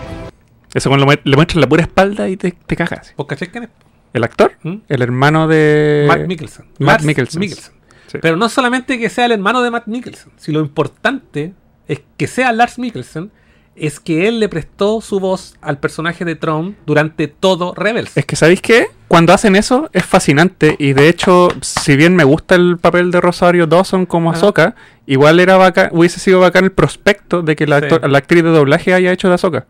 Eso 0.72 0.88
cuando 0.88 1.04
le 1.04 1.20
le 1.22 1.36
muestran 1.36 1.60
la 1.60 1.68
pura 1.68 1.82
espalda 1.82 2.30
y 2.30 2.38
te, 2.38 2.52
te 2.52 2.76
cagas. 2.76 3.12
¿Vos 3.14 3.26
cachai 3.26 3.48
quién 3.48 3.64
es? 3.64 3.70
¿El 4.14 4.24
actor? 4.24 4.52
¿Mm? 4.62 4.76
El 4.88 5.02
hermano 5.02 5.48
de. 5.48 6.06
Matt 6.08 6.26
Mikkelsen. 6.26 6.64
Matt 6.78 6.88
Lars 6.88 7.04
Mikkelsen. 7.04 7.40
Mikkelsen. 7.40 7.74
Sí. 8.06 8.18
Pero 8.22 8.36
no 8.36 8.48
solamente 8.48 8.98
que 8.98 9.10
sea 9.10 9.26
el 9.26 9.32
hermano 9.32 9.60
de 9.60 9.70
Matt 9.70 9.86
Mikkelsen, 9.86 10.32
si 10.36 10.50
lo 10.50 10.60
importante 10.60 11.52
es 11.88 12.00
que 12.16 12.26
sea 12.26 12.52
Lars 12.52 12.78
Mikkelsen, 12.78 13.30
es 13.76 14.00
que 14.00 14.26
él 14.26 14.40
le 14.40 14.48
prestó 14.48 15.02
su 15.02 15.20
voz 15.20 15.56
al 15.60 15.78
personaje 15.78 16.24
de 16.24 16.36
Tron 16.36 16.74
durante 16.86 17.28
todo 17.28 17.74
Rebels. 17.74 18.16
Es 18.16 18.24
que, 18.24 18.36
¿sabéis 18.36 18.62
qué? 18.62 18.86
Cuando 19.14 19.32
hacen 19.32 19.54
eso 19.54 19.88
es 19.92 20.04
fascinante 20.04 20.74
y 20.76 20.92
de 20.92 21.08
hecho, 21.08 21.46
si 21.60 21.94
bien 21.94 22.16
me 22.16 22.24
gusta 22.24 22.56
el 22.56 22.78
papel 22.78 23.12
de 23.12 23.20
Rosario 23.20 23.68
Dawson 23.68 24.06
como. 24.06 24.32
Ahsoka, 24.32 24.74
igual 25.06 25.38
era 25.38 25.56
bacán, 25.56 25.90
hubiese 25.92 26.18
sido 26.18 26.40
bacán 26.40 26.64
el 26.64 26.72
prospecto 26.72 27.40
de 27.42 27.54
que 27.54 27.68
la, 27.68 27.78
Sí. 27.78 27.84
actor- 27.84 28.10
la 28.10 28.18
actriz 28.18 28.42
de 28.42 28.48
doblaje 28.50 28.92
haya 28.92 29.12
hecho 29.12 29.28
de 29.28 29.34
Ahsoka. 29.34 29.66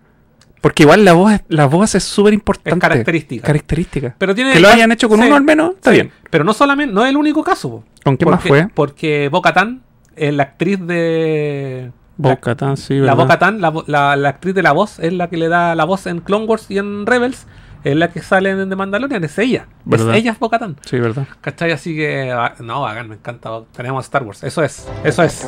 Porque 0.62 0.84
igual 0.84 1.04
la 1.04 1.12
voz, 1.12 1.34
es- 1.34 1.42
la 1.48 1.66
voz 1.66 1.94
es 1.94 2.04
súper 2.04 2.32
importante. 2.32 2.78
Característica. 2.80 3.46
Característica. 3.46 4.14
Pero 4.16 4.34
tiene 4.34 4.54
que 4.54 4.60
lo 4.60 4.68
hayan 4.70 4.90
hecho 4.92 5.10
con 5.10 5.20
sí, 5.20 5.26
uno 5.26 5.36
al 5.36 5.42
menos, 5.42 5.74
está 5.74 5.90
sí. 5.90 5.96
bien. 5.96 6.10
Pero 6.30 6.42
no 6.44 6.54
solamente, 6.54 6.94
no 6.94 7.04
es 7.04 7.10
el 7.10 7.18
único 7.18 7.44
caso. 7.44 7.68
po. 7.68 7.84
¿Con 8.02 8.16
qué 8.16 8.24
más 8.24 8.42
fue? 8.42 8.68
Porque 8.72 9.28
Bo-Katan, 9.30 9.82
eh, 10.16 10.32
la 10.32 10.44
actriz 10.44 10.78
de. 10.80 11.90
la- 12.16 12.30
Bo-Katan, 12.30 12.78
sí, 12.78 12.94
La 12.94 13.00
¿verdad? 13.14 13.16
Bo-Katan, 13.16 13.60
la, 13.60 13.74
la- 13.88 14.16
la 14.16 14.28
actriz 14.30 14.54
de 14.54 14.62
la 14.62 14.72
voz, 14.72 14.98
es 15.00 15.12
la 15.12 15.28
que 15.28 15.36
le 15.36 15.48
da 15.48 15.74
la 15.74 15.84
voz 15.84 16.06
en 16.06 16.20
Clone 16.20 16.46
Wars 16.46 16.70
y 16.70 16.78
en 16.78 17.04
Rebels. 17.04 17.46
Es 17.84 17.94
la 17.94 18.08
que 18.10 18.22
sale 18.22 18.50
en 18.50 18.68
The 18.68 18.76
Mandalorian, 18.76 19.22
es 19.24 19.38
ella. 19.38 19.66
¿Verdad? 19.84 20.14
Es 20.14 20.22
ella 20.22 20.32
es 20.32 20.38
Bo-Katan. 20.38 20.76
Sí, 20.86 20.98
¿verdad? 20.98 21.26
¿Cachai? 21.42 21.70
Así 21.72 21.94
que. 21.94 22.32
ah, 22.32 22.54
No, 22.60 22.86
hagan, 22.86 23.08
me 23.10 23.16
encanta. 23.16 23.50
Tenemos 23.76 24.04
Star 24.06 24.22
Wars. 24.22 24.42
Eso 24.42 24.62
es. 24.64 24.88
Eso 25.04 25.22
es. 25.22 25.46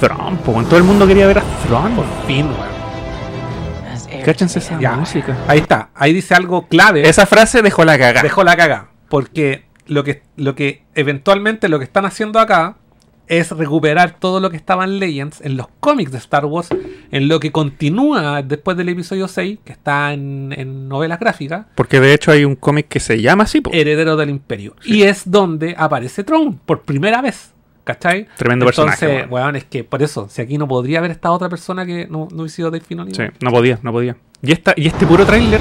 Thrawn, 0.00 0.36
po, 0.38 0.62
todo 0.64 0.76
el 0.78 0.82
mundo 0.84 1.06
quería 1.06 1.26
ver 1.28 1.38
a 1.38 1.42
Thrawn. 1.66 1.94
Por 1.94 2.06
fin, 2.26 2.46
weón. 2.46 2.82
Cáchense 4.24 4.58
esa 4.58 4.78
Ya. 4.78 4.92
música. 4.92 5.36
Ahí 5.48 5.60
está. 5.60 5.90
Ahí 5.94 6.12
dice 6.12 6.34
algo 6.34 6.66
clave. 6.66 7.08
Esa 7.08 7.26
frase 7.26 7.62
dejó 7.62 7.84
la 7.84 7.98
cagada. 7.98 8.22
dejó 8.22 8.44
la 8.44 8.56
caga. 8.56 8.88
Porque 9.08 9.64
lo 9.86 10.04
que, 10.04 10.22
lo 10.36 10.54
que 10.54 10.84
eventualmente 10.94 11.68
lo 11.68 11.78
que 11.78 11.84
están 11.84 12.04
haciendo 12.04 12.38
acá 12.38 12.76
es 13.26 13.50
recuperar 13.50 14.18
todo 14.18 14.40
lo 14.40 14.50
que 14.50 14.56
estaba 14.56 14.84
en 14.84 14.98
Legends, 14.98 15.40
en 15.40 15.56
los 15.56 15.66
cómics 15.80 16.12
de 16.12 16.18
Star 16.18 16.44
Wars, 16.44 16.68
en 17.10 17.28
lo 17.28 17.40
que 17.40 17.52
continúa 17.52 18.42
después 18.42 18.76
del 18.76 18.88
episodio 18.90 19.28
6, 19.28 19.60
que 19.64 19.72
está 19.72 20.12
en, 20.12 20.54
en 20.56 20.88
novelas 20.88 21.18
gráficas, 21.18 21.66
Porque 21.74 22.00
de 22.00 22.14
hecho 22.14 22.30
hay 22.30 22.44
un 22.44 22.56
cómic 22.56 22.88
que 22.88 23.00
se 23.00 23.20
llama 23.20 23.44
así. 23.44 23.62
Heredero 23.72 24.16
del 24.16 24.30
Imperio. 24.30 24.76
Y 24.84 25.02
es 25.02 25.30
donde 25.30 25.74
aparece 25.78 26.24
Tron, 26.24 26.58
por 26.58 26.82
primera 26.82 27.22
vez. 27.22 27.50
¿Cachai? 27.84 28.28
Tremendo 28.36 28.66
Entonces, 28.66 28.96
personaje, 29.00 29.22
weón. 29.22 29.32
weón, 29.32 29.56
es 29.56 29.64
que 29.64 29.82
por 29.82 30.02
eso, 30.04 30.28
si 30.30 30.40
aquí 30.40 30.56
no 30.56 30.68
podría 30.68 31.00
haber 31.00 31.10
estado 31.10 31.34
otra 31.34 31.48
persona 31.48 31.84
que 31.84 32.06
no, 32.08 32.28
no 32.32 32.42
hubiese 32.42 32.56
sido 32.56 32.70
Dave 32.70 32.84
Filoni. 32.84 33.12
Sí, 33.12 33.24
no 33.40 33.50
podía, 33.50 33.80
no 33.82 33.90
podía. 33.90 34.16
Y, 34.40 34.52
esta, 34.52 34.72
y 34.76 34.86
este 34.86 35.04
puro 35.04 35.26
tráiler 35.26 35.60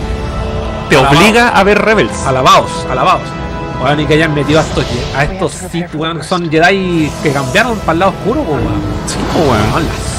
te 0.88 0.98
obliga 0.98 1.50
a 1.50 1.64
ver 1.64 1.80
Rebels. 1.80 2.26
Alabaos, 2.28 2.86
alabaos. 2.92 3.51
Weón, 3.84 4.00
y 4.00 4.06
que 4.06 4.14
hayan 4.14 4.34
metido 4.34 4.60
a 4.60 4.64
estos, 4.64 4.86
a 5.16 5.24
estos 5.24 5.52
Sith, 5.72 5.94
weón, 5.96 6.20
que 6.20 6.24
son 6.24 6.50
Jedi 6.52 7.12
que 7.24 7.32
cambiaron 7.32 7.80
para 7.80 7.94
el 7.94 8.00
lado 8.00 8.12
oscuro, 8.12 8.42
weón. 8.42 8.82
Sí, 9.08 9.18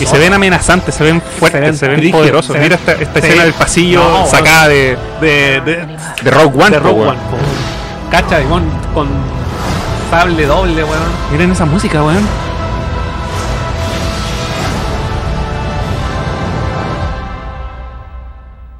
Y 0.04 0.06
se 0.06 0.18
ven 0.18 0.32
amenazantes, 0.34 0.94
se 0.94 1.04
ven 1.04 1.20
fuertes, 1.38 1.60
ven 1.60 1.76
se 1.76 1.88
ven, 1.88 2.10
poderosos. 2.10 2.46
se 2.46 2.52
ven- 2.54 2.62
Mira 2.62 2.74
esta, 2.76 2.92
esta 2.92 3.20
sí. 3.20 3.26
escena 3.26 3.44
del 3.44 3.52
pasillo 3.54 4.00
No, 4.02 4.26
sacada 4.26 4.68
de, 4.68 4.98
de, 5.20 5.60
de, 5.60 5.86
de 6.24 6.30
Rogue 6.30 6.60
One. 6.60 6.70
de 6.70 6.78
Rogue 6.80 7.00
weón. 7.02 7.08
One. 7.10 7.18
Cacha, 8.10 8.42
con, 8.42 8.62
con 8.92 9.08
sable 10.10 10.44
doble, 10.46 10.82
weón. 10.84 11.02
Miren 11.30 11.52
esa 11.52 11.64
música, 11.64 12.02
weón. 12.02 12.26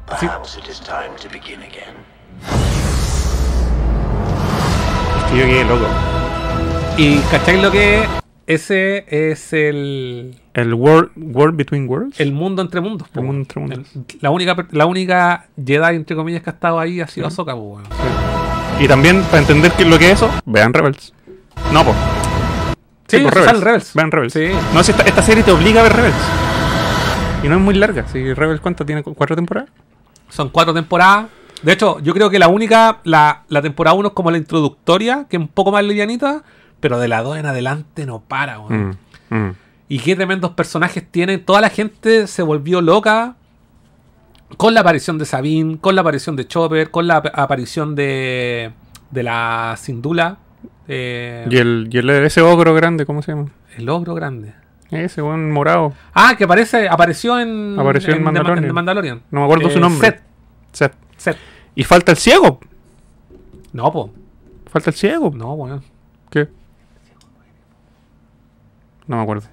Perhaps 0.07 0.59
Es 5.33 5.39
que 5.39 5.39
yo 5.39 5.47
quedé 5.47 5.65
loco. 5.65 5.87
Y 6.99 7.19
¿cachai 7.31 7.61
lo 7.63 7.71
que 7.71 8.05
ese 8.47 9.07
es 9.09 9.53
el, 9.53 10.39
El 10.55 10.75
World, 10.75 11.11
World 11.17 11.57
Between 11.57 11.89
Worlds. 11.89 12.21
el 12.21 12.33
mundo 12.33 12.61
entre 12.61 12.81
mundos. 12.81 13.09
El 13.15 13.23
mundo 13.23 13.39
entre 13.41 13.61
mundos. 13.61 13.79
El- 13.95 14.05
la, 14.21 14.31
única, 14.31 14.67
la 14.73 14.87
única 14.87 15.47
Jedi, 15.65 15.97
entre 15.97 16.17
comillas, 16.17 16.43
que 16.43 16.51
ha 16.51 16.53
estado 16.53 16.79
ahí 16.79 17.01
ha 17.01 17.07
sido 17.07 17.27
Ahsoka, 17.29 17.55
po, 17.55 17.61
weón. 17.63 17.85
Y 18.81 18.89
también, 18.89 19.23
para 19.25 19.39
entender 19.39 19.73
qué 19.73 19.85
es 19.85 19.89
lo 19.89 19.99
que 19.99 20.07
es 20.11 20.13
eso, 20.15 20.31
vean 20.45 20.75
Rebels. 20.75 21.15
No, 21.73 21.85
pues. 21.85 21.97
Sí, 23.09 23.19
pues, 23.21 23.45
sale 23.45 23.61
Rebels. 23.61 23.93
Vean 23.95 24.11
Rebels. 24.11 24.33
Sí. 24.33 24.49
No, 24.75 24.83
si 24.83 24.91
esta, 24.91 25.05
esta 25.05 25.23
serie 25.23 25.43
te 25.45 25.53
obliga 25.53 25.81
a 25.81 25.85
ver 25.85 25.93
Rebels. 25.95 26.15
Y 27.43 27.49
no 27.49 27.57
es 27.57 27.61
muy 27.61 27.75
larga. 27.75 28.07
Si 28.09 28.35
Rebels, 28.35 28.61
¿cuánto 28.61 28.85
tiene? 28.85 29.03
¿Cu- 29.03 29.15
¿Cuatro 29.15 29.37
temporadas? 29.37 29.71
Son 30.29 30.49
cuatro 30.51 30.73
temporadas. 30.75 31.27
De 31.63 31.73
hecho, 31.73 31.99
yo 32.01 32.13
creo 32.15 32.29
que 32.31 32.39
la 32.39 32.49
única, 32.49 32.99
la, 33.05 33.43
la 33.49 33.63
temporada 33.63 33.95
1 33.97 34.09
es 34.09 34.15
como 34.15 34.31
la 34.31 34.39
introductoria, 34.39 35.27
que 35.29 35.37
es 35.37 35.41
un 35.41 35.49
poco 35.49 35.71
más 35.73 35.85
livianita, 35.85 36.43
pero 36.81 36.99
de 36.99 37.09
la 37.09 37.23
2 37.23 37.39
en 37.39 37.47
adelante 37.47 38.05
no 38.07 38.21
para, 38.21 38.59
weón. 38.59 38.99
Mm, 39.31 39.35
mm. 39.37 39.55
Y 39.89 39.99
qué 40.01 40.17
tremendos 40.17 40.53
personajes 40.53 41.05
tienen. 41.11 41.45
Toda 41.45 41.61
la 41.61 41.69
gente 41.69 42.27
se 42.27 42.43
volvió 42.43 42.81
loca 42.81 43.37
con 44.57 44.75
la 44.75 44.81
aparición 44.81 45.19
de 45.19 45.25
Sabine, 45.25 45.79
con 45.79 45.95
la 45.95 46.01
aparición 46.01 46.35
de 46.37 46.47
Chopper, 46.49 46.91
con 46.91 47.07
la 47.07 47.17
ap- 47.17 47.39
aparición 47.39 47.95
de, 47.95 48.73
de 49.11 49.23
la 49.23 49.75
Sindula. 49.79 50.39
eh, 50.89 51.47
Y, 51.51 51.57
el, 51.59 51.89
y 51.91 51.99
el, 51.99 52.11
ese 52.11 52.41
ogro 52.43 52.75
grande, 52.75 53.07
¿cómo 53.07 53.23
se 53.23 53.33
llama? 53.33 53.51
el 53.77 53.89
ogro 53.89 54.15
grande. 54.15 54.55
Ese 54.91 55.23
buen 55.23 55.51
morado. 55.51 55.95
Ah, 56.13 56.35
que 56.37 56.45
aparece, 56.45 56.87
apareció 56.89 57.39
en, 57.41 57.77
Apareció 57.79 58.13
en 58.15 58.23
Ma- 58.23 58.33
Mandalorian. 58.33 59.23
No 59.31 59.41
me 59.41 59.45
acuerdo 59.47 59.69
Eh, 59.69 59.73
su 59.73 59.81
nombre. 59.81 60.07
Seth. 60.11 60.21
Seth. 60.73 60.93
Seth. 61.17 61.37
Y 61.75 61.85
falta 61.85 62.13
el 62.13 62.19
ciego. 62.19 62.61
No, 63.73 63.91
po. 63.93 64.11
Falta 64.71 64.91
el 64.91 64.97
ciego. 64.97 65.31
No, 65.35 65.55
weón. 65.55 65.83
¿Qué? 66.31 66.49
No 69.07 69.17
me 69.17 69.23
acuerdo. 69.23 69.49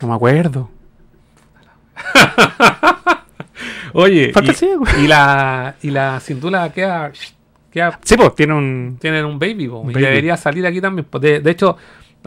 No 0.00 0.08
me 0.08 0.14
acuerdo. 0.14 0.70
Oye, 3.92 4.32
Falta 4.32 4.46
y, 4.46 4.50
el 4.50 4.56
ciego. 4.56 4.84
y 5.02 5.06
la 5.06 5.74
y 5.82 5.90
la 5.90 6.20
Sindula 6.20 6.72
queda, 6.72 7.10
queda 7.70 7.98
Sí, 8.02 8.16
pues 8.16 8.34
tiene 8.34 8.54
un. 8.54 8.98
tienen 9.00 9.24
un 9.24 9.38
baby, 9.38 9.68
po, 9.68 9.82
y 9.82 9.92
Baby. 9.94 10.04
debería 10.06 10.36
salir 10.36 10.64
aquí 10.66 10.80
también. 10.80 11.06
De, 11.20 11.40
de 11.40 11.50
hecho, 11.50 11.76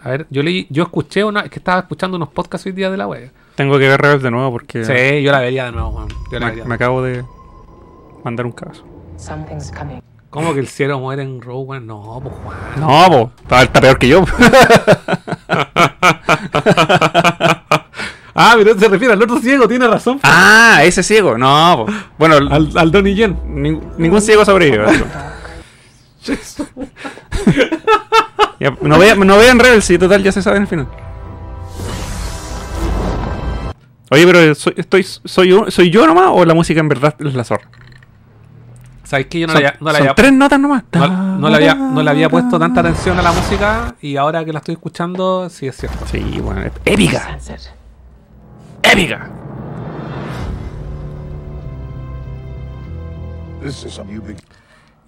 a 0.02 0.10
ver, 0.10 0.28
yo 0.30 0.44
leí, 0.44 0.68
yo 0.70 0.84
escuché 0.84 1.24
una, 1.24 1.42
es 1.42 1.50
que 1.50 1.60
estaba 1.60 1.80
escuchando 1.82 2.18
unos 2.18 2.30
podcasts 2.30 2.66
hoy 2.68 2.74
día 2.74 2.90
de 2.92 2.98
la 2.98 3.08
web. 3.08 3.32
Tengo 3.56 3.80
que 3.80 3.88
ver 3.88 4.02
Rebels 4.02 4.24
de 4.24 4.32
nuevo 4.32 4.52
porque 4.52 4.84
Sí, 4.84 5.24
yo 5.24 5.32
la 5.32 5.40
vería 5.40 5.66
de 5.66 5.72
nuevo. 5.72 6.06
Yo 6.32 6.40
la 6.40 6.46
me, 6.48 6.52
vería. 6.52 6.66
me 6.66 6.76
acabo 6.76 7.02
de 7.02 7.24
mandar 8.24 8.46
un 8.46 8.52
caso. 8.52 8.84
Something's 9.18 9.72
coming. 9.72 10.00
¿Cómo 10.30 10.54
que 10.54 10.60
el 10.62 10.68
cielo 10.68 11.00
muere 11.00 11.22
en 11.22 11.42
Rogue 11.42 11.78
One? 11.78 11.86
No, 11.86 12.20
pues 12.22 12.34
Juan. 12.44 12.58
No, 12.80 13.06
po, 13.10 13.32
está, 13.44 13.64
está 13.64 13.80
peor 13.82 13.98
que 14.00 14.08
yo. 14.08 14.26
Ah, 18.36 18.56
pero 18.58 18.76
se 18.80 18.88
refiere 18.88 19.14
al 19.14 19.22
otro 19.22 19.38
ciego, 19.40 19.68
tiene 19.68 19.88
razón. 19.88 20.20
ah, 20.24 20.80
ese 20.84 21.04
ciego. 21.04 21.38
No, 21.38 21.86
po. 21.86 21.94
bueno, 22.18 22.38
Al, 22.38 22.72
al 22.76 22.92
Donnie 22.92 23.14
Yen. 23.14 23.38
ning- 23.46 23.80
ningún 24.00 24.22
ciego 24.22 24.44
sobrevive. 24.44 24.88
Ya, 28.60 28.76
no, 28.82 28.98
vean, 28.98 29.20
no 29.20 29.38
vean 29.38 29.60
Rebels, 29.60 29.86
si 29.86 30.00
total 30.00 30.24
ya 30.24 30.32
se 30.32 30.42
sabe 30.42 30.58
en 30.58 30.64
el 30.64 30.68
final. 30.68 30.88
Oye, 34.10 34.26
pero 34.26 34.56
soy, 34.56 34.74
estoy, 34.78 35.04
soy, 35.04 35.50
yo, 35.50 35.70
¿soy 35.70 35.92
yo 35.92 36.08
nomás 36.08 36.30
o 36.32 36.44
la 36.44 36.56
música 36.56 36.80
en 36.80 36.90
verdad 36.90 37.14
es 37.20 37.34
la 37.36 37.44
zorra? 37.44 37.70
¿Sabes 39.14 39.28
que 39.28 39.42
yo 39.42 39.46
no, 39.46 39.54
Son, 39.54 39.62
le 39.62 39.68
había, 39.68 39.78
no, 39.80 39.86
le 39.92 39.94
son 39.94 40.02
había, 40.02 40.16
tres 40.16 40.34
notas 40.34 40.60
nomás. 40.60 40.84
no, 40.92 41.38
no 41.38 41.50
le 41.50 41.56
había, 41.58 41.76
no 41.76 42.02
le 42.02 42.10
había 42.10 42.30
puesto 42.32 42.58
tanta 42.58 42.80
atención 42.80 43.20
a 43.20 43.22
la 43.22 43.32
música 43.32 43.94
y 44.02 44.18
ahora 44.18 44.44
que 44.44 44.52
la 44.52 44.58
estoy 44.58 44.74
escuchando, 44.74 45.52
sí 45.52 45.68
es 45.68 45.78
cierto. 45.78 46.04
Sí, 46.08 46.40
bueno, 46.42 46.62
es 46.62 46.72
épica. 46.84 47.38
Épica. 48.82 49.30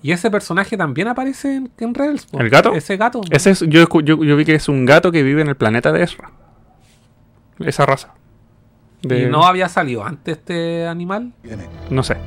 Y 0.02 0.12
ese 0.12 0.30
personaje 0.30 0.78
también 0.78 1.08
aparece 1.08 1.56
en, 1.56 1.72
en 1.80 1.94
Rebels. 1.96 2.28
¿El 2.34 2.50
gato? 2.50 2.74
Ese 2.74 2.96
gato. 2.98 3.22
Ese 3.32 3.50
es, 3.52 3.62
yo, 3.62 3.82
escu- 3.84 4.04
yo, 4.04 4.24
yo 4.24 4.36
vi 4.36 4.46
que 4.46 4.54
es 4.56 4.70
un 4.70 4.86
gato 4.86 5.12
que 5.12 5.24
vive 5.24 5.42
en 5.42 5.48
el 5.48 5.56
planeta 5.56 5.92
de 5.92 6.04
Ezra. 6.04 6.30
Esa 7.60 7.86
raza. 7.86 8.14
De- 9.02 9.24
¿Y 9.24 9.26
no 9.26 9.46
había 9.46 9.68
salido 9.68 10.06
antes 10.06 10.38
este 10.38 10.88
animal? 10.88 11.34
No 11.90 12.04
sé. 12.04 12.18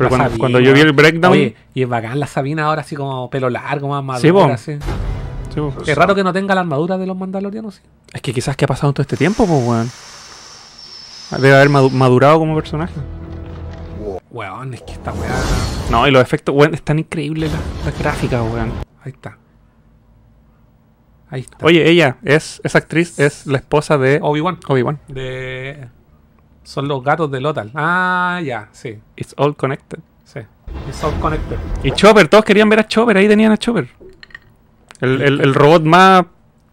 Pero 0.00 0.08
cuando, 0.08 0.24
Sabina. 0.26 0.38
cuando 0.40 0.60
yo 0.60 0.72
vi 0.72 0.80
el 0.80 0.92
breakdown. 0.92 1.32
Oye, 1.32 1.54
y 1.74 1.82
es 1.82 1.88
bacán 1.88 2.18
la 2.18 2.26
Sabina 2.26 2.64
ahora 2.64 2.80
así 2.80 2.96
como 2.96 3.28
pelo 3.30 3.48
largo, 3.50 3.88
más 3.88 4.02
madura. 4.02 4.56
Sí, 4.56 4.72
así. 4.72 4.84
sí. 5.54 5.60
Es 5.90 5.96
raro 5.96 6.14
que 6.14 6.24
no 6.24 6.32
tenga 6.32 6.54
la 6.54 6.62
armadura 6.62 6.96
de 6.98 7.06
los 7.06 7.16
mandalorianos. 7.16 7.74
sí. 7.76 7.82
es 8.12 8.22
que 8.22 8.32
quizás 8.32 8.56
que 8.56 8.64
ha 8.64 8.68
pasado 8.68 8.92
todo 8.92 9.02
este 9.02 9.16
tiempo, 9.16 9.46
pues, 9.46 9.62
weón. 9.66 9.90
Debe 11.42 11.54
haber 11.54 11.68
madu- 11.70 11.90
madurado 11.90 12.38
como 12.38 12.54
personaje. 12.56 12.94
Weón, 14.30 14.74
es 14.74 14.82
que 14.82 14.92
esta 14.92 15.12
weá. 15.12 15.30
No, 15.90 16.06
y 16.08 16.10
los 16.10 16.22
efectos, 16.22 16.54
weón, 16.54 16.72
están 16.74 16.98
increíbles 16.98 17.50
las, 17.52 17.60
las 17.84 17.98
gráficas, 17.98 18.40
weón. 18.42 18.72
Ahí 19.04 19.12
está. 19.12 19.38
Ahí 21.30 21.40
está. 21.42 21.58
Oye, 21.62 21.88
ella 21.88 22.16
es, 22.24 22.60
esa 22.64 22.78
actriz 22.78 23.18
es 23.20 23.46
la 23.46 23.58
esposa 23.58 23.98
de 23.98 24.18
Obi-Wan. 24.22 24.58
Obi-Wan. 24.66 24.98
De. 25.08 25.88
Son 26.70 26.86
los 26.86 27.02
gatos 27.02 27.28
de 27.32 27.40
Lothal. 27.40 27.72
Ah, 27.74 28.40
ya, 28.44 28.68
sí. 28.70 28.96
It's 29.16 29.34
all 29.36 29.56
connected. 29.56 29.98
Sí. 30.24 30.38
It's 30.88 31.02
all 31.02 31.12
connected. 31.20 31.56
Y 31.82 31.90
Chopper, 31.90 32.28
todos 32.28 32.44
querían 32.44 32.68
ver 32.68 32.78
a 32.78 32.86
Chopper, 32.86 33.16
ahí 33.16 33.26
tenían 33.26 33.50
a 33.50 33.56
Chopper. 33.56 33.88
El, 35.00 35.20
el- 35.20 35.40
el 35.40 35.52
robot 35.54 35.82
más 35.82 36.26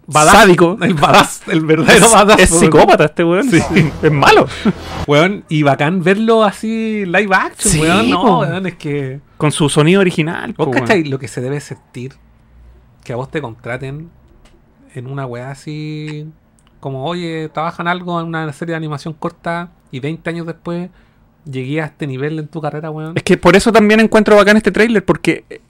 Badass. 0.05 0.33
sádico. 0.35 0.77
El 0.81 0.93
badass, 0.93 1.47
el 1.47 1.65
verdadero 1.65 2.05
Es, 2.05 2.13
badass. 2.13 2.39
es 2.39 2.49
psicópata 2.51 3.05
este 3.05 3.23
weón. 3.23 3.49
Es 3.51 4.11
malo. 4.11 4.45
Weón, 5.07 5.43
y 5.49 5.63
bacán 5.63 6.03
verlo 6.03 6.43
así 6.43 7.03
live 7.05 7.33
action, 7.35 7.73
Sí, 7.73 7.81
weón. 7.81 8.09
No, 8.11 8.39
weón, 8.41 8.67
es 8.67 8.75
que. 8.75 9.19
Con 9.37 9.51
su 9.51 9.67
sonido 9.67 9.99
original. 10.01 10.53
¿Vos 10.57 10.69
cachai 10.71 11.05
lo 11.05 11.17
que 11.17 11.27
se 11.27 11.41
debe 11.41 11.59
sentir? 11.59 12.13
Que 13.03 13.13
a 13.13 13.15
vos 13.15 13.31
te 13.31 13.41
contraten 13.41 14.11
en 14.93 15.07
una 15.07 15.25
weá 15.25 15.49
así. 15.49 16.29
Como, 16.79 17.03
oye, 17.05 17.49
trabajan 17.49 17.87
algo 17.87 18.21
en 18.21 18.27
una 18.27 18.53
serie 18.53 18.73
de 18.73 18.77
animación 18.77 19.13
corta 19.15 19.71
y 19.91 19.99
20 19.99 20.29
años 20.29 20.45
después 20.45 20.89
llegué 21.45 21.81
a 21.81 21.85
este 21.85 22.07
nivel 22.07 22.39
en 22.39 22.47
tu 22.47 22.61
carrera, 22.61 22.91
weón. 22.91 23.13
Es 23.15 23.23
que 23.23 23.38
por 23.38 23.55
eso 23.55 23.71
también 23.71 23.99
encuentro 23.99 24.35
bacán 24.35 24.57
este 24.57 24.71
tráiler, 24.71 25.03
porque 25.03 25.45
eh, 25.49 25.61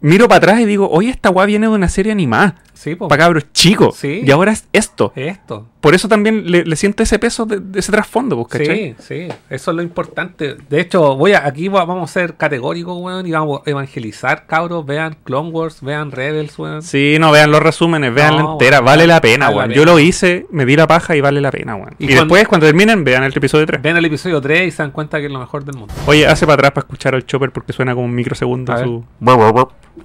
miro 0.00 0.28
para 0.28 0.38
atrás 0.38 0.60
y 0.60 0.64
digo, 0.64 0.88
oye, 0.90 1.10
esta 1.10 1.30
weá 1.30 1.46
viene 1.46 1.66
de 1.66 1.72
una 1.72 1.88
serie 1.88 2.12
animada. 2.12 2.56
Sí, 2.74 2.94
po. 2.94 3.08
Para 3.08 3.24
cabros 3.24 3.52
chicos. 3.52 3.96
Sí. 3.96 4.22
Y 4.24 4.30
ahora 4.30 4.52
es 4.52 4.66
esto. 4.72 5.12
Esto. 5.14 5.66
Por 5.80 5.94
eso 5.94 6.08
también 6.08 6.50
le, 6.50 6.64
le 6.64 6.74
siento 6.74 7.04
ese 7.04 7.20
peso 7.20 7.46
de, 7.46 7.60
de 7.60 7.78
ese 7.78 7.92
trasfondo, 7.92 8.34
pues, 8.34 8.48
¿cachai? 8.48 8.96
Sí, 8.98 9.28
sí, 9.28 9.28
eso 9.48 9.70
es 9.70 9.76
lo 9.76 9.80
importante. 9.82 10.56
De 10.68 10.80
hecho, 10.80 11.14
voy 11.16 11.34
a, 11.34 11.46
aquí 11.46 11.68
va- 11.68 11.84
vamos 11.84 12.10
a 12.10 12.12
ser 12.12 12.34
categóricos, 12.34 12.98
weón, 13.00 13.24
y 13.28 13.30
vamos 13.30 13.60
a 13.64 13.70
evangelizar, 13.70 14.46
cabros. 14.46 14.84
Vean 14.84 15.16
Clone 15.22 15.50
Wars, 15.50 15.80
vean 15.80 16.10
Rebels, 16.10 16.58
weón. 16.58 16.82
Sí, 16.82 17.16
no 17.20 17.30
vean 17.30 17.52
los 17.52 17.62
resúmenes, 17.62 18.12
vean 18.12 18.34
la 18.36 18.42
No, 18.42 18.52
entera, 18.54 18.78
weón, 18.78 18.86
vale 18.86 19.06
la 19.06 19.20
pena, 19.20 19.44
vale 19.46 19.54
la 19.54 19.58
weón. 19.58 19.68
pena. 19.70 19.76
Yo 19.80 19.84
lo 19.84 19.98
hice, 20.00 20.46
me 20.50 20.66
di 20.66 20.74
la 20.74 20.88
paja 20.88 21.14
y 21.14 21.20
vale 21.20 21.40
la 21.40 21.52
pena, 21.52 21.76
weón. 21.76 21.94
Y 22.00 22.04
Y, 22.04 22.06
cuando- 22.08 22.22
después, 22.24 22.48
cuando 22.48 22.66
terminen, 22.66 23.04
vean 23.04 23.22
el 23.22 23.32
episodio 23.36 23.64
3. 23.66 23.80
Vean 23.80 23.96
el 23.96 24.04
episodio 24.04 24.40
3 24.40 24.66
y 24.66 24.70
se 24.72 24.82
dan 24.82 24.90
cuenta 24.90 25.20
que 25.20 25.26
es 25.26 25.32
lo 25.32 25.38
mejor 25.38 25.64
del 25.64 25.76
mundo. 25.76 25.94
Oye, 26.06 26.26
hace 26.26 26.44
para 26.44 26.54
atrás 26.54 26.72
para 26.72 26.86
escuchar 26.86 27.14
al 27.14 27.24
chopper 27.24 27.52
porque 27.52 27.72
suena 27.72 27.94
como 27.94 28.06
un 28.06 28.14
microsegundo 28.16 28.72
A 28.72 28.78
su, 28.82 29.04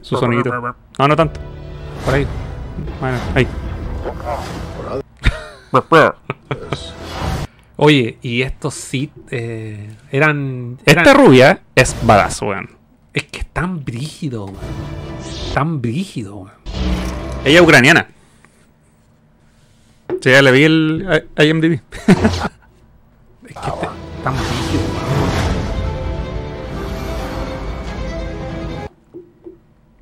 su 0.02 0.18
sonidito. 0.18 0.52
No, 1.00 1.08
no 1.08 1.16
tanto. 1.16 1.40
Por 2.06 2.14
ahí. 2.14 2.28
Bueno, 3.02 3.18
ahí. 3.34 3.48
Oye, 7.76 8.18
y 8.22 8.44
estos 8.44 8.76
Sith 8.76 9.12
eh, 9.32 9.96
eran, 10.12 10.78
eran. 10.86 11.06
Esta 11.06 11.14
rubia 11.20 11.62
es 11.76 11.96
badass, 12.06 12.42
weón. 12.44 12.70
Es 13.14 13.24
que 13.26 13.40
es 13.40 13.46
tan 13.48 13.84
brígido, 13.84 14.46
weón. 14.46 14.58
Tan 15.54 15.82
brígido, 15.82 16.36
weón. 16.38 16.54
Ella 17.46 17.58
es 17.60 17.62
ucraniana. 17.62 18.08
Sí, 20.22 20.30
ya 20.30 20.42
le 20.42 20.52
vi 20.52 20.64
el 20.64 21.26
I- 21.38 21.44
IMDb. 21.50 21.80
Es 23.46 23.56
que 23.56 23.68
este- 23.70 23.88
tan 24.24 24.34
brígido, 24.36 24.84
weón. 24.94 25.24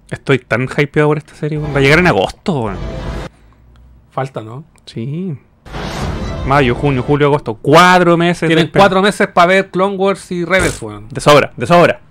Estoy 0.10 0.40
tan 0.40 0.68
hypeado 0.78 1.08
por 1.10 1.18
esta 1.18 1.36
serie, 1.36 1.58
weón. 1.58 1.74
Va 1.74 1.78
a 1.80 1.82
llegar 1.82 2.00
en 2.00 2.08
agosto, 2.08 2.60
weón. 2.64 2.78
Falta, 4.12 4.42
¿no? 4.42 4.66
Sí. 4.86 5.38
Mayo, 6.46 6.76
junio, 6.76 7.04
julio, 7.04 7.28
agosto. 7.28 7.56
Cuatro 7.62 8.18
meses. 8.18 8.48
Tienen 8.48 8.72
cuatro 8.74 9.02
meses 9.02 9.28
para 9.28 9.48
ver 9.48 9.70
Clone 9.70 9.96
Wars 9.96 10.32
y 10.32 10.44
Rebels, 10.44 10.82
weón. 10.82 11.08
De 11.10 11.22
sobra, 11.22 11.54
de 11.56 11.68
sobra. 11.68 12.02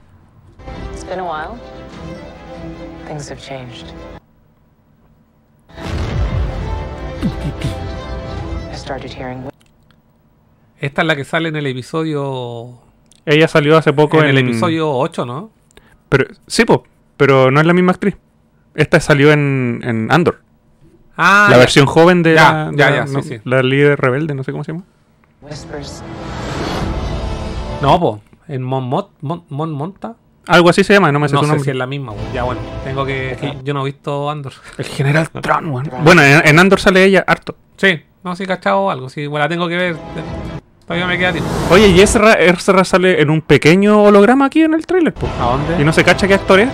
It's 0.92 1.04
been 1.04 1.18
a 1.18 1.24
while. 1.24 1.58
Things 3.06 3.30
have 3.30 3.40
changed. 3.40 3.86
I 8.72 8.76
started 8.76 9.10
hearing 9.12 9.50
Esta 10.78 11.02
es 11.02 11.06
la 11.06 11.16
que 11.16 11.24
sale 11.24 11.48
en 11.48 11.56
el 11.56 11.66
episodio. 11.66 12.80
Ella 13.26 13.48
salió 13.48 13.76
hace 13.76 13.92
poco 13.92 14.18
en 14.18 14.24
en, 14.24 14.30
el 14.30 14.38
episodio 14.38 14.90
8, 14.90 15.26
¿no? 15.26 15.50
Pero, 16.08 16.26
sí, 16.46 16.64
po, 16.64 16.84
pero 17.16 17.50
no 17.50 17.60
es 17.60 17.66
la 17.66 17.74
misma 17.74 17.92
actriz. 17.92 18.16
Esta 18.74 18.98
salió 19.00 19.32
en, 19.32 19.82
en 19.84 20.10
Andor. 20.10 20.40
Ah, 21.20 21.46
la 21.50 21.56
ya. 21.56 21.60
versión 21.60 21.86
joven 21.86 22.22
de, 22.22 22.34
Ya, 22.34 22.52
la, 22.52 22.70
de 22.70 22.76
ya, 22.76 22.90
la- 22.90 22.96
ya, 22.96 23.06
sí, 23.06 23.12
no, 23.14 23.22
sí. 23.22 23.40
la 23.44 23.62
líder 23.62 24.00
rebelde, 24.00 24.34
no 24.34 24.42
sé 24.44 24.52
cómo 24.52 24.64
se 24.64 24.72
llama. 24.72 24.84
Whispers. 25.42 26.02
No, 27.82 27.98
po. 27.98 28.20
En 28.48 28.62
Mon, 28.62 28.88
Mot- 28.88 29.10
Mon, 29.20 29.44
Mon 29.48 29.70
Monta. 29.72 30.14
Algo 30.46 30.70
así 30.70 30.82
se 30.82 30.94
llama, 30.94 31.12
no 31.12 31.20
me 31.20 31.28
sé 31.28 31.34
No 31.34 31.40
su 31.40 31.44
sé 31.44 31.48
nombre. 31.52 31.64
si 31.64 31.70
es 31.70 31.76
la 31.76 31.86
misma, 31.86 32.12
weón. 32.12 32.32
Ya, 32.32 32.42
bueno. 32.42 32.60
Tengo 32.84 33.04
que. 33.06 33.36
que 33.40 33.56
yo 33.62 33.72
no 33.74 33.82
he 33.82 33.84
visto 33.84 34.28
Andor. 34.30 34.52
El 34.78 34.84
general 34.86 35.28
Tron, 35.42 35.70
weón. 35.70 35.90
Bueno, 36.02 36.22
en, 36.22 36.46
en 36.46 36.58
Andor 36.58 36.80
sale 36.80 37.04
ella 37.04 37.24
harto. 37.26 37.54
Sí, 37.76 38.00
no 38.24 38.34
sé, 38.34 38.46
cachado 38.46 38.90
algo. 38.90 39.08
Sí, 39.08 39.26
bueno, 39.26 39.44
la 39.44 39.48
tengo 39.48 39.68
que 39.68 39.76
ver. 39.76 39.96
Todavía 40.86 41.06
me 41.06 41.18
queda 41.18 41.32
tiempo. 41.32 41.48
Oye, 41.70 41.86
y 41.88 42.00
Ezra, 42.00 42.32
Ezra 42.32 42.82
sale 42.84 43.22
en 43.22 43.30
un 43.30 43.42
pequeño 43.42 44.02
holograma 44.02 44.46
aquí 44.46 44.62
en 44.62 44.74
el 44.74 44.84
trailer, 44.86 45.14
po. 45.14 45.28
¿A 45.40 45.52
dónde? 45.52 45.80
Y 45.80 45.84
no 45.84 45.92
se 45.92 46.02
cacha 46.02 46.26
qué 46.26 46.34
actor 46.34 46.58
es. 46.58 46.68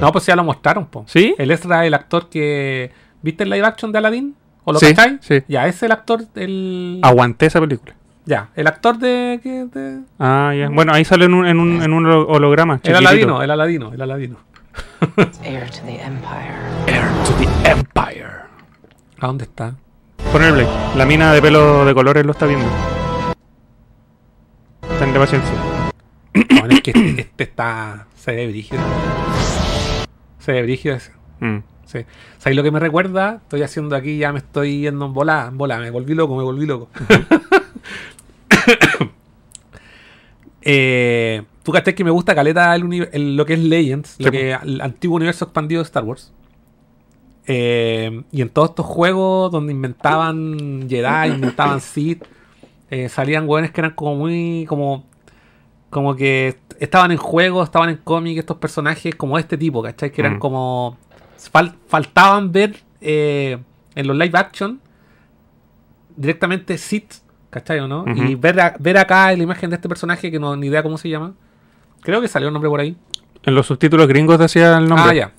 No, 0.00 0.10
pues 0.12 0.24
ya 0.24 0.34
lo 0.34 0.44
mostraron, 0.44 0.86
po. 0.86 1.04
¿Sí? 1.06 1.34
El 1.36 1.50
Ezra, 1.50 1.84
el 1.84 1.92
actor 1.92 2.30
que. 2.30 2.90
¿Viste 3.24 3.44
el 3.44 3.48
live 3.50 3.66
action 3.66 3.90
de 3.90 3.96
Aladdin? 3.98 4.34
¿O 4.64 4.72
lo 4.74 4.78
Sí, 4.78 4.94
cacháis? 4.94 5.16
sí. 5.22 5.42
Ya, 5.48 5.66
es 5.66 5.82
el 5.82 5.92
actor. 5.92 6.24
El... 6.34 7.00
Aguanté 7.02 7.46
esa 7.46 7.58
película. 7.58 7.94
Ya, 8.26 8.50
el 8.54 8.66
actor 8.66 8.98
de. 8.98 9.40
que- 9.42 9.64
de- 9.64 10.00
Ah, 10.18 10.52
ya. 10.54 10.68
Bueno, 10.68 10.92
ahí 10.92 11.06
sale 11.06 11.24
en 11.24 11.32
un, 11.32 11.46
en 11.46 11.58
un, 11.58 11.82
en 11.82 11.92
un 11.94 12.04
holograma. 12.06 12.74
el 12.74 12.80
chiquitito. 12.82 12.98
Aladino, 13.08 13.42
el 13.42 13.50
Aladino, 13.50 13.92
el 13.94 14.02
Aladino. 14.02 14.36
Heir 15.42 15.70
to 15.70 15.78
the 15.86 16.02
Empire. 16.02 16.54
Heir 16.86 17.02
to 17.24 17.32
the 17.38 17.70
Empire. 17.70 18.44
¿A 19.20 19.26
dónde 19.26 19.44
está? 19.44 19.74
Ponerle. 20.30 20.66
La 20.96 21.06
mina 21.06 21.32
de 21.32 21.40
pelo 21.40 21.86
de 21.86 21.94
colores 21.94 22.26
lo 22.26 22.32
está 22.32 22.44
viendo. 22.44 22.66
Ten 24.98 25.14
paciencia. 25.14 25.54
Bueno, 26.60 26.74
es 26.74 26.80
que 26.82 26.90
este, 26.90 27.20
este 27.22 27.44
está. 27.44 28.06
Se 28.16 28.34
ve 28.34 28.48
brígido. 28.48 28.82
Se 30.38 30.52
ve 30.52 30.62
brígido 30.62 30.94
ese. 30.96 31.12
Mm. 31.40 31.58
Sí. 31.86 32.00
¿Sabéis 32.38 32.56
lo 32.56 32.62
que 32.62 32.70
me 32.70 32.80
recuerda? 32.80 33.40
Estoy 33.42 33.62
haciendo 33.62 33.94
aquí, 33.96 34.18
ya 34.18 34.32
me 34.32 34.38
estoy 34.38 34.80
yendo 34.80 35.06
en 35.06 35.12
bola, 35.12 35.46
en 35.48 35.58
bola, 35.58 35.78
me 35.78 35.90
volví 35.90 36.14
loco, 36.14 36.36
me 36.36 36.42
volví 36.42 36.66
loco. 36.66 36.88
eh, 40.62 41.42
Tú 41.62 41.72
cachai 41.72 41.94
que 41.94 42.04
me 42.04 42.10
gusta 42.10 42.34
caleta 42.34 42.74
el 42.74 42.84
uni- 42.84 43.08
el- 43.12 43.36
lo 43.36 43.46
que 43.46 43.54
es 43.54 43.58
Legends, 43.60 44.16
lo 44.18 44.30
que 44.30 44.52
el 44.52 44.80
antiguo 44.82 45.16
universo 45.16 45.46
expandido 45.46 45.80
de 45.80 45.84
Star 45.86 46.04
Wars. 46.04 46.30
Eh, 47.46 48.22
y 48.32 48.42
en 48.42 48.48
todos 48.50 48.70
estos 48.70 48.84
juegos 48.86 49.50
donde 49.50 49.72
inventaban 49.72 50.86
Jedi, 50.88 51.28
inventaban 51.34 51.80
Sith, 51.80 52.22
eh, 52.90 53.08
salían 53.08 53.48
hueones 53.48 53.70
que 53.70 53.80
eran 53.80 53.92
como 53.92 54.14
muy. 54.16 54.66
como. 54.68 55.04
como 55.88 56.14
que 56.16 56.58
estaban 56.80 57.12
en 57.12 57.18
juego, 57.18 57.62
estaban 57.62 57.88
en 57.88 57.96
cómic, 57.96 58.36
estos 58.38 58.58
personajes 58.58 59.14
como 59.14 59.38
este 59.38 59.56
tipo, 59.56 59.82
¿cachai? 59.82 60.12
Que 60.12 60.20
eran 60.20 60.36
Mm. 60.36 60.40
como. 60.40 60.98
Fal- 61.52 61.74
faltaban 61.88 62.52
ver 62.52 62.76
eh, 63.00 63.58
en 63.94 64.06
los 64.06 64.16
live 64.16 64.38
action 64.38 64.80
directamente 66.16 66.78
Sith, 66.78 67.14
¿cachai 67.50 67.80
o 67.80 67.88
no? 67.88 68.04
Y 68.06 68.34
ver, 68.34 68.60
a- 68.60 68.76
ver 68.78 68.98
acá 68.98 69.32
la 69.32 69.42
imagen 69.42 69.70
de 69.70 69.76
este 69.76 69.88
personaje 69.88 70.30
que 70.30 70.38
no 70.38 70.56
ni 70.56 70.68
idea 70.68 70.82
cómo 70.82 70.98
se 70.98 71.08
llama. 71.08 71.34
Creo 72.02 72.20
que 72.20 72.28
salió 72.28 72.48
el 72.48 72.52
nombre 72.54 72.68
por 72.70 72.80
ahí. 72.80 72.96
En 73.44 73.54
los 73.54 73.66
subtítulos 73.66 74.06
gringos 74.08 74.38
decía 74.38 74.76
el 74.78 74.88
nombre. 74.88 75.06
Ah, 75.10 75.14
ya. 75.14 75.32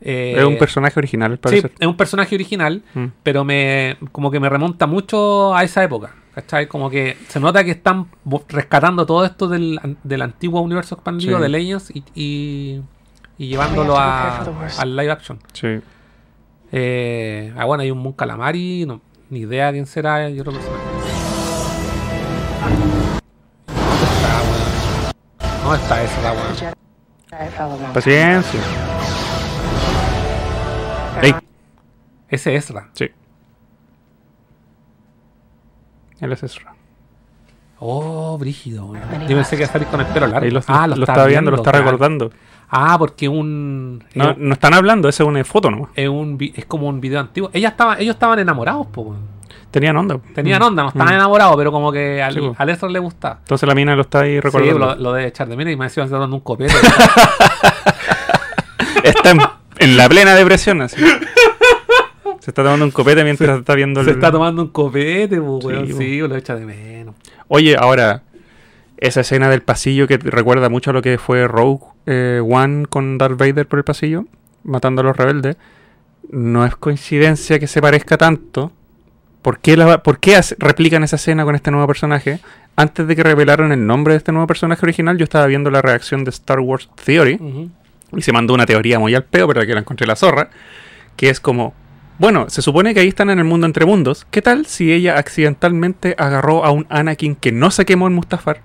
Eh, 0.00 0.34
Es 0.38 0.44
un 0.44 0.58
personaje 0.58 0.98
original, 1.00 1.38
al 1.42 1.50
Sí, 1.50 1.62
es 1.78 1.86
un 1.86 1.96
personaje 1.96 2.34
original, 2.34 2.82
Mm. 2.94 3.06
pero 3.22 3.44
me 3.44 3.96
como 4.12 4.30
que 4.30 4.38
me 4.38 4.48
remonta 4.48 4.86
mucho 4.86 5.54
a 5.54 5.64
esa 5.64 5.82
época. 5.82 6.14
¿Cachai? 6.34 6.68
Como 6.68 6.88
que 6.88 7.16
se 7.26 7.40
nota 7.40 7.64
que 7.64 7.72
están 7.72 8.06
rescatando 8.48 9.04
todo 9.06 9.24
esto 9.24 9.48
del, 9.48 9.80
del 10.04 10.22
antiguo 10.22 10.60
universo 10.60 10.94
expandido 10.94 11.36
Sí. 11.38 11.42
de 11.42 11.48
Legends 11.48 11.90
y, 11.90 12.04
y, 12.14 12.82
y 13.38 13.46
llevándolo 13.46 13.96
a, 13.96 14.40
al 14.78 14.96
live 14.96 15.12
action. 15.12 15.38
Sí. 15.52 15.80
Eh, 16.72 17.54
ah, 17.56 17.64
bueno, 17.64 17.82
hay 17.82 17.90
un 17.90 17.98
Moon 17.98 18.12
Calamari, 18.12 18.84
no, 18.84 19.00
ni 19.30 19.40
idea 19.40 19.70
quién 19.72 19.86
será 19.86 20.28
y 20.28 20.40
otro 20.40 20.52
personaje. 20.52 20.82
¿Dónde 23.68 24.04
está, 24.04 24.42
weón? 24.42 25.62
¿Dónde 25.62 25.82
está 25.82 26.02
esa, 27.44 27.68
la 27.68 27.92
Paciencia. 27.92 28.60
Ey, 31.22 31.34
Ese 32.28 32.54
es 32.56 32.64
Ezra. 32.64 32.88
sí. 32.94 33.08
Él 36.20 36.32
es 36.32 36.42
Ezra. 36.42 36.74
Oh, 37.78 38.36
brígido, 38.38 38.86
weón. 38.86 39.28
Yo 39.28 39.36
pensé 39.36 39.56
que 39.56 39.62
iba 39.62 39.70
a 39.70 39.72
salir 39.72 39.86
con 39.86 40.00
el 40.00 40.06
pelo 40.06 40.26
largo. 40.26 40.44
Ahí 40.44 40.50
lo, 40.50 40.60
ah, 40.66 40.88
lo 40.88 40.94
está 40.94 41.12
está 41.12 41.26
viendo, 41.26 41.52
lo 41.52 41.58
está 41.58 41.70
claro. 41.70 42.30
Ah, 42.70 42.96
porque 42.98 43.28
un. 43.28 44.04
No, 44.14 44.34
no 44.38 44.52
están 44.52 44.74
hablando, 44.74 45.08
esa 45.08 45.22
es 45.22 45.28
una 45.28 45.42
foto 45.44 45.70
nomás. 45.70 45.90
es 45.94 46.08
un 46.08 46.36
es 46.54 46.64
como 46.66 46.88
un 46.88 47.00
video 47.00 47.20
antiguo. 47.20 47.50
Ella 47.52 47.68
estaba, 47.68 47.98
ellos 47.98 48.14
estaban 48.14 48.38
enamorados, 48.38 48.86
po. 48.88 49.16
Tenían 49.70 49.96
onda. 49.96 50.18
Tenían 50.34 50.60
Mm. 50.60 50.64
onda, 50.64 50.82
no 50.84 50.88
estaban 50.90 51.12
Mm. 51.12 51.16
enamorados, 51.16 51.56
pero 51.56 51.72
como 51.72 51.92
que 51.92 52.22
al, 52.22 52.34
Sí, 52.34 52.40
po. 52.40 52.54
al 52.58 52.68
Ezra 52.70 52.88
le 52.88 52.98
gustaba. 52.98 53.38
Entonces 53.40 53.66
la 53.68 53.74
mina 53.74 53.94
lo 53.96 54.02
está 54.02 54.20
ahí 54.20 54.34
Sí, 54.34 54.40
recordando. 54.40 54.78
lo, 54.78 54.94
lo 54.96 55.12
de 55.12 55.26
echar 55.26 55.48
de 55.48 55.56
menos 55.56 55.72
y 55.72 55.76
me 55.76 55.84
decía 55.86 56.06
dando 56.06 56.34
un 56.36 56.40
copete. 56.40 56.74
Está 59.04 59.30
en, 59.30 59.38
en 59.78 59.96
la 59.96 60.08
plena 60.08 60.34
depresión, 60.34 60.82
así. 60.82 60.96
Se 62.40 62.50
está 62.50 62.62
tomando 62.62 62.84
un 62.84 62.90
copete 62.90 63.24
mientras 63.24 63.58
está 63.58 63.74
viendo 63.74 64.02
Se 64.04 64.10
el... 64.10 64.16
está 64.16 64.30
tomando 64.32 64.62
un 64.62 64.68
copete, 64.68 65.40
po, 65.40 65.58
Sí, 65.60 65.66
weón. 65.66 65.86
Sí, 65.98 66.18
lo 66.18 66.34
echa 66.36 66.54
de 66.54 66.64
menos. 66.66 67.14
Oye, 67.48 67.76
ahora, 67.78 68.22
esa 68.98 69.20
escena 69.20 69.48
del 69.48 69.62
pasillo 69.62 70.06
que 70.06 70.18
recuerda 70.18 70.68
mucho 70.68 70.90
a 70.90 70.92
lo 70.92 71.02
que 71.02 71.18
fue 71.18 71.46
Rogue 71.48 71.84
eh, 72.06 72.40
One 72.44 72.86
con 72.86 73.18
Darth 73.18 73.38
Vader 73.38 73.66
por 73.66 73.78
el 73.78 73.84
pasillo, 73.84 74.24
matando 74.64 75.00
a 75.00 75.04
los 75.04 75.16
rebeldes, 75.16 75.56
no 76.30 76.64
es 76.66 76.76
coincidencia 76.76 77.58
que 77.58 77.66
se 77.66 77.80
parezca 77.80 78.16
tanto. 78.18 78.72
¿Por 79.42 79.60
qué, 79.60 79.76
la- 79.76 80.02
por 80.02 80.18
qué 80.18 80.38
replican 80.58 81.04
esa 81.04 81.16
escena 81.16 81.44
con 81.44 81.54
este 81.54 81.70
nuevo 81.70 81.86
personaje? 81.86 82.40
Antes 82.76 83.06
de 83.06 83.16
que 83.16 83.22
revelaran 83.22 83.72
el 83.72 83.86
nombre 83.86 84.12
de 84.14 84.18
este 84.18 84.32
nuevo 84.32 84.46
personaje 84.46 84.84
original, 84.84 85.16
yo 85.16 85.24
estaba 85.24 85.46
viendo 85.46 85.70
la 85.70 85.80
reacción 85.82 86.24
de 86.24 86.30
Star 86.30 86.60
Wars 86.60 86.88
Theory 87.04 87.38
y 88.16 88.22
se 88.22 88.32
mandó 88.32 88.54
una 88.54 88.66
teoría 88.66 88.98
muy 88.98 89.14
al 89.14 89.24
peo, 89.24 89.46
pero 89.48 89.60
que 89.66 89.74
la 89.74 89.80
encontré 89.80 90.06
la 90.06 90.16
zorra, 90.16 90.50
que 91.16 91.28
es 91.30 91.40
como, 91.40 91.72
bueno, 92.18 92.50
se 92.50 92.62
supone 92.62 92.94
que 92.94 93.00
ahí 93.00 93.08
están 93.08 93.30
en 93.30 93.38
el 93.38 93.44
mundo 93.44 93.66
entre 93.66 93.84
mundos, 93.86 94.26
¿qué 94.30 94.42
tal 94.42 94.66
si 94.66 94.92
ella 94.92 95.18
accidentalmente 95.18 96.14
agarró 96.18 96.64
a 96.64 96.70
un 96.70 96.86
Anakin 96.88 97.34
que 97.36 97.52
no 97.52 97.70
se 97.70 97.84
quemó 97.84 98.06
en 98.06 98.14
Mustafar? 98.14 98.60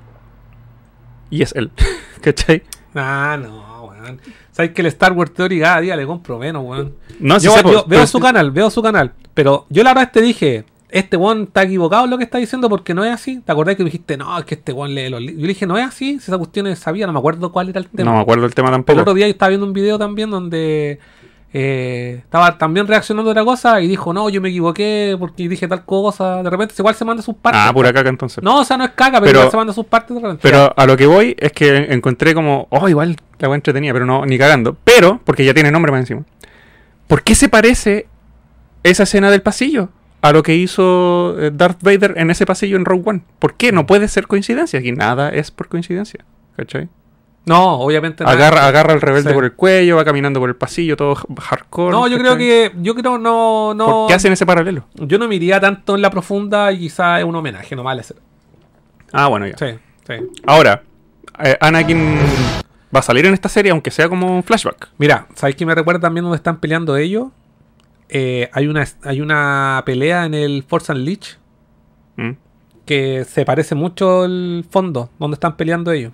Y 1.34 1.42
es 1.42 1.52
él, 1.56 1.72
¿cachai? 2.22 2.62
Ah, 2.94 3.40
no, 3.42 3.86
weón. 3.86 4.22
¿Sabes 4.52 4.70
que 4.70 4.82
el 4.82 4.88
Star 4.88 5.14
Wars 5.14 5.34
Theory 5.34 5.62
cada 5.62 5.82
día 5.82 5.96
le 5.96 6.06
compro 6.06 6.38
menos, 6.38 6.64
weón? 6.64 6.94
No, 7.20 7.40
sí 7.40 7.48
yo, 7.48 7.54
sé, 7.54 7.64
yo 7.64 7.86
veo 7.88 8.06
su 8.06 8.20
canal, 8.20 8.52
veo 8.52 8.70
su 8.70 8.84
canal. 8.84 9.14
Pero 9.34 9.66
yo 9.70 9.84
la 9.84 9.96
verdad 9.96 10.12
te 10.12 10.22
dije, 10.22 10.64
este 10.90 11.18
weón 11.18 11.46
está 11.46 11.64
equivocado 11.64 12.04
en 12.04 12.12
lo 12.12 12.20
que 12.20 12.24
está 12.24 12.38
diciendo 12.38 12.70
porque 12.70 12.94
no 12.94 13.04
es 13.04 13.12
así. 13.12 13.40
¿Te 13.40 13.52
acordás 13.52 13.76
que 13.76 13.84
me 13.84 13.90
dijiste, 13.90 14.16
no, 14.16 14.38
es 14.38 14.46
que 14.46 14.54
este 14.54 14.74
weón 14.74 14.94
lee 14.94 15.10
los 15.10 15.22
libros? 15.22 15.38
Yo 15.38 15.42
le 15.42 15.48
dije, 15.48 15.66
no 15.66 15.76
es 15.76 15.88
así, 15.88 16.20
si 16.20 16.30
esa 16.30 16.38
cuestión 16.38 16.68
es 16.68 16.78
sabía, 16.78 17.08
no 17.08 17.14
me 17.14 17.18
acuerdo 17.20 17.52
cuál 17.52 17.70
era 17.70 17.80
el 17.80 17.88
tema. 17.88 18.12
No 18.12 18.18
me 18.18 18.22
acuerdo 18.22 18.46
el 18.46 18.54
tema 18.54 18.70
tampoco. 18.70 18.94
el 18.94 19.00
otro 19.00 19.16
día 19.16 19.26
yo 19.26 19.32
estaba 19.32 19.50
viendo 19.50 19.66
un 19.66 19.74
video 19.74 19.98
también 19.98 20.30
donde 20.30 21.00
eh, 21.56 22.22
estaba 22.24 22.58
también 22.58 22.88
reaccionando 22.88 23.30
a 23.30 23.34
otra 23.34 23.46
cosa 23.46 23.80
y 23.80 23.88
dijo, 23.88 24.12
no, 24.12 24.28
yo 24.30 24.42
me 24.42 24.50
equivoqué 24.50 25.16
porque 25.20 25.48
dije 25.48 25.68
tal 25.68 25.86
cosa. 25.86 26.42
De 26.42 26.50
repente 26.50 26.74
igual 26.80 26.96
se 26.96 27.06
manda 27.06 27.22
sus 27.22 27.36
partes. 27.36 27.62
Ah, 27.64 27.72
pura 27.72 27.94
caca 27.94 28.10
entonces. 28.10 28.44
No, 28.44 28.62
o 28.62 28.66
sea, 28.66 28.76
no 28.76 28.86
es 28.86 28.90
caca, 28.92 29.20
pero, 29.22 29.26
Pero- 29.26 29.40
igual 29.40 29.52
se 29.52 29.58
manda 29.58 29.74
sus 29.74 29.86
partes 29.86 30.16
de 30.16 30.22
repente. 30.22 30.42
Pero 30.42 30.74
a 30.76 30.86
lo 30.88 30.98
que 30.98 31.06
voy 31.06 31.36
es 31.40 31.52
que 31.52 31.94
encontré 31.94 32.34
como, 32.34 32.68
oh, 32.72 32.90
igual 32.90 33.16
la 33.38 33.50
wea 33.50 33.56
entretenida, 33.56 33.94
pero 33.94 34.06
no, 34.06 34.26
ni 34.26 34.38
cagando. 34.40 34.76
Pero, 34.84 35.22
porque 35.24 35.46
ya 35.46 35.54
tiene 35.54 35.70
nombre 35.70 35.92
más 35.92 36.00
encima. 36.02 36.24
¿Por 37.08 37.22
qué 37.22 37.36
se 37.36 37.50
parece 37.50 38.08
esa 38.82 39.04
escena 39.04 39.30
del 39.30 39.44
pasillo 39.44 39.90
a 40.22 40.32
lo 40.32 40.42
que 40.42 40.56
hizo 40.56 41.36
eh, 41.40 41.52
Darth 41.54 41.84
Vader 41.84 42.16
en 42.18 42.32
ese 42.32 42.48
pasillo 42.48 42.78
en 42.78 42.86
Rogue 42.86 43.04
One? 43.06 43.22
¿Por 43.38 43.54
qué? 43.54 43.72
No 43.72 43.86
puede 43.86 44.08
ser 44.08 44.26
coincidencia. 44.26 44.80
Aquí 44.80 44.92
nada 44.92 45.30
es 45.30 45.52
por 45.52 45.68
coincidencia. 45.68 46.26
¿Cachai? 46.58 46.90
No, 47.46 47.74
obviamente 47.80 48.24
no. 48.24 48.30
Agarra, 48.30 48.68
agarra 48.68 48.94
al 48.94 49.02
rebelde 49.02 49.30
Sí. 49.30 49.34
por 49.34 49.44
el 49.44 49.54
cuello, 49.54 49.98
va 49.98 50.06
caminando 50.06 50.40
por 50.40 50.50
el 50.50 50.56
pasillo, 50.56 50.96
todo 50.96 51.16
hardcore. 51.16 51.92
No, 51.92 52.08
yo 52.08 52.18
creo 52.18 52.38
que. 52.38 52.72
Yo 52.78 52.96
creo 52.96 53.18
no. 53.18 53.74
no 53.74 53.86
¿Por 53.86 54.08
qué 54.08 54.14
hacen 54.14 54.32
ese 54.34 54.46
paralelo? 54.46 54.86
Yo 54.96 55.18
no 55.20 55.28
me 55.28 55.36
iría 55.36 55.60
tanto 55.60 55.96
en 55.96 56.02
la 56.02 56.10
profunda 56.10 56.72
y 56.72 56.80
quizá 56.80 57.20
es 57.20 57.26
un 57.26 57.36
homenaje 57.36 57.76
nomás. 57.76 58.06
Sí, 58.08 58.14
Ah, 59.12 59.28
bueno, 59.28 59.46
ya. 59.48 59.56
sí. 59.58 60.14
Ahora, 60.48 60.84
eh, 61.44 61.58
Anakin 61.60 62.18
va 62.96 63.00
a 63.00 63.04
salir 63.04 63.26
en 63.26 63.34
esta 63.34 63.50
serie, 63.50 63.72
aunque 63.72 63.92
sea 63.92 64.08
como 64.10 64.36
un 64.36 64.44
flashback. 64.44 64.90
Mira, 64.98 65.28
¿sabéis 65.36 65.56
que 65.56 65.66
me 65.66 65.76
recuerda 65.76 66.02
también 66.02 66.24
donde 66.24 66.38
están 66.38 66.60
peleando 66.60 66.96
ellos? 66.98 67.28
Eh, 68.10 68.50
hay, 68.54 68.68
una, 68.68 68.86
hay 69.04 69.22
una 69.22 69.82
pelea 69.86 70.26
en 70.26 70.34
el 70.34 70.64
Force 70.68 70.92
Unleashed 70.92 71.38
Mm. 72.16 72.32
que 72.86 73.26
se 73.28 73.44
parece 73.44 73.74
mucho 73.74 74.26
el 74.26 74.66
fondo 74.70 75.10
donde 75.18 75.34
están 75.36 75.58
peleando 75.58 75.92
ellos. 75.92 76.12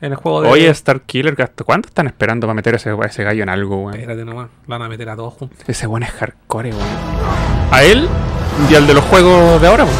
En 0.00 0.12
el 0.12 0.16
juego 0.16 0.42
de. 0.42 0.48
Oye, 0.48 0.68
Star 0.70 1.02
Killer, 1.02 1.34
¿hasta 1.42 1.62
¿cuánto 1.64 1.88
están 1.88 2.06
esperando 2.06 2.46
para 2.46 2.54
meter 2.54 2.74
a 2.74 2.76
ese, 2.76 2.90
a 2.90 3.06
ese 3.06 3.22
gallo 3.22 3.42
en 3.42 3.48
algo, 3.50 3.76
weón? 3.84 3.94
Espérate 3.94 4.24
nomás, 4.24 4.48
lo 4.66 4.68
van 4.68 4.82
a 4.82 4.88
meter 4.88 5.08
a 5.10 5.16
todos 5.16 5.34
juntos. 5.34 5.58
Ese 5.66 5.86
weón 5.86 6.02
es 6.02 6.10
hardcore, 6.10 6.70
weón. 6.70 6.86
A 7.70 7.82
él 7.84 8.08
y 8.70 8.74
al 8.74 8.86
de 8.86 8.94
los 8.94 9.04
juegos 9.04 9.60
de 9.60 9.66
ahora, 9.68 9.84
weón. 9.84 9.96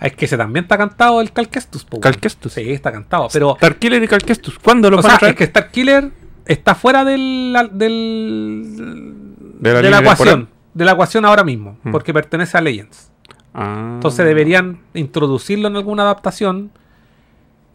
Es 0.00 0.14
que 0.14 0.26
ese 0.26 0.36
también 0.36 0.64
está 0.64 0.76
cantado 0.78 1.20
el 1.20 1.32
Cal 1.32 1.48
Kestus, 1.48 1.84
po, 1.84 1.96
weón. 1.96 2.02
Cal 2.02 2.18
Kestus. 2.18 2.52
Sí, 2.52 2.70
está 2.70 2.92
cantado. 2.92 3.28
Pero. 3.32 3.54
Star 3.54 3.76
Killer 3.76 4.02
y 4.02 4.08
Cal 4.08 4.22
Kestus. 4.22 4.58
¿Cuándo 4.58 4.90
los 4.90 5.00
O 5.00 5.02
van 5.08 5.16
a 5.16 5.18
traer? 5.18 5.32
es 5.34 5.38
que 5.38 5.44
Star 5.44 5.70
Killer 5.70 6.10
está 6.46 6.74
fuera 6.74 7.04
del, 7.04 7.56
del, 7.72 8.62
De 9.60 9.72
la 9.72 9.82
de 9.82 9.90
la 9.90 9.98
ecuación. 10.00 10.28
temporal. 10.28 10.48
de 10.74 10.84
la 10.84 10.92
ecuación 10.92 11.24
ahora 11.24 11.42
mismo, 11.44 11.78
Mm. 11.82 11.90
porque 11.92 12.12
pertenece 12.12 12.56
a 12.56 12.60
Legends. 12.60 13.10
Ah. 13.54 13.92
Entonces 13.94 14.24
deberían 14.24 14.80
introducirlo 14.94 15.66
en 15.68 15.76
alguna 15.76 16.04
adaptación. 16.04 16.70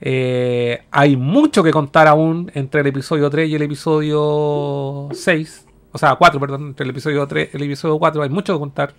Eh, 0.06 0.84
hay 0.92 1.16
mucho 1.16 1.64
que 1.64 1.72
contar 1.72 2.08
aún 2.10 2.52
entre 2.56 2.82
el 2.82 2.88
episodio 2.88 3.30
3 3.30 3.48
y 3.50 3.56
el 3.56 3.62
episodio 3.62 5.08
6. 5.14 5.66
O 5.94 5.98
sea, 5.98 6.16
4, 6.16 6.40
perdón. 6.42 6.68
Entre 6.68 6.84
el 6.84 6.90
episodio 6.90 7.26
3 7.26 7.50
y 7.54 7.56
el 7.58 7.64
episodio 7.64 7.98
4 7.98 8.22
hay 8.24 8.30
mucho 8.30 8.54
que 8.54 8.60
contar. 8.60 8.94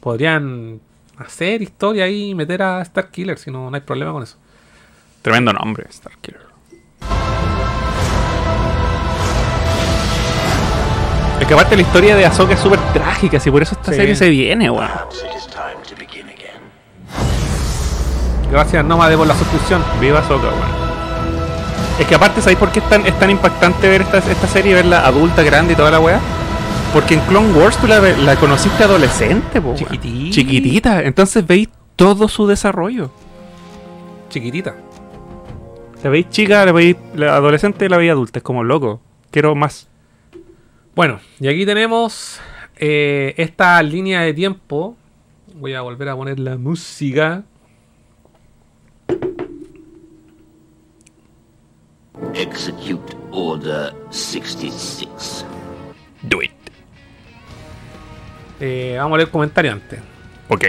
Podrían 0.00 0.80
hacer 1.18 1.60
historia 1.60 2.04
ahí 2.04 2.30
y 2.30 2.34
meter 2.34 2.62
a 2.62 2.80
Star 2.82 3.10
Killer, 3.10 3.36
si 3.38 3.50
no, 3.50 3.68
no 3.70 3.74
hay 3.76 3.82
problema 3.82 4.12
con 4.12 4.22
eso. 4.22 4.38
Tremendo 5.20 5.52
nombre, 5.52 5.86
Starkiller. 5.90 6.40
Es 11.40 11.46
que 11.46 11.52
aparte 11.54 11.76
la 11.76 11.82
historia 11.82 12.16
de 12.16 12.24
Ahsoka 12.24 12.54
es 12.54 12.60
súper 12.60 12.78
trágica, 12.94 13.36
así 13.36 13.50
por 13.50 13.60
eso 13.62 13.74
esta 13.74 13.92
Sí. 13.92 13.98
serie 13.98 14.14
se 14.16 14.28
viene, 14.30 14.70
weón. 14.70 14.88
Perhaps 14.88 15.24
Gracias, 18.50 18.84
Nómade, 18.84 19.16
por 19.16 19.26
la 19.26 19.34
suscripción. 19.34 19.82
Viva 20.00 20.20
Ahsoka, 20.20 20.48
weón. 20.48 20.84
Es 21.98 22.06
que 22.06 22.14
aparte, 22.14 22.40
¿sabéis 22.40 22.58
por 22.58 22.72
qué 22.72 22.80
es 22.80 22.88
tan, 22.88 23.06
es 23.06 23.16
tan 23.18 23.30
impactante 23.30 23.88
ver 23.88 24.02
esta, 24.02 24.18
esta 24.18 24.48
serie, 24.48 24.74
verla 24.74 25.06
adulta, 25.06 25.42
grande 25.42 25.74
y 25.74 25.76
toda 25.76 25.90
la 25.90 26.00
weá? 26.00 26.20
Porque 26.92 27.14
en 27.14 27.20
Clone 27.20 27.52
Wars 27.54 27.76
tú 27.78 27.86
la, 27.86 28.36
conociste 28.36 28.84
adolescente, 28.84 29.60
po. 29.60 29.74
Chiquitita. 29.74 30.30
Chiquitita. 30.30 31.02
Entonces 31.02 31.46
veis 31.46 31.68
todo 31.96 32.28
su 32.28 32.46
desarrollo. 32.46 33.10
Chiquitita. 34.28 34.76
La 36.02 36.10
veis 36.10 36.28
chica, 36.30 36.64
la 36.64 36.72
veis 36.72 36.96
la 37.14 37.34
adolescente, 37.34 37.88
la 37.88 37.96
veis 37.96 38.12
adulta. 38.12 38.38
Es 38.38 38.42
como 38.42 38.62
loco. 38.62 39.00
Quiero 39.30 39.54
más. 39.54 39.88
Bueno, 40.94 41.18
y 41.40 41.48
aquí 41.48 41.66
tenemos 41.66 42.40
eh, 42.76 43.34
esta 43.38 43.82
línea 43.82 44.20
de 44.20 44.32
tiempo. 44.32 44.96
Voy 45.54 45.74
a 45.74 45.80
volver 45.80 46.08
a 46.08 46.16
poner 46.16 46.38
la 46.38 46.56
música. 46.56 47.42
Execute 52.34 53.16
Order 53.32 53.92
66. 54.10 55.44
Do 56.22 56.42
it. 56.42 56.52
Eh, 58.60 58.94
vamos 58.98 59.14
a 59.14 59.18
leer 59.18 59.30
comentario 59.30 59.72
antes. 59.72 60.00
Ok. 60.48 60.64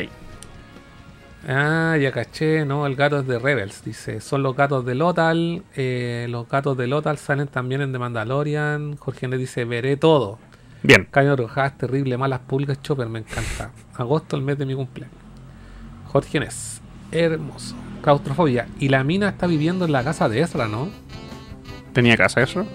Ah, 1.47 1.95
ya 2.01 2.11
caché, 2.11 2.65
no, 2.65 2.87
el 2.87 2.95
gato 2.95 3.19
es 3.19 3.27
de 3.27 3.37
Rebels, 3.37 3.83
dice. 3.83 4.19
Son 4.21 4.41
los 4.41 4.55
gatos 4.55 4.83
de 4.85 4.95
Lotal. 4.95 5.63
eh, 5.75 6.25
los 6.29 6.49
gatos 6.49 6.75
de 6.77 6.87
Lotal 6.87 7.19
salen 7.19 7.47
también 7.47 7.81
en 7.81 7.91
The 7.91 7.99
Mandalorian. 7.99 8.97
Jorge 8.97 9.27
Nés 9.27 9.39
dice, 9.39 9.65
veré 9.65 9.97
todo. 9.97 10.39
Bien. 10.81 11.07
Caño 11.11 11.35
Rojas, 11.35 11.77
terrible, 11.77 12.17
malas 12.17 12.39
pulgas, 12.39 12.81
Chopper, 12.81 13.07
me 13.07 13.19
encanta. 13.19 13.71
Agosto, 13.93 14.35
el 14.35 14.41
mes 14.41 14.57
de 14.57 14.65
mi 14.65 14.73
cumpleaños. 14.73 15.15
Jorge 16.07 16.39
Nés, 16.39 16.81
hermoso. 17.11 17.75
Claustrofobia. 18.01 18.67
Y 18.79 18.89
la 18.89 19.03
mina 19.03 19.29
está 19.29 19.45
viviendo 19.45 19.85
en 19.85 19.91
la 19.91 20.03
casa 20.03 20.27
de 20.27 20.41
Ezra, 20.41 20.67
¿no? 20.67 20.89
¿Tenía 21.95 22.17
casa 22.17 22.41
eso? 22.43 22.65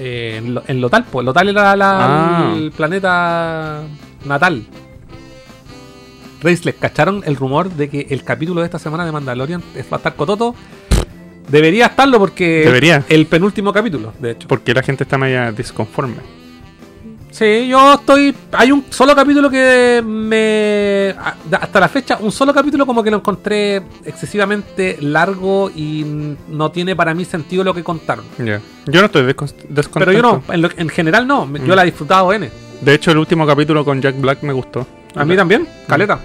Eh, 0.00 0.34
en, 0.38 0.52
Lo- 0.54 0.64
en 0.66 0.80
Lotal, 0.80 1.04
pues. 1.10 1.24
Lotal 1.24 1.48
era 1.48 1.76
la- 1.76 2.48
Ah. 2.50 2.54
el 2.56 2.72
planeta 2.72 3.82
natal. 4.26 4.64
Reisles, 6.42 6.74
¿cacharon 6.78 7.22
el 7.24 7.36
rumor 7.36 7.70
de 7.70 7.88
que 7.88 8.06
el 8.10 8.22
capítulo 8.24 8.60
de 8.60 8.66
esta 8.66 8.78
semana 8.80 9.06
de 9.06 9.12
Mandalorian 9.12 9.62
es- 9.76 9.86
va 9.86 9.96
a 9.96 9.96
estar 9.98 10.14
cototo? 10.16 10.54
Debería 11.48 11.86
estarlo 11.86 12.18
porque 12.18 12.64
Debería. 12.64 13.04
el 13.08 13.26
penúltimo 13.26 13.72
capítulo, 13.72 14.12
de 14.18 14.32
hecho. 14.32 14.48
Porque 14.48 14.74
la 14.74 14.82
gente 14.82 15.04
está 15.04 15.16
media 15.18 15.52
disconforme. 15.52 16.16
Sí, 17.34 17.66
yo 17.66 17.94
estoy. 17.94 18.32
Hay 18.52 18.70
un 18.70 18.84
solo 18.90 19.12
capítulo 19.16 19.50
que 19.50 20.00
me. 20.06 21.12
Hasta 21.50 21.80
la 21.80 21.88
fecha, 21.88 22.16
un 22.20 22.30
solo 22.30 22.54
capítulo 22.54 22.86
como 22.86 23.02
que 23.02 23.10
lo 23.10 23.16
encontré 23.16 23.82
excesivamente 24.04 24.98
largo 25.00 25.68
y 25.74 26.04
no 26.48 26.70
tiene 26.70 26.94
para 26.94 27.12
mí 27.12 27.24
sentido 27.24 27.64
lo 27.64 27.74
que 27.74 27.82
contaron. 27.82 28.24
Ya. 28.38 28.60
Yo 28.86 29.00
no 29.00 29.06
estoy 29.06 29.22
descon- 29.24 29.52
descontento. 29.68 29.98
Pero 29.98 30.12
yo 30.12 30.22
no, 30.22 30.42
en, 30.54 30.62
lo- 30.62 30.70
en 30.76 30.88
general 30.88 31.26
no. 31.26 31.44
Yo 31.58 31.72
Mm. 31.72 31.76
la 31.76 31.82
he 31.82 31.86
disfrutado 31.86 32.32
N. 32.32 32.48
De 32.80 32.94
hecho, 32.94 33.10
el 33.10 33.18
último 33.18 33.44
capítulo 33.44 33.84
con 33.84 34.00
Jack 34.00 34.20
Black 34.20 34.42
me 34.44 34.52
gustó. 34.52 34.86
A 35.16 35.24
mí 35.24 35.34
también, 35.34 35.66
caleta. 35.88 36.20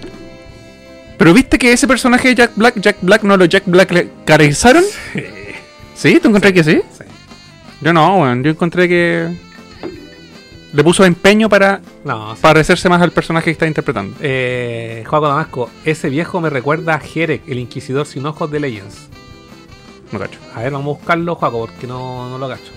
Pero 1.18 1.34
viste 1.34 1.58
que 1.58 1.72
ese 1.72 1.88
personaje 1.88 2.28
de 2.28 2.34
Jack 2.36 2.52
Black, 2.54 2.80
Jack 2.80 2.98
Black 3.02 3.24
no 3.24 3.36
lo 3.36 3.46
Jack 3.46 3.64
Black 3.66 3.90
le 3.90 4.10
caracterizaron. 4.24 4.84
Sí. 5.96 6.20
¿Tú 6.20 6.28
encontré 6.28 6.52
que 6.54 6.62
sí? 6.62 6.80
Sí. 6.96 7.04
Yo 7.80 7.92
no, 7.92 8.18
weón. 8.18 8.44
Yo 8.44 8.50
encontré 8.52 8.88
que 8.88 9.49
le 10.72 10.84
puso 10.84 11.04
empeño 11.04 11.48
para 11.48 11.80
No, 12.04 12.34
sí. 12.36 12.42
parecerse 12.42 12.88
más 12.88 13.02
al 13.02 13.10
personaje 13.12 13.46
que 13.46 13.50
está 13.52 13.66
interpretando. 13.66 14.16
Eh, 14.20 15.04
Juaco 15.06 15.28
Damasco, 15.28 15.70
ese 15.84 16.08
viejo 16.10 16.40
me 16.40 16.48
recuerda 16.50 16.94
a 16.94 17.00
Jerek, 17.00 17.48
el 17.48 17.58
inquisidor 17.58 18.06
sin 18.06 18.24
ojos 18.26 18.50
de 18.50 18.60
Legends. 18.60 19.08
No 20.12 20.18
cacho. 20.18 20.38
A 20.54 20.60
ver, 20.62 20.72
vamos 20.72 20.96
a 20.96 20.98
buscarlo, 20.98 21.34
Juaco, 21.36 21.60
porque 21.66 21.86
no, 21.86 22.28
no 22.30 22.38
lo 22.38 22.48
cacho. 22.48 22.72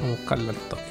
Vamos 0.00 0.16
a 0.16 0.20
buscarlo 0.20 0.50
al 0.50 0.56
toque. 0.56 0.82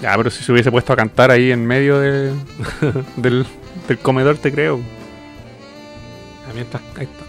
Ya, 0.00 0.16
pero 0.16 0.30
si 0.30 0.42
se 0.42 0.50
hubiese 0.52 0.70
puesto 0.72 0.92
a 0.92 0.96
cantar 0.96 1.30
ahí 1.30 1.52
en 1.52 1.64
medio 1.66 2.00
de- 2.00 2.32
del, 3.16 3.46
del 3.86 3.98
comedor, 3.98 4.36
te 4.38 4.50
creo. 4.52 4.80
Ah, 6.48 6.52
mientras, 6.54 6.82
ahí 6.96 7.04
está. 7.04 7.24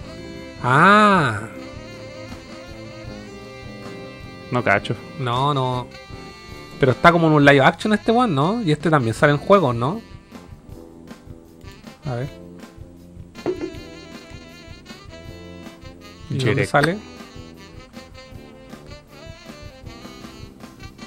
Ah, 0.63 1.39
No 4.53 4.63
cacho. 4.63 4.95
no, 5.19 5.53
no. 5.53 5.87
Pero 6.79 6.91
está 6.91 7.11
como 7.11 7.27
en 7.27 7.33
un 7.33 7.45
live 7.45 7.61
action 7.61 7.93
este 7.93 8.11
one, 8.11 8.33
¿no? 8.33 8.61
Y 8.61 8.71
este 8.71 8.89
también 8.89 9.13
sale 9.15 9.31
en 9.33 9.39
juegos, 9.39 9.73
¿no? 9.73 10.01
A 12.05 12.15
ver. 12.15 12.29
¿Y 16.29 16.37
dónde 16.37 16.65
sale? 16.65 16.97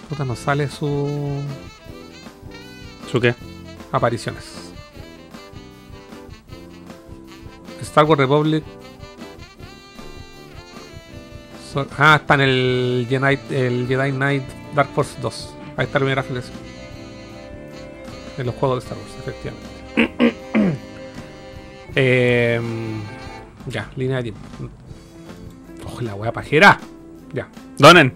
Puta, 0.09 0.25
no 0.25 0.35
sale 0.35 0.69
su 0.69 1.43
¿Su 3.11 3.21
qué? 3.21 3.35
apariciones. 3.93 4.73
Star 7.83 8.05
Wars 8.05 8.19
Republic. 8.19 8.65
Ah, 11.99 12.17
está 12.21 12.35
en 12.35 12.41
el 12.43 13.07
Jedi, 13.09 13.39
el 13.51 13.87
Jedi 13.87 14.13
Knight 14.13 14.43
Dark 14.75 14.89
Force 14.95 15.19
2. 15.21 15.55
Ahí 15.77 15.85
está 15.87 15.99
la 15.99 16.05
primera 16.05 16.21
afiliación. 16.23 16.57
En 18.39 18.47
los 18.47 18.55
juegos 18.55 18.85
de 18.85 18.89
Star 18.89 18.99
Wars, 18.99 19.15
efectivamente. 19.19 20.77
Em, 21.99 23.01
ya, 23.67 23.91
línea 23.97 24.19
de 24.19 24.25
tiempo. 24.25 24.41
Ojo, 25.87 26.01
la 26.03 26.15
wea 26.15 26.31
pajera. 26.33 26.79
Ya. 27.33 27.49
Donen. 27.79 28.13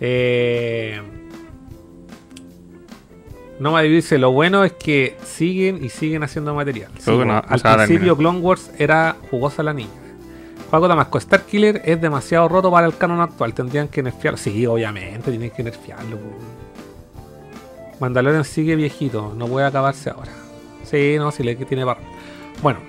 Eh, 0.00 1.00
no 3.58 3.72
me 3.72 3.82
dice, 3.84 4.18
lo 4.18 4.32
bueno 4.32 4.64
es 4.64 4.72
que 4.72 5.16
siguen 5.24 5.82
y 5.82 5.88
siguen 5.88 6.22
haciendo 6.22 6.54
material. 6.54 6.90
Sí, 6.98 7.04
Creo 7.04 7.18
que 7.20 7.24
po, 7.24 7.32
no- 7.32 7.40
no 7.40 7.46
al 7.48 7.60
principio. 7.86 8.16
Clone 8.16 8.38
Wars 8.40 8.70
era 8.78 9.16
jugosa 9.30 9.62
la 9.62 9.72
niña. 9.72 9.90
Juego 10.70 10.86
Damasco, 10.86 11.16
Star 11.18 11.42
Killer 11.42 11.80
es 11.84 12.00
demasiado 12.00 12.46
roto 12.48 12.70
para 12.70 12.86
el 12.86 12.96
canon 12.96 13.20
actual. 13.20 13.54
Tendrían 13.54 13.88
que 13.88 14.02
nerfearlo. 14.02 14.36
Sí, 14.36 14.66
obviamente, 14.66 15.30
tienen 15.30 15.50
que 15.50 15.62
nerfearlo. 15.62 16.18
Mandalorian 18.00 18.44
sigue 18.44 18.76
viejito, 18.76 19.32
no 19.34 19.46
puede 19.46 19.66
acabarse 19.66 20.10
ahora. 20.10 20.30
Sí, 20.84 21.16
no, 21.18 21.30
si 21.30 21.42
le 21.42 21.56
tiene 21.56 21.84
barro. 21.84 22.02
Bueno, 22.62 22.80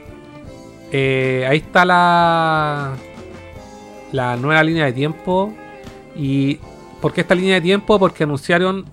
eh, 0.91 1.45
ahí 1.49 1.57
está 1.57 1.85
la, 1.85 2.95
la 4.11 4.35
nueva 4.35 4.61
línea 4.61 4.85
de 4.85 4.93
tiempo. 4.93 5.53
¿Y 6.15 6.60
por 7.01 7.14
qué 7.14 7.22
esta 7.22 7.34
línea 7.34 7.56
de 7.56 7.61
tiempo? 7.61 7.97
Porque 7.97 8.23
anunciaron 8.23 8.85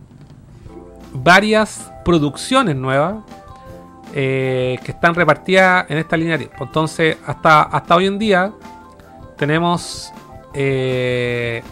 varias 1.13 1.91
producciones 2.05 2.77
nuevas 2.77 3.17
eh, 4.15 4.79
que 4.85 4.93
están 4.93 5.15
repartidas 5.15 5.91
en 5.91 5.99
esta 5.99 6.17
línea 6.17 6.39
de 6.39 6.47
tiempo. 6.47 6.65
Entonces, 6.65 7.17
hasta, 7.27 7.63
hasta 7.63 7.97
hoy 7.97 8.07
en 8.07 8.19
día 8.19 8.53
tenemos 9.37 10.13
eh, 10.55 11.63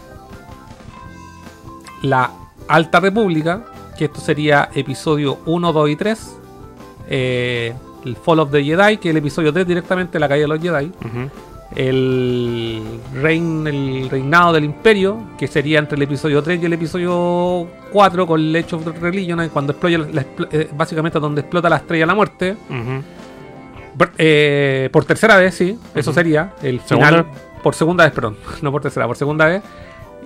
la 2.03 2.31
Alta 2.67 2.99
República, 2.99 3.63
que 3.97 4.05
esto 4.05 4.19
sería 4.19 4.69
episodio 4.73 5.39
1, 5.45 5.73
2 5.73 5.89
y 5.89 5.95
3. 5.95 6.37
eh, 7.09 7.73
el 8.05 8.15
Fall 8.17 8.39
of 8.39 8.51
the 8.51 8.63
Jedi, 8.63 8.97
que 8.97 9.09
es 9.09 9.13
el 9.13 9.17
episodio 9.17 9.51
3 9.51 9.65
directamente 9.65 10.19
la 10.19 10.27
caída 10.27 10.43
de 10.43 10.47
los 10.47 10.61
Jedi 10.61 10.85
Ujú. 11.03 11.29
el, 11.75 12.83
rein, 13.15 13.65
el 13.65 14.07
reinado 14.11 14.53
del 14.53 14.63
imperio, 14.65 15.17
que 15.39 15.47
sería 15.47 15.79
entre 15.79 15.95
el 15.95 16.03
episodio 16.03 16.43
3 16.43 16.61
y 16.61 16.65
el 16.67 16.73
episodio 16.73 17.67
4 17.91 18.27
con 18.27 18.39
el 18.39 18.55
Age 18.55 18.75
of 18.75 18.85
Religion, 19.01 19.49
cuando 19.49 19.71
explota, 19.73 19.97
la- 20.13 20.25
eh, 20.51 20.69
básicamente 20.75 21.19
donde 21.19 21.41
explota 21.41 21.67
la 21.67 21.77
estrella 21.77 22.03
de 22.03 22.07
la 22.07 22.13
muerte. 22.15 22.57
Ujú. 22.69 23.03
Ber- 23.97 24.11
eh, 24.19 24.89
por 24.91 25.05
tercera 25.05 25.37
vez, 25.37 25.55
sí, 25.55 25.79
eso 25.95 26.11
Ujú. 26.11 26.15
sería 26.19 26.53
el 26.61 26.81
¿Segunda? 26.81 27.25
Por 27.65 27.73
segunda 27.73 28.03
vez, 28.03 28.13
perdón, 28.13 28.37
no 28.61 28.71
por 28.71 28.83
tercera, 28.83 29.07
por 29.07 29.17
segunda 29.17 29.47
vez. 29.47 29.63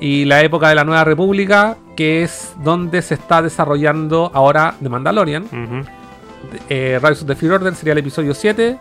y 0.02 0.26
la 0.26 0.42
época 0.42 0.68
de 0.68 0.76
la 0.76 0.84
Nueva 0.84 1.06
República, 1.06 1.78
que 1.96 2.22
es 2.22 2.54
donde 2.62 3.02
se 3.02 3.14
está 3.14 3.42
desarrollando 3.42 4.30
ahora 4.34 4.76
The 4.84 4.90
Mandalorian. 4.90 5.46
Eh, 6.68 7.00
Rise 7.02 7.22
of 7.22 7.28
the 7.28 7.36
Fear 7.36 7.54
Order 7.54 7.76
sería 7.76 7.94
el 7.94 8.00
episodio 8.00 8.34
7. 8.34 8.78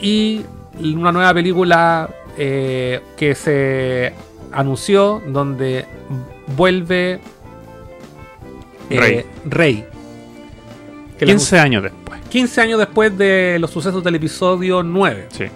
Y 0.00 0.46
una 0.80 1.10
nueva 1.10 1.34
película 1.34 2.08
eh, 2.38 3.00
que 3.16 3.34
se 3.34 4.12
anunció 4.52 5.20
donde 5.26 5.84
vuelve 6.56 7.18
eh, 8.88 9.00
Rey. 9.00 9.24
Rey. 9.46 9.84
Que 11.18 11.26
le 11.26 11.32
15 11.32 11.58
años 11.58 11.82
después. 11.82 12.20
15 12.28 12.60
años 12.60 12.78
después 12.78 13.18
de 13.18 13.58
los 13.58 13.72
sucesos 13.72 14.04
del 14.04 14.14
episodio 14.14 14.84
9. 14.84 15.26
Sí. 15.32 15.46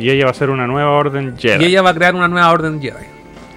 Y 0.00 0.10
ella 0.10 0.24
va 0.24 0.30
a 0.30 0.34
ser 0.34 0.50
una 0.50 0.66
nueva 0.66 0.90
orden 0.90 1.36
Jedi. 1.36 1.62
Y 1.62 1.66
ella 1.68 1.82
va 1.82 1.90
a 1.90 1.94
crear 1.94 2.14
una 2.14 2.28
nueva 2.28 2.50
orden 2.50 2.80
Jedi. 2.80 3.04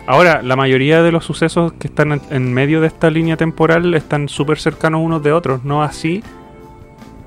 Ahora, 0.06 0.42
la 0.42 0.56
mayoría 0.58 1.02
de 1.02 1.12
los 1.14 1.24
sucesos 1.24 1.72
que 1.74 1.88
están 1.88 2.20
en, 2.30 2.54
medio 2.54 2.82
de 2.82 2.88
esta 2.88 3.10
línea 3.10 3.38
temporal 3.38 3.94
están 3.94 4.28
súper 4.28 4.60
cercanos 4.60 5.02
unos 5.02 5.24
de 5.24 5.32
otros. 5.32 5.64
No 5.64 5.82
así 5.82 6.22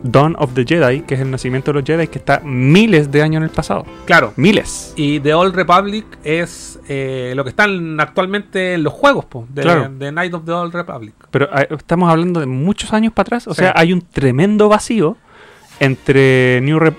Dawn 0.02 0.36
of 0.38 0.52
the 0.52 0.64
Jedi, 0.66 1.00
que 1.00 1.14
es 1.14 1.20
el 1.20 1.30
nacimiento 1.30 1.72
de 1.72 1.78
los 1.80 1.84
Jedi, 1.86 2.06
que 2.08 2.18
está 2.18 2.40
miles 2.44 3.10
de 3.10 3.22
años 3.22 3.38
en 3.38 3.44
el 3.44 3.50
pasado. 3.50 3.86
Claro. 4.04 4.34
Miles. 4.36 4.92
Y 4.94 5.18
The 5.20 5.32
Old 5.32 5.54
Republic 5.56 6.04
es 6.22 6.78
eh, 6.86 7.32
lo 7.34 7.44
que 7.44 7.50
están 7.50 7.98
actualmente 7.98 8.74
en 8.74 8.82
los 8.82 8.92
juegos 8.92 9.24
po, 9.24 9.46
de, 9.48 9.62
Claro. 9.62 9.88
de 9.88 10.12
Night 10.12 10.34
of 10.34 10.44
the 10.44 10.52
Old 10.52 10.74
Republic. 10.74 11.14
Pero 11.30 11.48
eh, 11.58 11.66
estamos 11.70 12.10
hablando 12.10 12.40
de 12.40 12.46
muchos 12.46 12.92
años 12.92 13.14
para 13.14 13.22
atrás. 13.28 13.48
O 13.48 13.54
Sí. 13.54 13.60
sea, 13.62 13.72
hay 13.74 13.94
un 13.94 14.02
tremendo 14.02 14.68
vacío 14.68 15.16
entre 15.80 16.60
New 16.60 16.78
Rep- 16.78 16.94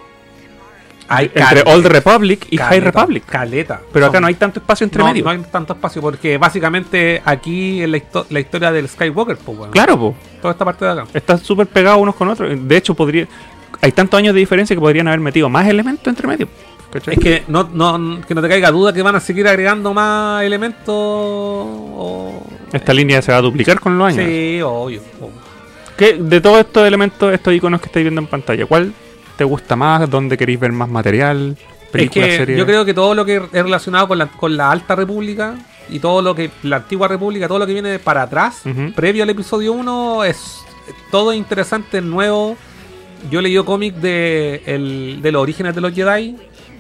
Hay 1.10 1.32
entre 1.34 1.64
Old 1.72 1.86
Republic 1.86 2.48
y 2.50 2.58
High 2.58 2.68
caleta, 2.70 2.86
Republic. 2.86 3.26
Caleta. 3.26 3.82
Pero 3.94 4.06
acá 4.08 4.20
no 4.20 4.28
hay 4.28 4.36
tanto 4.36 4.60
espacio 4.60 4.84
entre 4.84 5.00
no, 5.00 5.08
medio. 5.08 5.24
no 5.24 5.30
hay 5.30 5.38
tanto 5.52 5.74
espacio 5.74 6.02
porque 6.02 6.38
básicamente 6.38 7.22
aquí 7.24 7.82
es 7.82 7.90
la, 7.90 7.98
histo- 7.98 8.26
la 8.30 8.40
historia 8.40 8.72
del 8.72 8.90
Skywalker, 8.90 9.38
po, 9.38 9.52
weón. 9.54 9.72
Claro, 9.72 9.98
po. 9.98 10.16
Toda 10.42 10.52
esta 10.52 10.66
parte 10.66 10.84
de 10.86 10.92
acá. 10.92 11.06
Están 11.14 11.40
súper 11.40 11.68
pegados 11.68 12.02
unos 12.02 12.16
con 12.16 12.28
otros. 12.28 12.52
De 12.68 12.78
hecho, 12.78 12.94
podría. 12.94 13.28
Hay 13.82 13.92
tantos 13.92 14.18
años 14.18 14.34
de 14.34 14.40
diferencia 14.40 14.76
que 14.76 14.80
podrían 14.82 15.08
haber 15.08 15.20
metido 15.20 15.48
más 15.50 15.68
elementos 15.68 16.08
entre 16.08 16.28
medio. 16.28 16.48
¿cachai? 16.92 17.14
Es 17.16 17.20
que 17.20 17.44
no, 17.48 17.70
no, 17.74 18.22
que 18.28 18.34
no 18.34 18.42
te 18.42 18.50
caiga 18.50 18.72
duda 18.72 18.92
que 18.94 19.02
van 19.02 19.16
a 19.16 19.20
seguir 19.20 19.48
agregando 19.48 19.94
más 19.94 20.44
elementos. 20.44 20.94
o- 20.94 22.44
Esta 22.74 22.94
línea 22.94 23.22
se 23.22 23.32
va 23.32 23.38
a 23.38 23.42
duplicar 23.42 23.80
con 23.80 23.98
los 23.98 24.08
años. 24.08 24.26
Sí, 24.26 24.60
obvio. 24.62 25.02
obvio. 25.22 25.32
¿Qué- 25.98 26.14
de 26.20 26.42
todos 26.42 26.60
estos 26.60 26.86
elementos, 26.88 27.34
estos 27.34 27.54
iconos 27.54 27.80
que 27.82 27.88
estáis 27.88 28.04
viendo 28.04 28.22
en 28.22 28.28
pantalla, 28.28 28.66
¿cuál 28.66 28.94
te 29.38 29.44
gusta 29.44 29.76
más? 29.76 30.10
¿Dónde 30.10 30.38
queréis 30.38 30.60
ver 30.60 30.72
más 30.74 30.90
material? 30.90 31.56
Es 31.58 31.92
Películas, 31.92 32.28
que 32.30 32.38
series? 32.38 32.58
yo 32.60 32.66
creo 32.66 32.84
que 32.84 32.94
todo 32.94 33.16
lo 33.16 33.24
que 33.24 33.38
es 33.38 33.52
relacionado 33.52 34.08
con 34.10 34.18
la, 34.18 34.26
con 34.28 34.58
la 34.58 34.72
Alta 34.72 34.96
República 34.96 35.56
y 35.90 36.00
todo 36.00 36.22
lo 36.22 36.36
que 36.36 36.52
la 36.64 36.78
Antigua 36.78 37.08
República, 37.08 37.48
todo 37.48 37.60
lo 37.60 37.66
que 37.66 37.74
viene 37.74 37.98
para 38.00 38.24
atrás, 38.24 38.64
previo 38.96 39.24
al 39.24 39.30
episodio 39.30 39.72
1, 39.74 40.26
es 40.26 40.60
todo 41.12 41.32
interesante, 41.34 42.02
nuevo. 42.02 42.58
Yo 43.32 43.42
leí 43.42 43.58
cómic 43.64 43.96
de, 43.96 44.62
el- 44.66 45.20
de 45.22 45.32
los 45.32 45.42
orígenes 45.42 45.74
de 45.76 45.82
los 45.82 45.94
Jedi 45.94 46.36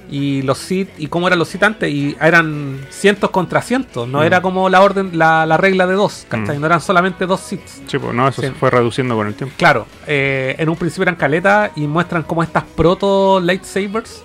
y 0.09 0.41
los 0.43 0.57
Sith 0.57 0.89
y 0.97 1.07
cómo 1.07 1.27
eran 1.27 1.39
los 1.39 1.47
Sith 1.49 1.63
antes 1.63 1.89
y 1.91 2.15
eran 2.21 2.79
cientos 2.89 3.29
contra 3.29 3.61
cientos, 3.61 4.07
no 4.07 4.19
Mm. 4.19 4.23
era 4.23 4.41
como 4.41 4.69
la 4.69 4.81
orden, 4.81 5.17
la, 5.17 5.45
la 5.45 5.57
regla 5.57 5.85
de 5.87 5.93
dos, 5.95 6.25
¿cachai? 6.29 6.57
Mm. 6.57 6.61
No 6.61 6.65
eran 6.67 6.81
solamente 6.81 7.25
dos 7.25 7.39
Sith. 7.41 7.61
Sí, 7.87 7.97
pues, 7.97 8.13
no, 8.13 8.27
eso 8.27 8.41
Sí. 8.41 8.47
se 8.47 8.53
fue 8.53 8.69
reduciendo 8.69 9.15
con 9.15 9.27
el 9.27 9.35
tiempo. 9.35 9.53
Claro, 9.57 9.85
eh, 10.07 10.55
en 10.57 10.69
un 10.69 10.75
principio 10.75 11.03
eran 11.03 11.15
caletas 11.15 11.71
y 11.75 11.87
muestran 11.87 12.23
como 12.23 12.43
estas 12.43 12.63
proto 12.63 13.39
lightsabers 13.39 14.23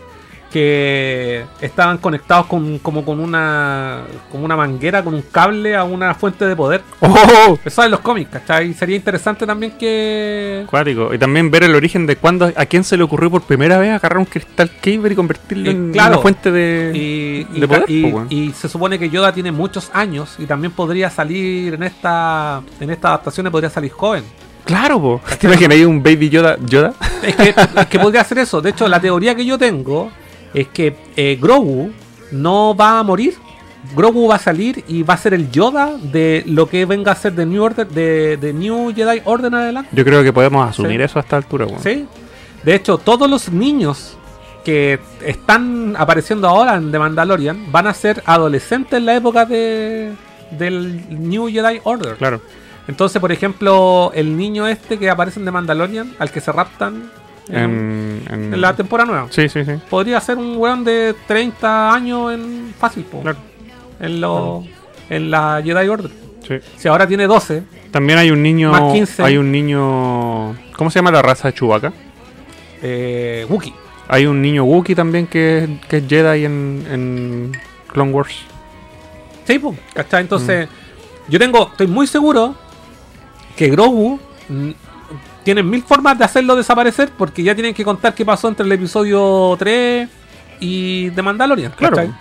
que 0.53 1.45
estaban 1.61 1.99
conectados 1.99 2.47
con 2.47 2.79
como 2.79 3.05
con 3.05 3.19
una 3.20 4.03
como 4.31 4.45
una 4.45 4.57
manguera, 4.57 5.03
con 5.03 5.15
un 5.15 5.23
cable 5.23 5.74
a 5.74 5.85
una 5.85 6.15
fuente 6.15 6.47
de 6.47 6.55
poder. 6.55 6.83
¡Oh! 7.01 7.59
Eso 7.65 7.85
en 7.85 7.91
los 7.91 8.01
cómics, 8.01 8.31
¿cachai? 8.31 8.73
Sería 8.74 8.97
interesante 8.97 9.47
también 9.47 9.73
que... 9.79 10.65
Cuático. 10.69 11.12
Y 11.15 11.19
también 11.19 11.51
ver 11.51 11.65
el 11.65 11.74
origen 11.74 12.07
de 12.07 12.16
cuándo, 12.16 12.53
a 12.55 12.66
quién 12.66 12.85
se 12.85 12.97
le 12.97 13.03
ocurrió 13.03 13.31
por 13.31 13.43
primera 13.43 13.79
vez 13.79 13.91
agarrar 13.93 14.19
un 14.19 14.24
cristal 14.27 14.70
Kyber 14.81 15.12
y 15.12 15.15
convertirlo 15.16 15.69
Eh, 15.69 15.73
en 15.73 15.93
claro. 15.93 16.15
una 16.15 16.23
fuente 16.23 16.51
de, 16.51 16.93
Y, 16.95 17.47
y, 17.57 17.61
de 17.61 17.69
poder. 17.69 17.85
y- 18.31 18.53
se 18.53 18.69
supone 18.69 18.99
que 18.99 19.09
Yoda 19.11 19.33
tiene 19.33 19.51
muchos 19.53 19.91
años 19.95 20.37
y 20.39 20.47
también 20.47 20.73
podría 20.73 21.09
salir 21.11 21.74
en 21.74 21.83
esta 21.83 22.61
en 22.81 22.91
estas 22.91 23.09
adaptaciones 23.11 23.51
podría 23.51 23.70
salir 23.70 23.91
joven. 23.91 24.24
Claro, 24.65 25.01
po. 25.01 25.20
¿Te 25.41 25.47
imaginas 25.47 25.77
ahí 25.77 25.85
un 25.85 26.03
Baby 26.03 26.29
Yoda? 26.29 26.57
¿Yoda? 26.65 26.93
Es 27.23 27.35
que, 27.37 27.55
es 27.77 27.87
que 27.87 27.99
podría 27.99 28.20
hacer 28.20 28.39
eso. 28.39 28.61
De 28.61 28.70
hecho, 28.70 28.87
la 28.89 29.01
teoría 29.01 29.35
que 29.35 29.45
yo 29.45 29.59
tengo 29.59 30.11
es 30.55 30.69
que 30.69 30.97
eh, 31.16 31.39
Grogu 31.41 31.91
no 32.31 32.74
va 32.74 32.99
a 32.99 33.03
morir. 33.03 33.35
Grogu 33.97 34.29
va 34.29 34.37
a 34.37 34.39
salir 34.39 34.85
y 34.87 35.03
va 35.03 35.15
a 35.15 35.16
ser 35.16 35.35
el 35.35 35.51
Yoda 35.51 35.97
de 36.01 36.45
lo 36.47 36.69
que 36.69 36.87
venga 36.87 37.12
a 37.12 37.16
ser 37.16 37.33
de 37.35 37.45
New 37.45 37.62
Order, 37.62 37.89
de, 37.89 38.37
de 38.37 38.53
New 38.53 38.95
Jedi 38.95 39.20
Order 39.24 39.47
en 39.49 39.55
adelante. 39.55 39.91
Yo 39.93 40.05
creo 40.05 40.23
que 40.23 40.33
podemos 40.33 40.69
asumir 40.69 40.99
Sí. 41.01 41.05
eso 41.05 41.19
a 41.19 41.23
esta 41.23 41.37
altura, 41.37 41.66
weón. 41.66 41.83
¿Sí? 41.83 42.07
De 42.62 42.74
hecho, 42.77 42.97
todos 42.99 43.29
los 43.29 43.51
niños 43.51 44.16
que 44.65 45.01
están 45.27 45.97
apareciendo 45.99 46.47
ahora 46.49 46.77
en 46.77 46.93
The 46.93 46.99
Mandalorian 47.01 47.73
van 47.73 47.89
a 47.89 47.95
ser 47.95 48.23
adolescentes 48.24 48.93
en 48.93 49.07
la 49.07 49.16
época 49.16 49.45
de 49.47 50.12
del 50.53 51.03
New 51.29 51.49
Jedi 51.49 51.81
Order. 51.83 52.15
Claro. 52.16 52.41
Entonces, 52.87 53.20
por 53.20 53.33
ejemplo, 53.33 54.12
el 54.15 54.37
niño 54.37 54.69
este 54.69 54.99
que 54.99 55.11
aparece 55.11 55.41
en 55.41 55.47
The 55.47 55.51
Mandalorian, 55.51 56.15
al 56.20 56.31
que 56.31 56.41
se 56.41 56.53
raptan 56.53 57.11
en, 57.48 57.55
En, 57.56 58.23
en- 58.31 58.55
en 58.55 58.60
la 58.60 58.74
temporada 58.77 59.10
nueva. 59.10 59.27
Sí, 59.31 59.48
sí, 59.48 59.64
sí. 59.64 59.73
Podría 59.90 60.20
ser 60.20 60.39
un 60.39 60.56
weón 60.56 60.85
de 60.85 61.14
30 61.27 61.93
años 61.94 62.32
en 62.32 62.74
fácil, 62.78 63.05
po, 63.05 63.20
Claro. 63.23 63.39
en, 64.01 64.20
lo, 64.20 64.64
en 65.10 65.31
la 65.31 65.60
Jedi 65.64 65.89
Order. 65.89 66.10
sí. 66.47 66.55
Si 66.77 66.89
ahora 66.89 67.06
tiene 67.06 67.27
12, 67.27 67.62
También 67.90 68.19
hay 68.19 68.31
un 68.31 68.43
niño. 68.43 68.70
Más 68.70 68.93
15. 68.93 69.23
Hay 69.23 69.36
un 69.36 69.51
niño. 69.52 70.56
¿Cómo 70.77 70.90
se 70.90 70.98
llama 70.98 71.10
la 71.10 71.20
raza 71.23 71.48
de 71.48 71.55
Chewbacca? 71.55 71.93
eh, 72.82 73.47
Wookiee. 73.48 73.74
Hay 74.09 74.27
un 74.27 74.43
niño 74.43 74.64
Wookiee 74.64 74.94
también 74.97 75.27
que, 75.27 75.59
es- 75.64 75.86
que 75.89 75.98
es 75.98 76.05
Jedi 76.09 76.44
en, 76.44 76.86
en 76.90 77.52
Clone 77.93 78.12
Wars. 78.12 78.35
Sí, 79.47 79.59
po, 79.59 79.74
¿cachai? 79.94 80.23
Entonces, 80.23 80.69
Mm. 80.69 81.31
yo 81.32 81.39
tengo, 81.39 81.69
estoy 81.70 81.86
muy 81.86 82.06
seguro 82.06 82.55
que 83.56 83.69
Grogu 83.70 84.19
tienen 85.44 85.69
mil 85.69 85.82
formas 85.82 86.19
de 86.19 86.24
hacerlo 86.24 86.56
desaparecer 86.56 87.10
porque 87.16 87.43
ya 87.43 87.55
tienen 87.55 87.74
que 87.74 87.85
contar 87.85 88.14
qué 88.14 88.24
pasó 88.24 88.48
entre 88.48 88.64
el 88.66 88.73
episodio 88.73 89.55
3 89.59 90.09
y 90.60 91.10
The 91.10 91.23
Mandalorian. 91.23 91.73
Claro. 91.73 91.97
¿cachai? 91.97 92.12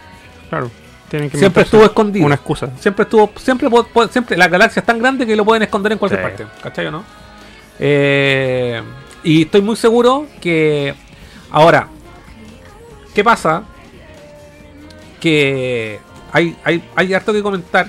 Claro. 0.50 0.72
Tienen 1.10 1.30
que 1.30 1.38
Siempre 1.38 1.64
estuvo 1.64 1.84
escondido. 1.84 2.26
Una 2.26 2.36
excusa. 2.36 2.70
Siempre 2.80 3.04
estuvo, 3.04 3.32
siempre, 3.38 3.70
siempre, 4.10 4.38
la 4.38 4.48
galaxia 4.48 4.80
es 4.80 4.86
tan 4.86 4.98
grande 5.00 5.26
que 5.26 5.36
lo 5.36 5.44
pueden 5.44 5.64
esconder 5.64 5.92
en 5.92 5.98
cualquier 5.98 6.22
Sí. 6.22 6.28
parte, 6.28 6.46
¿cachai 6.64 6.88
o 6.88 6.92
no? 6.92 7.04
Eh, 7.80 8.82
y 9.24 9.42
estoy 9.44 9.62
muy 9.62 9.76
seguro 9.76 10.28
que 10.40 10.94
ahora, 11.52 11.88
¿qué 13.14 13.24
pasa? 13.24 13.64
Que 15.20 16.00
hay, 16.32 16.56
hay, 16.64 16.84
hay 16.96 17.14
harto 17.14 17.34
que 17.34 17.44
comentar 17.44 17.88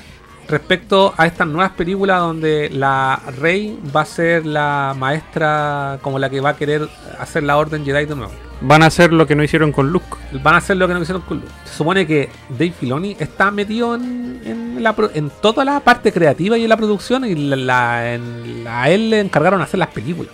respecto 0.52 1.12
a 1.16 1.26
estas 1.26 1.48
nuevas 1.48 1.72
películas 1.72 2.20
donde 2.20 2.70
la 2.72 3.20
Rey 3.40 3.76
va 3.94 4.02
a 4.02 4.04
ser 4.06 4.46
la 4.46 4.94
maestra 4.96 5.98
como 6.02 6.18
la 6.18 6.30
que 6.30 6.40
va 6.40 6.50
a 6.50 6.56
querer 6.56 6.88
hacer 7.18 7.42
la 7.42 7.56
Orden 7.56 7.84
Jedi 7.84 8.04
de 8.06 8.14
nuevo. 8.14 8.32
Van 8.60 8.84
a 8.84 8.86
hacer 8.86 9.12
lo 9.12 9.26
que 9.26 9.34
no 9.34 9.42
hicieron 9.42 9.72
con 9.72 9.90
Luke. 9.90 10.06
Van 10.40 10.54
a 10.54 10.58
hacer 10.58 10.76
lo 10.76 10.86
que 10.86 10.94
no 10.94 11.02
hicieron 11.02 11.22
con 11.22 11.38
Luke. 11.38 11.50
Se 11.64 11.74
supone 11.74 12.06
que 12.06 12.28
Dave 12.50 12.70
Filoni 12.78 13.16
está 13.18 13.50
metido 13.50 13.96
en, 13.96 14.40
en, 14.44 14.82
la, 14.82 14.94
en 15.14 15.30
toda 15.40 15.64
la 15.64 15.80
parte 15.80 16.12
creativa 16.12 16.56
y 16.56 16.62
en 16.62 16.68
la 16.68 16.76
producción 16.76 17.24
y 17.24 17.34
la, 17.34 17.56
la- 17.56 18.14
en 18.14 18.64
a 18.68 18.88
él 18.88 19.10
le 19.10 19.18
encargaron 19.20 19.60
hacer 19.60 19.78
las 19.80 19.88
películas. 19.88 20.32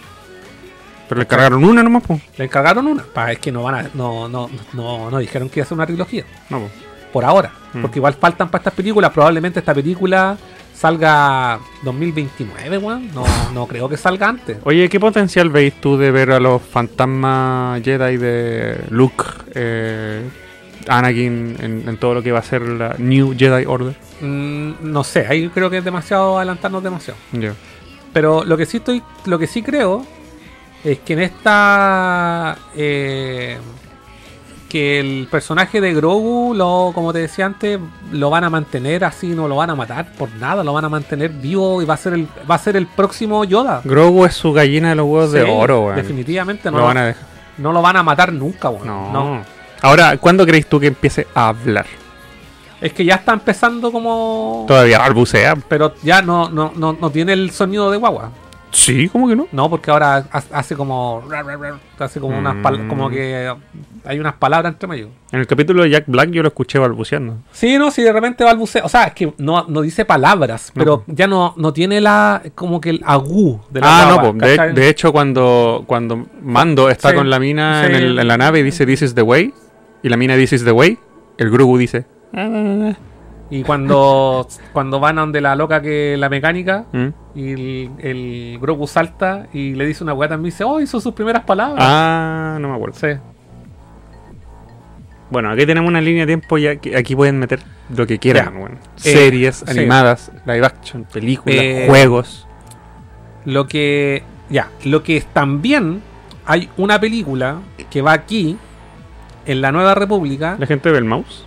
Pero 1.08 1.20
le 1.20 1.26
cargaron 1.26 1.64
una 1.64 1.82
nomás, 1.82 2.02
pues. 2.06 2.20
Le 2.36 2.44
encargaron 2.44 2.86
una. 2.86 3.02
Pa, 3.02 3.32
es 3.32 3.38
que 3.38 3.50
no 3.50 3.62
van 3.62 3.74
a, 3.76 3.90
no, 3.94 4.28
no, 4.28 4.50
no, 4.74 5.10
no 5.10 5.18
dijeron 5.18 5.48
que 5.48 5.60
iba 5.60 5.64
a 5.64 5.68
ser 5.68 5.76
una 5.78 5.86
trilogía. 5.86 6.24
No, 6.50 6.58
po. 6.60 6.68
Por 7.12 7.24
ahora. 7.24 7.52
Mm. 7.72 7.82
Porque 7.82 7.98
igual 7.98 8.14
faltan 8.14 8.48
para 8.48 8.60
estas 8.60 8.74
películas. 8.74 9.10
Probablemente 9.12 9.60
esta 9.60 9.74
película 9.74 10.36
salga 10.78 11.58
2029, 11.82 12.78
weón. 12.78 13.12
No, 13.12 13.24
no 13.52 13.66
creo 13.66 13.88
que 13.88 13.96
salga 13.96 14.28
antes. 14.28 14.58
Oye, 14.64 14.88
¿qué 14.88 15.00
potencial 15.00 15.50
veis 15.50 15.74
tú 15.80 15.96
de 15.96 16.10
ver 16.10 16.30
a 16.30 16.38
los 16.38 16.62
fantasmas 16.62 17.82
Jedi 17.82 18.16
de 18.16 18.84
Luke, 18.90 19.24
eh, 19.54 20.22
Anakin, 20.86 21.56
en, 21.60 21.88
en 21.88 21.96
todo 21.96 22.14
lo 22.14 22.22
que 22.22 22.30
va 22.30 22.38
a 22.38 22.42
ser 22.42 22.62
la 22.62 22.94
New 22.98 23.34
Jedi 23.36 23.64
Order? 23.66 23.96
Mm, 24.20 24.72
no 24.82 25.02
sé, 25.02 25.26
ahí 25.26 25.48
creo 25.48 25.68
que 25.68 25.78
es 25.78 25.84
demasiado 25.84 26.38
adelantarnos 26.38 26.82
demasiado. 26.82 27.18
Ya. 27.32 27.54
Pero 28.12 28.44
lo 28.44 28.56
que 28.56 28.66
sí 28.66 28.78
estoy, 28.78 29.02
lo 29.26 29.38
que 29.38 29.46
sí 29.46 29.62
creo 29.62 30.06
es 30.84 31.00
que 31.00 31.14
en 31.14 31.20
esta 31.20 32.56
eh, 32.76 33.58
que 34.68 35.00
el 35.00 35.28
personaje 35.30 35.80
de 35.80 35.94
Grogu, 35.94 36.52
lo, 36.54 36.92
como 36.94 37.12
te 37.12 37.20
decía 37.20 37.46
antes, 37.46 37.80
lo 38.12 38.30
van 38.30 38.44
a 38.44 38.50
mantener 38.50 39.04
así, 39.04 39.28
no 39.28 39.48
lo 39.48 39.56
van 39.56 39.70
a 39.70 39.74
matar 39.74 40.12
por 40.12 40.30
nada, 40.34 40.62
lo 40.62 40.72
van 40.72 40.84
a 40.84 40.88
mantener 40.88 41.30
vivo 41.30 41.80
y 41.80 41.84
va 41.86 41.94
a 41.94 41.96
ser 41.96 42.12
el, 42.12 42.28
va 42.48 42.54
a 42.56 42.58
ser 42.58 42.76
el 42.76 42.86
próximo 42.86 43.44
Yoda. 43.44 43.80
Grogu 43.84 44.24
es 44.26 44.34
su 44.34 44.52
gallina 44.52 44.90
de 44.90 44.94
los 44.96 45.06
huevos 45.06 45.32
de 45.32 45.42
oro, 45.42 45.80
weón. 45.86 45.96
Definitivamente 45.96 46.70
no 46.70 46.78
Lo 46.78 46.84
van 46.84 46.98
a 46.98 47.06
dejar. 47.06 47.24
no 47.56 47.72
lo 47.72 47.82
van 47.82 47.96
a 47.96 48.02
matar 48.02 48.32
nunca, 48.32 48.68
weón. 48.68 48.86
No. 48.86 49.12
No. 49.12 49.42
Ahora, 49.80 50.16
¿cuándo 50.18 50.44
creéis 50.44 50.66
tú 50.66 50.78
que 50.78 50.88
empiece 50.88 51.26
a 51.34 51.48
hablar? 51.48 51.86
Es 52.80 52.92
que 52.92 53.04
ya 53.04 53.16
está 53.16 53.32
empezando 53.32 53.90
como. 53.90 54.64
Todavía 54.68 54.98
balbucea. 54.98 55.56
Pero 55.68 55.94
ya 56.02 56.22
no, 56.22 56.48
no, 56.48 56.72
no, 56.76 56.96
no 57.00 57.10
tiene 57.10 57.32
el 57.32 57.50
sonido 57.50 57.90
de 57.90 57.96
guagua. 57.96 58.30
Sí, 58.70 59.08
¿cómo 59.08 59.28
que 59.28 59.34
no? 59.36 59.46
No, 59.52 59.70
porque 59.70 59.90
ahora 59.90 60.26
ha- 60.30 60.42
hace 60.52 60.76
como. 60.76 61.22
Hace 61.98 62.20
como 62.20 62.38
unas 62.38 62.54
pal- 62.56 62.84
Mm. 62.84 62.88
como 62.88 63.08
que 63.10 63.52
hay 64.04 64.18
unas 64.20 64.34
palabras 64.34 64.72
entre 64.74 64.88
medio. 64.88 65.08
En 65.32 65.40
el 65.40 65.46
capítulo 65.46 65.82
de 65.82 65.90
Jack 65.90 66.04
Black 66.06 66.30
yo 66.30 66.42
lo 66.42 66.48
escuché 66.48 66.78
balbuceando. 66.78 67.38
Sí, 67.52 67.76
no, 67.78 67.90
si 67.90 68.02
de 68.02 68.12
repente 68.12 68.44
balbucea. 68.44 68.84
O 68.84 68.88
sea, 68.88 69.04
es 69.04 69.14
que 69.14 69.32
no, 69.38 69.64
no 69.68 69.80
dice 69.80 70.04
palabras, 70.04 70.70
pero 70.74 71.04
ya 71.06 71.26
no, 71.26 71.54
no 71.56 71.72
tiene 71.72 72.00
la. 72.00 72.42
como 72.54 72.80
que 72.80 72.90
el 72.90 73.00
agú 73.04 73.60
de 73.70 73.80
la 73.80 73.86
Ah, 73.88 74.10
no, 74.10 74.32
po. 74.32 74.32
de, 74.46 74.72
de 74.74 74.88
hecho 74.88 75.12
cuando, 75.12 75.84
cuando 75.86 76.26
Mando 76.42 76.88
está 76.90 77.10
Sí, 77.10 77.16
con 77.16 77.30
la 77.30 77.38
mina 77.40 77.84
sí. 77.86 77.90
en, 77.90 77.94
el- 77.96 78.18
en 78.18 78.28
la 78.28 78.36
nave 78.36 78.60
y 78.60 78.62
dice 78.62 78.86
This 78.86 79.02
is 79.02 79.14
the 79.14 79.22
way, 79.22 79.52
y 80.02 80.08
la 80.08 80.16
mina 80.16 80.36
This 80.36 80.52
is 80.52 80.64
the 80.64 80.72
way, 80.72 80.98
el 81.38 81.50
Grogu 81.50 81.78
dice... 81.78 82.04
Y 83.50 83.62
cuando, 83.62 84.46
cuando 84.72 85.00
van 85.00 85.18
a 85.18 85.22
donde 85.22 85.40
la 85.40 85.54
loca 85.56 85.80
que 85.80 86.16
la 86.18 86.28
mecánica, 86.28 86.84
"Mm". 86.92 87.06
y 87.34 87.50
el, 87.52 87.90
el 87.98 88.58
Grogu 88.60 88.86
salta 88.86 89.46
y 89.52 89.74
le 89.74 89.86
dice 89.86 90.04
una 90.04 90.12
weá 90.14 90.28
también, 90.28 90.50
dice, 90.52 90.64
oh, 90.64 90.80
hizo 90.80 91.00
sus 91.00 91.14
primeras 91.14 91.44
palabras. 91.44 91.78
Ah, 91.86 92.58
no 92.60 92.68
me 92.68 92.74
acuerdo. 92.74 92.96
Sí. 92.98 93.08
Bueno, 95.30 95.50
aquí 95.50 95.66
tenemos 95.66 95.88
una 95.88 96.00
línea 96.00 96.22
de 96.24 96.26
tiempo 96.28 96.56
y 96.56 96.66
aquí, 96.66 96.94
aquí 96.94 97.14
pueden 97.14 97.38
meter 97.38 97.60
lo 97.94 98.06
que 98.06 98.18
quieran. 98.18 98.58
Bueno. 98.58 98.76
Eh, 99.04 99.12
Series, 99.12 99.56
sí. 99.56 99.64
animadas, 99.78 100.32
live 100.46 100.64
action, 100.64 101.04
películas, 101.04 101.58
Eh, 101.60 101.84
juegos. 101.88 102.46
Lo 103.44 103.66
que. 103.66 104.22
Ya, 104.50 104.70
lo 104.84 105.02
que 105.02 105.22
también 105.32 106.00
hay 106.46 106.70
una 106.78 106.98
película 106.98 107.58
que 107.90 108.00
va 108.00 108.12
aquí, 108.12 108.56
en 109.44 109.60
la 109.60 109.70
Nueva 109.72 109.94
República. 109.94 110.56
¿La 110.58 110.66
gente 110.66 110.90
ve 110.90 110.96
el 110.98 111.04
mouse? 111.04 111.44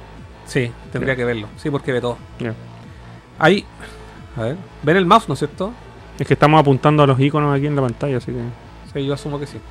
Sí, 0.52 0.69
tendría 0.91 1.15
que 1.15 1.23
verlo. 1.23 1.48
Sí, 1.56 1.69
porque 1.69 1.94
ve 1.94 2.02
todo. 2.02 2.18
Hay. 3.40 3.65
A 4.36 4.41
ver, 4.41 4.57
ven 4.84 4.98
el 4.98 5.06
mouse, 5.06 5.30
¿no 5.30 5.34
es 5.36 5.40
cierto? 5.40 5.72
Es 6.19 6.28
que 6.28 6.34
estamos 6.34 6.60
apuntando 6.60 7.03
a 7.03 7.07
los 7.07 7.18
iconos 7.22 7.56
aquí 7.56 7.68
en 7.68 7.76
la 7.78 7.82
pantalla, 7.82 8.18
así 8.18 8.34
que... 8.34 8.41
Sí, 8.91 9.06
yo 9.06 9.14
asumo 9.14 9.40
que 9.40 9.48
sí. 9.48 9.61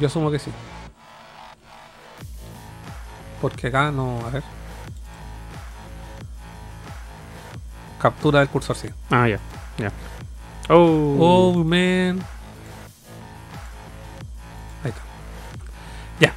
Yo 0.00 0.06
asumo 0.06 0.30
que 0.30 0.38
sí. 0.38 0.52
Porque 3.40 3.66
acá 3.66 3.90
no. 3.90 4.24
A 4.24 4.30
ver. 4.30 4.44
Captura 8.00 8.38
del 8.38 8.48
cursor, 8.50 8.76
sí. 8.76 8.88
Ah, 9.10 9.26
ya, 9.26 9.40
ya. 9.78 9.90
Oh, 10.68 11.16
Oh, 11.18 11.64
man. 11.64 12.20
Ahí 14.84 14.90
está. 14.90 15.02
Ya. 16.20 16.34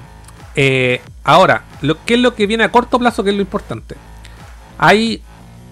Eh, 0.56 1.00
ahora, 1.24 1.64
lo, 1.82 2.04
¿qué 2.04 2.14
es 2.14 2.20
lo 2.20 2.34
que 2.34 2.46
viene 2.46 2.64
a 2.64 2.72
corto 2.72 2.98
plazo? 2.98 3.22
¿Qué 3.22 3.30
es 3.30 3.36
lo 3.36 3.42
importante? 3.42 3.96
Hay 4.78 5.22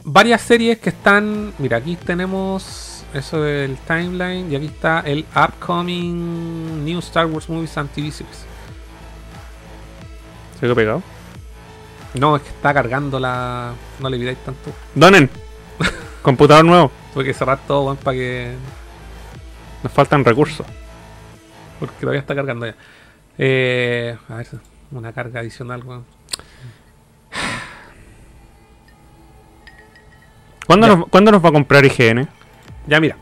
varias 0.04 0.42
series 0.42 0.78
que 0.78 0.90
están. 0.90 1.52
Mira, 1.58 1.78
aquí 1.78 1.96
tenemos 1.96 3.04
eso 3.14 3.40
del 3.40 3.76
timeline 3.78 4.50
y 4.52 4.56
aquí 4.56 4.66
está 4.66 5.00
el 5.00 5.24
upcoming 5.34 6.84
New 6.84 6.98
Star 6.98 7.26
Wars 7.26 7.48
Movies 7.48 7.76
and 7.78 7.90
TV 7.90 8.10
Series. 8.10 8.44
¿Se 10.60 10.74
pegado? 10.74 11.02
No, 12.14 12.36
es 12.36 12.42
que 12.42 12.48
está 12.48 12.74
cargando 12.74 13.20
la. 13.20 13.72
No 14.00 14.10
le 14.10 14.18
pidáis 14.18 14.38
tanto. 14.38 14.72
Donen. 14.94 15.30
Computador 16.22 16.64
nuevo. 16.64 16.90
Tuve 17.14 17.24
que 17.24 17.34
cerrar 17.34 17.58
todo, 17.66 17.94
para 17.96 18.16
que. 18.16 18.54
Nos 19.82 19.92
faltan 19.92 20.24
recursos. 20.24 20.66
Porque 21.78 21.94
todavía 22.00 22.20
está 22.20 22.34
cargando 22.34 22.66
ya. 22.66 22.74
Eh, 23.38 24.16
a 24.28 24.34
ver, 24.36 24.48
una 24.90 25.12
carga 25.12 25.40
adicional, 25.40 25.82
weón. 25.84 26.04
¿Cuándo 30.66 30.86
Ya. 30.86 30.96
nos, 30.96 31.08
¿Cuándo 31.08 31.32
nos 31.32 31.44
va 31.44 31.48
a 31.48 31.52
comprar 31.52 31.84
IGN? 31.84 32.28
Ya 32.86 33.00
mira, 33.00 33.16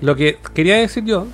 lo 0.00 0.16
que 0.16 0.38
quería 0.54 0.76
decir 0.76 1.04
yo 1.04 1.26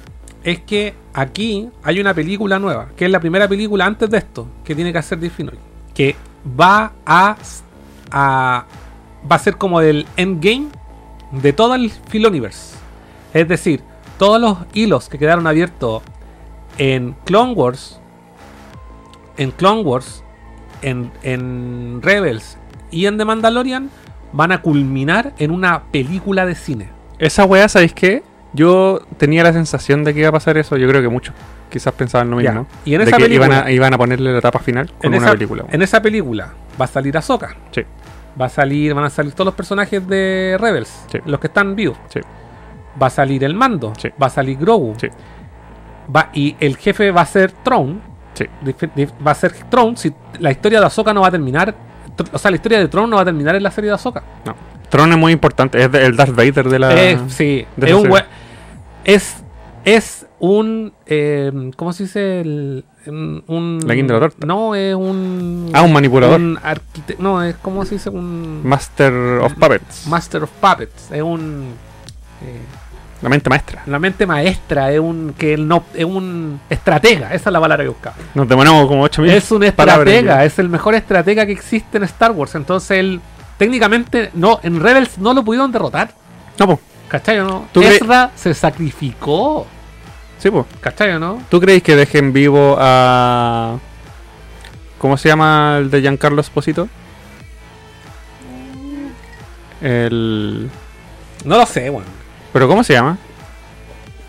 es 0.45 0.61
que 0.61 0.95
aquí 1.15 1.69
hay 1.83 2.01
una 2.01 2.15
película 2.15 2.59
nueva, 2.59 2.89
que 2.97 3.05
es 3.07 3.11
la 3.11 3.21
primera 3.21 3.49
película 3.49 3.87
antes 3.87 4.09
de 4.11 4.19
esto, 4.19 4.49
que 4.65 4.75
tiene 4.75 4.93
que 4.93 4.99
hacer 4.99 5.19
Filoni, 5.31 5.59
que 5.95 6.17
va 6.59 6.93
a, 7.07 7.37
a 8.11 8.67
va 9.31 9.37
a 9.37 9.39
ser 9.39 9.57
como 9.57 9.81
el 9.81 10.07
endgame 10.17 10.69
de 11.33 11.53
todo 11.53 11.75
el 11.75 11.91
Filoniverse. 11.91 12.77
Es 13.33 13.47
decir, 13.49 13.83
todos 14.19 14.41
los 14.41 14.59
hilos 14.75 15.09
que 15.09 15.19
quedaron 15.19 15.47
abiertos 15.47 16.03
en 16.79 17.15
Clone 17.25 17.53
Wars, 17.53 18.00
en 19.41 19.51
Clone 19.53 19.81
Wars, 19.83 20.23
en, 20.83 21.11
en 21.23 22.01
Rebels 22.03 22.59
y 22.91 23.07
en 23.07 23.17
The 23.19 23.25
Mandalorian 23.25 23.91
van 24.33 24.53
a 24.53 24.61
culminar 24.63 25.33
en 25.39 25.51
una 25.51 25.85
película 25.91 26.45
de 26.47 26.55
cine. 26.55 26.91
Esa 27.19 27.45
weá, 27.45 27.69
¿sabéis 27.69 27.93
qué? 27.95 28.23
Yo 28.53 29.01
tenía 29.17 29.43
la 29.43 29.53
sensación 29.53 30.05
de 30.05 30.13
que 30.15 30.21
iba 30.21 30.29
a 30.29 30.33
pasar 30.33 30.57
eso. 30.59 30.77
Yo 30.77 30.89
creo 30.89 31.01
que 31.03 31.09
muchos 31.09 31.35
quizás 31.71 31.93
pensaban 31.95 32.31
lo 32.31 32.41
Ya. 32.41 32.51
mismo. 32.53 32.67
Y 32.85 32.95
en 32.95 32.99
de 33.03 33.05
esa 33.09 33.17
que 33.17 33.23
iban 33.33 33.49
película- 33.49 33.65
a, 33.67 33.71
iban 33.71 33.95
a 33.95 33.99
ponerle 33.99 34.33
la 34.33 34.39
etapa 34.39 34.59
final 34.59 34.89
con 34.99 35.07
en 35.13 35.19
una 35.19 35.27
esa, 35.27 35.33
película. 35.33 35.65
En 35.71 35.83
esa 35.83 36.03
película 36.03 36.53
va 36.81 36.85
a 36.85 36.89
salir 36.89 37.17
Ahsoka. 37.17 37.57
Sí, 37.73 37.83
Va 38.41 38.47
a 38.47 38.49
salir, 38.49 38.95
van 38.95 39.05
a 39.05 39.11
salir 39.11 39.33
todos 39.33 39.47
los 39.47 39.55
personajes 39.55 40.07
de 40.07 40.57
Rebels, 40.61 41.05
Sí. 41.11 41.19
los 41.27 41.41
que 41.41 41.49
están 41.49 41.75
vivos. 41.75 41.99
sí, 42.09 42.21
Va 43.01 43.07
a 43.09 43.11
salir 43.11 43.43
el 43.45 43.55
mando, 43.55 43.93
Sí. 43.99 44.09
va 44.23 44.27
a 44.29 44.31
salir 44.31 44.57
Grogu. 44.59 44.95
sí, 44.99 45.09
Va, 46.15 46.31
y 46.33 46.57
el 46.61 46.77
jefe 46.77 47.11
va 47.13 47.21
a 47.23 47.27
ser 47.27 47.53
Throne. 47.53 48.01
Sí. 48.35 48.47
Va 49.27 49.31
a 49.33 49.35
ser 49.35 49.53
Throne. 49.71 49.97
Si 49.97 50.13
la 50.39 50.51
historia 50.51 50.81
de 50.81 50.87
Ahsoka 50.87 51.13
no 51.13 51.23
va 51.23 51.29
a 51.29 51.31
terminar. 51.31 51.75
O 52.33 52.39
sea, 52.39 52.51
la 52.51 52.57
historia 52.57 52.79
de 52.79 52.89
Throne 52.89 53.09
no 53.09 53.17
va 53.17 53.23
a 53.23 53.25
terminar 53.25 53.55
en 53.55 53.63
la 53.63 53.71
serie 53.71 53.89
de 53.91 53.95
Ahsoka. 53.95 54.23
No. 54.45 54.55
Tron 54.89 55.13
es 55.13 55.19
muy 55.19 55.33
importante. 55.33 55.83
Es 55.83 55.93
el 55.95 56.17
Darth 56.17 56.35
Vader 56.35 56.69
de 56.69 56.79
la. 56.79 56.95
Eh, 57.11 57.19
sí, 57.29 57.65
de 57.77 57.89
es 57.91 57.95
un 57.95 58.11
es 59.05 59.37
es 59.85 60.27
un 60.41 60.93
eh, 61.07 61.71
¿cómo 61.77 61.93
se 61.93 62.03
dice? 62.05 62.41
El- 62.41 62.85
un, 63.07 63.81
La 63.87 63.95
guinda 63.95 64.13
de 64.15 64.21
la 64.21 64.29
torta. 64.29 64.47
No, 64.47 64.75
es 64.75 64.95
un 64.95 65.71
Ah, 65.73 65.83
un 65.83 65.93
manipulador. 65.93 66.39
un 66.39 66.59
no, 67.19 67.43
es 67.43 67.57
como 67.57 67.85
se 67.87 67.95
dice 67.95 68.11
un 68.11 68.61
Master 68.63 69.13
of 69.41 69.55
Puppets. 69.55 70.07
Master 70.07 70.43
of 70.43 70.51
Puppets, 70.61 71.11
es 71.11 71.23
un 71.23 71.73
eh, 72.43 72.61
La 73.23 73.29
mente 73.29 73.51
maestra. 73.51 73.83
la 73.87 73.99
mente 73.99 74.27
maestra, 74.27 74.91
es 74.93 74.99
un 75.01 75.35
que 75.37 75.53
él 75.55 75.69
no 75.69 75.85
es 75.95 76.05
un 76.07 76.59
estratega, 76.71 77.35
esa 77.35 77.51
es 77.51 77.53
la 77.53 77.61
palabra 77.61 77.85
que 77.85 77.89
buscaba. 77.91 78.17
Nos 78.35 78.49
demoramos 78.49 78.87
como 78.89 79.03
8000 79.03 79.31
Es 79.31 79.51
un 79.51 79.63
estratega, 79.63 80.45
es 80.45 80.59
el 80.59 80.69
mejor 80.71 80.95
estratega 80.95 81.45
que 81.45 81.53
existe 81.53 81.99
en 81.99 82.05
Star 82.05 82.31
Wars, 82.33 82.55
entonces 82.55 82.99
él 82.99 83.21
técnicamente 83.59 84.31
no 84.33 84.59
en 84.63 84.81
Rebels 84.81 85.19
no 85.19 85.35
lo 85.35 85.45
pudieron 85.45 85.71
derrotar. 85.71 86.13
No, 86.59 86.67
po. 86.67 86.81
¿Cachai 87.09 87.41
o 87.41 87.45
no? 87.45 87.67
¿Tú 87.73 87.83
cre- 87.83 87.97
Ezra 87.97 88.31
se 88.37 88.55
sacrificó. 88.55 89.67
Sí, 90.39 90.51
po. 90.51 90.65
¿Cachai 90.81 91.11
o 91.13 91.19
no? 91.19 91.43
¿Tú 91.51 91.61
creéis 91.61 91.83
que 91.83 91.97
dejen 91.97 92.33
vivo 92.33 92.77
a. 92.79 93.77
¿Cómo 94.99 95.17
se 95.19 95.29
llama 95.29 95.77
el 95.79 95.91
de 95.91 96.01
Giancarlo 96.01 96.41
Esposito? 96.41 96.89
El. 99.81 100.71
No 101.45 101.57
lo 101.59 101.67
sé, 101.67 101.91
bueno. 101.91 102.07
¿Pero 102.53 102.69
cómo 102.69 102.83
se 102.85 102.93
llama? 102.95 103.19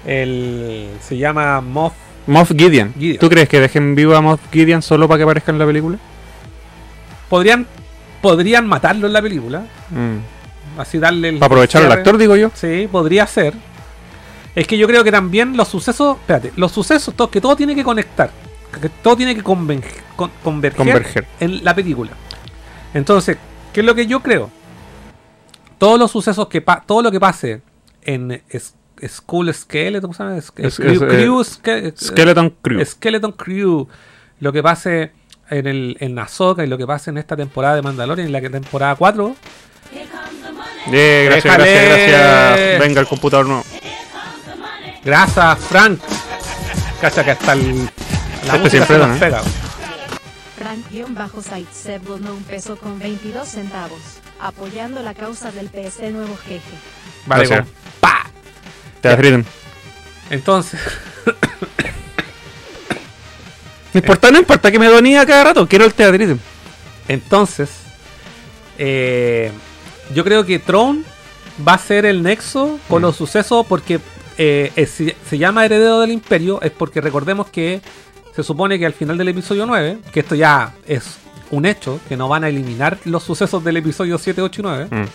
El, 0.06 0.90
se 1.02 1.18
llama 1.18 1.62
Moff. 1.62 1.94
Moff 2.28 2.52
Gideon. 2.56 2.94
Gideon. 2.94 3.18
¿Tú 3.20 3.30
crees 3.30 3.50
que 3.50 3.60
dejen 3.60 3.96
vivo 3.96 4.16
a 4.16 4.22
Moff 4.22 4.40
Gideon 4.52 4.82
solo 4.82 5.08
para 5.08 5.18
que 5.20 5.24
aparezca 5.24 5.52
en 5.52 5.60
la 5.60 5.66
película? 5.66 5.98
Podrían, 7.30 7.66
podrían 8.22 8.68
matarlo 8.68 9.08
en 9.08 9.14
la 9.14 9.22
película. 9.22 9.62
Mm. 9.90 10.80
Así 10.80 10.98
darle 11.00 11.30
el. 11.30 11.36
Para 11.40 11.48
aprovechar 11.48 11.84
al 11.84 11.92
actor, 11.92 12.18
digo 12.18 12.36
yo. 12.36 12.52
Sí, 12.54 12.88
podría 12.92 13.26
ser. 13.28 13.54
Es 14.56 14.68
que 14.68 14.78
yo 14.78 14.88
creo 14.88 15.04
que 15.04 15.12
también 15.12 15.56
los 15.58 15.68
sucesos. 15.68 16.18
Espérate, 16.18 16.52
los 16.56 16.72
sucesos, 16.72 17.14
todo, 17.16 17.30
que 17.30 17.42
todo 17.42 17.56
tiene 17.56 17.76
que 17.76 17.84
conectar. 17.84 18.32
Que 18.82 18.88
todo 18.90 19.18
tiene 19.18 19.36
que 19.36 19.44
conven- 19.44 19.84
con- 20.16 20.32
converger, 20.44 20.78
Converger. 20.78 21.28
en 21.42 21.64
la 21.64 21.76
película. 21.76 22.12
Entonces, 22.94 23.38
¿qué 23.74 23.82
es 23.82 23.86
lo 23.86 23.94
que 23.96 24.08
yo 24.08 24.22
creo? 24.22 24.50
Todos 25.78 26.00
los 26.00 26.10
sucesos 26.12 26.48
que 26.48 26.62
pa- 26.62 26.82
todo 26.86 27.02
lo 27.02 27.12
que 27.12 27.20
pase 27.20 27.62
en 28.04 28.42
es- 28.50 28.76
School 29.08 29.52
Skeleton, 29.54 30.02
¿cómo 30.02 30.14
se 30.14 30.24
llama? 30.24 30.38
Es- 30.38 30.52
Es- 30.58 30.80
Crew- 30.80 30.92
es, 30.92 31.02
eh, 31.02 31.08
Crew 31.08 31.40
Ske- 31.44 31.94
Skeleton 31.98 32.56
Crew. 32.62 32.86
Skeleton 32.86 33.32
Crew. 33.32 33.88
Lo 34.40 34.52
que 34.54 34.62
pase 34.62 35.12
en 35.50 35.66
el 35.68 35.98
en 36.00 36.18
Ahsoka 36.20 36.64
y 36.64 36.68
lo 36.68 36.78
que 36.78 36.86
pase 36.86 37.10
en 37.10 37.18
esta 37.18 37.36
temporada 37.36 37.76
de 37.76 37.82
Mandalorian, 37.82 38.28
en 38.28 38.34
la 38.34 38.42
que 38.42 38.50
temporada 38.50 38.96
4. 38.96 39.36
Eh, 40.92 41.24
gracias, 41.26 41.44
Déjale. 41.44 41.86
gracias, 41.86 42.10
gracias. 42.12 42.80
Venga 42.80 43.02
el 43.02 43.08
computador 43.08 43.46
nuevo. 43.48 43.64
Gracias, 45.04 45.60
Frank. 45.60 46.00
Cacha 47.00 47.24
que 47.24 47.32
hasta 47.32 47.54
el, 47.54 47.90
la 48.48 48.56
Este 48.58 48.70
siempre 48.70 48.96
se 48.96 49.00
nos 49.00 49.10
¿no? 49.10 49.20
pega. 49.20 49.42
Frank-Site 50.58 52.00
donó 52.06 52.34
un 52.34 52.44
peso 52.44 52.78
con 52.78 53.00
22 53.00 53.48
centavos, 53.48 54.00
apoyando 54.40 55.02
la 55.02 55.14
causa 55.16 55.52
del 55.52 55.70
PC 55.70 56.12
nuevo 56.12 56.36
jefe. 56.38 56.62
Vale, 57.26 57.48
con- 57.48 57.68
¡pa! 58.00 58.26
Te. 59.02 59.44
Entonces, 60.30 60.80
No 63.94 64.00
importa, 64.00 64.32
no 64.32 64.40
importa 64.40 64.72
que 64.72 64.80
me 64.80 64.88
donía 64.88 65.26
cada 65.26 65.44
rato. 65.46 65.68
Quiero 65.68 65.84
el 65.86 65.94
teatrismo. 65.94 66.38
Entonces, 67.10 67.70
eh, 68.78 69.52
yo 70.16 70.24
creo 70.24 70.46
que 70.46 70.60
Tron 70.60 71.04
va 71.68 71.74
a 71.74 71.78
ser 71.78 72.06
el 72.06 72.24
nexo 72.24 72.80
con 72.88 73.02
Mm. 73.02 73.06
los 73.06 73.16
sucesos 73.18 73.66
porque 73.68 74.00
eh, 74.38 74.72
si 74.90 75.14
se 75.30 75.38
llama 75.38 75.66
Heredero 75.66 76.00
del 76.00 76.12
Imperio 76.12 76.62
es 76.62 76.72
porque 76.72 77.02
recordemos 77.02 77.48
que 77.50 77.82
se 78.34 78.44
supone 78.44 78.80
que 78.80 78.86
al 78.86 78.94
final 78.94 79.18
del 79.18 79.28
episodio 79.28 79.66
9, 79.66 79.98
que 80.14 80.22
esto 80.22 80.36
ya 80.36 80.74
es 80.88 81.18
un 81.52 81.66
hecho, 81.66 82.00
que 82.08 82.16
no 82.16 82.30
van 82.30 82.46
a 82.46 82.50
eliminar 82.50 82.98
los 83.04 83.24
sucesos 83.24 83.62
del 83.64 83.76
episodio 83.78 84.18
7, 84.18 84.42
8 84.42 84.62
y 84.62 84.64
9, 84.64 84.88
Mm, 84.90 85.06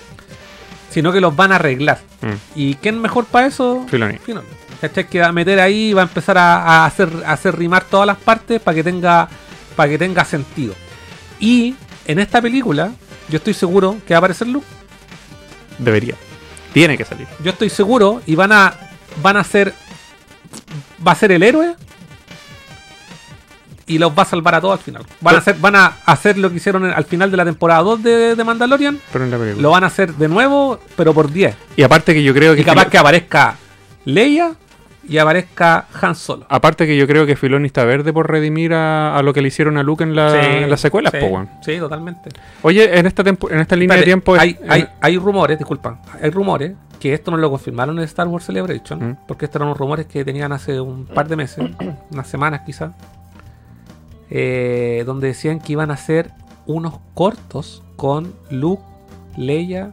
sino 0.91 1.13
que 1.13 1.21
los 1.21 1.35
van 1.35 1.53
a 1.53 1.57
arreglar. 1.57 2.01
mm. 2.23 2.35
¿Y 2.55 2.75
quién 2.77 3.01
mejor 3.01 3.27
para 3.27 3.47
eso? 3.47 3.85
Filoni. 3.89 4.19
Filoni. 4.19 4.47
¿Cachai? 4.81 5.09
Que 5.09 5.21
va 5.21 5.29
a 5.29 5.33
meter 5.33 5.59
ahí 5.61 5.91
y 5.91 5.93
va 5.95 6.03
a 6.03 6.05
empezar 6.05 6.37
a, 6.37 6.63
a 6.63 6.87
hacer, 6.87 7.11
a 7.25 7.33
hacer 7.33 7.57
rimar 7.57 7.85
todas 7.85 8.07
las 8.07 8.19
partes 8.19 8.61
para 8.61 8.75
que 8.75 8.85
tenga 8.85 9.29
para 9.75 9.89
que 9.91 9.99
tenga 9.99 10.25
sentido. 10.25 10.75
Y 11.39 11.75
en 12.07 12.19
esta 12.19 12.41
película, 12.41 12.93
yo 13.29 13.37
estoy 13.37 13.55
seguro 13.55 13.97
que 14.07 14.15
va 14.15 14.17
a 14.17 14.21
aparecer 14.21 14.49
Luke. 14.49 14.67
Debería. 15.79 16.15
Tiene 16.73 16.97
que 16.97 17.05
salir. 17.05 17.27
Yo 17.43 17.51
estoy 17.51 17.71
seguro 17.71 18.23
y 18.27 18.35
van 18.35 18.53
a 18.53 18.75
van 19.23 19.37
a 19.37 19.45
ser 19.45 19.75
va 21.07 21.13
a 21.13 21.15
ser 21.15 21.33
el 21.33 21.43
héroe 21.43 21.75
y 23.87 23.99
los 23.99 24.11
va 24.19 24.23
a 24.23 24.27
salvar 24.27 24.55
a 24.57 24.61
todos 24.61 24.79
al 24.79 24.85
final. 24.85 25.03
Van 25.21 25.35
a 25.37 25.39
hacer 25.39 25.57
van 25.61 25.77
a 25.77 25.87
hacer 26.07 26.39
lo 26.39 26.51
que 26.51 26.57
hicieron 26.57 26.85
al 26.85 27.05
final 27.05 27.31
de 27.31 27.37
la 27.37 27.45
temporada 27.45 27.83
2 27.83 28.03
de, 28.03 28.35
de 28.35 28.45
Mandalorian. 28.45 28.99
Pero 29.13 29.25
en 29.25 29.31
la 29.31 29.39
película. 29.39 29.63
Lo 29.63 29.71
van 29.71 29.85
a 29.85 29.87
hacer 29.89 30.13
de 30.15 30.29
nuevo, 30.29 30.81
pero 30.97 31.15
por 31.15 31.31
10. 31.31 31.55
Y 31.77 31.83
aparte 31.83 32.13
que 32.15 32.23
yo 32.23 32.35
creo 32.35 32.55
que. 32.55 32.63
Y 32.63 32.65
capaz 32.65 32.87
que 32.89 32.99
aparezca 32.99 33.55
Leia 34.05 34.53
y 35.09 35.19
aparezca 35.19 35.87
Han 36.03 36.17
Solo. 36.17 36.47
Aparte 36.49 36.85
que 36.87 36.97
yo 36.97 37.07
creo 37.07 37.27
que 37.27 37.37
Filoni 37.37 37.67
está 37.67 37.85
verde 37.85 38.13
por 38.13 38.29
redimir 38.29 38.75
a, 38.75 39.17
a 39.17 39.23
lo 39.23 39.33
que 39.33 39.41
le 39.41 39.49
hicieron 39.49 39.77
a 39.77 39.85
Luke 39.85 40.03
en, 40.03 40.17
la, 40.17 40.45
en 40.63 40.69
las 40.69 40.81
secuelas, 40.81 41.13
sí, 41.13 41.19
po, 41.21 41.47
sí, 41.65 41.79
totalmente. 41.79 42.31
Oye, 42.63 42.99
en 42.99 43.07
esta, 43.07 43.23
tempo- 43.23 43.49
en 43.51 43.61
esta 43.61 43.77
línea 43.77 43.95
Espérate, 43.97 44.01
de 44.01 44.05
tiempo. 44.05 44.35
hay, 44.35 44.59
en- 44.61 44.73
hay, 44.73 44.89
hay 45.01 45.17
rumores, 45.19 45.59
disculpa, 45.59 46.01
hay 46.21 46.31
rumores 46.31 46.73
que 46.99 47.15
esto 47.15 47.31
no 47.31 47.37
lo 47.37 47.51
confirmaron 47.51 47.97
en 47.99 48.05
Star 48.05 48.27
Wars 48.27 48.47
Celebration, 48.47 49.11
Mm. 49.11 49.17
porque 49.29 49.45
estos 49.45 49.61
eran 49.61 49.69
unos 49.69 49.79
rumores 49.79 50.07
que 50.07 50.25
tenían 50.25 50.51
hace 50.53 50.81
un 50.81 51.07
par 51.07 51.29
de 51.29 51.37
meses, 51.37 51.65
unas 52.11 52.27
semanas 52.27 52.63
quizás, 52.67 52.91
eh, 54.31 55.03
donde 55.07 55.29
decían 55.29 55.61
que 55.61 55.73
iban 55.73 55.91
a 55.91 55.95
hacer 55.95 56.31
unos 56.67 56.95
cortos 57.15 57.83
con 57.97 58.35
Luke, 58.51 58.83
Leia 59.37 59.93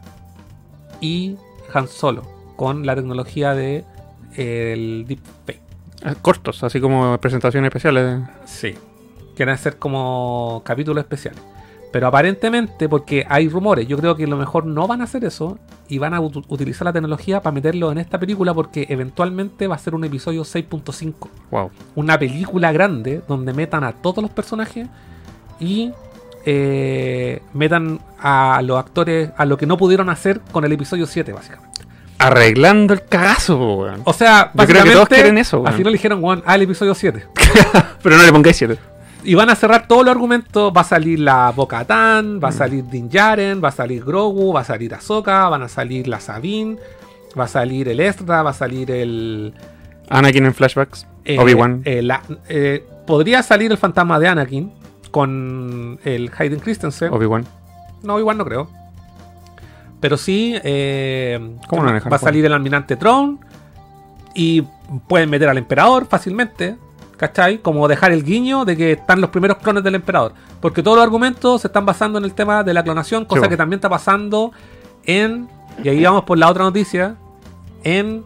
y 1.00 1.36
Han 1.72 1.88
Solo, 1.88 2.22
con 2.56 2.86
la 2.86 2.94
tecnología 2.94 3.54
de 3.54 3.84
eh, 4.36 4.72
el 4.72 5.04
Deepfake. 5.06 5.60
ah, 6.04 6.14
cortos, 6.20 6.62
así 6.64 6.80
como 6.80 7.18
presentaciones 7.18 7.68
especiales. 7.68 8.20
Sí. 8.44 8.74
Quieren 9.36 9.54
hacer 9.54 9.76
como 9.78 10.62
capítulos 10.64 11.02
especiales. 11.02 11.40
Pero 11.94 12.08
aparentemente, 12.08 12.88
porque 12.88 13.24
hay 13.28 13.48
rumores, 13.48 13.86
yo 13.86 13.96
creo 13.96 14.16
que 14.16 14.24
a 14.24 14.26
lo 14.26 14.36
mejor 14.36 14.66
no 14.66 14.88
van 14.88 15.00
a 15.00 15.04
hacer 15.04 15.24
eso 15.24 15.60
y 15.88 15.98
van 15.98 16.12
a 16.12 16.20
ut- 16.20 16.44
utilizar 16.48 16.86
la 16.86 16.92
tecnología 16.92 17.40
para 17.40 17.54
meterlo 17.54 17.92
en 17.92 17.98
esta 17.98 18.18
película 18.18 18.52
porque 18.52 18.84
eventualmente 18.88 19.68
va 19.68 19.76
a 19.76 19.78
ser 19.78 19.94
un 19.94 20.02
episodio 20.04 20.42
6.5. 20.42 21.14
Wow. 21.52 21.70
Una 21.94 22.18
película 22.18 22.72
grande 22.72 23.22
donde 23.28 23.52
metan 23.52 23.84
a 23.84 23.92
todos 23.92 24.20
los 24.22 24.32
personajes 24.32 24.88
y 25.60 25.92
eh, 26.44 27.40
metan 27.52 28.00
a 28.20 28.60
los 28.64 28.76
actores 28.76 29.30
a 29.36 29.44
lo 29.44 29.56
que 29.56 29.66
no 29.66 29.76
pudieron 29.76 30.08
hacer 30.10 30.40
con 30.50 30.64
el 30.64 30.72
episodio 30.72 31.06
7, 31.06 31.32
básicamente. 31.32 31.82
Arreglando 32.18 32.92
el 32.92 33.04
cagazo, 33.04 33.56
weón. 33.76 34.00
O 34.04 34.12
sea, 34.12 34.50
Yo 34.52 34.66
creo 34.66 34.82
que 34.82 34.90
todos 34.90 35.02
básicamente, 35.02 35.14
quieren 35.14 35.38
eso, 35.38 35.58
weón. 35.58 35.68
Al 35.68 35.74
final 35.74 35.92
dijeron, 35.92 36.24
"Weón, 36.24 36.42
al 36.44 36.60
episodio 36.62 36.92
7. 36.94 37.24
Pero 38.02 38.16
no 38.16 38.22
le 38.24 38.32
pongáis 38.32 38.56
siete. 38.56 38.78
Y 39.24 39.34
van 39.34 39.48
a 39.50 39.56
cerrar 39.56 39.88
todos 39.88 40.04
los 40.04 40.12
argumentos. 40.12 40.72
Va 40.76 40.82
a 40.82 40.84
salir 40.84 41.18
la 41.20 41.50
Boca 41.50 41.84
Tan, 41.84 42.40
va 42.42 42.48
a 42.48 42.52
salir 42.52 42.84
Din 42.88 43.08
Djarin, 43.08 43.62
va 43.62 43.68
a 43.68 43.72
salir 43.72 44.04
Grogu, 44.04 44.52
va 44.52 44.60
a 44.60 44.64
salir 44.64 44.94
Ahsoka, 44.94 45.48
van 45.48 45.62
a 45.62 45.68
salir 45.68 46.06
la 46.08 46.20
Sabine, 46.20 46.76
va 47.38 47.44
a 47.44 47.48
salir 47.48 47.88
el 47.88 48.00
Ezra, 48.00 48.42
va 48.42 48.50
a 48.50 48.54
salir 48.54 48.90
el. 48.90 49.54
Anakin 50.10 50.44
en 50.46 50.54
flashbacks. 50.54 51.06
eh, 51.24 51.38
Obi-Wan. 51.38 51.82
eh, 51.86 52.06
eh, 52.48 52.86
podría 53.06 53.42
salir 53.42 53.70
el 53.72 53.78
fantasma 53.78 54.18
de 54.18 54.28
Anakin 54.28 54.72
con 55.10 55.98
el 56.04 56.30
Hayden 56.36 56.60
Christensen. 56.60 57.12
Obi-Wan. 57.12 57.46
No, 58.02 58.18
igual 58.18 58.36
no 58.36 58.44
creo. 58.44 58.68
Pero 60.00 60.18
sí. 60.18 60.54
eh, 60.62 61.56
¿Cómo 61.68 61.82
no 61.82 61.92
va 61.92 62.16
a 62.16 62.18
salir 62.18 62.44
el 62.44 62.52
almirante 62.52 62.96
Tron. 62.96 63.40
Y 64.34 64.62
pueden 65.08 65.30
meter 65.30 65.48
al 65.48 65.56
emperador 65.56 66.06
fácilmente. 66.06 66.76
¿Cachai? 67.16 67.58
Como 67.58 67.86
dejar 67.88 68.12
el 68.12 68.24
guiño 68.24 68.64
de 68.64 68.76
que 68.76 68.92
están 68.92 69.20
los 69.20 69.30
primeros 69.30 69.58
clones 69.58 69.82
del 69.84 69.94
emperador. 69.94 70.32
Porque 70.60 70.82
todos 70.82 70.96
los 70.96 71.04
argumentos 71.04 71.60
se 71.60 71.68
están 71.68 71.86
basando 71.86 72.18
en 72.18 72.24
el 72.24 72.34
tema 72.34 72.62
de 72.64 72.74
la 72.74 72.82
clonación. 72.82 73.24
Cosa 73.24 73.42
Sí, 73.42 73.48
que 73.48 73.56
también 73.56 73.78
está 73.78 73.88
pasando 73.88 74.52
en. 75.04 75.48
Y 75.82 75.88
ahí 75.88 76.02
vamos 76.02 76.24
por 76.24 76.38
la 76.38 76.48
otra 76.48 76.64
noticia. 76.64 77.16
En 77.82 78.24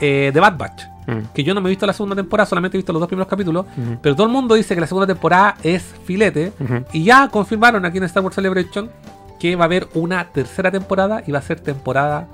eh, 0.00 0.30
The 0.32 0.40
Bad 0.40 0.56
Batch. 0.56 0.82
Mm. 1.06 1.32
Que 1.34 1.42
yo 1.42 1.54
no 1.54 1.60
me 1.60 1.68
he 1.68 1.70
visto 1.70 1.86
la 1.86 1.92
segunda 1.92 2.14
temporada, 2.14 2.46
solamente 2.46 2.76
he 2.76 2.78
visto 2.78 2.92
los 2.92 3.00
dos 3.00 3.08
primeros 3.08 3.28
capítulos. 3.28 3.66
Pero 4.00 4.14
todo 4.14 4.26
el 4.26 4.32
mundo 4.32 4.54
dice 4.54 4.74
que 4.74 4.80
la 4.80 4.86
segunda 4.86 5.06
temporada 5.06 5.56
es 5.62 5.82
filete. 6.04 6.52
Y 6.92 7.04
ya 7.04 7.28
confirmaron 7.28 7.84
aquí 7.84 7.98
en 7.98 8.04
Star 8.04 8.22
Wars 8.22 8.34
Celebration 8.34 8.90
que 9.38 9.56
va 9.56 9.64
a 9.64 9.66
haber 9.66 9.88
una 9.94 10.24
tercera 10.28 10.70
temporada 10.70 11.24
y 11.26 11.32
va 11.32 11.40
a 11.40 11.42
ser 11.42 11.58
temporada 11.58 12.28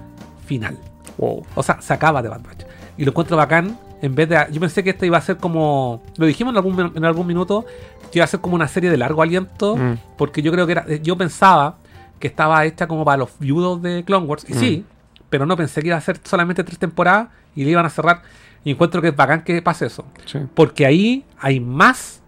final. 0.45 0.77
Wow. 1.17 1.47
O 1.55 1.63
sea, 1.63 1.81
se 1.81 1.95
acaba 1.95 2.21
de 2.21 2.29
Bad 2.29 2.43
Batch. 2.43 2.65
Y 2.99 3.05
lo 3.05 3.13
encuentro 3.13 3.37
bacán. 3.37 3.79
En 4.03 4.15
vez 4.15 4.29
de. 4.29 4.47
Yo 4.53 4.61
pensé 4.61 4.83
que 4.85 4.91
esta 4.91 5.07
iba 5.07 5.19
a 5.19 5.21
ser 5.21 5.37
como. 5.39 6.03
Lo 6.17 6.27
dijimos 6.27 6.53
en 6.53 6.57
algún, 6.59 6.93
en 6.95 7.05
algún 7.05 7.27
minuto. 7.27 7.65
Que 8.13 8.19
iba 8.21 8.25
a 8.25 8.29
ser 8.29 8.41
como 8.41 8.55
una 8.55 8.69
serie 8.69 8.91
de 8.91 8.97
largo 8.97 9.23
aliento. 9.23 9.77
Mm. 9.77 9.95
Porque 10.17 10.41
yo 10.43 10.53
creo 10.53 10.67
que 10.67 10.73
era. 10.73 10.87
Yo 10.97 11.17
pensaba 11.17 11.77
que 12.21 12.27
estaba 12.29 12.65
hecha 12.65 12.87
como 12.87 13.05
para 13.05 13.19
los 13.19 13.31
viudos 13.39 13.83
de 13.83 14.05
Clone 14.05 14.27
Wars. 14.27 14.45
Y 14.49 14.55
Mm. 14.55 14.57
sí. 14.59 14.85
Pero 15.31 15.45
no 15.47 15.57
pensé 15.57 15.83
que 15.83 15.89
iba 15.89 15.97
a 15.97 16.01
ser 16.01 16.21
solamente 16.25 16.63
tres 16.65 16.79
temporadas. 16.79 17.29
Y 17.57 17.65
le 17.65 17.71
iban 17.71 17.85
a 17.87 17.91
cerrar. 17.91 18.23
Y 18.65 18.71
encuentro 18.73 19.01
que 19.03 19.09
es 19.09 19.17
bacán 19.17 19.43
que 19.43 19.61
pase 19.63 19.87
eso. 19.87 20.05
Sí. 20.27 20.39
Porque 20.55 20.85
ahí 20.87 21.25
hay 21.39 21.61
más. 21.61 22.23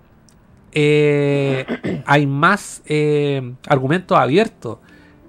eh, 0.72 1.66
hay 2.06 2.26
más 2.26 2.82
eh, 2.86 3.54
argumentos 3.68 4.16
abiertos. 4.18 4.78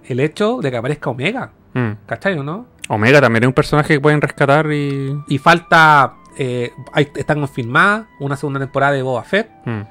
El 0.05 0.19
hecho 0.19 0.59
de 0.61 0.71
que 0.71 0.77
aparezca 0.77 1.09
Omega. 1.09 1.51
Mm. 1.73 1.91
¿Cachai 2.05 2.37
o 2.37 2.43
no? 2.43 2.65
Omega 2.89 3.21
también 3.21 3.43
es 3.43 3.47
un 3.47 3.53
personaje 3.53 3.93
que 3.95 3.99
pueden 4.01 4.21
rescatar 4.21 4.71
y. 4.71 5.15
Y 5.27 5.37
falta. 5.37 6.13
Eh, 6.37 6.71
hay- 6.93 7.11
están 7.15 7.39
confirmadas 7.39 8.07
una 8.19 8.35
segunda 8.35 8.59
temporada 8.59 8.93
de 8.93 9.01
Boba 9.01 9.23
Fett. 9.23 9.49
Mm. 9.65 9.81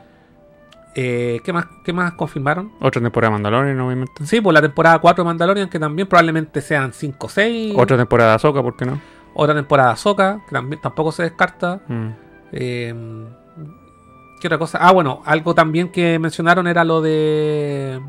Eh, 0.97 1.41
¿qué, 1.45 1.53
más, 1.53 1.67
¿Qué 1.85 1.93
más 1.93 2.13
confirmaron? 2.15 2.73
Otra 2.81 3.01
temporada 3.01 3.29
de 3.31 3.35
Mandalorian, 3.35 3.81
obviamente. 3.81 4.27
Sí, 4.27 4.41
pues 4.41 4.53
la 4.55 4.61
temporada 4.61 4.99
4 4.99 5.23
de 5.23 5.27
Mandalorian, 5.27 5.69
que 5.69 5.79
también 5.79 6.09
probablemente 6.09 6.61
sean 6.61 6.93
5 6.93 7.27
o 7.27 7.31
6. 7.31 7.75
Otra 7.79 7.97
temporada 7.97 8.31
de 8.31 8.35
Ahsoka, 8.37 8.61
¿por 8.63 8.77
qué 8.77 8.87
no? 8.87 9.01
Otra 9.35 9.55
temporada 9.55 9.91
de 9.91 9.93
Ahsoka, 9.95 10.41
que 10.49 10.53
también, 10.53 10.81
tampoco 10.83 11.13
se 11.13 11.23
descarta. 11.23 11.81
Mm. 11.87 12.09
Eh, 12.53 13.25
¿Qué 14.41 14.49
otra 14.49 14.59
cosa? 14.59 14.79
Ah, 14.81 14.91
bueno, 14.93 15.23
algo 15.27 15.55
también 15.55 15.91
que 15.91 16.19
mencionaron 16.19 16.67
era 16.67 16.83
lo 16.83 17.01
de. 17.03 18.01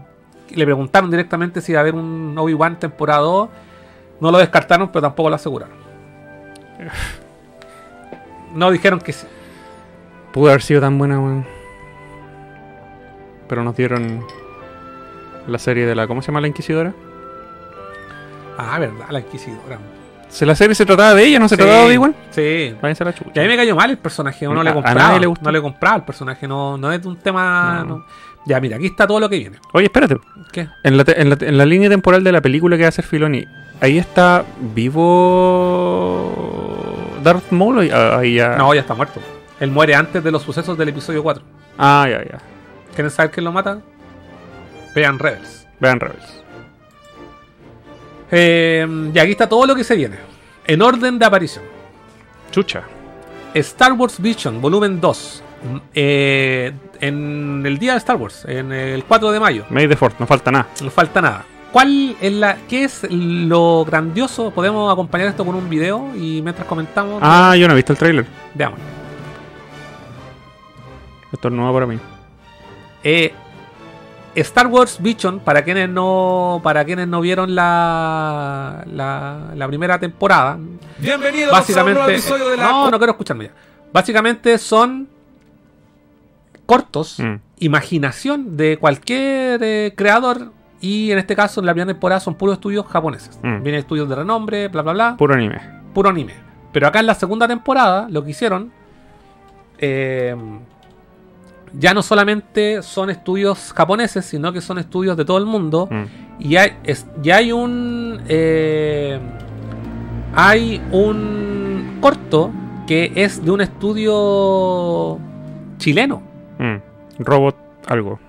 Le 0.50 0.66
preguntaron 0.66 1.12
directamente 1.12 1.62
si 1.62 1.74
iba 1.74 1.80
a 1.80 1.82
haber 1.82 1.94
un 1.94 2.34
Obi-Wan 2.38 2.80
temporada 2.80 3.20
2. 3.20 3.50
No 4.22 4.32
lo 4.32 4.38
descartaron, 4.40 4.90
pero 4.92 5.02
tampoco 5.04 5.30
lo 5.30 5.36
aseguraron. 5.36 5.76
No 8.54 8.72
dijeron 8.72 9.00
que 9.00 9.14
sí. 9.14 9.26
Pudo 10.34 10.50
haber 10.50 10.62
sido 10.62 10.82
tan 10.82 10.98
buena, 10.98 11.20
weón. 11.20 11.46
Pero 13.48 13.64
nos 13.64 13.76
dieron 13.76 14.26
la 15.48 15.60
serie 15.60 15.86
de 15.86 15.96
la. 15.96 16.08
¿Cómo 16.08 16.22
se 16.22 16.28
llama 16.28 16.42
la 16.42 16.48
Inquisidora? 16.48 16.94
Ah, 18.58 18.78
verdad, 18.80 19.06
la 19.10 19.20
Inquisidora. 19.20 19.78
Si 20.30 20.46
la 20.46 20.56
serie 20.56 20.74
se 20.76 20.86
trataba 20.86 21.14
de 21.14 21.26
ella, 21.26 21.40
¿no 21.40 21.50
se 21.50 21.58
trataba 21.58 21.80
de 21.80 21.88
Obi-Wan? 21.88 22.16
Sí. 22.30 22.74
Váyanse 22.82 23.04
a 23.04 23.08
la 23.08 23.14
chucha. 23.14 23.32
Y 23.36 23.40
a 23.40 23.42
mí 23.44 23.50
me 23.50 23.58
cayó 23.58 23.76
mal 23.76 23.90
el 23.90 23.98
personaje, 23.98 24.46
no 24.46 24.62
A- 24.62 24.64
le 24.64 24.70
a 24.70 24.74
compraba. 24.74 25.00
nadie 25.02 25.20
le 25.20 25.28
gustó. 25.28 25.44
No 25.44 25.52
le 25.52 25.62
compraba 25.62 25.98
el 25.98 26.04
personaje, 26.04 26.48
no, 26.48 26.78
no 26.78 26.90
es 26.92 27.02
de 27.02 27.08
un 27.10 27.18
tema. 27.18 27.84
No. 27.86 27.98
no. 27.98 28.06
Ya, 28.46 28.60
mira, 28.62 28.78
aquí 28.78 28.86
está 28.88 29.06
todo 29.06 29.20
lo 29.20 29.28
que 29.30 29.38
viene. 29.38 29.58
Oye, 29.74 29.86
espérate. 29.86 30.18
¿Qué? 30.54 30.68
En 30.84 30.96
la, 30.98 31.04
te- 31.04 31.20
en, 31.22 31.30
la, 31.30 31.38
en 31.42 31.58
la 31.58 31.66
línea 31.66 31.90
temporal 31.90 32.24
de 32.24 32.32
la 32.32 32.40
película 32.42 32.78
que 32.78 32.84
va 32.84 32.88
a 32.88 32.90
hacer 32.90 33.04
Filoni, 33.06 33.46
¿ahí 33.82 33.98
está 33.98 34.46
vivo 34.74 36.32
Darth 37.24 37.52
Maul? 37.52 37.78
o 37.80 37.84
ya- 37.84 38.18
Ahí 38.18 38.36
ya... 38.36 38.56
No, 38.58 38.74
ya 38.74 38.82
está 38.82 38.94
muerto. 38.94 39.20
Él 39.60 39.72
muere 39.72 39.96
antes 39.96 40.24
de 40.24 40.32
los 40.32 40.42
sucesos 40.42 40.78
del 40.78 40.90
episodio 40.90 41.22
4. 41.24 41.44
Ah, 41.78 42.08
ya, 42.10 42.24
ya. 42.24 42.40
¿Quieren 42.96 43.12
saber 43.12 43.32
quién 43.32 43.44
lo 43.46 43.52
mata? 43.52 43.80
Vean 44.96 45.20
Rebels. 45.20 45.68
Vean 45.80 46.00
Rebels. 46.00 46.42
Eh, 48.32 48.88
y 49.14 49.20
aquí 49.20 49.32
está 49.32 49.48
todo 49.48 49.66
lo 49.66 49.76
que 49.76 49.84
se 49.84 49.96
viene. 49.96 50.18
En 50.66 50.82
orden 50.82 51.20
de 51.20 51.26
aparición. 51.26 51.64
Chucha. 52.52 52.84
Star 53.54 53.94
Wars 53.94 54.22
Vision, 54.22 54.62
volumen 54.62 55.02
2. 55.02 55.44
Mm, 55.64 55.78
eh, 55.94 56.72
en 57.02 57.64
el 57.66 57.78
día 57.78 57.92
de 57.94 57.98
Star 58.00 58.16
Wars, 58.16 58.46
en 58.48 58.72
el 58.72 59.04
4 59.04 59.32
de 59.32 59.40
mayo. 59.40 59.66
May 59.70 59.88
the 59.88 59.96
Fourth, 59.96 60.20
no 60.20 60.26
falta 60.28 60.52
nada. 60.52 60.68
No 60.82 60.90
falta 60.90 61.22
nada. 61.22 61.46
¿Cuál 61.72 62.18
es 62.20 62.34
la, 62.34 62.58
¿Qué 62.68 62.84
es 62.84 63.08
lo 63.10 63.86
grandioso? 63.86 64.52
Podemos 64.52 64.92
acompañar 64.92 65.28
esto 65.30 65.46
con 65.46 65.56
un 65.56 65.70
video 65.70 66.10
y 66.16 66.42
mientras 66.42 66.68
comentamos, 66.68 67.20
Ah, 67.24 67.56
yo 67.56 67.68
no 67.68 67.74
he 67.74 67.78
visto 67.78 67.94
el 67.94 68.00
tráiler. 68.00 68.26
veamos. 68.54 68.80
Esto 71.32 71.48
es 71.48 71.54
nuevo 71.54 71.74
para 71.74 71.86
mí. 71.86 71.98
Eh, 73.04 73.34
Star 74.36 74.68
Wars 74.68 74.98
Vision, 75.02 75.40
para 75.40 75.64
quienes 75.64 75.90
no, 75.90 76.60
para 76.64 76.84
quienes 76.86 77.08
no 77.08 77.22
vieron 77.22 77.56
la, 77.56 78.84
la, 78.92 79.52
la 79.56 79.68
primera 79.68 79.98
temporada, 80.00 80.58
Bienvenidos 81.00 81.52
básicamente, 81.52 82.18
no, 82.58 82.92
no 82.92 82.98
quiero 82.98 83.12
escucharme 83.12 83.46
ya. 83.46 83.52
Básicamente 83.94 84.58
son 84.58 85.08
cortos, 86.66 87.18
Mm. 87.20 87.36
imaginación 87.60 88.56
de 88.58 88.78
cualquier 88.78 89.62
eh, 89.64 89.94
creador. 89.96 90.52
Y 90.82 91.12
en 91.12 91.20
este 91.20 91.36
caso, 91.36 91.60
en 91.62 91.68
la 91.68 91.74
primera 91.74 91.94
temporada 91.94 92.20
son 92.20 92.34
puros 92.36 92.56
estudios 92.56 92.86
japoneses. 92.88 93.40
Mm. 93.44 93.62
Vienen 93.64 93.76
estudios 93.76 94.10
de 94.10 94.16
renombre, 94.16 94.68
bla, 94.68 94.82
bla, 94.82 94.94
bla 94.94 95.16
Puro 95.18 95.34
anime. 95.36 95.62
puro 95.94 96.10
anime. 96.10 96.34
Pero 96.72 96.88
acá 96.88 97.00
en 97.00 97.06
la 97.06 97.14
segunda 97.16 97.48
temporada, 97.48 98.08
lo 98.10 98.24
que 98.24 98.32
hicieron. 98.32 98.72
eh, 99.78 100.36
ya 101.74 101.94
no 101.94 102.02
solamente 102.04 102.82
son 102.84 103.10
estudios 103.10 103.72
japoneses, 103.74 104.26
sino 104.26 104.52
que 104.52 104.60
son 104.60 104.78
estudios 104.78 105.16
de 105.16 105.24
todo 105.24 105.38
el 105.38 105.46
mundo. 105.46 105.88
Mm. 105.90 106.04
Y 106.40 106.56
hay, 106.58 106.74
es- 106.84 107.06
ya 107.22 107.38
hay 107.38 107.52
un. 107.54 108.22
eh, 108.28 109.20
hay 110.36 110.82
un 110.92 111.98
corto 112.02 112.52
que 112.88 113.12
es 113.16 113.44
de 113.46 113.52
un 113.52 113.62
estudio 113.62 115.18
chileno. 115.78 116.22
Mm. 116.60 116.76
Robot 117.20 117.56
algo. 117.88 118.20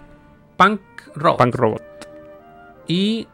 Punk 0.56 0.80
Rock. 1.16 1.38
Punk 1.38 1.54
Robot. 1.56 1.82
Y. 2.86 3.28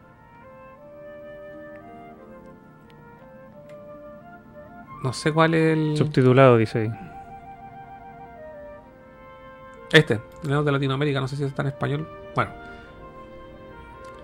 No 5.03 5.13
sé 5.13 5.31
cuál 5.31 5.53
es 5.53 5.77
el. 5.77 5.97
Subtitulado, 5.97 6.57
dice 6.57 6.79
ahí. 6.79 6.91
Este, 9.91 10.19
el 10.43 10.65
de 10.65 10.71
Latinoamérica, 10.71 11.19
no 11.19 11.27
sé 11.27 11.35
si 11.35 11.43
está 11.43 11.61
en 11.63 11.69
español. 11.69 12.07
Bueno. 12.35 12.51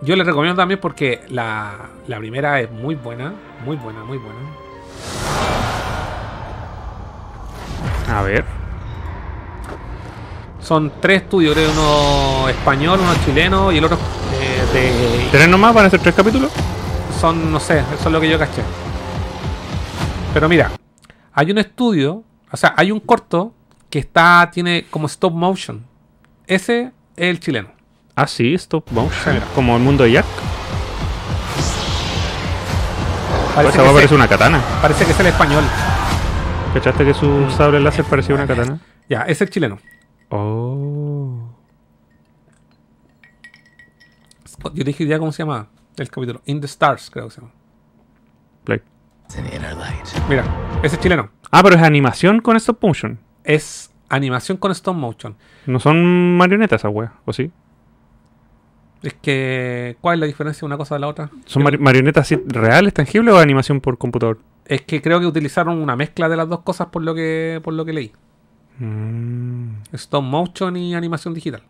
Yo 0.01 0.15
les 0.15 0.27
recomiendo 0.27 0.61
también 0.61 0.79
porque 0.79 1.21
la, 1.29 1.89
la 2.07 2.17
primera 2.19 2.59
es 2.59 2.69
muy 2.69 2.95
buena, 2.95 3.33
muy 3.63 3.77
buena, 3.77 4.03
muy 4.03 4.17
buena. 4.17 4.39
A 8.09 8.21
ver. 8.21 8.45
Son 10.59 10.91
tres 10.99 11.23
estudios, 11.23 11.53
creo, 11.53 11.71
uno 11.71 12.49
español, 12.49 12.99
uno 13.01 13.13
chileno 13.25 13.71
y 13.71 13.77
el 13.77 13.85
otro 13.85 13.97
de... 14.75 15.27
¿Tres 15.31 15.47
nomás? 15.47 15.73
¿Van 15.73 15.85
a 15.85 15.89
ser 15.89 15.99
tres 15.99 16.13
capítulos? 16.13 16.51
Son, 17.19 17.51
no 17.51 17.59
sé, 17.59 17.79
eso 17.79 18.05
es 18.05 18.11
lo 18.11 18.19
que 18.19 18.29
yo 18.29 18.37
caché. 18.37 18.61
Pero 20.33 20.49
mira, 20.49 20.71
hay 21.33 21.51
un 21.51 21.57
estudio, 21.57 22.23
o 22.51 22.57
sea, 22.57 22.73
hay 22.77 22.91
un 22.91 22.99
corto 22.99 23.53
que 23.89 23.99
está, 23.99 24.49
tiene 24.51 24.85
como 24.89 25.07
stop 25.07 25.33
motion. 25.33 25.85
Ese 26.45 26.91
es 27.15 27.29
el 27.29 27.39
chileno. 27.39 27.69
Ah, 28.15 28.27
sí, 28.27 28.53
stop 28.55 28.91
motion. 28.91 29.39
Como 29.55 29.75
el 29.77 29.81
mundo 29.81 30.03
de 30.03 30.11
Jack. 30.11 30.25
Parece 33.55 33.81
va 33.81 33.89
a 33.89 33.93
parecer 33.93 34.17
una 34.17 34.27
katana. 34.27 34.61
parece 34.81 35.05
que 35.05 35.11
es 35.11 35.19
el 35.19 35.27
español. 35.27 35.63
¿Cachaste 36.73 37.05
que 37.05 37.13
su 37.13 37.49
sable 37.49 37.79
láser 37.79 38.03
parecía 38.03 38.35
una 38.35 38.45
katana? 38.45 38.79
Ya, 39.07 39.21
es 39.21 39.41
el 39.41 39.49
chileno. 39.49 39.79
Oh. 40.29 41.54
Yo 44.73 44.83
dije 44.83 45.05
ya 45.05 45.19
cómo 45.19 45.31
se 45.31 45.43
llama 45.43 45.67
el 45.97 46.09
capítulo. 46.09 46.41
In 46.45 46.59
the 46.59 46.65
Stars, 46.67 47.09
creo 47.11 47.25
que 47.25 47.31
se 47.35 47.41
llama. 47.41 47.53
Play. 48.63 48.81
Mira, 50.29 50.43
ese 50.83 50.95
es 50.95 51.01
chileno. 51.01 51.29
Ah, 51.51 51.61
pero 51.63 51.75
es 51.75 51.81
animación 51.81 52.41
con 52.41 52.55
stop 52.57 52.79
motion. 52.81 53.19
Es 53.43 53.91
animación 54.09 54.57
con 54.57 54.71
stop 54.71 54.95
motion. 54.95 55.35
No 55.65 55.79
son 55.79 56.37
marionetas 56.37 56.81
esa 56.81 56.89
wea, 56.89 57.13
¿o 57.25 57.33
sí? 57.33 57.51
Es 59.01 59.13
que, 59.13 59.97
¿cuál 60.01 60.15
es 60.15 60.19
la 60.21 60.25
diferencia 60.25 60.61
de 60.61 60.65
una 60.65 60.77
cosa 60.77 60.95
de 60.95 60.99
la 61.01 61.07
otra? 61.07 61.29
¿Son 61.45 61.61
mari- 61.63 61.77
marionetas 61.77 62.21
así 62.25 62.41
reales, 62.47 62.93
tangibles 62.93 63.33
o 63.33 63.37
animación 63.39 63.79
por 63.81 63.97
computador? 63.97 64.39
Es 64.65 64.81
que 64.81 65.01
creo 65.01 65.19
que 65.19 65.27
utilizaron 65.27 65.79
una 65.79 65.95
mezcla 65.95 66.27
de 66.27 66.35
las 66.37 66.49
dos 66.49 66.61
cosas 66.61 66.87
por 66.87 67.03
lo 67.03 67.13
que, 67.13 67.61
por 67.63 67.73
lo 67.75 67.85
que 67.85 67.93
leí. 67.93 68.11
Mm. 68.79 69.75
Stop 69.93 70.23
motion 70.23 70.75
y 70.75 70.95
animación 70.95 71.33
digital. 71.35 71.63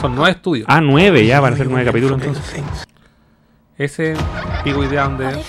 Son 0.00 0.14
nueve 0.14 0.30
estudios. 0.32 0.66
Ah, 0.68 0.80
nueve 0.80 1.26
ya, 1.26 1.40
van 1.40 1.54
a 1.54 1.56
ser 1.56 1.68
nueve 1.68 1.84
capítulos 1.84 2.20
entonces. 2.20 2.62
Ese 3.76 4.14
pico 4.64 4.82
idea 4.84 5.04
donde. 5.04 5.42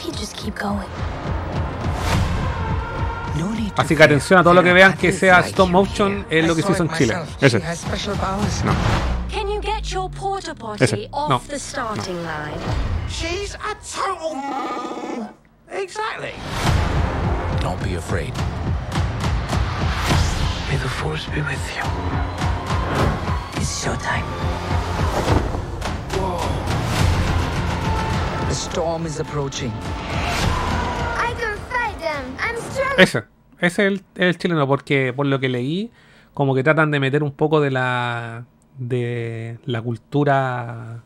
Así 3.78 3.96
que 3.96 4.04
atención 4.04 4.40
a 4.40 4.44
todo 4.44 4.54
lo 4.54 4.64
que 4.64 4.74
vean 4.74 4.94
que 4.94 5.14
sea 5.14 5.40
stop 5.42 5.70
motion 5.70 6.26
es 6.30 6.46
lo 6.46 6.56
que 6.56 6.62
se 6.62 6.72
hizo 6.74 6.84
en 6.84 6.92
Chile. 6.94 7.16
Ese. 7.40 7.60
No. 7.60 8.74
Can 9.32 9.48
you 9.48 9.62
get 9.62 9.84
your 9.84 10.10
porta 10.12 10.54
potty 10.54 10.84
Ese. 10.84 11.10
off 11.12 11.30
No. 11.30 11.42
the 11.48 11.58
starting 11.58 12.18
line? 12.24 12.60
She's 13.10 13.56
a 13.56 13.76
total. 13.82 15.30
Exactly. 15.72 16.34
Don't 17.62 17.82
be 17.82 17.96
afraid. 17.96 18.34
May 20.70 20.78
the 20.78 20.90
force 20.90 21.26
be 21.34 21.42
with 21.42 21.76
you. 21.78 21.84
It's 23.62 23.84
showtime. 23.86 24.26
The 28.50 28.56
storm 28.56 29.06
is 29.06 29.20
approaching. 29.20 29.72
I 31.18 31.34
can 31.40 31.56
fight 31.70 31.98
them. 32.00 32.24
I'm 32.40 32.56
strong. 32.72 32.94
Ese. 32.98 33.24
Ese 33.60 33.68
es 33.68 33.80
el, 33.92 34.02
el 34.16 34.38
chileno, 34.40 34.68
porque 34.68 35.14
por 35.16 35.28
lo 35.28 35.40
que 35.40 35.48
leí, 35.48 35.92
como 36.34 36.56
que 36.56 36.64
tratan 36.64 36.90
de 36.90 37.00
meter 37.00 37.22
un 37.24 37.32
poco 37.32 37.62
de 37.62 37.72
la. 37.72 38.46
de 38.80 39.60
la 39.66 39.82
cultura 39.82 41.04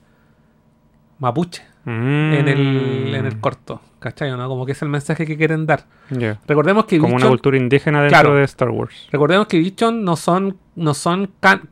mapuche 1.19 1.63
Mm. 1.87 2.33
en, 2.33 2.47
el, 2.47 3.13
en 3.15 3.25
el 3.27 3.39
corto. 3.39 3.79
¿Cachai? 3.99 4.31
¿no? 4.31 4.47
Como 4.47 4.65
que 4.65 4.71
es 4.71 4.81
el 4.81 4.89
mensaje 4.89 5.23
que 5.27 5.37
quieren 5.37 5.67
dar. 5.67 5.85
Ya. 6.09 6.39
Recordemos 6.47 6.85
que 6.85 6.97
Como 6.97 7.13
una 7.15 7.25
Bichon- 7.25 7.29
cultura 7.29 7.57
indígena 7.57 8.01
dentro 8.01 8.19
Claro. 8.21 8.35
de 8.35 8.43
Star 8.45 8.69
Wars. 8.71 9.07
Recordemos 9.11 9.45
que 9.45 9.59
Bichon 9.59 10.03
no 10.03 10.15
son 10.15 10.57
no 10.75 10.95
son 10.95 11.31
can- 11.39 11.69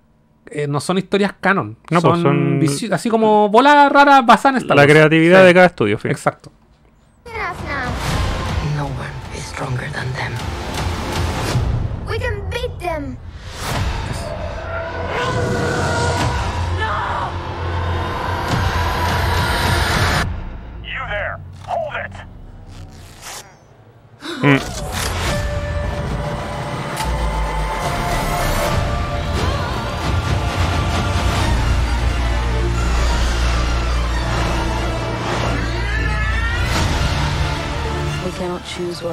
eh, 0.54 0.68
no 0.68 0.80
son 0.80 0.98
historias 0.98 1.34
canon. 1.40 1.78
No, 1.90 2.02
pues, 2.02 2.22
son, 2.22 2.60
visi- 2.62 2.92
así 2.92 3.10
como 3.10 3.50
bolas 3.50 3.92
raras 3.92 4.26
basadas 4.26 4.58
en 4.58 4.62
Star 4.64 4.76
La 4.78 4.84
Wars. 4.84 4.94
creatividad 4.94 5.42
Sí, 5.42 5.46
de 5.48 5.54
cada 5.54 5.66
estudio, 5.68 5.98
fin. 5.98 6.12
Exacto. 6.12 6.52
No 8.76 8.86
one 8.86 9.38
is 9.38 9.44
stronger 9.44 9.90
than 9.92 10.12
them. 10.14 10.34
We 12.08 12.18
can 12.20 12.42
beat 12.50 12.78
them. 12.80 13.18
You 20.84 21.00
there! 21.10 21.40
Hold 21.66 21.94
it! 22.06 22.14
We 24.44 24.93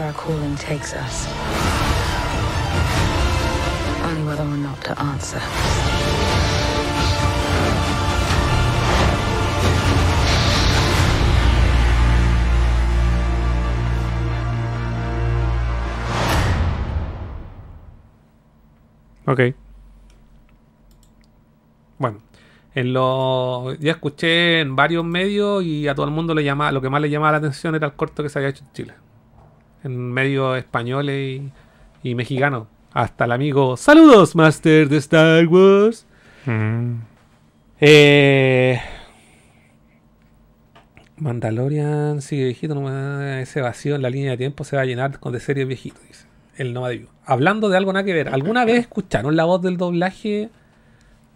where 0.01 0.09
our 0.09 0.15
calling 0.15 0.57
takes 0.57 0.95
us. 0.95 1.27
Only 4.03 4.23
whether 4.25 4.43
or 4.43 4.57
not 4.57 4.81
to 4.85 4.99
answer. 4.99 5.41
Ok. 19.27 19.55
Bueno, 21.99 22.23
en 22.75 22.93
lo 22.95 23.75
ya 23.75 23.93
escuché 23.93 24.61
en 24.61 24.75
varios 24.75 25.05
medios 25.05 25.63
y 25.63 25.87
a 25.89 25.95
todo 25.95 26.07
el 26.07 26.13
mundo 26.13 26.35
le 26.35 26.43
llama, 26.43 26.73
lo 26.73 26.81
que 26.81 26.89
más 26.89 27.03
le 27.03 27.11
llamaba 27.11 27.33
la 27.33 27.39
atención 27.39 27.75
era 27.75 27.87
el 27.87 27.93
corto 27.93 28.23
que 28.23 28.31
se 28.31 28.39
había 28.39 28.49
hecho 28.49 28.65
en 28.65 28.73
Chile. 28.73 29.10
En 29.85 30.13
medios 30.13 30.59
españoles 30.59 31.41
y, 32.03 32.09
y 32.11 32.15
mexicanos. 32.15 32.67
Hasta 32.93 33.25
el 33.25 33.33
amigo, 33.33 33.77
saludos, 33.77 34.35
Master 34.35 34.89
de 34.89 34.97
Star 34.99 35.47
Wars. 35.47 36.07
Mm. 36.47 36.95
Eh, 37.81 38.81
Mandalorian 41.17 42.23
sigue 42.23 42.45
viejito, 42.45 42.75
no 42.75 42.83
me- 42.83 43.43
ese 43.43 43.61
vacío 43.61 43.95
en 43.95 44.03
la 44.03 44.11
línea 44.11 44.33
de 44.33 44.37
tiempo 44.39 44.65
se 44.65 44.77
va 44.77 44.83
a 44.83 44.87
llenar 44.87 45.21
con 45.21 45.33
de 45.33 45.41
series 45.41 45.67
viejitos, 45.69 46.03
dice. 46.07 46.27
El 46.57 46.75
no 46.75 46.87
Hablando 47.25 47.69
de 47.69 47.77
algo 47.77 47.93
nada 47.93 48.05
que 48.05 48.13
ver, 48.13 48.29
¿alguna 48.29 48.65
vez 48.65 48.81
escucharon 48.81 49.37
la 49.37 49.45
voz 49.45 49.63
del 49.63 49.77
doblaje 49.77 50.51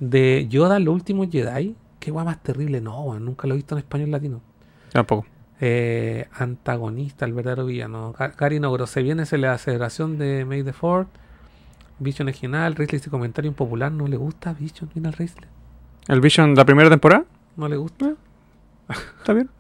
de 0.01 0.47
Yoda 0.49 0.77
en 0.79 0.85
los 0.85 0.95
últimos 0.95 1.29
Jedi? 1.31 1.75
Qué 2.01 2.11
guay 2.11 2.25
más 2.27 2.43
terrible, 2.43 2.81
no, 2.81 3.19
nunca 3.21 3.47
lo 3.47 3.55
he 3.55 3.57
visto 3.57 3.75
en 3.75 3.79
español 3.79 4.11
latino. 4.11 4.41
Tampoco. 4.93 5.27
Eh, 5.61 6.27
antagonista, 6.37 7.25
el 7.25 7.33
verdadero 7.33 7.67
villano. 7.67 8.13
Ga- 8.13 8.35
Gary 8.37 8.61
Nogro, 8.61 8.87
se 8.87 9.03
viene 9.03 9.23
esa 9.23 9.37
la 9.39 9.53
aceleración 9.53 10.19
de 10.19 10.45
May 10.45 10.63
the 10.63 10.73
Fourth. 10.73 11.09
Vision 12.01 12.29
es 12.29 12.39
genial, 12.41 12.75
Risley 12.75 12.99
dice 12.99 13.09
comentario 13.11 13.49
impopular, 13.49 13.91
no 13.93 14.07
le 14.09 14.17
gusta 14.17 14.53
Vision, 14.53 14.91
mira 14.95 15.09
al 15.11 15.15
Risley. 15.15 15.49
¿El 16.09 16.21
Vision 16.21 16.55
la 16.55 16.65
primera 16.65 16.91
temporada? 16.91 17.25
No 17.57 17.69
le 17.69 17.77
gusta. 17.77 18.15
Está 19.21 19.33
bien. 19.33 19.49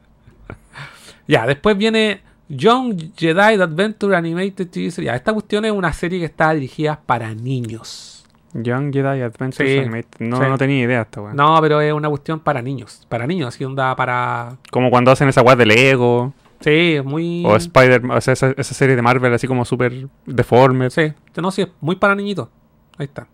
Ya, 1.26 1.46
después 1.46 1.78
viene 1.78 2.20
Young 2.50 3.12
Jedi 3.16 3.40
Adventure 3.58 4.14
Animated 4.14 4.68
TV 4.68 4.90
Series. 4.90 4.96
Ya, 5.10 5.14
esta 5.16 5.32
cuestión 5.32 5.64
es 5.64 5.72
una 5.72 5.90
serie 5.92 6.18
que 6.18 6.26
está 6.26 6.52
dirigida 6.52 7.00
para 7.00 7.34
niños. 7.34 8.23
Young 8.54 8.92
Jedi 8.92 9.20
Adventures 9.20 9.70
Sí, 9.70 9.78
Animated. 9.78 10.20
No, 10.20 10.36
sí. 10.38 10.42
no 10.48 10.56
tenía 10.58 10.82
idea 10.84 11.02
esta 11.02 11.20
weón. 11.20 11.36
No, 11.36 11.58
pero 11.60 11.80
es 11.80 11.92
una 11.92 12.08
cuestión 12.08 12.40
para 12.40 12.62
niños. 12.62 13.04
Para 13.08 13.26
niños, 13.26 13.48
así 13.48 13.64
onda 13.64 13.94
para. 13.96 14.56
Como 14.70 14.90
cuando 14.90 15.10
hacen 15.10 15.28
esa 15.28 15.42
weá 15.42 15.56
de 15.56 15.66
Lego. 15.66 16.32
Sí, 16.60 16.94
es 16.94 17.04
muy. 17.04 17.44
O 17.44 17.56
Spider, 17.56 18.02
o 18.10 18.20
sea, 18.20 18.32
esa, 18.32 18.52
esa 18.56 18.74
serie 18.74 18.96
de 18.96 19.02
Marvel 19.02 19.34
así 19.34 19.46
como 19.46 19.64
súper 19.64 20.06
deforme. 20.24 20.88
Sí, 20.90 21.12
no, 21.36 21.50
sí, 21.50 21.62
es 21.62 21.68
muy 21.80 21.96
para 21.96 22.14
niñitos. 22.14 22.48
Ahí 22.96 23.04
está. 23.04 23.26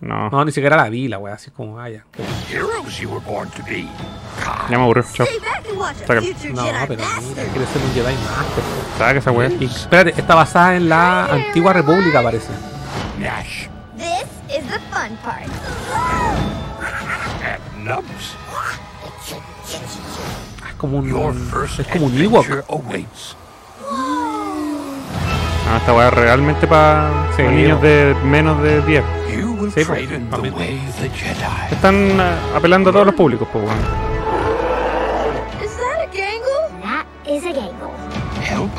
No, 0.00 0.30
No, 0.30 0.44
ni 0.44 0.52
siquiera 0.52 0.76
la 0.76 0.88
vi, 0.88 1.08
la 1.08 1.18
wea, 1.18 1.34
así 1.34 1.50
como, 1.50 1.78
ah, 1.78 1.88
ya. 1.88 2.04
Me 4.68 4.76
aburrió. 4.76 5.04
Chao. 5.12 5.26
Saca, 6.06 6.20
No, 6.20 6.64
pero 6.88 7.02
mira, 7.28 7.44
quiere 7.52 7.66
ser 7.66 7.82
un 7.82 7.92
Jedi 7.94 8.14
Master. 8.14 8.64
saca 8.98 9.18
esa 9.18 9.30
weá. 9.30 9.50
Y 9.60 9.64
espérate, 9.66 10.18
está 10.20 10.34
basada 10.34 10.76
en 10.76 10.88
la 10.88 11.26
antigua 11.26 11.72
república, 11.72 12.22
parece. 12.22 12.48
Nash 13.18 13.66
This 13.96 14.24
is 14.48 14.64
the 14.66 14.78
fun 14.90 15.16
part. 15.22 15.46
Es 20.68 20.74
como 20.76 20.98
un. 20.98 21.08
Es 21.78 21.86
como 21.88 22.06
un 22.06 22.18
Ewok. 22.20 22.46
Ah, 25.68 25.76
esta 25.76 25.94
weá 25.94 26.08
es 26.08 26.14
realmente 26.14 26.66
para 26.66 27.10
Sí, 27.36 27.42
niños 27.42 27.80
de 27.80 28.14
menos 28.24 28.60
de 28.62 28.82
10. 28.82 29.04
You 29.38 29.52
will 29.52 29.72
Sí, 29.72 29.84
Jedi. 29.84 30.24
Están 31.70 31.94
eh, 31.94 32.34
apelando 32.54 32.90
a 32.90 32.92
todos 32.92 33.06
los 33.06 33.14
públicos, 33.14 33.46
pues 33.52 33.64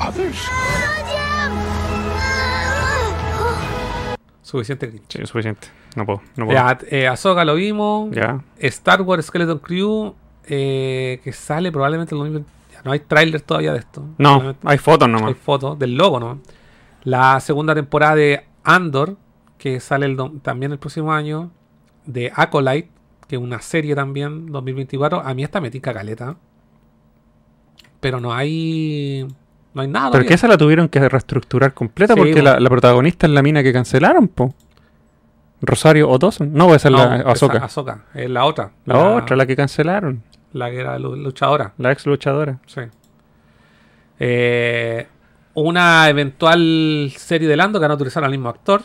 others. 0.07 0.47
Suficiente 4.41 4.89
cringe. 4.89 5.05
Sí, 5.07 5.25
suficiente. 5.25 5.67
No 5.95 6.05
puedo, 6.05 6.21
no 6.35 6.45
puedo. 6.45 6.57
Ya, 6.57 6.77
eh, 6.89 7.07
Ahsoka 7.07 7.45
lo 7.45 7.55
vimos. 7.55 8.11
Ya. 8.11 8.41
Star 8.59 9.01
Wars 9.01 9.25
Skeleton 9.25 9.59
Crew, 9.59 10.13
eh, 10.45 11.21
que 11.23 11.31
sale 11.31 11.71
probablemente 11.71 12.15
en 12.15 12.21
el 12.21 12.33
2020. 12.33 12.51
Ya, 12.73 12.81
no 12.83 12.91
hay 12.91 12.99
tráiler 12.99 13.41
todavía 13.41 13.71
de 13.73 13.79
esto. 13.79 14.03
No, 14.17 14.55
hay 14.63 14.77
fotos 14.77 15.07
Hay 15.07 15.13
nomás. 15.13 15.35
fotos 15.37 15.79
del 15.79 15.95
logo, 15.95 16.19
¿no? 16.19 16.39
La 17.03 17.39
segunda 17.39 17.73
temporada 17.75 18.15
de 18.15 18.45
Andor, 18.63 19.17
que 19.57 19.79
sale 19.79 20.05
el 20.05 20.17
también 20.41 20.71
el 20.71 20.79
próximo 20.79 21.11
año. 21.13 21.51
De 22.05 22.31
Acolyte, 22.35 22.89
que 23.27 23.35
es 23.35 23.41
una 23.41 23.61
serie 23.61 23.95
también, 23.95 24.51
2024. 24.51 25.21
A 25.21 25.33
mí 25.33 25.43
esta 25.43 25.61
me 25.61 25.69
tica 25.71 25.93
caleta. 25.93 26.35
Pero 27.99 28.19
no 28.19 28.33
hay. 28.33 29.27
No 29.73 29.81
hay 29.83 29.87
nada. 29.87 30.11
Pero 30.11 30.25
que 30.25 30.33
esa 30.33 30.47
la 30.47 30.57
tuvieron 30.57 30.89
que 30.89 31.07
reestructurar 31.07 31.73
completa 31.73 32.13
Sí, 32.13 32.19
porque 32.19 32.35
po. 32.35 32.41
la, 32.41 32.59
la 32.59 32.69
protagonista 32.69 33.27
es 33.27 33.33
la 33.33 33.41
mina 33.41 33.61
que 33.63 33.71
cancelaron, 33.71 34.27
po. 34.27 34.53
Rosario 35.61 36.09
o 36.09 36.17
Dawson. 36.17 36.51
No, 36.53 36.73
esa 36.73 36.87
es 36.89 36.91
No, 36.91 36.97
la 36.97 37.15
Ahsoka. 37.31 37.59
Ahsoka, 37.59 38.05
es 38.15 38.29
la 38.29 38.45
otra. 38.45 38.71
La 38.85 38.97
otra, 39.15 39.35
la 39.35 39.45
que 39.45 39.55
cancelaron. 39.55 40.23
La 40.53 40.69
que 40.71 40.79
era 40.79 40.97
lu- 40.99 41.15
luchadora. 41.15 41.73
La 41.77 41.91
ex 41.91 42.05
luchadora. 42.07 42.59
Sí. 42.65 42.81
Eh, 44.19 45.07
una 45.53 46.07
eventual 46.09 47.11
serie 47.17 47.47
de 47.47 47.55
Lando 47.57 47.79
que 47.79 47.83
van 47.83 47.91
a 47.91 47.95
utilizar 47.95 48.23
al 48.23 48.31
mismo 48.31 48.49
actor. 48.49 48.83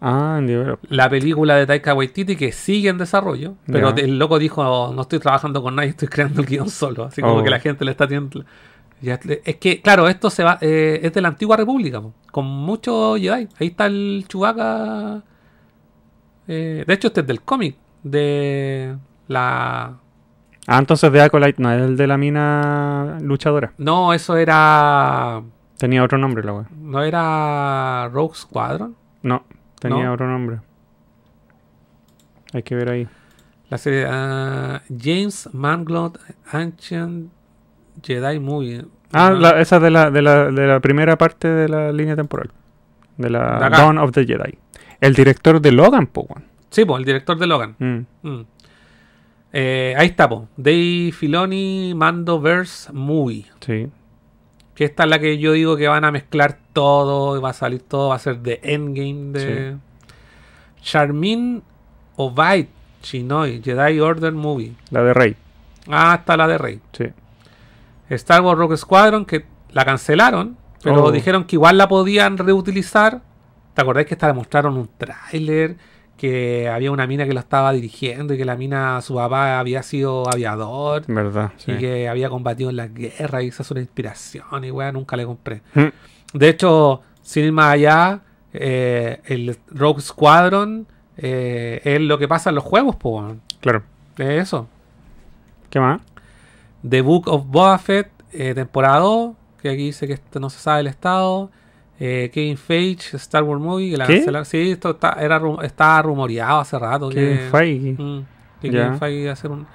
Ah, 0.00 0.36
entiendo. 0.38 0.78
La 0.88 1.08
película 1.08 1.54
de 1.56 1.66
Taika 1.66 1.94
Waititi 1.94 2.34
que 2.36 2.50
sigue 2.52 2.88
en 2.88 2.98
desarrollo. 2.98 3.54
Pero 3.66 3.90
el 3.90 4.18
loco 4.18 4.38
dijo: 4.38 4.92
No 4.94 5.02
estoy 5.02 5.20
trabajando 5.20 5.62
con 5.62 5.76
nadie, 5.76 5.90
estoy 5.90 6.08
creando 6.08 6.40
el 6.40 6.46
guion 6.48 6.68
solo. 6.68 7.04
Así 7.04 7.22
como 7.22 7.36
Oh. 7.36 7.42
que 7.44 7.50
la 7.50 7.60
gente 7.60 7.84
le 7.84 7.92
está 7.92 8.06
teniendo. 8.08 8.44
Es 9.00 9.56
que, 9.56 9.80
claro, 9.82 10.08
esto 10.08 10.30
se 10.30 10.44
va 10.44 10.58
eh, 10.60 11.00
es 11.02 11.12
de 11.12 11.20
la 11.20 11.28
antigua 11.28 11.56
república, 11.56 12.00
po, 12.00 12.14
con 12.30 12.44
muchos 12.46 13.18
Jedi. 13.20 13.48
Ahí 13.58 13.66
está 13.68 13.86
el 13.86 14.24
Chewbacca. 14.28 15.22
eh, 16.48 16.84
de 16.86 16.94
hecho, 16.94 17.08
este 17.08 17.20
es 17.20 17.26
del 17.26 17.42
cómic. 17.42 17.76
De 18.02 18.96
la. 19.28 19.98
Ah, 20.66 20.78
entonces 20.78 21.10
de 21.12 21.20
Acolyte 21.20 21.60
no 21.62 21.72
es 21.72 21.80
el 21.82 21.96
de 21.96 22.06
la 22.06 22.16
mina 22.16 23.18
luchadora. 23.20 23.72
No, 23.78 24.12
eso 24.12 24.36
era. 24.36 25.42
Tenía 25.82 26.04
otro 26.04 26.16
nombre 26.16 26.44
la 26.44 26.52
weá. 26.52 26.66
¿No 26.80 27.02
era 27.02 28.08
Rogue 28.12 28.36
Squadron? 28.36 28.94
No, 29.22 29.42
tenía 29.80 30.04
¿No? 30.04 30.12
otro 30.12 30.28
nombre. 30.28 30.60
Hay 32.52 32.62
que 32.62 32.76
ver 32.76 32.88
ahí. 32.88 33.08
La 33.68 33.78
serie 33.78 34.06
ah, 34.08 34.80
James 34.96 35.48
Mangold 35.52 36.20
Ancient 36.52 37.32
Jedi 38.00 38.38
Movie. 38.38 38.84
Ah, 39.12 39.30
No. 39.30 39.40
la- 39.40 39.60
esa 39.60 39.80
de 39.80 39.90
la, 39.90 40.12
de, 40.12 40.22
la, 40.22 40.52
de 40.52 40.66
la 40.68 40.78
primera 40.78 41.18
parte 41.18 41.48
de 41.48 41.68
la 41.68 41.90
línea 41.90 42.14
temporal. 42.14 42.52
De 43.16 43.28
la. 43.28 43.68
Dawn 43.68 43.98
of 43.98 44.12
the 44.12 44.24
Jedi. 44.24 44.56
El 45.00 45.14
director 45.14 45.60
de 45.60 45.72
Logan, 45.72 46.06
po. 46.06 46.28
Sí, 46.70 46.84
pues, 46.84 47.00
el 47.00 47.04
director 47.04 47.36
de 47.36 47.46
Logan. 47.48 47.74
Mm. 47.80 48.28
Mm. 48.28 48.46
Eh, 49.52 49.94
ahí 49.98 50.06
está, 50.06 50.28
pues. 50.28 50.42
Dave 50.56 51.10
Filoni 51.12 51.92
Mando 51.96 52.40
Verse 52.40 52.92
Movie. 52.92 53.46
Sí. 53.58 53.88
Que 54.74 54.84
esta 54.84 55.04
es 55.04 55.10
la 55.10 55.18
que 55.18 55.38
yo 55.38 55.52
digo 55.52 55.76
que 55.76 55.86
van 55.88 56.04
a 56.04 56.10
mezclar 56.10 56.58
todo. 56.72 57.36
y 57.36 57.40
Va 57.40 57.50
a 57.50 57.54
salir 57.54 57.82
todo. 57.82 58.08
Va 58.08 58.14
a 58.16 58.18
ser 58.18 58.38
de 58.38 58.60
Endgame 58.62 59.32
de. 59.38 59.76
Charmin 60.82 61.62
Obaid 62.16 62.66
Chinoy 63.02 63.60
Jedi 63.62 64.00
Order 64.00 64.32
Movie. 64.32 64.72
La 64.90 65.02
de 65.02 65.14
Rey. 65.14 65.36
Ah, 65.88 66.16
está 66.20 66.36
la 66.36 66.46
de 66.46 66.58
Rey. 66.58 66.80
Sí. 66.92 67.04
Star 68.10 68.42
Wars 68.42 68.58
Rogue 68.58 68.76
Squadron, 68.76 69.24
que 69.24 69.44
la 69.70 69.84
cancelaron, 69.84 70.56
pero 70.82 71.04
Oh. 71.04 71.10
dijeron 71.12 71.44
que 71.44 71.56
igual 71.56 71.78
la 71.78 71.88
podían 71.88 72.36
reutilizar. 72.38 73.22
¿Te 73.74 73.82
acordás 73.82 74.04
que 74.06 74.14
hasta 74.14 74.26
le 74.28 74.34
mostraron 74.34 74.76
un 74.76 74.88
tráiler? 74.98 75.76
Que 76.22 76.68
había 76.68 76.92
una 76.92 77.08
mina 77.08 77.26
que 77.26 77.34
lo 77.34 77.40
estaba 77.40 77.72
dirigiendo 77.72 78.32
y 78.32 78.38
que 78.38 78.44
la 78.44 78.54
mina, 78.54 79.02
su 79.02 79.16
papá 79.16 79.58
había 79.58 79.82
sido 79.82 80.30
aviador 80.32 81.02
Verdad. 81.08 81.50
Sí. 81.56 81.72
y 81.72 81.78
que 81.78 82.08
había 82.08 82.28
combatido 82.28 82.70
en 82.70 82.76
la 82.76 82.86
guerra 82.86 83.42
y 83.42 83.48
esa 83.48 83.64
es 83.64 83.70
una 83.72 83.80
inspiración 83.80 84.64
y 84.64 84.70
weá, 84.70 84.92
nunca 84.92 85.16
le 85.16 85.26
compré. 85.26 85.62
Mm. 85.74 85.88
De 86.34 86.48
hecho, 86.48 87.02
sin 87.22 87.46
ir 87.46 87.50
más 87.50 87.72
allá, 87.72 88.20
eh, 88.52 89.20
el 89.24 89.58
Rogue 89.66 90.00
Squadron 90.00 90.86
eh, 91.16 91.80
es 91.82 92.00
lo 92.00 92.18
que 92.18 92.28
pasa 92.28 92.50
en 92.50 92.54
los 92.54 92.62
juegos, 92.62 92.94
pues. 92.94 93.34
Claro. 93.60 93.82
Es 94.16 94.42
eso. 94.42 94.68
¿Qué 95.70 95.80
más? 95.80 96.02
The 96.88 97.00
Book 97.00 97.26
of 97.26 97.46
Boba 97.46 97.78
Fett, 97.78 98.12
eh, 98.30 98.54
temporada 98.54 99.00
2, 99.00 99.34
que 99.60 99.70
aquí 99.70 99.86
dice 99.86 100.06
que 100.06 100.20
no 100.38 100.50
se 100.50 100.60
sabe 100.60 100.82
el 100.82 100.86
estado. 100.86 101.50
Eh, 102.04 102.30
Kevin 102.34 102.56
Feige, 102.56 103.16
Star 103.16 103.44
Wars 103.44 103.60
Movie, 103.62 103.92
que 103.92 103.96
la 103.96 104.06
¿Qué? 104.08 104.14
cancelaron. 104.16 104.44
Sí, 104.44 104.72
esto 104.72 104.90
está, 104.90 105.12
era, 105.20 105.40
estaba 105.62 106.02
rumoreado 106.02 106.58
hace 106.58 106.76
rato. 106.76 107.08
Kevin 107.10 107.36
que, 107.38 107.48
Feige. 107.48 107.92
Mm, 107.96 108.24
que. 108.60 108.70
Kevin 108.70 108.98
Feige 108.98 109.20
iba 109.20 109.30
a 109.30 109.32
hacer 109.34 109.50
un. 109.52 109.66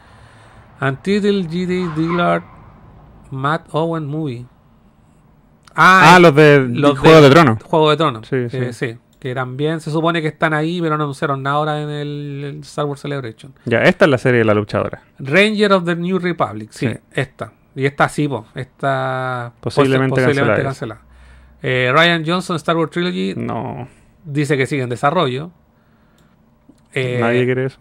Untitled 0.82 1.48
GD 1.48 1.96
Dillard 1.96 2.44
Matt 3.32 3.68
Owen 3.72 4.06
Movie. 4.08 4.46
Ah, 5.74 6.18
y 6.18 6.22
los 6.22 6.36
de 6.36 6.68
los 6.70 7.00
Juego 7.00 7.22
de 7.22 7.30
Tronos. 7.30 7.64
Juego 7.64 7.90
de 7.92 7.98
Tronos. 7.98 8.28
Sí, 8.28 8.36
que, 8.50 8.74
sí. 8.74 8.88
sí, 8.92 8.98
que 9.20 9.34
también 9.34 9.80
se 9.80 9.90
supone 9.92 10.22
que 10.22 10.28
están 10.28 10.54
ahí, 10.54 10.82
pero 10.82 10.98
no 10.98 11.04
anunciaron 11.06 11.42
nada 11.44 11.56
ahora 11.58 11.82
en 11.82 11.90
el, 11.90 12.44
el 12.44 12.60
Star 12.62 12.86
Wars 12.86 13.00
Celebration. 13.02 13.54
Ya, 13.66 13.84
esta 13.84 14.06
es 14.06 14.12
la 14.12 14.18
serie 14.18 14.40
de 14.40 14.46
la 14.46 14.54
luchadora. 14.54 15.02
Ranger 15.20 15.72
of 15.74 15.86
the 15.86 15.96
New 15.96 16.20
Republic, 16.20 16.72
sí, 16.72 16.88
Sí. 16.90 16.98
esta. 17.14 17.54
Y 17.76 17.86
esta 17.86 18.10
sí, 18.10 18.28
po, 18.28 18.48
esta 18.56 19.54
Posiblemente 19.62 20.22
cancelada. 20.22 20.62
cancelada. 20.64 21.02
Eh, 21.62 21.92
Ryan 21.94 22.24
Johnson 22.26 22.56
Star 22.58 22.78
Wars 22.78 22.92
Trilogy 22.92 23.34
No, 23.36 23.88
dice 24.24 24.58
que 24.58 24.68
sigue 24.68 24.84
en 24.84 24.90
desarrollo. 24.90 25.52
Eh, 26.94 27.18
nadie 27.20 27.46
quiere 27.46 27.66
eso. 27.66 27.80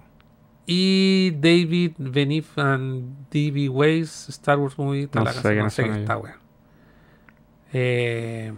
Y 0.67 1.33
David 1.37 1.93
Benif 1.99 2.59
and 2.59 3.29
D.B. 3.31 3.69
Weiss 3.69 4.29
Star 4.31 4.59
Wars 4.59 4.77
Movie. 4.79 5.03
está 5.05 5.21
No 5.21 5.33
sé 5.33 5.55
no 5.55 5.71
sé 5.71 5.85
qué 5.85 6.01
está. 6.01 6.19
Eh, 7.73 8.53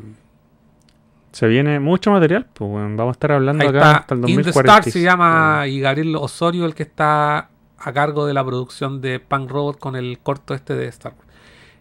Se 1.32 1.46
viene 1.48 1.80
mucho 1.80 2.10
material, 2.10 2.46
pues 2.52 2.70
vamos 2.70 3.08
a 3.08 3.10
estar 3.10 3.32
hablando 3.32 3.68
acá 3.68 3.78
está. 3.78 3.96
hasta 3.98 4.14
el 4.14 4.20
In 4.20 4.26
the 4.26 4.42
2040. 4.44 4.72
Star 4.78 4.92
se 4.92 5.02
llama 5.02 5.66
y 5.66 5.80
Gabriel 5.80 6.16
Osorio 6.16 6.64
el 6.64 6.74
que 6.74 6.84
está 6.84 7.50
a 7.78 7.92
cargo 7.92 8.26
de 8.26 8.34
la 8.34 8.44
producción 8.44 9.00
de 9.00 9.20
Punk 9.20 9.50
Robot 9.50 9.78
con 9.78 9.94
el 9.94 10.18
corto 10.18 10.54
este 10.54 10.74
de 10.74 10.86
Star 10.88 11.12
Wars. 11.12 11.28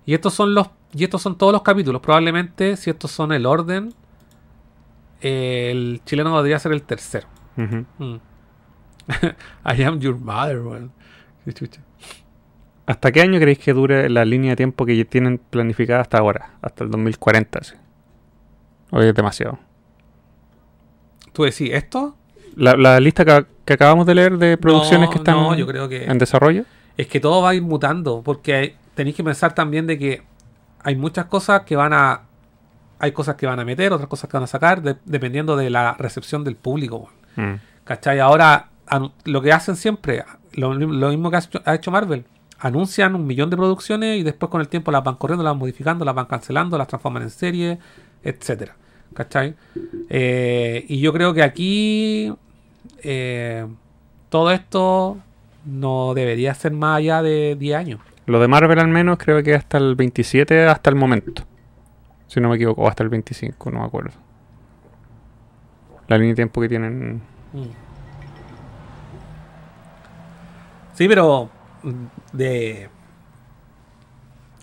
Y 0.06 0.14
estos 0.14 0.34
son 0.34 0.54
los 0.54 0.70
y 0.94 1.04
estos 1.04 1.22
son 1.22 1.38
todos 1.38 1.54
los 1.54 1.62
capítulos. 1.62 2.02
Probablemente 2.02 2.78
si 2.78 2.90
estos 2.90 3.12
son 3.12 3.32
el 3.32 3.46
orden, 3.46 3.94
eh, 5.22 5.70
el 5.72 6.02
chileno 6.06 6.32
podría 6.32 6.60
ser 6.60 6.72
el 6.74 6.84
tercero. 6.84 7.28
Mm. 7.56 8.16
I 9.66 9.84
am 9.84 10.00
your 10.00 10.18
mother, 10.18 10.60
weón. 10.62 10.92
¿Hasta 12.86 13.12
qué 13.12 13.22
año 13.22 13.40
creéis 13.40 13.60
que 13.60 13.74
dure 13.74 14.10
la 14.10 14.24
línea 14.26 14.52
de 14.52 14.56
tiempo 14.58 14.86
que 14.86 15.04
tienen 15.06 15.38
planificada 15.38 16.02
hasta 16.02 16.18
ahora? 16.20 16.52
Hasta 16.62 16.84
el 16.84 16.92
2040, 16.92 17.64
sí. 17.64 17.76
Hoy 18.92 19.08
es 19.08 19.16
demasiado. 19.16 19.60
Tú 21.34 21.44
decís, 21.44 21.70
¿esto? 21.74 22.16
La, 22.56 22.76
la 22.76 23.00
lista 23.00 23.24
que, 23.26 23.46
que 23.66 23.74
acabamos 23.74 24.06
de 24.08 24.16
leer 24.16 24.38
de 24.38 24.58
producciones 24.58 25.08
No, 25.10 25.12
que 25.12 25.18
están 25.20 25.36
no, 25.36 25.56
yo 25.56 25.68
creo 25.68 25.88
que- 25.90 26.06
en 26.06 26.18
desarrollo. 26.18 26.64
Es 26.98 27.08
que 27.08 27.20
todo 27.20 27.42
va 27.44 27.50
a 27.50 27.56
ir 27.56 27.62
mutando, 27.62 28.24
porque 28.24 28.76
tenéis 28.96 29.16
que 29.16 29.24
pensar 29.24 29.54
también 29.54 29.86
de 29.86 30.00
que 30.00 30.24
hay 30.84 30.96
muchas 30.96 31.26
cosas 31.26 31.62
que 31.62 31.76
van 31.76 31.94
a... 31.94 32.22
Hay 33.00 33.12
cosas 33.12 33.36
que 33.36 33.46
van 33.46 33.60
a 33.60 33.66
meter, 33.66 33.94
otras 33.94 34.10
cosas 34.10 34.28
que 34.30 34.38
van 34.38 34.44
a 34.46 34.48
sacar, 34.48 34.82
de- 34.82 34.98
dependiendo 35.06 35.56
de 35.56 35.70
la 35.70 35.94
recepción 35.94 36.44
del 36.44 36.56
público. 36.56 37.10
Mm. 37.36 37.54
¿Cachai? 37.84 38.20
Ahora, 38.20 38.70
lo 39.26 39.42
que 39.42 39.54
hacen 39.54 39.76
siempre, 39.76 40.24
lo, 40.54 40.74
lo 40.74 41.10
mismo 41.10 41.30
que 41.30 41.36
ha 41.38 41.40
hecho, 41.40 41.62
ha 41.64 41.76
hecho 41.76 41.92
Marvel, 41.92 42.26
anuncian 42.60 43.14
un 43.14 43.28
millón 43.28 43.52
de 43.52 43.58
producciones 43.58 44.20
y 44.20 44.24
después 44.24 44.50
con 44.50 44.62
el 44.62 44.68
tiempo 44.68 44.92
las 44.92 45.04
van 45.04 45.14
corriendo, 45.16 45.44
las 45.44 45.52
van 45.52 45.60
modificando, 45.60 46.04
las 46.06 46.16
van 46.16 46.26
cancelando, 46.26 46.76
las 46.78 46.88
transforman 46.88 47.22
en 47.22 47.30
serie, 47.30 47.78
etcétera. 48.24 48.76
¿Cachai? 49.14 49.54
Eh, 50.10 50.84
y 50.90 51.00
yo 51.00 51.14
creo 51.14 51.34
que 51.36 51.44
aquí 51.44 52.34
eh, 53.04 53.68
todo 54.30 54.52
esto 54.52 55.18
no 55.66 56.14
debería 56.16 56.54
ser 56.56 56.72
más 56.72 56.98
allá 56.98 57.22
de 57.22 57.56
10 57.60 57.78
años. 57.78 58.00
Lo 58.28 58.42
de 58.42 58.48
Marvel 58.50 58.78
al 58.80 58.90
menos 58.90 59.18
creo 59.18 59.42
que 59.42 59.56
hasta 59.56 59.78
el 59.78 59.96
27 59.96 60.68
hasta 60.68 60.90
el 60.90 60.98
momento. 60.98 61.44
Si 62.28 62.42
no 62.42 62.50
me 62.50 62.58
equivoco, 62.58 62.82
o 62.84 62.88
hasta 62.90 63.02
el 63.02 63.10
25, 63.10 63.72
no 63.72 63.80
me 63.80 63.86
acuerdo. 63.86 64.12
La 66.10 66.18
línea 66.18 66.32
de 66.32 66.36
tiempo 66.36 66.60
que 66.60 66.68
tienen. 66.68 67.22
Sí, 70.94 71.08
pero 71.08 71.50
de, 72.34 72.90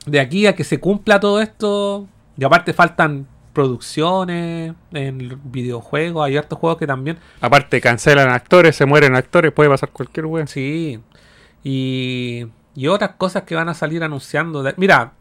de 0.05 0.21
aquí 0.21 0.47
a 0.47 0.55
que 0.55 0.65
se 0.65 0.79
cumpla 0.79 1.19
todo 1.19 1.41
esto, 1.41 2.07
y 2.37 2.45
aparte 2.45 2.75
faltan 2.75 3.27
producciones 3.55 4.75
en 4.93 5.41
videojuegos, 5.45 6.27
hay 6.27 6.37
hartos 6.37 6.59
juegos 6.59 6.79
que 6.79 6.87
también... 6.87 7.19
Aparte, 7.41 7.81
cancelan 7.81 8.31
actores, 8.31 8.77
se 8.77 8.85
mueren 8.85 9.15
actores, 9.15 9.53
puede 9.53 9.71
pasar 9.71 9.89
cualquier 9.91 10.27
wea. 10.27 10.47
Sí, 10.47 11.01
y, 11.63 12.47
y 12.75 12.89
otras 12.89 13.13
cosas 13.17 13.43
que 13.45 13.55
van 13.55 13.69
a 13.69 13.75
salir 13.75 14.03
anunciando. 14.05 14.63
de- 14.63 14.75
mira, 14.77 15.13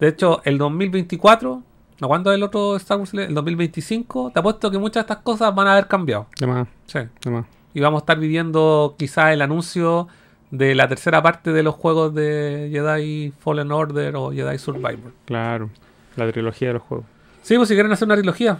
de 0.00 0.08
hecho, 0.08 0.40
el 0.44 0.58
2024, 0.58 1.62
¿no 2.00 2.08
cuándo 2.08 2.30
es 2.32 2.36
el 2.36 2.42
otro 2.42 2.76
Star 2.76 2.98
Wars? 2.98 3.14
El 3.14 3.34
2025, 3.34 4.30
te 4.32 4.40
apuesto 4.40 4.70
que 4.70 4.78
muchas 4.78 4.94
de 5.06 5.12
estas 5.12 5.18
cosas 5.24 5.54
van 5.54 5.66
a 5.68 5.72
haber 5.72 5.86
cambiado. 5.86 6.26
De 6.38 6.46
más, 6.46 6.68
Sí. 6.86 7.00
de 7.24 7.30
más. 7.30 7.46
Y 7.74 7.80
vamos 7.80 8.00
a 8.00 8.02
estar 8.02 8.18
viviendo 8.18 8.94
quizás 8.98 9.32
el 9.32 9.42
anuncio 9.42 10.08
de 10.50 10.74
la 10.74 10.86
tercera 10.88 11.22
parte 11.22 11.52
de 11.52 11.62
los 11.62 11.74
juegos 11.74 12.14
de 12.14 12.68
Jedi 12.70 13.32
Fallen 13.40 13.72
Order 13.72 14.14
o 14.16 14.30
Jedi 14.32 14.58
Survivor. 14.58 15.12
Claro, 15.24 15.70
la 16.16 16.30
trilogía 16.30 16.68
de 16.68 16.74
los 16.74 16.82
juegos. 16.82 17.06
Sí, 17.42 17.56
pues 17.56 17.68
si 17.68 17.74
quieren 17.74 17.90
hacer 17.92 18.06
una 18.06 18.16
trilogía, 18.16 18.58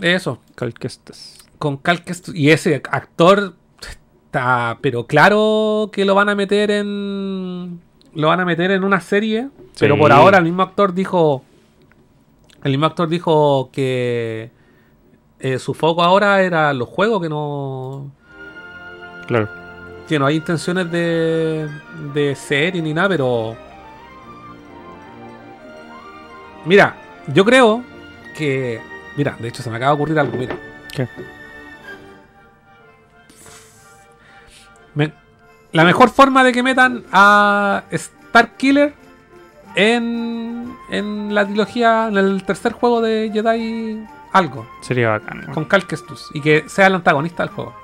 eso, 0.00 0.40
Cal 0.54 0.72
Kestis. 0.74 1.38
con 1.58 1.76
Cal 1.78 2.04
Kestis. 2.04 2.34
Y 2.34 2.50
ese 2.50 2.76
actor 2.90 3.54
está, 4.34 4.78
pero 4.80 5.06
claro 5.06 5.90
que 5.92 6.04
lo 6.04 6.14
van 6.14 6.28
a 6.28 6.34
meter 6.34 6.70
en. 6.70 7.80
Lo 8.14 8.28
van 8.28 8.40
a 8.40 8.44
meter 8.44 8.70
en 8.70 8.84
una 8.84 9.00
serie. 9.00 9.48
Pero 9.78 9.98
por 9.98 10.12
ahora 10.12 10.38
el 10.38 10.44
mismo 10.44 10.62
actor 10.62 10.94
dijo. 10.94 11.44
El 12.62 12.72
mismo 12.72 12.86
actor 12.86 13.08
dijo 13.08 13.70
que 13.72 14.50
eh, 15.40 15.58
su 15.58 15.74
foco 15.74 16.02
ahora 16.02 16.42
era 16.42 16.72
los 16.72 16.88
juegos, 16.88 17.22
que 17.22 17.28
no. 17.28 18.10
Claro. 19.26 19.48
Que 20.08 20.18
no 20.18 20.26
hay 20.26 20.36
intenciones 20.36 20.90
de. 20.90 21.68
de 22.12 22.34
serie 22.34 22.82
ni 22.82 22.92
nada, 22.92 23.08
pero. 23.08 23.56
Mira, 26.64 26.96
yo 27.32 27.44
creo 27.44 27.82
que. 28.36 28.80
Mira, 29.16 29.36
de 29.38 29.48
hecho 29.48 29.62
se 29.62 29.70
me 29.70 29.76
acaba 29.76 29.92
de 29.92 29.94
ocurrir 29.96 30.18
algo, 30.18 30.36
mira. 30.36 30.56
¿Qué? 30.92 31.08
La 35.74 35.84
mejor 35.84 36.08
forma 36.08 36.42
de 36.44 36.52
que 36.52 36.62
metan 36.62 37.04
a 37.12 37.82
Star 37.90 38.56
Killer 38.56 38.94
en, 39.74 40.74
en 40.88 41.34
la 41.34 41.44
trilogía, 41.44 42.08
en 42.08 42.16
el 42.16 42.44
tercer 42.44 42.72
juego 42.72 43.00
de 43.00 43.30
Jedi 43.32 44.06
algo, 44.32 44.66
Sería 44.80 45.10
bacán. 45.10 45.44
¿no? 45.46 45.54
con 45.54 45.64
Cal 45.64 45.84
y 46.32 46.40
que 46.40 46.64
sea 46.68 46.88
el 46.88 46.94
antagonista 46.94 47.44
del 47.44 47.52
juego. 47.52 47.74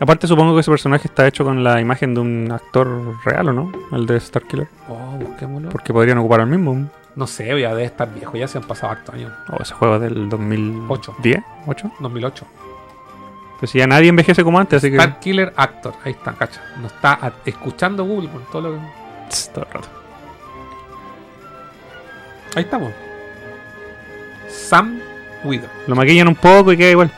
Aparte, 0.00 0.26
supongo 0.26 0.54
que 0.54 0.60
ese 0.60 0.70
personaje 0.70 1.06
está 1.08 1.26
hecho 1.26 1.44
con 1.44 1.62
la 1.62 1.80
imagen 1.80 2.14
de 2.14 2.20
un 2.20 2.50
actor 2.50 3.16
real, 3.24 3.48
¿o 3.48 3.52
no? 3.52 3.72
El 3.92 4.06
de 4.06 4.18
Starkiller. 4.18 4.68
Oh, 4.88 5.16
busquémoslo. 5.18 5.68
Porque 5.70 5.92
podrían 5.92 6.18
ocupar 6.18 6.40
el 6.40 6.46
mismo. 6.46 6.88
No 7.14 7.26
sé, 7.28 7.46
ya 7.60 7.70
debe 7.70 7.84
estar 7.84 8.12
viejo, 8.12 8.36
ya 8.36 8.48
se 8.48 8.58
han 8.58 8.64
pasado 8.64 8.92
hartos 8.92 9.14
años. 9.14 9.32
O 9.50 9.62
ese 9.62 9.74
juego 9.74 9.96
es 9.96 10.00
del 10.00 10.28
2010, 10.28 11.42
8. 11.66 11.92
2008. 12.00 12.46
Pues 13.58 13.70
si 13.70 13.78
ya 13.78 13.86
nadie 13.86 14.08
envejece 14.08 14.42
como 14.42 14.58
antes, 14.58 14.78
así 14.78 14.90
que. 14.90 14.96
Star 14.96 15.20
Killer 15.20 15.52
Actor, 15.56 15.94
ahí 16.04 16.12
está, 16.12 16.32
cacha. 16.32 16.60
No 16.80 16.88
está 16.88 17.32
escuchando 17.44 18.04
Google 18.04 18.28
con 18.28 18.42
todo 18.50 18.62
lo 18.62 18.72
que. 18.72 18.80
Tss, 19.28 19.52
todo 19.52 19.64
el 19.64 19.72
rato. 19.72 19.88
Ahí 22.56 22.62
estamos. 22.64 22.92
Sam 24.48 25.00
Wither. 25.44 25.68
Lo 25.86 25.94
maquillan 25.94 26.28
un 26.28 26.34
poco 26.36 26.72
y 26.72 26.76
queda 26.76 26.90
igual. 26.90 27.10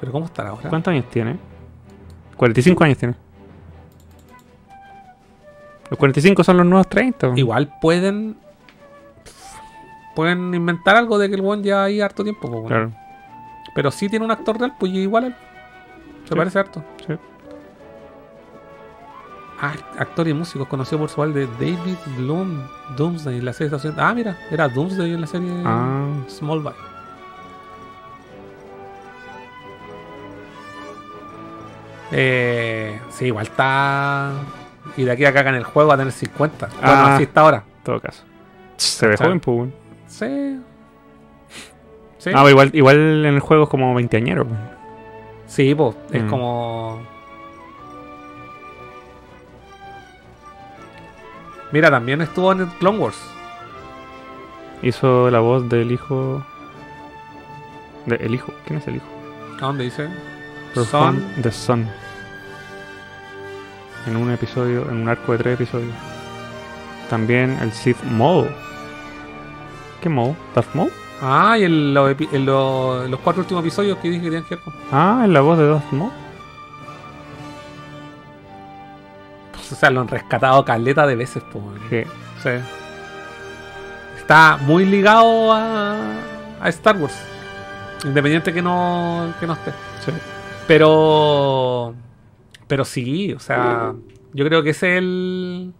Pero 0.00 0.12
¿cómo 0.12 0.26
estará 0.26 0.50
ahora? 0.50 0.68
¿Cuántos 0.68 0.92
años 0.92 1.06
tiene? 1.10 1.36
45 2.36 2.84
años 2.84 2.98
tiene. 2.98 3.14
Los 5.90 5.98
45 5.98 6.44
son 6.44 6.56
los 6.58 6.66
nuevos 6.66 6.88
30. 6.88 7.28
¿o? 7.28 7.36
Igual 7.36 7.72
pueden. 7.80 8.36
Pueden 10.14 10.54
inventar 10.54 10.96
algo 10.96 11.18
de 11.18 11.28
que 11.28 11.34
el 11.34 11.42
buen 11.42 11.62
ya 11.62 11.84
ahí 11.84 12.00
harto 12.00 12.22
tiempo. 12.22 12.48
pues, 12.48 12.62
bueno. 12.62 12.68
Claro. 12.68 13.05
Pero 13.76 13.90
si 13.92 14.08
tiene 14.08 14.24
un 14.24 14.30
actor 14.32 14.58
real, 14.58 14.74
pues 14.80 14.90
igual 14.92 15.24
él. 15.26 15.34
Se 16.24 16.30
Sí. 16.30 16.34
parece 16.34 16.58
harto. 16.58 16.82
Sí. 17.06 17.14
Ah, 19.60 19.72
actor 19.98 20.26
y 20.28 20.34
músico 20.34 20.66
conocido 20.68 20.98
por 20.98 21.08
su 21.08 21.16
rol 21.22 21.32
de 21.32 21.46
David 21.46 21.96
Bloom 22.18 22.66
Doomsday 22.96 23.38
en 23.38 23.44
la 23.44 23.52
serie 23.52 23.66
estación- 23.68 23.94
Ah, 23.98 24.12
mira, 24.12 24.36
era 24.50 24.68
Doomsday 24.68 25.12
en 25.14 25.20
la 25.20 25.26
serie 25.26 25.62
Ah. 25.64 26.08
Smallville. 26.28 26.74
Eh, 32.12 33.00
sí, 33.10 33.26
igual 33.26 33.46
está. 33.46 34.32
Y 34.96 35.04
de 35.04 35.10
aquí 35.10 35.24
a 35.24 35.30
acá 35.30 35.40
en 35.48 35.56
el 35.56 35.64
juego 35.64 35.88
va 35.88 35.94
a 35.94 35.98
tener 35.98 36.12
50. 36.12 36.66
Bueno, 36.68 36.86
Ah. 36.92 37.14
así 37.14 37.24
está 37.24 37.40
ahora. 37.42 37.64
En 37.78 37.82
todo 37.84 38.00
caso. 38.00 38.22
Se 38.76 39.06
ve 39.06 39.16
joven, 39.16 39.40
pues. 39.40 39.56
weón. 39.56 39.74
Sí. 40.06 40.60
Sí, 42.26 42.32
Ah, 42.34 42.38
pero 42.38 42.50
igual, 42.50 42.70
igual 42.72 43.24
en 43.24 43.34
el 43.34 43.40
juego 43.40 43.62
es 43.64 43.68
como 43.70 43.94
veinteañero. 43.94 44.44
pues. 44.46 44.58
sí 45.46 45.74
pues, 45.76 45.94
es 46.10 46.24
Mm. 46.24 46.28
como. 46.28 47.00
Mira, 51.72 51.90
también 51.90 52.20
estuvo 52.22 52.52
en 52.52 52.66
Clone 52.78 52.98
Wars. 52.98 53.18
Hizo 54.82 55.30
la 55.30 55.40
voz 55.40 55.68
del 55.68 55.90
hijo. 55.92 56.44
De, 58.06 58.16
el 58.16 58.34
hijo. 58.34 58.52
¿Quién 58.66 58.78
es 58.78 58.86
el 58.88 58.96
hijo? 58.96 59.06
¿A 59.58 59.66
dónde 59.66 59.84
dice? 59.84 60.08
Son. 60.74 61.22
The 61.42 61.50
Sun. 61.50 61.86
En 64.06 64.16
un 64.16 64.30
episodio, 64.30 64.82
en 64.90 65.02
un 65.02 65.08
arco 65.08 65.32
de 65.32 65.38
tres 65.38 65.54
episodios. 65.54 65.94
También 67.10 67.56
el 67.62 67.72
Sith 67.72 68.00
Maul. 68.04 68.48
¿Qué 70.02 70.08
Maul? 70.08 70.36
¿Darth 70.54 70.74
Maul? 70.74 70.90
Ah, 71.22 71.56
y 71.58 71.64
en, 71.64 71.94
los 71.94 72.10
epi- 72.10 72.28
en 72.32 72.44
los- 72.46 73.08
los 73.08 73.20
cuatro 73.20 73.40
últimos 73.42 73.62
episodios 73.62 73.96
que 73.98 74.08
dije 74.10 74.20
que 74.22 74.26
tenían 74.28 74.44
que 74.44 74.56
ver 74.56 74.64
con. 74.64 74.74
Ah, 74.92 75.22
es 75.24 75.30
la 75.30 75.40
voz 75.40 75.56
de 75.58 75.68
Darth 75.68 75.92
Maul. 75.92 76.10
Pues, 79.52 79.72
o 79.72 79.74
sea, 79.76 79.90
lo 79.90 80.00
han 80.00 80.08
rescatado 80.08 80.64
caleta 80.64 81.06
de 81.06 81.16
veces, 81.16 81.42
weón. 81.54 81.78
Sí. 81.90 82.02
Sí. 82.42 82.50
Está 84.18 84.58
muy 84.62 84.84
ligado 84.84 85.52
a, 85.52 85.96
a 86.60 86.68
Star 86.68 86.96
Wars. 86.96 87.16
Independiente 88.04 88.52
que 88.52 88.60
no, 88.62 89.32
que 89.40 89.46
no 89.46 89.54
esté. 89.54 89.70
Sí. 90.04 90.12
Pero. 90.66 91.94
Pero 92.66 92.84
sí, 92.84 93.32
o 93.32 93.38
sea. 93.40 93.94
Yo 94.32 94.44
creo 94.44 94.62
que 94.62 94.70
es 94.70 94.82
el. 94.82 95.72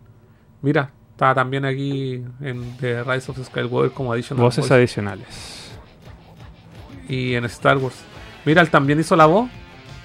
Mira, 0.62 0.90
está 1.16 1.34
también 1.34 1.64
aquí 1.64 2.22
en 2.42 2.76
The 2.78 3.02
Rise 3.02 3.30
of 3.30 3.38
Skywalker 3.46 3.90
como 3.92 4.12
Additional 4.12 4.42
Voces 4.44 4.60
Voice. 4.64 4.74
adicionales. 4.74 5.72
Y 7.08 7.34
en 7.34 7.44
Star 7.46 7.78
Wars. 7.78 7.96
Mira, 8.44 8.60
él 8.60 8.68
también 8.70 9.00
hizo 9.00 9.16
la 9.16 9.24
voz. 9.26 9.48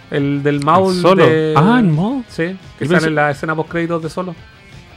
El 0.09 0.41
del 0.43 0.63
Maul. 0.63 0.93
Solo. 0.95 1.25
de- 1.25 1.53
Ah, 1.57 1.77
en 1.79 1.93
Maul. 1.95 2.23
Sí, 2.29 2.57
que 2.79 2.85
sale 2.85 3.07
en 3.07 3.15
la 3.15 3.31
escena 3.31 3.55
post 3.55 3.69
créditos 3.69 4.01
de 4.03 4.09
solo. 4.09 4.35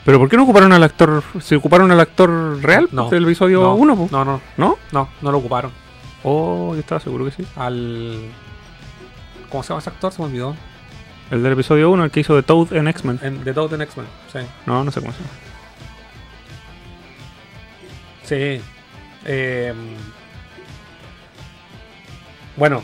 ¿Pero 0.05 0.19
por 0.19 0.29
qué 0.29 0.37
no 0.37 0.43
ocuparon 0.45 0.73
al 0.73 0.83
actor? 0.83 1.23
¿Se 1.41 1.57
ocuparon 1.57 1.91
al 1.91 1.99
actor 2.01 2.61
real 2.63 2.89
No. 2.93 3.09
del 3.11 3.25
episodio 3.25 3.63
no, 3.63 3.75
1? 3.75 3.97
po? 3.97 4.09
No, 4.13 4.25
no, 4.25 4.41
¿No? 4.57 4.77
no, 4.93 5.09
no 5.23 5.33
lo 5.33 5.39
ocuparon. 5.39 5.73
Oh, 6.23 6.75
yo 6.75 6.81
estaba 6.81 7.01
seguro 7.01 7.25
que 7.25 7.31
sí. 7.33 7.45
Al. 7.57 8.21
¿Cómo 9.51 9.63
se 9.63 9.71
llama 9.71 9.81
ese 9.81 9.91
actor? 9.91 10.13
Se 10.13 10.21
me 10.23 10.29
olvidó. 10.29 10.55
El 11.31 11.43
del 11.43 11.53
episodio 11.55 11.91
1, 11.91 12.05
el 12.05 12.11
que 12.11 12.21
hizo 12.21 12.37
de 12.37 12.43
Toad 12.43 12.73
en 12.75 12.87
X-Men. 12.89 13.19
En 13.23 13.43
The 13.45 13.53
Toad 13.55 13.73
en 13.75 13.83
X-Men. 13.83 14.07
Sí. 14.33 14.39
No, 14.67 14.85
no 14.85 14.91
sé 14.91 15.01
cómo 15.01 15.13
se 15.13 15.19
llama. 15.19 15.31
Sí. 18.25 18.61
Eh, 19.27 19.73
bueno. 22.57 22.83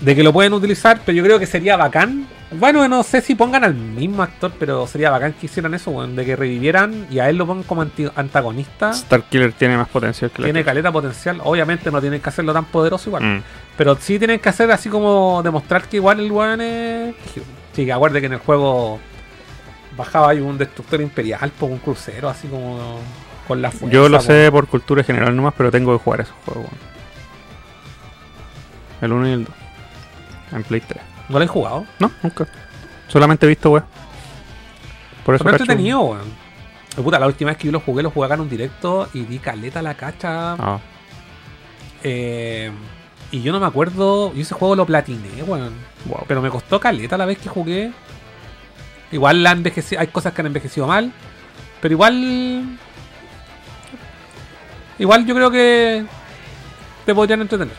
de 0.00 0.16
que 0.16 0.22
lo 0.24 0.32
pueden 0.32 0.52
utilizar, 0.52 1.00
pero 1.06 1.14
yo 1.16 1.22
creo 1.22 1.38
que 1.38 1.46
sería 1.46 1.76
bacán. 1.76 2.26
Bueno, 2.50 2.86
no 2.88 3.02
sé 3.04 3.20
si 3.22 3.34
pongan 3.36 3.62
al 3.64 3.74
mismo 3.74 4.22
actor, 4.24 4.52
pero 4.58 4.84
sería 4.88 5.10
bacán 5.10 5.32
que 5.32 5.46
hicieran 5.46 5.72
eso, 5.74 5.90
weón, 5.92 6.16
de 6.16 6.24
que 6.26 6.34
revivieran 6.36 7.06
y 7.08 7.20
a 7.20 7.30
él 7.30 7.36
lo 7.36 7.46
pongan 7.46 7.62
como 7.62 7.82
anti- 7.82 8.10
antagonista. 8.16 8.92
Starkiller 8.92 9.52
tiene 9.52 9.76
más 9.76 9.88
potencial 9.88 10.30
que 10.32 10.42
Tiene 10.42 10.64
caleta 10.64 10.90
potencial. 10.90 11.40
Obviamente 11.44 11.90
no 11.92 12.00
tienen 12.00 12.20
que 12.20 12.28
hacerlo 12.28 12.52
tan 12.52 12.64
poderoso 12.66 13.08
igual. 13.10 13.22
Mm. 13.22 13.42
Pero 13.76 13.96
sí 13.96 14.18
tienen 14.18 14.40
que 14.40 14.48
hacer 14.48 14.70
así 14.72 14.88
como 14.88 15.40
demostrar 15.42 15.84
que 15.84 15.96
igual 15.98 16.18
el 16.18 16.30
weón 16.32 16.60
es. 16.60 17.14
Sí, 17.72 17.84
que 17.86 17.92
acuerde 17.92 18.20
que 18.20 18.26
en 18.26 18.32
el 18.34 18.38
juego 18.40 18.98
bajaba 19.96 20.30
ahí 20.30 20.40
un 20.40 20.58
destructor 20.58 21.00
imperial, 21.00 21.50
por 21.58 21.70
un 21.70 21.78
crucero, 21.78 22.28
así 22.28 22.48
como 22.48 23.00
con 23.46 23.60
la 23.60 23.70
fuerza. 23.70 23.92
Yo 23.94 24.08
lo 24.08 24.20
sé 24.20 24.50
por 24.50 24.66
cultura 24.68 25.02
general 25.04 25.34
nomás, 25.34 25.54
pero 25.56 25.70
tengo 25.70 25.96
que 25.96 26.02
jugar 26.02 26.20
esos 26.22 26.34
juegos. 26.44 26.70
El 29.00 29.12
1 29.12 29.28
y 29.28 29.32
el 29.32 29.44
2. 29.44 29.54
En 30.52 30.62
Play 30.64 30.80
3. 30.80 31.02
¿No 31.28 31.38
lo 31.38 31.44
he 31.44 31.48
jugado? 31.48 31.86
No, 31.98 32.10
nunca. 32.22 32.46
Solamente 33.08 33.46
he 33.46 33.48
visto, 33.48 33.70
weón. 33.70 33.84
Por 35.24 35.34
eso 35.34 35.44
Pero 35.44 35.56
entretenido, 35.56 36.00
weón. 36.00 36.42
Puta, 36.96 37.18
la 37.18 37.26
última 37.26 37.50
vez 37.50 37.58
que 37.58 37.66
yo 37.66 37.72
lo 37.72 37.80
jugué, 37.80 38.02
lo 38.02 38.10
jugué 38.10 38.26
acá 38.26 38.34
en 38.34 38.42
un 38.42 38.50
directo 38.50 39.08
y 39.14 39.22
di 39.24 39.38
caleta 39.38 39.78
a 39.78 39.82
la 39.82 39.94
cacha. 39.94 40.52
Ah, 40.54 40.78
Eh, 42.04 42.70
y 43.30 43.40
yo 43.42 43.52
no 43.52 43.60
me 43.60 43.66
acuerdo. 43.66 44.32
Yo 44.34 44.42
ese 44.42 44.54
juego 44.54 44.76
lo 44.76 44.84
platiné, 44.84 45.42
weón. 45.44 45.72
wow. 46.06 46.24
Pero 46.28 46.42
me 46.42 46.50
costó 46.50 46.78
caleta 46.80 47.16
la 47.16 47.24
vez 47.24 47.38
que 47.38 47.48
jugué. 47.48 47.92
Igual 49.12 49.42
la 49.42 49.52
envejecido, 49.52 50.00
hay 50.00 50.08
cosas 50.08 50.32
que 50.32 50.40
han 50.40 50.46
envejecido 50.46 50.86
mal. 50.86 51.12
Pero 51.80 51.92
igual. 51.92 52.78
Igual 54.98 55.26
yo 55.26 55.34
creo 55.34 55.50
que 55.50 56.04
te 57.04 57.14
podrían 57.14 57.40
entretener. 57.42 57.74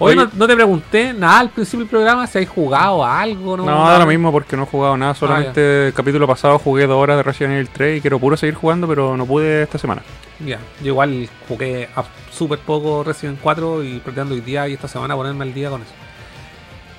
Hoy 0.00 0.14
no, 0.14 0.30
no 0.32 0.46
te 0.46 0.54
pregunté 0.54 1.12
nada 1.12 1.40
al 1.40 1.50
principio 1.50 1.80
del 1.80 1.88
programa 1.88 2.24
si 2.28 2.38
hay 2.38 2.46
jugado 2.46 3.04
a 3.04 3.20
algo, 3.20 3.56
¿no? 3.56 3.64
No, 3.64 3.88
da 3.88 3.98
lo 3.98 4.06
mismo 4.06 4.30
porque 4.30 4.56
no 4.56 4.62
he 4.62 4.66
jugado 4.66 4.96
nada. 4.96 5.12
Solamente 5.14 5.88
el 5.88 5.92
capítulo 5.92 6.24
pasado 6.24 6.56
jugué 6.60 6.86
dos 6.86 7.02
horas 7.02 7.16
de 7.16 7.24
Resident 7.24 7.54
Evil 7.54 7.68
3 7.68 7.98
y 7.98 8.00
quiero 8.00 8.20
puro 8.20 8.36
seguir 8.36 8.54
jugando, 8.54 8.86
pero 8.86 9.16
no 9.16 9.26
pude 9.26 9.64
esta 9.64 9.76
semana. 9.76 10.02
Ya, 10.38 10.60
yo 10.82 10.88
igual 10.92 11.28
jugué 11.48 11.88
a 11.96 12.04
súper 12.30 12.60
poco 12.60 13.02
Resident 13.02 13.40
4 13.42 13.82
y 13.82 13.98
pretendo 13.98 14.34
hoy 14.36 14.40
día 14.40 14.68
y 14.68 14.74
esta 14.74 14.86
semana 14.86 15.16
ponerme 15.16 15.42
al 15.44 15.52
día 15.52 15.68
con 15.68 15.82
eso. 15.82 15.90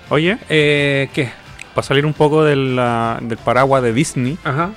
Oye, 0.10 0.38
Eh, 0.50 1.08
¿qué? 1.14 1.32
Para 1.80 1.88
salir 1.88 2.06
un 2.06 2.14
poco 2.14 2.44
del 2.44 2.76
paraguas 3.46 3.82
de 3.82 3.94
Disney, 3.94 4.38
Ajá. 4.44 4.72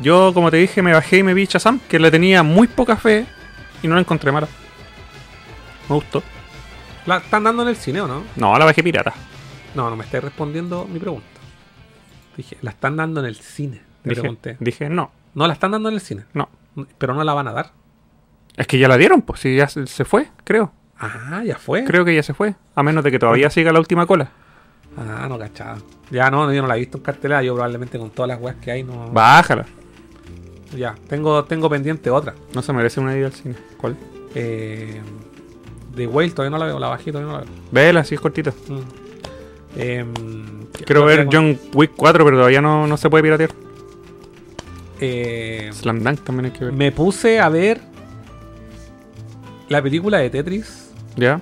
yo, 0.00 0.32
como 0.32 0.50
te 0.50 0.56
dije, 0.56 0.80
me 0.80 0.92
bajé 0.94 1.18
y 1.18 1.22
me 1.22 1.34
vi 1.34 1.44
Shazam, 1.44 1.80
que 1.80 1.98
le 1.98 2.10
tenía 2.10 2.42
muy 2.42 2.66
poca 2.66 2.96
fe 2.96 3.26
y 3.82 3.88
no 3.88 3.94
la 3.94 4.00
encontré 4.00 4.32
mala. 4.32 4.48
Me 5.88 5.96
gustó. 5.96 6.22
¿La 7.04 7.18
están 7.18 7.44
dando 7.44 7.62
en 7.62 7.68
el 7.68 7.76
cine 7.76 8.00
o 8.00 8.08
no? 8.08 8.22
No, 8.36 8.58
la 8.58 8.64
bajé 8.64 8.82
pirata. 8.82 9.12
No, 9.74 9.90
no 9.90 9.96
me 9.96 10.04
estáis 10.04 10.24
respondiendo 10.24 10.86
mi 10.90 10.98
pregunta. 10.98 11.26
Dije, 12.38 12.56
la 12.62 12.70
están 12.70 12.96
dando 12.96 13.20
en 13.20 13.26
el 13.26 13.36
cine. 13.36 13.82
Te 14.02 14.08
Dije, 14.08 14.20
pregunté. 14.22 14.56
dije, 14.60 14.88
no, 14.88 15.10
No, 15.34 15.46
la 15.46 15.52
están 15.52 15.72
dando 15.72 15.90
en 15.90 15.96
el 15.96 16.00
cine. 16.00 16.24
no. 16.32 16.48
Pero 16.96 17.12
no 17.14 17.22
la 17.24 17.34
van 17.34 17.48
a 17.48 17.52
dar. 17.52 17.72
Es 18.56 18.66
que 18.66 18.78
ya 18.78 18.88
la 18.88 18.96
dieron, 18.96 19.20
pues, 19.22 19.40
si 19.40 19.56
ya 19.56 19.68
se 19.68 20.04
fue, 20.06 20.28
creo. 20.44 20.72
Ah, 20.98 21.42
ya 21.44 21.56
fue. 21.56 21.84
Creo 21.84 22.04
que 22.04 22.14
ya 22.14 22.22
se 22.22 22.32
fue. 22.32 22.54
A 22.74 22.82
menos 22.82 23.04
de 23.04 23.10
que 23.10 23.18
todavía 23.18 23.50
siga 23.50 23.72
la 23.72 23.80
última 23.80 24.06
cola. 24.06 24.30
Ah, 24.96 25.26
no 25.28 25.38
cachaba. 25.38 25.78
Ya 26.10 26.30
no, 26.30 26.52
yo 26.52 26.62
no 26.62 26.68
la 26.68 26.76
he 26.76 26.80
visto 26.80 26.98
en 26.98 27.04
cartelera. 27.04 27.42
Yo 27.42 27.54
probablemente 27.54 27.98
con 27.98 28.10
todas 28.10 28.28
las 28.28 28.40
weas 28.40 28.56
que 28.56 28.70
hay 28.70 28.82
no. 28.82 29.10
Bájala. 29.10 29.66
Ya, 30.76 30.94
tengo, 31.08 31.44
tengo 31.44 31.68
pendiente 31.68 32.10
otra. 32.10 32.34
No 32.54 32.62
se 32.62 32.72
merece 32.72 33.00
una 33.00 33.16
ida 33.16 33.26
al 33.26 33.32
cine. 33.32 33.56
¿Cuál? 33.76 33.96
Eh, 34.34 35.00
The 35.96 36.06
Whale 36.06 36.30
todavía 36.30 36.50
no 36.50 36.58
la 36.58 36.66
veo, 36.66 36.78
la 36.78 36.88
bajé 36.88 37.10
todavía 37.10 37.32
no 37.32 37.38
la 37.38 37.44
veo. 37.44 37.54
Vela, 37.72 38.04
sí 38.04 38.14
es 38.14 38.20
cortita. 38.20 38.52
Mm. 38.68 39.78
Em, 39.80 40.14
¿qué 40.76 40.84
Quiero 40.84 41.04
ver? 41.04 41.28
John 41.30 41.58
Wick 41.74 41.92
4, 41.96 42.24
pero 42.24 42.36
todavía 42.36 42.60
no, 42.60 42.86
no 42.86 42.96
se 42.96 43.08
puede 43.10 43.22
piratear. 43.22 43.50
Eh, 45.00 45.70
Slam 45.72 46.02
Dunk 46.02 46.20
también 46.20 46.46
hay 46.46 46.50
que 46.58 46.64
ver. 46.66 46.74
me 46.74 46.92
puse 46.92 47.40
a 47.40 47.48
ver 47.48 47.80
la 49.68 49.80
película 49.80 50.18
de 50.18 50.28
Tetris 50.28 50.90
¿Ya? 51.16 51.40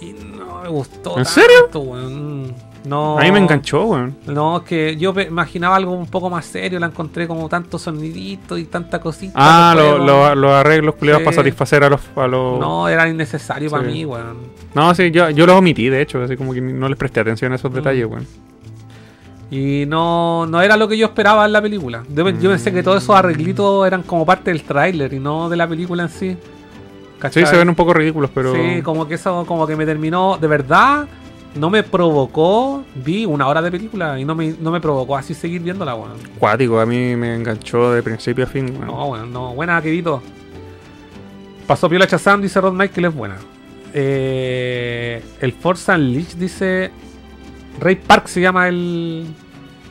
y 0.00 0.12
no 0.12 0.62
me 0.62 0.68
gustó. 0.68 1.18
¿En 1.18 1.24
tanto, 1.24 1.30
serio? 1.30 1.68
weón. 1.74 2.47
No. 2.88 3.18
A 3.18 3.22
mí 3.22 3.30
me 3.32 3.38
enganchó, 3.38 3.84
weón. 3.84 4.16
No, 4.26 4.58
es 4.58 4.62
que 4.64 4.96
yo 4.96 5.12
imaginaba 5.20 5.76
algo 5.76 5.92
un 5.92 6.06
poco 6.06 6.30
más 6.30 6.46
serio, 6.46 6.78
la 6.80 6.86
encontré 6.86 7.28
como 7.28 7.48
tanto 7.48 7.78
sonidito 7.78 8.56
y 8.56 8.64
tanta 8.64 8.98
cosita. 9.00 9.32
Ah, 9.36 9.74
de 9.76 9.82
lo- 9.82 9.98
lo- 9.98 10.34
los 10.34 10.50
arreglos 10.52 10.94
culiados 10.94 11.20
Sí. 11.20 11.24
para 11.26 11.36
satisfacer 11.36 11.84
a 11.84 11.90
los. 11.90 12.00
A 12.16 12.26
los... 12.26 12.58
No, 12.58 12.88
era 12.88 13.08
innecesario 13.08 13.70
para 13.70 13.82
mí, 13.82 14.04
weón. 14.04 14.36
No, 14.74 14.94
sí, 14.94 15.10
yo, 15.10 15.28
yo 15.30 15.46
los 15.46 15.56
omití, 15.56 15.88
de 15.88 16.00
hecho, 16.02 16.22
así 16.22 16.36
como 16.36 16.52
que 16.54 16.60
no 16.60 16.88
les 16.88 16.96
presté 16.98 17.20
atención 17.20 17.52
a 17.52 17.56
esos 17.56 17.70
Mm. 17.70 17.74
detalles, 17.74 18.06
weón. 18.06 18.26
Y 19.50 19.84
no, 19.86 20.46
no 20.46 20.60
era 20.60 20.76
lo 20.76 20.86
que 20.88 20.98
yo 20.98 21.06
esperaba 21.06 21.46
en 21.46 21.52
la 21.52 21.62
película. 21.62 22.02
Yo, 22.14 22.28
yo 22.28 22.50
pensé 22.50 22.70
que 22.72 22.82
todos 22.82 23.02
esos 23.02 23.16
arreglitos 23.16 23.86
eran 23.86 24.02
como 24.02 24.26
parte 24.26 24.50
del 24.52 24.62
tráiler 24.62 25.12
y 25.14 25.18
no 25.20 25.48
de 25.48 25.56
la 25.56 25.66
película 25.66 26.02
en 26.02 26.08
sí. 26.10 26.36
Sí, 27.30 27.44
se 27.46 27.56
ven 27.56 27.68
un 27.68 27.74
poco 27.74 27.92
ridículos, 27.94 28.30
pero. 28.32 28.54
Sí, 28.54 28.82
como 28.82 29.08
que 29.08 29.14
eso 29.14 29.44
como 29.46 29.66
que 29.66 29.74
me 29.74 29.84
terminó, 29.86 30.36
de 30.38 30.46
verdad, 30.46 31.08
no 31.54 31.70
me 31.70 31.82
provocó, 31.82 32.84
vi 32.94 33.24
una 33.24 33.46
hora 33.48 33.60
de 33.62 33.70
película 33.70 34.18
y 34.20 34.24
no 34.24 34.34
me, 34.34 34.54
no 34.60 34.70
me 34.70 34.80
provocó 34.80 35.16
así 35.16 35.34
seguir 35.34 35.62
viéndola, 35.62 35.94
weón. 35.94 36.18
Cuático, 36.38 36.78
a 36.80 36.86
mí 36.86 37.16
me 37.16 37.34
enganchó 37.34 37.92
de 37.92 38.02
principio 38.02 38.44
a 38.44 38.46
fin, 38.46 38.70
weón. 38.70 38.86
No, 38.86 39.06
weón, 39.06 39.32
no, 39.32 39.54
buena, 39.54 39.80
querido. 39.82 40.22
Pasó 41.66 41.88
Piola 41.88 42.06
Chazam, 42.06 42.40
dice 42.40 42.60
Rod 42.60 42.72
Michael, 42.72 43.06
es 43.06 43.14
buena. 43.14 43.36
Eh, 43.92 45.22
el 45.40 45.52
Force 45.52 45.90
Unleashed 45.92 46.36
dice. 46.38 46.90
Ray 47.80 47.96
Park 47.96 48.26
se 48.28 48.40
llama 48.40 48.68
el. 48.68 49.26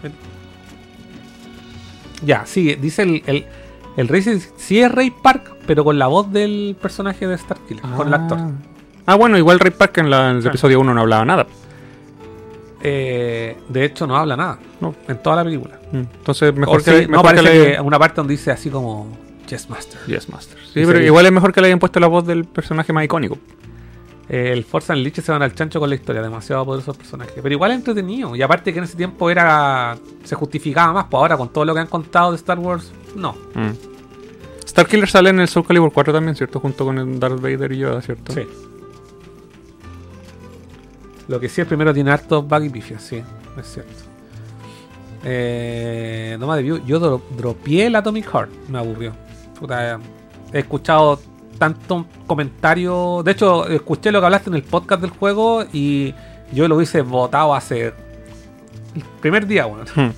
el- 0.04 0.12
Ya, 2.26 2.46
sí, 2.46 2.76
dice 2.76 3.04
el. 3.04 3.24
El, 3.26 3.46
el 3.98 4.08
Rey 4.08 4.22
sí, 4.22 4.80
es 4.80 4.92
Ray 4.92 5.12
Park, 5.12 5.56
pero 5.66 5.84
con 5.84 5.98
la 5.98 6.08
voz 6.08 6.32
del 6.32 6.76
personaje 6.82 7.26
de 7.28 7.38
Starkiller, 7.38 7.82
con 7.96 8.08
el 8.08 8.14
actor. 8.14 8.38
Ah, 9.08 9.16
bueno, 9.16 9.38
igual 9.38 9.60
Ray 9.60 9.72
Park 9.72 9.98
en, 9.98 10.10
la- 10.12 10.30
en 10.32 10.38
el 10.38 10.46
Ah. 10.46 10.50
episodio 10.50 10.80
1 10.80 10.94
no 10.94 11.02
hablaba 11.02 11.26
nada. 11.26 11.48
Eh, 12.84 13.58
de 13.70 13.86
hecho, 13.86 14.06
no 14.06 14.16
habla 14.16 14.36
nada. 14.38 14.60
No. 14.80 14.94
En 15.08 15.18
toda 15.22 15.38
la 15.38 15.44
película. 15.44 15.80
Mm. 15.92 15.98
Entonces, 15.98 16.52
O 16.52 16.54
mejor 16.54 16.82
sí, 16.82 16.92
que, 16.92 17.08
no 17.08 17.24
parece 17.24 17.44
que 17.44 17.50
le- 17.50 17.76
que 17.76 17.82
una 17.82 17.98
parte 17.98 18.18
donde 18.18 18.34
dice 18.34 18.52
así 18.52 18.70
como. 18.70 19.18
Yes, 19.50 19.70
Master. 19.70 20.00
Yes, 20.08 20.30
Master. 20.30 20.58
Sí, 20.74 20.82
Y 20.82 20.86
pero 20.86 21.02
igual 21.02 21.26
es 21.26 21.32
mejor 21.32 21.54
que 21.54 21.62
le 21.62 21.68
hayan 21.68 21.80
puesto 21.80 22.00
la 22.00 22.08
voz 22.08 22.26
del 22.28 22.46
personaje 22.46 22.92
más 22.94 23.06
icónico. 23.06 23.38
Eh, 24.30 24.52
el 24.52 24.66
Force 24.66 24.92
Unleashed 24.92 25.24
se 25.24 25.32
van 25.32 25.42
al 25.42 25.56
chancho 25.56 25.80
con 25.80 25.88
la 25.90 25.96
historia, 25.96 26.22
demasiado 26.22 26.66
poderoso 26.66 26.92
el 26.92 26.98
personaje. 26.98 27.32
Pero 27.42 27.50
igual 27.56 27.72
es 27.72 27.78
entretenido. 27.78 28.36
Y 28.36 28.42
aparte 28.42 28.74
que 28.74 28.80
en 28.80 28.84
ese 28.86 28.98
tiempo 28.98 29.30
era. 29.30 29.98
se 30.26 30.36
justificaba 30.36 30.92
más, 30.92 31.06
pues 31.10 31.20
ahora 31.20 31.38
con 31.38 31.48
todo 31.50 31.64
lo 31.64 31.74
que 31.74 31.80
han 31.80 31.88
contado 31.88 32.32
de 32.32 32.36
Star 32.38 32.60
Wars, 32.60 32.92
no. 33.16 33.32
Mm. 33.56 34.68
Starkiller 34.68 35.08
sale 35.10 35.30
en 35.30 35.40
el 35.40 35.48
Soul 35.48 35.66
Calibur 35.66 35.92
4 35.94 36.12
también, 36.14 36.36
¿cierto? 36.36 36.60
Junto 36.60 36.84
con 36.84 36.98
el 37.00 37.18
Darth 37.20 37.40
Vader 37.42 37.72
y 37.72 37.78
Yoda, 37.78 38.02
¿cierto? 38.02 38.34
Sí. 38.34 38.42
Lo 41.28 41.40
que 41.40 41.49
sí, 41.49 41.62
el 41.62 41.68
primero 41.68 41.94
tiene 41.94 42.12
hartos 42.12 42.48
bug 42.48 42.64
y 42.64 42.70
pifias, 42.70 43.02
sí, 43.02 43.22
es 43.58 43.68
cierto. 43.68 43.91
Eh, 45.24 46.38
no 46.40 46.48
me 46.48 46.56
debió. 46.56 46.78
Yo 46.86 46.99
dro 46.99 47.22
dropié 47.36 47.88
el 47.88 47.95
Atomic 47.95 48.26
Heart, 48.32 48.52
me 48.70 48.78
aburrió. 48.78 49.14
Puta, 49.60 49.99
he 50.54 50.60
escuchado 50.60 51.20
tanto 51.58 52.06
comentario. 52.26 53.22
De 53.24 53.32
hecho, 53.32 53.68
escuché 53.68 54.12
lo 54.12 54.20
que 54.20 54.26
hablaste 54.26 54.49
en 54.49 54.56
el 54.56 54.64
podcast 54.64 55.02
del 55.02 55.10
juego 55.10 55.66
y 55.74 56.14
yo 56.54 56.68
lo 56.68 56.78
hubiese 56.78 57.02
votado 57.02 57.54
hace 57.54 57.88
el 57.88 57.94
primer 59.22 59.48
día, 59.48 59.66
bueno. 59.66 59.84
Hmm. 59.95 60.12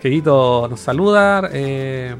Querido 0.00 0.68
nos 0.68 0.80
saluda. 0.80 1.48
Eh, 1.52 2.14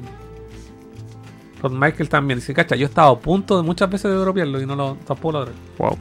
Rod 1.62 1.73
Michael 1.73 2.09
también 2.09 2.39
dice, 2.39 2.55
cacha, 2.55 2.74
yo 2.74 2.87
estaba 2.87 3.11
a 3.11 3.19
punto 3.19 3.57
de 3.57 3.62
muchas 3.62 3.89
veces 3.91 4.11
de 4.11 4.16
dropearlo 4.16 4.61
y 4.61 4.66
no 4.66 4.74
lo 4.74 4.97
tampoco 5.07 5.32
lo. 5.32 5.49
Wow. 5.78 5.99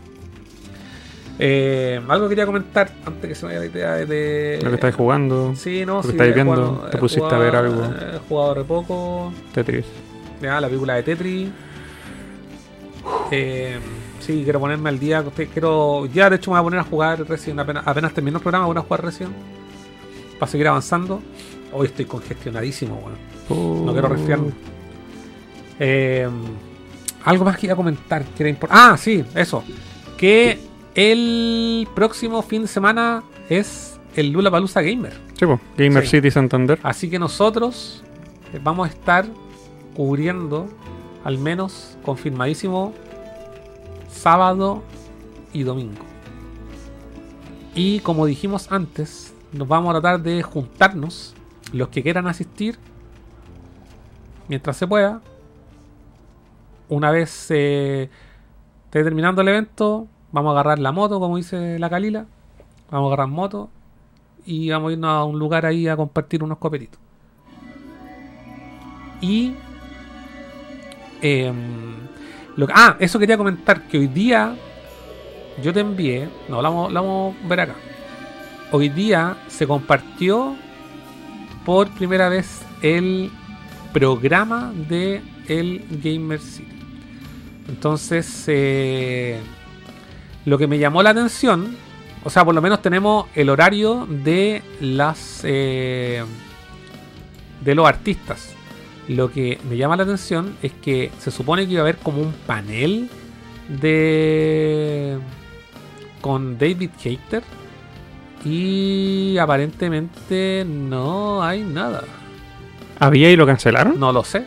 Eh, 1.42 2.02
algo 2.10 2.28
quería 2.28 2.46
comentar 2.46 2.92
antes 3.06 3.30
que 3.30 3.34
se 3.34 3.46
me 3.46 3.54
vaya 3.56 3.60
la 3.62 3.66
idea 3.72 3.92
de. 4.06 4.60
Lo 4.62 4.70
que 4.70 4.76
estáis 4.76 4.96
jugando, 4.96 5.54
Sí, 5.56 5.86
no, 5.86 5.96
lo 5.96 6.02
que 6.02 6.08
sí, 6.08 6.12
estáis 6.12 6.36
viendo, 6.36 6.54
jugado- 6.56 6.90
te 6.90 6.98
pusiste 6.98 7.34
a 7.36 7.38
ver 7.38 7.56
algo. 7.56 7.82
He 7.86 8.20
jugado 8.28 8.54
re 8.56 8.64
poco. 8.66 9.34
Tetris. 9.54 9.86
Ya, 10.42 10.60
la 10.60 10.68
película 10.68 10.96
de 10.96 11.04
Tetris. 11.04 11.50
Eh, 13.32 13.78
sí, 14.20 14.42
quiero 14.44 14.60
ponerme 14.60 14.90
al 14.90 15.00
día. 15.00 15.24
Quiero, 15.54 16.06
ya, 16.08 16.30
de 16.30 16.36
hecho, 16.38 16.52
me 16.52 16.56
voy 16.60 16.62
a 16.62 16.64
poner 16.64 16.80
a 16.82 16.84
jugar 16.84 17.28
Resident. 17.28 17.60
Apenas, 17.60 17.88
apenas 17.88 18.14
termino 18.14 18.38
el 18.38 18.44
programa, 18.44 18.66
voy 18.66 18.78
a 18.78 18.82
jugar 18.82 19.04
Resident. 19.06 19.34
Para 20.40 20.52
seguir 20.52 20.68
avanzando. 20.68 21.22
Hoy 21.72 21.88
estoy 21.88 22.06
congestionadísimo, 22.06 22.96
bueno. 22.96 23.18
No 23.86 23.92
quiero 23.94 24.08
resfriarme. 24.10 24.52
Eh, 25.80 26.28
algo 27.24 27.46
más 27.46 27.58
que 27.58 27.68
iba 27.68 27.74
a 27.74 27.78
comentar 27.78 28.24
que 28.26 28.50
era. 28.50 28.58
Ah, 28.70 28.98
sí, 28.98 29.24
eso. 29.36 29.64
Que 30.18 30.60
el 31.00 31.88
próximo 31.96 32.42
fin 32.42 32.64
de 32.64 32.68
semana 32.68 33.24
es 33.48 33.98
el 34.18 34.32
Lula 34.32 34.52
Palusa 34.52 34.82
Gamer. 34.82 35.14
Sí, 35.40 35.46
Gamer 35.78 36.04
Sí. 36.04 36.18
City 36.18 36.30
Santander. 36.30 36.78
Así 36.84 37.10
que 37.10 37.18
nosotros 37.18 38.04
eh, 38.54 38.60
vamos 38.62 38.90
a 38.90 38.92
estar 38.92 39.26
cubriendo, 39.96 40.68
al 41.24 41.38
menos 41.38 41.98
confirmadísimo, 42.04 42.94
sábado 44.10 44.84
y 45.54 45.64
domingo. 45.64 46.04
Y 47.76 48.02
como 48.02 48.26
dijimos 48.26 48.70
antes, 48.70 49.34
nos 49.54 49.70
vamos 49.70 49.96
a 49.96 50.02
tratar 50.02 50.22
de 50.22 50.44
juntarnos, 50.44 51.34
los 51.72 51.88
que 51.88 52.04
quieran 52.04 52.28
asistir, 52.28 52.78
mientras 54.50 54.76
se 54.76 54.86
pueda. 54.86 55.22
Una 56.90 57.10
vez 57.12 57.50
eh, 57.52 58.10
esté 58.84 59.02
terminando 59.02 59.42
el 59.42 59.48
evento, 59.48 60.10
vamos 60.32 60.50
a 60.50 60.52
agarrar 60.54 60.80
la 60.80 60.92
moto, 60.92 61.20
como 61.20 61.38
dice 61.38 61.80
la 61.80 61.90
Calila. 61.90 62.26
Vamos 62.92 63.10
a 63.10 63.14
agarrar 63.14 63.28
moto 63.28 63.70
y 64.46 64.70
vamos 64.70 64.90
a 64.90 64.94
irnos 64.94 65.10
a 65.12 65.24
un 65.24 65.38
lugar 65.38 65.66
ahí 65.66 65.88
a 65.88 65.96
compartir 65.96 66.44
unos 66.44 66.58
copetitos. 66.58 67.00
Y. 69.22 69.54
em, 71.22 71.96
ah, 72.74 72.96
eso 73.00 73.20
quería 73.20 73.38
comentar 73.38 73.88
que 73.88 74.00
hoy 74.00 74.08
día 74.08 74.56
yo 75.62 75.74
te 75.74 75.82
envié. 75.82 76.30
No, 76.48 76.62
lo 76.62 76.64
vamos, 76.64 76.94
vamos 76.94 77.36
a 77.44 77.48
ver 77.48 77.60
acá. 77.62 77.76
Hoy 78.72 78.90
día 78.90 79.38
se 79.48 79.68
compartió 79.68 80.56
por 81.66 81.90
primera 81.90 82.30
vez 82.30 82.64
el 82.82 83.32
programa 83.94 84.72
de 84.88 85.22
el 85.48 85.86
Gamer 86.04 86.40
City. 86.40 86.80
Entonces, 87.68 88.46
eh, 88.48 89.40
lo 90.46 90.58
que 90.58 90.68
me 90.68 90.80
llamó 90.80 91.04
la 91.04 91.12
atención, 91.12 91.76
o 92.24 92.30
sea, 92.30 92.44
por 92.46 92.56
lo 92.56 92.62
menos 92.62 92.82
tenemos 92.82 93.28
el 93.36 93.50
horario 93.50 94.08
de 94.10 94.62
las 94.82 95.42
eh, 95.44 96.24
de 97.62 97.76
los 97.76 97.88
artistas. 97.88 98.54
Lo 99.08 99.32
que 99.32 99.60
me 99.68 99.78
llama 99.78 99.96
la 99.96 100.04
atención 100.04 100.56
es 100.62 100.72
que 100.74 101.12
se 101.18 101.32
supone 101.32 101.66
que 101.66 101.74
iba 101.74 101.82
a 101.82 101.84
haber 101.84 101.98
como 101.98 102.22
un 102.22 102.34
panel 102.46 103.10
de 103.68 105.18
con 106.22 106.58
David 106.58 106.92
Hater 107.02 107.44
y 108.46 109.38
aparentemente 109.38 110.66
no 110.68 111.44
hay 111.44 111.64
nada. 111.64 112.04
¿Había 113.00 113.32
y 113.32 113.36
lo 113.36 113.46
cancelaron? 113.46 114.00
No 114.00 114.12
lo 114.12 114.24
sé. 114.24 114.46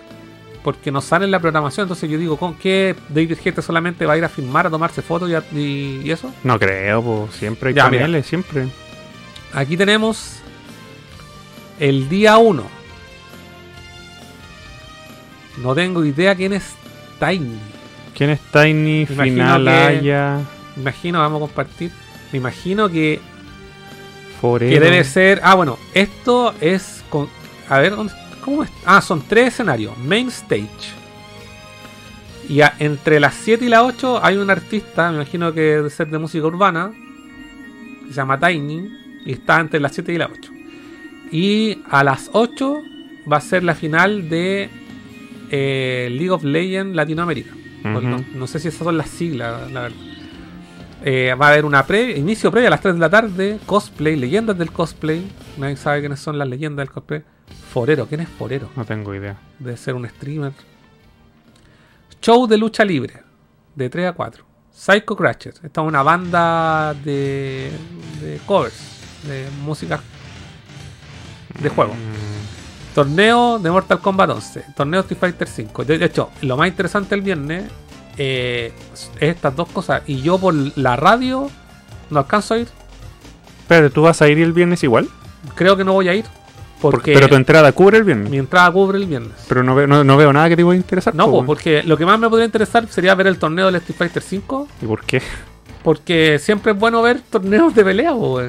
Porque 0.62 0.92
no 0.92 1.00
sale 1.00 1.24
en 1.24 1.30
la 1.32 1.40
programación. 1.40 1.84
Entonces 1.84 2.08
yo 2.08 2.18
digo, 2.18 2.36
¿con 2.36 2.54
qué 2.54 2.94
David 3.08 3.36
Hater 3.42 3.64
solamente 3.64 4.06
va 4.06 4.12
a 4.12 4.18
ir 4.18 4.24
a 4.24 4.28
filmar, 4.28 4.66
a 4.66 4.70
tomarse 4.70 5.02
fotos 5.02 5.28
y, 5.28 5.34
a- 5.34 5.42
y- 5.52 6.02
y 6.04 6.10
eso? 6.10 6.32
No 6.44 6.58
creo, 6.58 7.02
pues 7.02 7.34
siempre 7.34 7.70
hay 7.70 7.74
Ya, 7.74 7.88
mira. 7.90 8.02
paneles, 8.04 8.26
siempre. 8.26 8.68
Aquí 9.52 9.76
tenemos 9.76 10.36
el 11.80 12.08
día 12.08 12.36
1. 12.38 12.62
No 15.58 15.74
tengo 15.74 16.04
idea 16.04 16.34
quién 16.34 16.52
es 16.52 16.74
Tiny. 17.18 17.58
¿Quién 18.16 18.30
es 18.30 18.40
Tiny? 18.52 19.06
Me 19.08 19.14
imagino 19.14 19.24
Final 19.44 19.64
que- 19.64 19.70
Aya, 19.70 20.40
Me 20.76 20.82
imagino, 20.82 21.18
vamos 21.18 21.36
a 21.38 21.40
compartir. 21.46 21.90
Me 22.32 22.38
imagino 22.38 22.88
que, 22.88 23.20
Forero. 24.40 24.72
que 24.72 24.80
debe 24.80 25.04
ser. 25.04 25.40
Ah, 25.44 25.54
bueno, 25.54 25.78
esto 25.92 26.54
es 26.60 27.02
con. 27.10 27.28
A 27.68 27.78
ver, 27.78 27.94
¿dónde- 27.96 28.14
¿cómo 28.44 28.62
es? 28.64 28.70
Ah, 28.84 29.00
son 29.00 29.22
tres 29.26 29.48
escenarios. 29.48 29.96
Main 29.98 30.28
stage. 30.28 30.68
Y 32.48 32.60
a- 32.60 32.74
entre 32.78 33.20
las 33.20 33.34
7 33.34 33.64
y 33.64 33.68
las 33.68 33.82
8 33.82 34.20
hay 34.22 34.36
un 34.36 34.50
artista, 34.50 35.10
me 35.10 35.16
imagino 35.16 35.52
que 35.52 35.60
debe 35.60 35.90
ser 35.90 36.08
de 36.08 36.18
música 36.18 36.44
urbana, 36.46 36.92
que 38.02 38.08
se 38.08 38.14
llama 38.14 38.38
Tiny, 38.38 38.90
y 39.24 39.32
está 39.32 39.60
entre 39.60 39.80
las 39.80 39.92
7 39.94 40.12
y 40.12 40.18
las 40.18 40.30
8. 40.30 40.50
Y 41.30 41.78
a 41.88 42.04
las 42.04 42.30
8 42.32 42.76
va 43.30 43.36
a 43.38 43.40
ser 43.40 43.62
la 43.64 43.74
final 43.74 44.28
de 44.28 44.68
eh, 45.50 46.08
League 46.10 46.30
of 46.30 46.42
Legends 46.44 46.94
Latinoamérica. 46.96 47.52
No, 47.84 48.24
no 48.34 48.46
sé 48.46 48.58
si 48.58 48.68
esas 48.68 48.84
son 48.84 48.96
las 48.98 49.08
siglas, 49.08 49.70
la 49.72 49.82
verdad. 49.82 49.98
Eh, 51.04 51.34
va 51.40 51.46
a 51.46 51.50
haber 51.52 51.64
una 51.64 51.84
pre 51.84 52.16
inicio 52.16 52.50
previo 52.50 52.68
a 52.68 52.70
las 52.70 52.80
3 52.80 52.94
de 52.94 53.00
la 53.00 53.10
tarde, 53.10 53.58
cosplay, 53.66 54.14
leyendas 54.16 54.56
del 54.58 54.70
cosplay. 54.70 55.22
Nadie 55.58 55.76
sabe 55.76 56.00
quiénes 56.00 56.20
son 56.20 56.38
las 56.38 56.48
leyendas 56.48 56.86
del 56.86 56.92
cosplay. 56.92 57.22
Forero, 57.72 58.06
¿quién 58.06 58.20
es 58.20 58.28
Forero? 58.28 58.68
No 58.76 58.84
tengo 58.84 59.14
idea. 59.14 59.36
Debe 59.58 59.76
ser 59.76 59.94
un 59.94 60.06
streamer. 60.06 60.52
Show 62.20 62.46
de 62.46 62.58
lucha 62.58 62.84
libre, 62.84 63.22
de 63.74 63.88
3 63.88 64.08
a 64.08 64.12
4. 64.12 64.44
Psycho 64.70 65.16
Crasher, 65.16 65.54
esta 65.62 65.80
es 65.80 65.86
una 65.86 66.02
banda 66.02 66.94
de, 66.94 67.70
de 68.20 68.38
covers, 68.46 69.00
de 69.26 69.48
música 69.64 70.00
de 71.60 71.68
juego. 71.68 71.94
Torneo 72.94 73.58
de 73.58 73.70
Mortal 73.70 74.00
Kombat 74.00 74.30
11, 74.30 74.64
torneo 74.76 75.00
Street 75.00 75.18
Fighter 75.18 75.48
5. 75.48 75.84
De 75.84 75.98
de 75.98 76.04
hecho, 76.04 76.30
lo 76.42 76.56
más 76.56 76.68
interesante 76.68 77.14
el 77.14 77.22
viernes 77.22 77.64
eh, 78.18 78.72
es 78.94 79.10
estas 79.18 79.56
dos 79.56 79.68
cosas. 79.68 80.02
Y 80.06 80.20
yo 80.20 80.38
por 80.38 80.54
la 80.76 80.96
radio 80.96 81.50
no 82.10 82.18
alcanzo 82.18 82.54
a 82.54 82.58
ir. 82.58 82.68
Pero 83.66 83.90
tú 83.90 84.02
vas 84.02 84.20
a 84.20 84.28
ir 84.28 84.38
el 84.38 84.52
viernes 84.52 84.82
igual. 84.82 85.08
Creo 85.54 85.76
que 85.76 85.84
no 85.84 85.94
voy 85.94 86.08
a 86.08 86.14
ir. 86.14 86.26
Porque 86.82 87.12
Pero 87.14 87.28
tu 87.28 87.36
entrada 87.36 87.72
cubre 87.72 87.98
el 87.98 88.04
viernes. 88.04 88.28
mi 88.28 88.38
entrada 88.38 88.70
cubre 88.72 88.98
el 88.98 89.06
viernes. 89.06 89.32
Pero 89.48 89.62
no 89.62 89.74
veo, 89.74 89.86
no, 89.86 90.02
no 90.04 90.16
veo 90.16 90.32
nada 90.32 90.48
que 90.48 90.56
te 90.56 90.64
pueda 90.64 90.76
interesar. 90.76 91.14
No, 91.14 91.30
po, 91.30 91.46
porque 91.46 91.82
lo 91.84 91.96
que 91.96 92.04
más 92.04 92.18
me 92.18 92.28
podría 92.28 92.44
interesar 92.46 92.86
sería 92.88 93.14
ver 93.14 93.28
el 93.28 93.38
torneo 93.38 93.66
del 93.66 93.76
Street 93.76 93.96
Fighter 93.96 94.22
5. 94.22 94.68
¿Y 94.82 94.86
por 94.86 95.04
qué? 95.04 95.22
Porque 95.82 96.38
siempre 96.38 96.72
es 96.72 96.78
bueno 96.78 97.00
ver 97.02 97.20
torneos 97.20 97.74
de 97.74 97.84
pelea, 97.84 98.12
po. 98.12 98.34
Va 98.36 98.42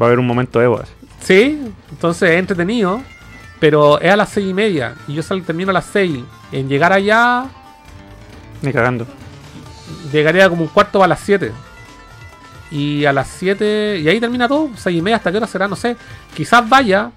a 0.00 0.06
haber 0.06 0.18
un 0.18 0.26
momento 0.26 0.62
Evo 0.62 0.80
así. 0.80 0.92
Sí, 1.20 1.60
entonces 1.90 2.30
es 2.30 2.38
entretenido. 2.38 3.02
Pero 3.58 4.00
es 4.00 4.10
a 4.10 4.16
las 4.16 4.30
seis 4.30 4.48
y 4.48 4.54
media. 4.54 4.94
Y 5.06 5.12
yo 5.12 5.22
salgo, 5.22 5.44
termino 5.44 5.68
a 5.70 5.74
las 5.74 5.84
6. 5.92 6.18
En 6.50 6.66
llegar 6.66 6.94
allá, 6.94 7.44
Ni 8.62 8.72
cagando. 8.72 9.06
llegaría 10.10 10.48
como 10.48 10.62
un 10.62 10.68
cuarto 10.68 10.98
para 10.98 11.08
las 11.08 11.20
7. 11.20 11.52
Y 12.70 13.04
a 13.04 13.12
las 13.12 13.28
7. 13.28 13.98
Y 14.02 14.08
ahí 14.08 14.18
termina 14.18 14.48
todo. 14.48 14.70
6 14.76 14.96
y 14.96 15.02
media, 15.02 15.16
hasta 15.16 15.30
qué 15.30 15.36
hora 15.36 15.46
será, 15.46 15.68
no 15.68 15.76
sé. 15.76 15.94
Quizás 16.34 16.66
vaya. 16.68 17.10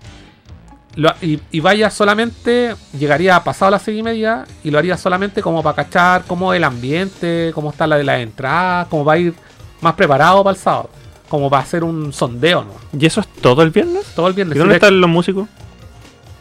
Lo- 0.96 1.14
y, 1.22 1.40
y 1.52 1.60
vaya 1.60 1.90
solamente. 1.90 2.76
Llegaría 2.98 3.44
pasado 3.44 3.72
las 3.72 3.82
6 3.84 4.00
y 4.00 4.04
media. 4.04 4.46
Y 4.64 4.72
lo 4.72 4.80
haría 4.80 4.98
solamente 4.98 5.42
como 5.42 5.62
para 5.64 5.76
cachar 5.76 6.24
cómo 6.28 6.54
el 6.54 6.64
ambiente. 6.64 7.52
Cómo 7.56 7.70
está 7.72 7.88
la 7.88 7.98
de 7.98 8.04
las 8.04 8.20
entradas. 8.20 8.88
Cómo 8.90 9.04
va 9.06 9.14
a 9.14 9.18
ir 9.18 9.34
más 9.82 9.94
preparado 9.94 10.44
para 10.44 10.56
el 10.56 10.62
sábado. 10.62 10.90
Como 11.30 11.50
para 11.50 11.64
hacer 11.64 11.84
un 11.84 12.14
sondeo, 12.14 12.64
¿no? 12.64 13.00
¿Y 13.00 13.06
eso 13.06 13.22
es 13.22 13.28
todo 13.28 13.64
el 13.64 13.72
viernes? 13.72 14.04
Todo 14.16 14.28
el 14.28 14.34
viernes. 14.34 14.56
¿Y 14.56 14.60
dónde 14.60 14.74
Sí, 14.76 14.78
están 14.78 15.02
los 15.02 15.10
músicos? 15.10 15.48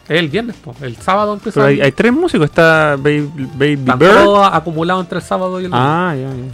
Es 0.07 0.19
el 0.19 0.27
viernes, 0.29 0.55
po. 0.57 0.75
El 0.81 0.97
sábado 0.97 1.33
empieza. 1.33 1.55
Pero 1.61 1.67
hay, 1.67 1.81
hay 1.81 1.91
tres 1.93 2.11
músicos. 2.13 2.45
Está 2.45 2.95
Baby, 2.97 3.31
Baby 3.55 3.73
Están 3.73 3.97
Bird. 3.99 4.11
todos 4.23 4.49
acumulados 4.51 5.03
entre 5.05 5.17
el 5.19 5.23
sábado 5.23 5.59
y 5.61 5.65
el 5.65 5.71
viernes. 5.71 5.89
Ah, 5.91 6.13
ya, 6.15 6.27
ya. 6.29 6.51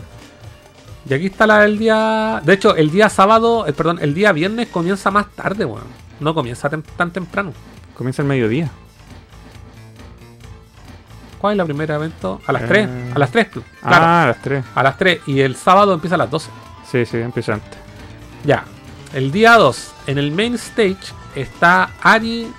Y 1.09 1.13
aquí 1.15 1.25
está 1.25 1.47
la 1.47 1.61
del 1.61 1.79
día. 1.79 2.41
De 2.45 2.53
hecho, 2.53 2.75
el 2.75 2.91
día 2.91 3.09
sábado, 3.09 3.65
el, 3.65 3.73
perdón, 3.73 3.97
el 4.01 4.13
día 4.13 4.31
viernes 4.31 4.67
comienza 4.67 5.09
más 5.09 5.25
tarde, 5.35 5.65
weón. 5.65 5.87
No 6.19 6.33
comienza 6.35 6.69
tem- 6.69 6.83
tan 6.95 7.11
temprano. 7.11 7.51
Comienza 7.99 8.21
el 8.21 8.29
mediodía. 8.29 8.69
¿Cuál 11.37 11.51
es 11.51 11.57
la 11.57 11.65
primera 11.65 11.95
evento? 11.95 12.39
A 12.47 12.53
las 12.53 12.61
Eh. 12.61 12.67
3. 12.69 12.89
A 13.13 13.19
las 13.19 13.29
3, 13.29 13.47
claro. 13.49 13.65
Ah, 13.83 14.23
a 14.23 14.27
las 14.27 14.41
tres. 14.41 14.63
A 14.73 14.83
las 14.83 14.97
3. 14.97 15.19
Y 15.27 15.41
el 15.41 15.57
sábado 15.57 15.93
empieza 15.93 16.15
a 16.15 16.17
las 16.17 16.31
12. 16.31 16.49
Sí, 16.89 17.05
sí, 17.05 17.17
empieza 17.17 17.55
antes. 17.55 17.77
Ya. 18.45 18.63
El 19.13 19.33
día 19.33 19.57
2, 19.57 19.91
en 20.07 20.17
el 20.17 20.31
main 20.31 20.55
stage, 20.55 20.95
está 21.35 21.89
Ari 22.01 22.49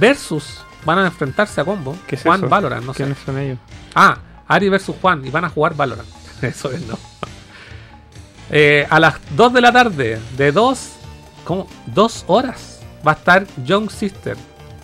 versus. 0.00 0.64
Van 0.84 0.98
a 0.98 1.06
enfrentarse 1.06 1.60
a 1.60 1.64
combo. 1.64 1.96
¿Qué 2.08 2.16
es 2.16 2.22
Juan 2.24 2.40
eso? 2.40 2.48
Valorant, 2.48 2.84
no 2.84 2.92
sé. 2.92 3.04
¿Quiénes 3.04 3.18
son 3.24 3.38
ellos? 3.38 3.58
Ah, 3.94 4.16
Ari 4.48 4.68
versus 4.68 4.96
Juan. 5.00 5.24
Y 5.24 5.30
van 5.30 5.44
a 5.44 5.48
jugar 5.48 5.76
Valorant. 5.76 6.08
Eso 6.42 6.72
es, 6.72 6.84
no. 6.88 6.98
Eh, 8.50 8.84
a 8.90 8.98
las 8.98 9.14
2 9.36 9.52
de 9.52 9.60
la 9.60 9.70
tarde, 9.72 10.20
de 10.36 10.50
2. 10.50 10.88
¿Cómo? 11.44 11.68
2 11.86 12.24
horas. 12.26 12.80
Va 13.06 13.12
a 13.12 13.14
estar 13.14 13.46
Young 13.64 13.88
Sister. 13.92 14.36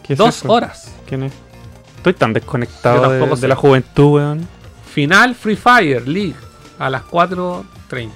¿Qué 0.09 0.15
es 0.15 0.19
2 0.19 0.37
eso? 0.37 0.53
horas. 0.53 0.93
¿Quién 1.07 1.23
es? 1.23 1.33
Estoy 1.99 2.15
tan 2.15 2.33
desconectado 2.33 3.09
de, 3.11 3.37
de 3.37 3.49
la 3.49 3.55
juventud, 3.55 4.15
weón. 4.15 4.49
Final 4.93 5.35
Free 5.37 5.55
Fire 5.55 6.09
League 6.09 6.35
a 6.79 6.91
las 6.91 7.03
4.30. 7.05 8.11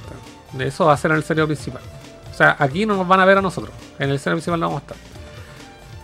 De 0.55 0.67
eso 0.67 0.87
va 0.87 0.95
a 0.95 0.97
ser 0.97 1.13
en 1.13 1.19
el 1.19 1.23
serio 1.23 1.47
principal. 1.47 1.83
O 2.31 2.35
sea, 2.35 2.57
aquí 2.59 2.87
no 2.87 2.97
nos 2.97 3.07
van 3.07 3.21
a 3.21 3.25
ver 3.25 3.39
a 3.39 3.43
nosotros. 3.43 3.73
En 3.99 4.11
el 4.11 4.19
serio 4.19 4.37
principal 4.37 4.59
no 4.59 4.67
vamos 4.69 4.83
a 4.83 4.87
estar. 4.87 4.97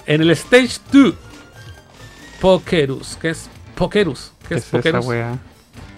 En 0.07 0.21
el 0.21 0.31
Stage 0.31 0.79
2, 0.93 1.15
Pokerus. 2.41 3.17
¿Qué 3.21 3.31
es 3.31 3.49
Pokerus? 3.75 4.33
¿Qué 4.43 4.49
¿Qué 4.49 4.55
es 4.57 4.65
Pokerus? 4.67 5.07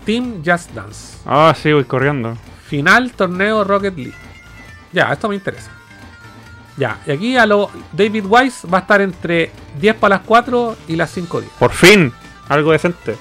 Team 0.05 0.43
Just 0.45 0.71
Dance. 0.73 1.19
Ah, 1.27 1.55
sí, 1.61 1.73
voy 1.73 1.85
corriendo. 1.85 2.37
Final 2.67 3.13
Torneo 3.13 3.65
Rocket 3.65 3.97
League. 3.97 4.15
Ya, 4.93 5.13
esto 5.13 5.29
me 5.29 5.35
interesa. 5.35 5.71
Ya, 6.77 6.99
y 7.07 7.11
aquí 7.11 7.37
a 7.37 7.45
lo 7.47 7.71
David 7.93 8.25
Wise 8.27 8.67
va 8.67 8.79
a 8.79 8.81
estar 8.83 9.01
entre 9.01 9.51
10 9.81 9.97
para 9.97 10.17
las 10.17 10.25
4 10.27 10.77
y 10.89 10.97
las 10.97 11.11
5 11.11 11.41
días. 11.41 11.53
Por 11.59 11.73
fin, 11.73 12.13
algo 12.49 12.73
decente. 12.73 13.17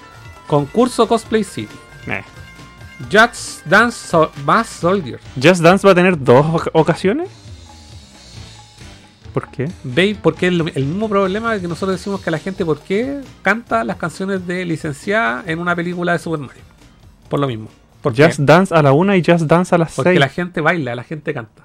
Concurso 0.48 1.08
Cosplay 1.08 1.44
City. 1.44 1.76
Meh. 2.06 2.24
Just 3.12 3.66
Dance 3.66 3.98
Sol- 4.10 4.30
Mass 4.46 4.68
Soldier. 4.68 5.20
Just 5.42 5.62
Dance 5.62 5.86
va 5.86 5.92
a 5.92 5.96
tener 5.96 6.22
dos 6.22 6.46
oca- 6.46 6.72
ocasiones. 6.74 7.30
¿Por 9.34 9.48
qué? 9.50 9.70
Babe, 9.84 10.18
porque 10.22 10.48
es 10.48 10.54
el 10.54 10.86
mismo 10.86 11.08
problema 11.08 11.58
que 11.60 11.68
nosotros 11.68 11.98
decimos 11.98 12.20
que 12.22 12.32
la 12.32 12.40
gente, 12.40 12.66
¿por 12.66 12.80
qué 12.80 13.22
canta 13.44 13.84
las 13.84 13.98
canciones 13.98 14.46
de 14.48 14.66
licenciada 14.66 15.44
en 15.46 15.60
una 15.60 15.76
película 15.76 16.14
de 16.14 16.20
Super 16.20 16.40
Mario? 16.40 16.64
Por 17.30 17.40
lo 17.40 17.48
mismo. 17.48 17.70
¿Por 18.02 18.14
qué? 18.14 18.26
Just 18.26 18.40
Dance 18.40 18.74
a 18.74 18.82
la 18.82 18.92
una 18.92 19.16
y 19.18 19.24
Just 19.24 19.42
Dance 19.46 19.76
a 19.76 19.78
las 19.78 19.94
Porque 19.94 20.12
seis. 20.12 20.20
la 20.20 20.30
gente 20.30 20.62
baila, 20.62 20.96
la 20.96 21.04
gente 21.04 21.34
canta. 21.34 21.64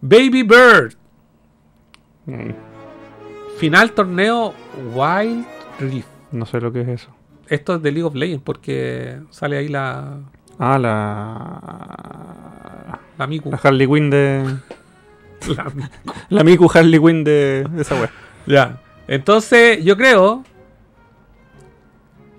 Baby 0.00 0.42
Bird. 0.42 0.94
Mm, 2.26 2.50
Final 3.58 3.92
torneo 3.92 4.54
Wild 4.94 5.46
Rift. 5.78 6.08
No 6.32 6.46
sé 6.46 6.60
lo 6.60 6.72
que 6.72 6.80
es 6.82 6.88
eso. 6.88 7.10
Esto 7.48 7.74
es 7.74 7.82
de 7.82 7.90
League 7.92 8.06
of 8.06 8.14
Legends 8.14 8.42
porque 8.44 9.20
sale 9.30 9.58
ahí 9.58 9.68
la, 9.68 10.18
Ah, 10.58 10.78
la. 10.78 13.00
la 13.18 13.26
Miku. 13.26 13.50
La 13.50 13.60
Harley 13.62 13.86
Quinn 13.86 14.10
de. 14.10 14.56
La 15.56 15.64
Miku. 15.64 15.88
La 16.28 16.44
Miku 16.44 16.70
Harley 16.72 17.00
Quinn 17.00 17.24
de, 17.24 17.66
de 17.70 17.82
esa 17.82 17.94
wea. 17.96 18.10
Ya. 18.46 18.80
Entonces, 19.08 19.82
yo 19.84 19.96
creo 19.96 20.44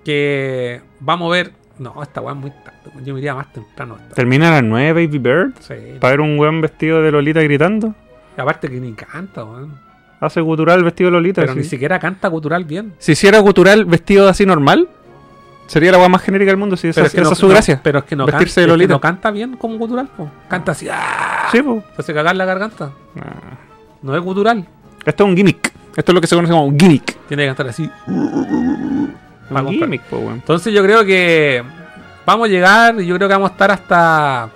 que 0.04 0.80
vamos 1.00 1.28
a 1.28 1.32
ver. 1.32 1.52
No, 1.82 2.00
esta 2.02 2.20
weá 2.20 2.32
es 2.34 2.38
muy 2.40 2.50
tarde. 2.50 2.78
Yo 3.04 3.12
me 3.14 3.20
iría 3.20 3.34
más 3.34 3.52
temprano. 3.52 3.96
esta. 4.00 4.14
Termina 4.14 4.48
a 4.48 4.52
las 4.52 4.62
9 4.62 4.92
Baby 4.92 5.18
Bird. 5.18 5.52
Sí. 5.60 5.74
Para 6.00 6.12
ver 6.12 6.20
un 6.20 6.38
weón 6.38 6.60
vestido 6.60 7.02
de 7.02 7.10
Lolita 7.10 7.40
gritando. 7.42 7.94
Aparte 8.36 8.68
que 8.70 8.78
ni 8.80 8.92
canta, 8.92 9.44
weón. 9.44 9.72
Hace 10.20 10.40
gutural 10.40 10.84
vestido 10.84 11.08
de 11.10 11.12
Lolita. 11.16 11.40
Pero 11.42 11.54
sí. 11.54 11.58
ni 11.58 11.64
siquiera 11.64 11.98
canta 11.98 12.30
cultural 12.30 12.64
bien. 12.64 12.94
Si 12.98 13.12
hiciera 13.12 13.40
gutural 13.40 13.84
vestido 13.84 14.28
así 14.28 14.46
normal, 14.46 14.88
sería 15.66 15.90
la 15.90 15.98
weá 15.98 16.08
más 16.08 16.22
genérica 16.22 16.50
del 16.52 16.58
mundo. 16.58 16.76
Si 16.76 16.86
esa, 16.88 17.00
Pero 17.00 17.06
es 17.08 17.12
que 17.14 17.20
esa 17.20 17.28
no, 17.30 17.32
es 17.32 17.38
su 17.38 17.46
no, 17.48 17.52
gracia. 17.52 17.80
pero 17.82 17.98
es 17.98 18.04
que 18.04 18.14
no, 18.14 18.26
Vestirse 18.26 18.54
canta, 18.54 18.60
de 18.60 18.62
es 18.62 18.66
que 18.66 18.70
Lolita. 18.72 18.92
no 18.94 19.00
canta 19.00 19.30
bien 19.32 19.56
como 19.56 19.78
cultural, 19.78 20.08
po. 20.16 20.30
Canta 20.48 20.72
así. 20.72 20.86
¡ah! 20.88 21.48
Sí, 21.50 21.60
po. 21.62 21.82
Se 21.96 22.02
hace 22.02 22.14
cagar 22.14 22.36
la 22.36 22.44
garganta. 22.44 22.92
Ah. 23.18 23.58
No 24.02 24.14
es 24.16 24.22
cultural. 24.22 24.64
Esto 25.04 25.24
es 25.24 25.30
un 25.30 25.36
gimmick. 25.36 25.72
Esto 25.96 26.12
es 26.12 26.14
lo 26.14 26.20
que 26.20 26.26
se 26.28 26.36
conoce 26.36 26.52
como 26.52 26.66
un 26.66 26.78
gimmick. 26.78 27.16
Tiene 27.26 27.42
que 27.42 27.48
cantar 27.48 27.66
así. 27.68 27.90
Un 29.42 29.54
Para 29.54 29.64
comprar. 29.64 29.88
gimmick, 29.88 30.02
po. 30.02 30.30
Entonces 30.32 30.72
yo 30.72 30.82
creo 30.82 31.04
que 31.04 31.62
vamos 32.24 32.48
a 32.48 32.50
llegar 32.50 33.00
y 33.00 33.06
yo 33.06 33.16
creo 33.16 33.28
que 33.28 33.34
vamos 33.34 33.50
a 33.50 33.52
estar 33.52 33.70
hasta 33.70 34.50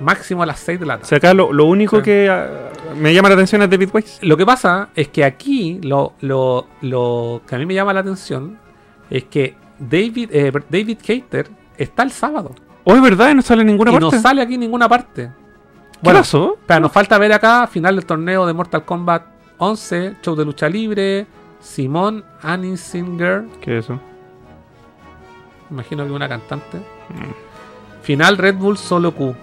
máximo 0.00 0.42
a 0.42 0.46
las 0.46 0.58
6 0.60 0.80
de 0.80 0.86
la 0.86 0.94
O 0.94 0.96
tarde. 0.98 1.08
sea, 1.08 1.18
acá 1.18 1.34
lo, 1.34 1.52
lo 1.52 1.66
único 1.66 1.96
Sí. 1.98 2.02
que 2.02 2.28
ah, 2.30 2.48
me 2.96 3.12
llama 3.14 3.28
la 3.28 3.34
atención 3.34 3.62
es 3.62 3.70
David 3.70 3.90
Weiss. 3.92 4.18
Lo 4.22 4.36
que 4.36 4.46
pasa 4.46 4.88
es 4.94 5.08
que 5.08 5.24
aquí 5.24 5.78
lo, 5.82 6.14
lo, 6.20 6.66
lo 6.82 7.42
que 7.46 7.54
a 7.54 7.58
mí 7.58 7.66
me 7.66 7.74
llama 7.74 7.92
la 7.92 8.00
atención 8.00 8.58
es 9.10 9.24
que 9.24 9.54
David, 9.78 10.30
eh, 10.32 10.52
David 10.68 10.98
Hater 11.06 11.48
está 11.76 12.02
el 12.02 12.10
sábado. 12.10 12.54
Oh, 12.84 12.94
es 12.94 13.02
verdad, 13.02 13.34
no 13.34 13.42
sale 13.42 13.60
en 13.62 13.68
ninguna 13.68 13.90
y 13.90 13.94
parte. 13.98 14.16
no 14.16 14.22
sale 14.22 14.42
aquí 14.42 14.54
en 14.54 14.60
ninguna 14.60 14.88
parte. 14.88 15.30
¿Qué 15.92 15.98
Bueno, 16.02 16.20
pasó? 16.20 16.56
Pero 16.66 16.80
nos 16.80 16.92
falta 16.92 17.18
ver 17.18 17.32
acá, 17.32 17.66
final 17.66 17.94
del 17.96 18.06
torneo 18.06 18.46
de 18.46 18.52
Mortal 18.54 18.84
Kombat 18.84 19.22
11, 19.58 20.16
show 20.22 20.34
de 20.34 20.44
lucha 20.46 20.66
libre, 20.68 21.26
Simón 21.60 22.24
Anisinger, 22.42 23.44
¿Qué 23.60 23.78
es 23.78 23.84
eso? 23.84 24.00
imagino 25.70 26.04
que 26.04 26.10
una 26.12 26.28
cantante. 26.28 26.78
Mm. 26.78 28.02
Final 28.02 28.38
Red 28.38 28.56
Bull 28.56 28.76
Solo 28.78 29.12
Q. 29.14 29.34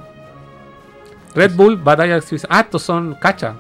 Red 1.36 1.56
Bull 1.56 1.78
Batalla 1.78 2.14
de 2.14 2.20
Exhibición. 2.20 2.52
Ah, 2.54 2.62
estos 2.62 2.82
son 2.82 3.16
cacha. 3.16 3.56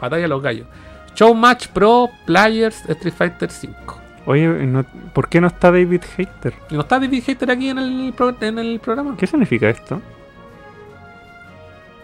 Batalla 0.00 0.22
de 0.22 0.28
los 0.28 0.40
gallos. 0.42 0.66
Show 1.14 1.34
Match 1.34 1.68
Pro 1.68 2.08
Players 2.26 2.88
Street 2.88 3.14
Fighter 3.14 3.50
5. 3.50 3.98
Oye, 4.26 4.46
no- 4.46 4.84
¿por 5.12 5.28
qué 5.28 5.40
no 5.40 5.46
está 5.48 5.70
David 5.70 6.02
Hater? 6.16 6.54
¿Y 6.70 6.74
¿No 6.74 6.80
está 6.82 6.98
David 6.98 7.22
Hater 7.26 7.50
aquí 7.50 7.68
en 7.70 7.78
el, 7.78 8.12
pro- 8.16 8.36
en 8.40 8.58
el 8.58 8.80
programa? 8.80 9.16
¿Qué 9.16 9.26
significa 9.26 9.68
esto? 9.68 10.00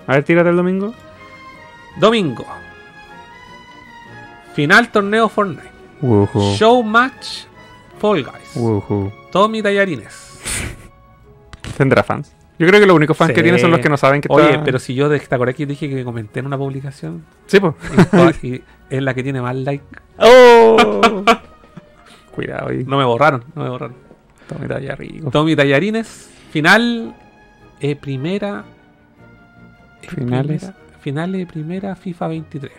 A 0.06 0.14
ver, 0.14 0.24
tírate 0.24 0.50
el 0.50 0.56
domingo. 0.56 0.94
Domingo. 1.98 2.44
Final 4.54 4.90
torneo 4.90 5.28
Fortnite. 5.28 5.71
Wuhu. 6.02 6.54
Show 6.56 6.82
Match 6.82 7.44
Fall 7.98 8.24
Guys. 8.24 8.58
Tommy 9.30 9.62
Tallarines. 9.62 10.40
Tendrá 11.78 12.02
fans. 12.02 12.34
Yo 12.58 12.66
creo 12.68 12.78
que 12.80 12.86
los 12.86 12.94
únicos 12.96 13.16
fans 13.16 13.30
Sí. 13.30 13.34
que 13.36 13.42
tiene 13.42 13.58
son 13.58 13.70
los 13.70 13.80
que 13.80 13.88
no 13.88 13.96
saben 13.96 14.20
que 14.20 14.28
Oye, 14.30 14.50
está... 14.50 14.64
pero 14.64 14.78
si 14.78 14.94
yo 14.94 15.08
de 15.08 15.16
esta 15.16 15.36
aquí 15.48 15.64
dije 15.64 15.88
que 15.88 16.04
comenté 16.04 16.40
en 16.40 16.46
una 16.46 16.58
publicación 16.58 17.24
Sí, 17.46 17.58
pues. 17.60 17.74
y, 18.44 18.62
es 18.90 19.02
la 19.02 19.14
que 19.14 19.22
tiene 19.22 19.40
más 19.40 19.56
like. 19.56 19.84
¡Oh! 20.18 21.22
Cuidado 22.34 22.68
ahí. 22.68 22.84
No 22.84 22.98
me 22.98 23.04
borraron, 23.04 23.44
no 23.54 23.62
me 23.64 23.70
borraron. 23.70 23.96
Tommy 24.48 24.68
talla 24.68 24.94
rico. 24.96 25.30
Tommy 25.30 25.56
Tallarines, 25.56 26.30
final 26.50 27.14
eh, 27.80 27.96
primera. 27.96 28.64
eh, 30.02 30.08
Finales. 30.08 30.60
primera- 30.64 30.76
finales 31.00 31.38
de 31.40 31.46
primera 31.46 31.96
FIFA 31.96 32.28
23. 32.28 32.72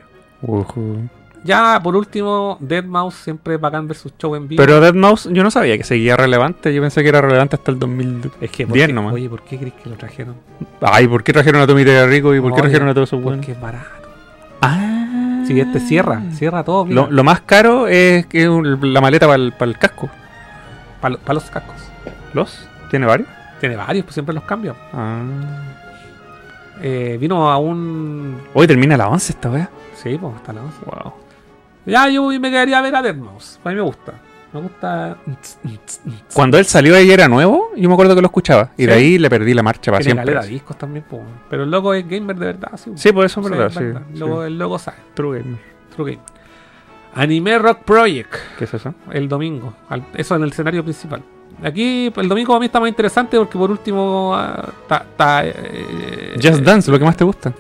Wuhu. 0.44 1.10
Ya 1.44 1.80
por 1.84 1.96
último, 1.96 2.58
Deadmau5 2.62 3.12
siempre 3.12 3.58
bacán 3.58 3.88
versus 3.88 4.14
show 4.18 4.36
en 4.36 4.48
vivo. 4.48 4.64
Pero 4.64 4.82
Deadmau5 4.82 5.34
yo 5.34 5.44
no 5.44 5.52
sabía 5.52 5.78
que 5.78 5.84
seguía 5.84 6.16
relevante. 6.16 6.74
Yo 6.74 6.82
pensé 6.82 7.04
que 7.04 7.10
era 7.10 7.22
relevante 7.22 7.58
hasta 7.58 7.72
el 7.72 7.80
2010 7.80 8.34
es 8.42 8.52
que, 8.52 8.66
¿por 8.66 8.78
qué- 8.78 8.88
nomás. 8.94 9.14
oye, 9.14 9.30
¿por 9.30 9.42
qué 9.44 9.58
crees 9.58 9.74
que 9.74 9.90
lo 9.90 9.96
trajeron? 9.96 10.36
Ay, 10.82 11.08
¿por 11.08 11.24
qué 11.24 11.34
trajeron 11.34 11.62
a 11.62 11.68
Tommy 11.68 11.84
Rico 11.84 12.34
y 12.34 12.40
por 12.40 12.54
qué 12.56 12.62
trajeron 12.62 12.88
a 12.88 12.94
todos 12.94 13.10
esos 13.10 13.22
buenos? 13.22 13.46
Porque 13.46 13.52
es 13.54 13.62
barato. 13.62 14.10
Ah. 14.62 15.44
Si 15.46 15.60
este 15.60 15.80
cierra, 15.82 16.22
cierra 16.32 16.64
todo. 16.64 16.86
Lo, 16.86 17.12
lo 17.12 17.24
más 17.24 17.42
caro 17.42 17.88
es 17.88 18.26
que 18.28 18.48
la 18.82 19.02
maleta 19.02 19.28
para 19.28 19.36
el, 19.44 19.78
casco. 19.78 20.10
Para 21.02 21.18
los 21.34 21.44
cascos. 21.50 21.76
¿Los? 22.34 22.66
¿Tiene 22.90 23.06
varios? 23.06 23.28
Tiene 23.60 23.76
varios, 23.76 24.06
pues 24.06 24.14
siempre 24.14 24.34
los 24.34 24.46
cambios. 24.46 24.78
Ah. 24.94 25.22
Eh, 26.82 27.18
vino 27.20 27.52
a 27.52 27.58
un. 27.58 28.38
Hoy 28.54 28.68
termina 28.68 28.96
a 28.96 28.98
las 29.00 29.08
11 29.08 29.34
esta 29.34 29.50
wea. 29.50 29.70
Sí, 29.96 30.18
pues 30.20 30.34
hasta 30.36 30.54
la 30.54 30.62
11. 30.62 30.78
Wow. 30.86 31.14
Ya 31.86 32.10
yo 32.10 32.28
me 32.28 32.50
quedaría 32.50 32.80
a 32.80 32.82
ver 32.82 32.96
a 32.96 33.02
Deadmau5. 33.02 33.58
A 33.64 33.70
mí 33.70 33.76
me 33.76 33.82
gusta. 33.82 34.14
Me 34.54 34.62
gusta. 34.62 35.18
Cuando 36.34 36.60
él 36.60 36.66
salió 36.66 36.96
ahí 36.96 37.10
era 37.12 37.28
nuevo, 37.28 37.72
yo 37.76 37.90
me 37.90 37.94
acuerdo 37.96 38.14
que 38.16 38.22
lo 38.22 38.28
escuchaba. 38.28 38.70
Y 38.78 38.86
de 38.86 38.94
ahí 38.94 39.18
le 39.18 39.30
perdí 39.30 39.54
la 39.54 39.64
marcha 39.64 39.92
para 39.92 40.04
Tiene 40.04 40.20
siempre. 40.20 40.36
caleta 40.36 40.48
discos 40.52 40.78
también. 40.78 41.06
Pero 41.50 41.64
el 41.64 41.72
loco 41.72 41.94
es 41.94 42.08
gamer 42.08 42.36
de 42.36 42.46
verdad, 42.46 42.72
sí. 42.76 42.92
Sí, 42.96 43.12
pues 43.12 43.32
eso 43.32 43.42
es 43.42 43.50
verdad, 43.50 43.70
sí. 43.72 43.84
verdad. 43.84 44.04
sí. 44.12 44.20
Luego- 44.20 44.44
El 44.44 44.58
logo 44.60 44.78
sabe. 44.78 44.98
True 45.16 45.40
Gamer. 45.40 45.60
True 45.96 46.12
Game. 46.12 46.24
Anime 47.16 47.60
Rock 47.60 47.80
Project. 47.84 48.34
¿Qué 48.58 48.66
es 48.66 48.74
eso? 48.74 48.94
El 49.12 49.28
domingo. 49.28 49.74
Eso 50.16 50.36
en 50.36 50.44
el 50.44 50.50
escenario 50.50 50.84
principal. 50.84 51.24
Aquí 51.64 52.12
el 52.16 52.30
domingo 52.30 52.50
para 52.50 52.60
mí 52.60 52.66
está 52.68 52.80
más 52.80 52.90
interesante 52.90 53.38
porque 53.38 53.58
por 53.58 53.72
último 53.72 54.34
ah, 54.36 54.70
está, 54.82 54.98
está, 54.98 55.46
eh, 55.46 56.34
Just 56.36 56.60
eh, 56.60 56.64
Dance, 56.64 56.92
lo 56.92 56.98
que 57.00 57.06
más 57.06 57.16
te 57.18 57.24
gusta. 57.24 57.54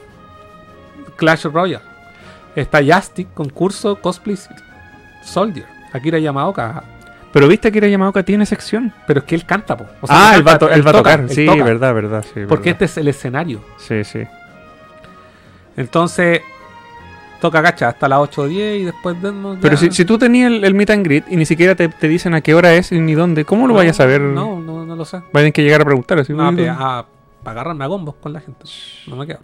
Clash 1.15 1.45
Royale. 1.45 1.92
Está 2.55 2.79
Justic, 2.83 3.33
concurso, 3.33 3.95
cosplay, 3.99 4.37
Soldier. 5.23 5.65
Akira 5.91 6.19
Yamaoka. 6.19 6.83
Pero 7.31 7.47
viste 7.47 7.71
que 7.71 7.79
era 7.79 7.87
Yamaoka 7.87 8.21
tiene 8.23 8.45
sección. 8.45 8.93
Pero 9.07 9.21
es 9.21 9.25
que 9.25 9.33
él 9.35 9.45
canta, 9.45 9.75
po. 9.75 9.85
O 10.01 10.05
ah, 10.09 10.33
él 10.35 10.45
va, 10.47 10.51
a 10.53 10.57
canta, 10.59 10.67
to- 10.67 10.71
él 10.73 10.85
va 10.85 10.91
a 10.91 10.93
toca, 10.93 11.17
tocar. 11.17 11.29
Sí, 11.29 11.45
toca. 11.45 11.63
verdad, 11.63 11.93
verdad. 11.93 12.23
Sí, 12.23 12.41
Porque 12.47 12.69
verdad. 12.69 12.83
este 12.83 12.85
es 12.85 12.97
el 12.97 13.07
escenario. 13.07 13.63
Sí, 13.77 14.03
sí. 14.03 14.23
Entonces, 15.75 16.41
toca 17.41 17.61
gacha 17.61 17.89
hasta 17.89 18.07
las 18.07 18.19
8 18.19 18.41
o 18.43 18.47
10 18.47 18.81
y 18.81 18.85
después 18.85 19.17
Deadmau5 19.17 19.57
Pero 19.61 19.77
si, 19.77 19.91
si 19.91 20.05
tú 20.05 20.17
tenías 20.19 20.51
el, 20.51 20.63
el 20.63 20.73
meet 20.75 20.89
and 20.91 21.03
greet 21.05 21.25
y 21.29 21.35
ni 21.35 21.45
siquiera 21.45 21.73
te, 21.75 21.89
te 21.89 22.07
dicen 22.07 22.33
a 22.35 22.41
qué 22.41 22.53
hora 22.53 22.73
es 22.73 22.91
ni 22.91 23.13
dónde, 23.15 23.45
¿cómo 23.45 23.67
lo 23.67 23.73
No, 23.73 23.77
vayas 23.79 23.99
a 23.99 24.05
ver? 24.05 24.21
No, 24.21 24.59
no, 24.61 24.85
no 24.85 24.95
lo 24.95 25.05
sé. 25.05 25.17
Va 25.17 25.23
a 25.25 25.37
tener 25.39 25.53
que 25.53 25.63
llegar 25.63 25.81
a 25.81 25.85
preguntar. 25.85 26.19
Así, 26.19 26.33
No, 26.33 26.43
a, 26.47 26.99
a 26.99 27.05
agarrarme 27.45 27.83
a 27.85 27.87
combos 27.87 28.15
con 28.21 28.31
la 28.33 28.39
gente. 28.41 28.65
No 29.07 29.15
me 29.15 29.25
queda. 29.25 29.39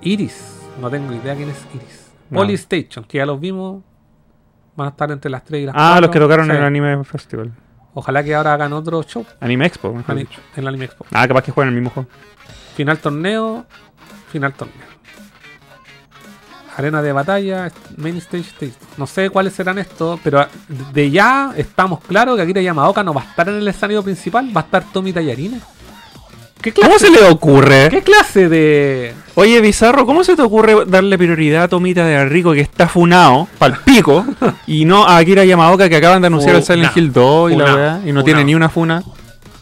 Iris. 0.00 0.60
No 0.80 0.90
tengo 0.90 1.12
idea 1.12 1.34
quién 1.36 1.50
es 1.50 1.66
Iris. 1.74 2.03
No. 2.30 2.38
Polystation, 2.40 3.04
que 3.04 3.18
ya 3.18 3.26
los 3.26 3.38
vimos. 3.40 3.82
Van 4.76 4.88
a 4.88 4.90
estar 4.90 5.10
entre 5.12 5.30
las 5.30 5.44
3 5.44 5.62
y 5.62 5.66
las 5.66 5.74
Ah, 5.76 5.90
4. 5.94 6.00
los 6.02 6.10
que 6.10 6.18
tocaron 6.18 6.50
en 6.50 6.56
el 6.56 6.64
Anime 6.64 7.04
Festival. 7.04 7.52
Ojalá 7.94 8.24
que 8.24 8.34
ahora 8.34 8.54
hagan 8.54 8.72
otro 8.72 9.02
show 9.04 9.24
Anime 9.40 9.66
Expo, 9.66 9.92
mejor 9.92 10.18
en 10.18 10.26
dicho. 10.26 10.40
el 10.56 10.66
Anime 10.66 10.86
Expo. 10.86 11.06
Ah, 11.12 11.28
capaz 11.28 11.42
que 11.42 11.52
juegan 11.52 11.72
el 11.72 11.80
mismo 11.80 11.90
juego. 11.90 12.08
Final 12.74 12.98
torneo. 12.98 13.66
Final 14.32 14.52
torneo. 14.54 14.82
Arena 16.76 17.00
de 17.02 17.12
batalla, 17.12 17.70
main 17.98 18.16
stage, 18.16 18.48
stage. 18.48 18.72
No 18.96 19.06
sé 19.06 19.30
cuáles 19.30 19.52
serán 19.52 19.78
estos, 19.78 20.18
pero 20.24 20.44
de 20.92 21.08
ya 21.08 21.52
estamos 21.56 22.00
claros 22.00 22.34
que 22.34 22.42
Akira 22.42 22.60
Yamaoka 22.62 23.04
no 23.04 23.14
va 23.14 23.20
a 23.20 23.24
estar 23.26 23.48
en 23.48 23.54
el 23.56 23.68
escenario 23.68 24.02
principal, 24.02 24.50
va 24.54 24.62
a 24.62 24.64
estar 24.64 24.82
Tommy 24.92 25.12
Tallarines. 25.12 25.62
¿Qué 26.72 26.72
¿Cómo 26.80 26.98
se 26.98 27.10
le 27.10 27.22
ocurre? 27.28 27.88
¿Qué 27.90 28.02
clase 28.02 28.48
de.? 28.48 29.14
Oye, 29.34 29.60
Bizarro, 29.60 30.06
¿cómo 30.06 30.24
se 30.24 30.34
te 30.34 30.42
ocurre 30.42 30.84
darle 30.86 31.18
prioridad 31.18 31.64
a 31.64 31.68
Tomita 31.68 32.06
de 32.06 32.24
Rico 32.24 32.52
que 32.52 32.60
está 32.60 32.88
funado, 32.88 33.48
pal 33.58 33.78
pico, 33.84 34.24
y 34.66 34.84
no 34.84 35.04
a 35.06 35.18
Akira 35.18 35.44
Yamaoka 35.44 35.88
que 35.88 35.96
acaban 35.96 36.22
de 36.22 36.28
anunciar 36.28 36.56
el 36.56 36.62
Silent. 36.62 36.96
Hill 36.96 37.12
2 37.12 37.52
y 37.52 37.56
la 37.56 37.74
weá, 37.74 38.00
y 38.06 38.12
no 38.12 38.24
tiene 38.24 38.44
ni 38.44 38.54
una 38.54 38.68
funa? 38.70 39.02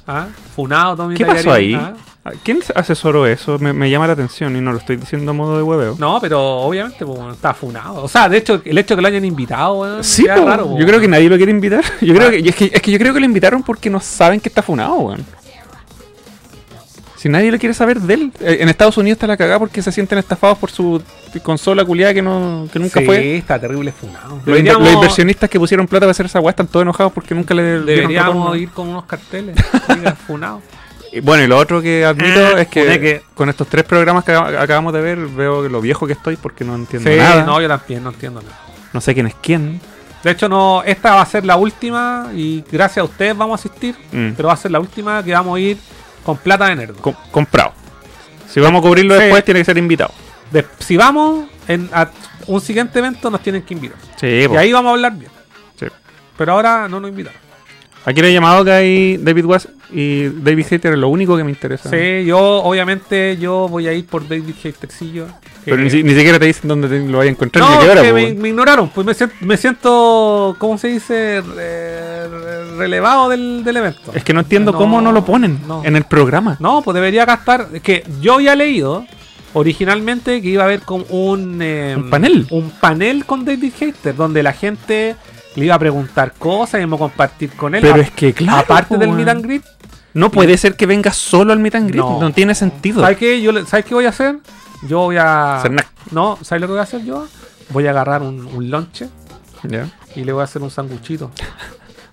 ¿Ah? 0.06 0.26
Funado 0.54 0.96
Tommy 0.96 1.16
¿Qué 1.16 1.24
pasó 1.26 1.52
ahí? 1.52 1.72
Tallarines, 1.72 1.98
¿ah? 2.24 2.30
¿Quién 2.44 2.60
asesoró 2.76 3.26
eso? 3.26 3.58
Me, 3.58 3.72
me 3.72 3.90
llama 3.90 4.06
la 4.06 4.12
atención 4.12 4.54
y 4.56 4.60
no 4.60 4.70
lo 4.72 4.78
estoy 4.78 4.94
diciendo 4.94 5.32
a 5.32 5.34
modo 5.34 5.56
de 5.56 5.62
hueveo. 5.64 5.96
No, 5.98 6.18
pero 6.20 6.40
obviamente 6.40 7.04
pues, 7.04 7.18
está 7.32 7.52
funado. 7.52 8.04
O 8.04 8.06
sea, 8.08 8.28
de 8.28 8.36
hecho, 8.36 8.62
el 8.64 8.78
hecho 8.78 8.94
de 8.94 8.98
que 8.98 9.02
lo 9.02 9.08
hayan 9.08 9.24
invitado, 9.24 9.74
weón, 9.80 10.04
Sí, 10.04 10.24
ya 10.26 10.34
po. 10.36 10.40
es 10.42 10.46
raro. 10.46 10.66
po. 10.68 10.78
yo 10.78 10.86
creo 10.86 11.00
que 11.00 11.08
nadie 11.08 11.28
lo 11.28 11.36
quiere 11.36 11.50
invitar. 11.50 11.82
Yo 12.00 12.14
creo 12.14 12.28
Ah. 12.28 12.30
que, 12.30 12.38
y 12.38 12.48
es 12.48 12.54
que 12.54 12.70
es 12.72 12.80
que 12.80 12.92
yo 12.92 12.98
creo 12.98 13.12
que 13.12 13.18
lo 13.18 13.26
invitaron 13.26 13.64
porque 13.64 13.90
no 13.90 13.98
saben 13.98 14.38
que 14.38 14.48
está 14.48 14.62
funado, 14.62 14.94
weón. 14.94 15.24
Si 17.22 17.28
nadie 17.28 17.52
lo 17.52 17.58
quiere 17.58 17.72
saber 17.72 18.00
de 18.00 18.14
él. 18.14 18.32
Eh, 18.40 18.58
En 18.60 18.68
Estados 18.68 18.96
Unidos 18.98 19.14
está 19.16 19.28
la 19.28 19.36
cagada 19.36 19.60
porque 19.60 19.80
se 19.80 19.92
sienten 19.92 20.18
estafados 20.18 20.58
por 20.58 20.70
su 20.72 21.00
consola 21.42 21.84
culiada 21.84 22.12
que, 22.12 22.20
no, 22.20 22.68
que 22.72 22.78
nunca 22.80 22.98
sí, 22.98 23.06
fue. 23.06 23.36
está 23.36 23.60
terrible 23.60 23.92
funado. 23.92 24.40
Los, 24.44 24.58
inver- 24.58 24.78
los 24.78 24.92
inversionistas 24.92 25.48
que 25.48 25.58
pusieron 25.60 25.86
plata 25.86 26.00
para 26.06 26.10
hacer 26.10 26.26
esa 26.26 26.40
weá 26.40 26.50
están 26.50 26.66
todos 26.66 26.82
enojados 26.82 27.12
porque 27.12 27.34
nunca 27.34 27.54
le 27.54 27.62
Deberíamos 27.80 28.56
ir 28.56 28.70
con 28.70 28.88
unos 28.88 29.04
carteles. 29.04 29.54
diga, 29.96 30.16
funado. 30.16 30.60
Y 31.12 31.20
bueno, 31.20 31.44
y 31.44 31.46
lo 31.46 31.58
otro 31.58 31.80
que 31.80 32.04
admito 32.04 32.58
Eh, 32.58 32.62
es 32.62 32.68
que, 32.68 33.22
con 33.34 33.48
estos 33.48 33.68
tres 33.68 33.84
programas 33.84 34.24
que 34.24 34.32
ac- 34.32 34.58
acabamos 34.58 34.92
de 34.92 35.00
ver, 35.02 35.18
veo 35.18 35.68
lo 35.68 35.80
viejo 35.80 36.06
que 36.08 36.14
estoy 36.14 36.36
porque 36.36 36.64
no 36.64 36.74
entiendo 36.74 37.08
Sí, 37.08 37.16
nada. 37.18 37.44
no, 37.44 37.60
yo 37.60 37.68
también 37.68 38.02
no 38.02 38.10
entiendo 38.10 38.42
nada. 38.42 38.58
No 38.92 39.00
sé 39.00 39.14
quién 39.14 39.26
es 39.28 39.34
quién. 39.40 39.80
De 40.24 40.30
hecho, 40.32 40.48
no, 40.48 40.82
esta 40.84 41.14
va 41.14 41.22
a 41.22 41.26
ser 41.26 41.44
la 41.44 41.56
última 41.56 42.30
y 42.34 42.64
gracias 42.70 42.98
a 43.02 43.04
ustedes 43.04 43.36
vamos 43.36 43.58
a 43.58 43.60
asistir, 43.60 43.94
Mm. 44.10 44.30
pero 44.36 44.48
va 44.48 44.54
a 44.54 44.56
ser 44.56 44.70
la 44.72 44.80
última 44.80 45.22
que 45.22 45.32
vamos 45.32 45.56
a 45.56 45.60
ir 45.60 45.76
con 46.24 46.36
plata 46.38 46.66
de 46.66 46.76
nerd. 46.76 46.96
Com- 46.96 47.14
comprado. 47.30 47.72
Si 48.48 48.60
vamos 48.60 48.80
a 48.80 48.82
cubrirlo 48.88 49.14
Sí. 49.14 49.20
después, 49.22 49.44
tiene 49.44 49.60
que 49.60 49.64
ser 49.64 49.78
invitado. 49.78 50.12
De- 50.50 50.66
si 50.78 50.96
vamos 50.96 51.46
en, 51.68 51.88
a 51.92 52.08
un 52.46 52.60
siguiente 52.60 52.98
evento, 52.98 53.30
nos 53.30 53.40
tienen 53.40 53.62
que 53.62 53.74
invitar. 53.74 53.98
Sí, 54.16 54.26
Y 54.26 54.48
po. 54.48 54.58
ahí 54.58 54.72
vamos 54.72 54.90
a 54.90 54.92
hablar 54.94 55.12
bien. 55.12 55.30
Sí. 55.78 55.86
Pero 56.36 56.52
ahora 56.52 56.88
no 56.88 57.00
nos 57.00 57.10
invitaron. 57.10 57.40
Aquí 58.04 58.20
le 58.20 58.30
he 58.30 58.32
llamado 58.32 58.64
que 58.64 58.72
hay 58.72 59.16
David 59.18 59.44
Was 59.44 59.68
y 59.92 60.24
David 60.28 60.66
Hater 60.70 60.92
es 60.94 60.98
lo 60.98 61.08
único 61.08 61.36
que 61.36 61.44
me 61.44 61.50
interesa. 61.50 61.88
Sí, 61.90 62.24
yo 62.24 62.38
obviamente 62.38 63.36
yo 63.38 63.68
voy 63.68 63.86
a 63.86 63.92
ir 63.92 64.06
por 64.06 64.26
David 64.26 64.54
Hatercillo. 64.64 65.26
Pero 65.64 65.76
ni, 65.76 65.88
si- 65.90 66.02
ni 66.02 66.14
siquiera 66.14 66.38
te 66.40 66.46
dicen 66.46 66.66
dónde 66.68 66.88
te- 66.88 66.98
lo 67.06 67.18
vaya 67.18 67.28
a 67.30 67.32
encontrar 67.32 67.64
ni 67.64 67.74
No, 67.76 67.80
qué 67.80 67.90
hora, 67.90 68.02
que 68.02 68.12
me, 68.12 68.48
ignoraron. 68.48 68.88
Pues 68.88 69.06
me 69.06 69.14
siento, 69.14 69.36
me 69.42 69.56
siento 69.56 70.56
¿cómo 70.58 70.78
se 70.78 70.88
dice? 70.88 71.40
Re- 71.42 72.28
re- 72.28 72.76
relevado 72.76 73.28
del, 73.28 73.62
del 73.62 73.76
evento. 73.76 74.10
Es 74.14 74.24
que 74.24 74.32
no 74.34 74.40
entiendo 74.40 74.72
No, 74.72 74.78
cómo 74.78 75.00
no 75.00 75.12
lo 75.12 75.24
ponen 75.24 75.60
no. 75.68 75.84
en 75.84 75.94
el 75.94 76.02
programa. 76.04 76.56
No, 76.58 76.82
pues 76.82 76.94
debería 76.96 77.24
gastar. 77.24 77.68
Es 77.72 77.82
que 77.82 78.02
yo 78.20 78.34
había 78.34 78.56
leído 78.56 79.04
originalmente 79.52 80.40
que 80.42 80.48
iba 80.48 80.62
a 80.62 80.66
haber 80.66 80.80
como 80.80 81.04
un, 81.10 81.60
eh, 81.62 81.94
Un 81.96 82.10
panel. 82.10 82.46
Un 82.50 82.70
panel 82.70 83.24
con 83.26 83.44
David 83.44 83.72
Hater, 83.78 84.16
donde 84.16 84.42
la 84.42 84.52
gente 84.54 85.14
le 85.56 85.64
iba 85.66 85.74
a 85.74 85.78
preguntar 85.78 86.32
cosas 86.38 86.74
y 86.74 86.78
íbamos 86.78 86.98
a 86.98 87.02
compartir 87.04 87.50
con 87.52 87.74
él. 87.74 87.80
Pero 87.82 87.94
A- 87.96 87.98
es 88.00 88.10
que, 88.10 88.32
claro, 88.32 88.58
Aparte 88.60 88.96
del 88.98 89.10
meet 89.12 89.28
and 89.28 89.44
greet. 89.44 89.62
No 90.14 90.30
puede 90.30 90.56
ser 90.58 90.76
que 90.76 90.84
venga 90.86 91.10
solo 91.12 91.52
al 91.52 91.58
meet 91.58 91.74
and 91.74 91.88
greet. 91.88 92.02
No, 92.02 92.20
No. 92.20 92.32
tiene 92.32 92.54
sentido. 92.54 93.00
¿Sabes 93.00 93.16
qué? 93.18 93.40
Yo, 93.40 93.52
¿Sabes 93.66 93.84
qué 93.86 93.94
voy 93.94 94.04
a 94.06 94.10
hacer? 94.10 94.38
Yo 94.88 94.98
voy 95.00 95.16
a. 95.18 95.58
Cernac. 95.62 95.86
No, 96.10 96.38
¿sabes 96.42 96.60
lo 96.60 96.66
que 96.66 96.72
voy 96.72 96.80
a 96.80 96.82
hacer 96.82 97.04
yo? 97.04 97.26
Voy 97.70 97.86
a 97.86 97.90
agarrar 97.90 98.22
un, 98.22 98.44
un 98.46 98.70
lonche 98.70 99.08
Ya. 99.62 99.88
y 100.14 100.24
le 100.24 100.32
voy 100.32 100.42
a 100.42 100.44
hacer 100.44 100.60
un 100.60 100.70
sanguchito. 100.70 101.30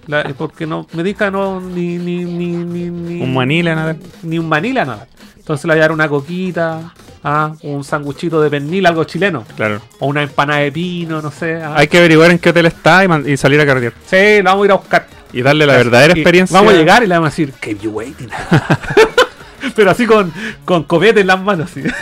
La- 0.07 0.23
porque 0.37 0.65
no 0.65 0.87
me 0.93 1.03
diga 1.03 1.29
no 1.29 1.59
ni 1.59 1.97
ni 1.97 2.23
ni 2.25 2.47
ni, 2.47 2.89
ni 2.89 3.21
Un 3.21 3.33
manila, 3.33 3.75
nada. 3.75 3.95
ni 4.23 4.39
un 4.39 4.47
manila 4.47 4.85
nada. 4.85 5.07
Entonces 5.37 5.65
le 5.65 5.73
voy 5.73 5.79
a 5.79 5.81
dar 5.81 5.91
una 5.91 6.07
coquita, 6.07 6.93
ah, 7.23 7.53
un 7.63 7.83
sanguchito 7.83 8.41
de 8.41 8.49
pernil, 8.49 8.85
algo 8.85 9.03
chileno, 9.03 9.45
Claro. 9.55 9.81
o 9.99 10.07
una 10.07 10.23
empanada 10.23 10.59
de 10.61 10.71
pino, 10.71 11.21
no 11.21 11.31
sé. 11.31 11.61
ah. 11.61 11.73
Hay 11.75 11.87
que 11.87 11.97
averiguar 11.97 12.31
en 12.31 12.39
qué 12.39 12.49
hotel 12.49 12.65
está 12.67 13.03
y, 13.25 13.37
salir 13.37 13.59
a 13.61 13.65
carretear. 13.65 13.93
Sí, 14.05 14.41
lo 14.41 14.49
vamos 14.49 14.63
a 14.63 14.65
ir 14.65 14.71
a 14.71 14.75
buscar. 14.75 15.07
Y 15.31 15.41
darle 15.41 15.65
la 15.65 15.77
verdadera 15.77 16.13
experiencia. 16.13 16.57
Vamos 16.57 16.73
a 16.73 16.77
llegar 16.77 17.03
y 17.03 17.07
le 17.07 17.13
vamos 17.13 17.27
a 17.27 17.31
decir, 17.31 17.53
keep 17.61 17.79
you 17.81 17.91
waiting. 17.91 18.29
Pero 19.75 19.91
así 19.91 20.05
con, 20.05 20.33
con 20.65 20.83
copete 20.83 21.21
en 21.21 21.27
las 21.27 21.41
manos, 21.41 21.69
así. 21.71 21.83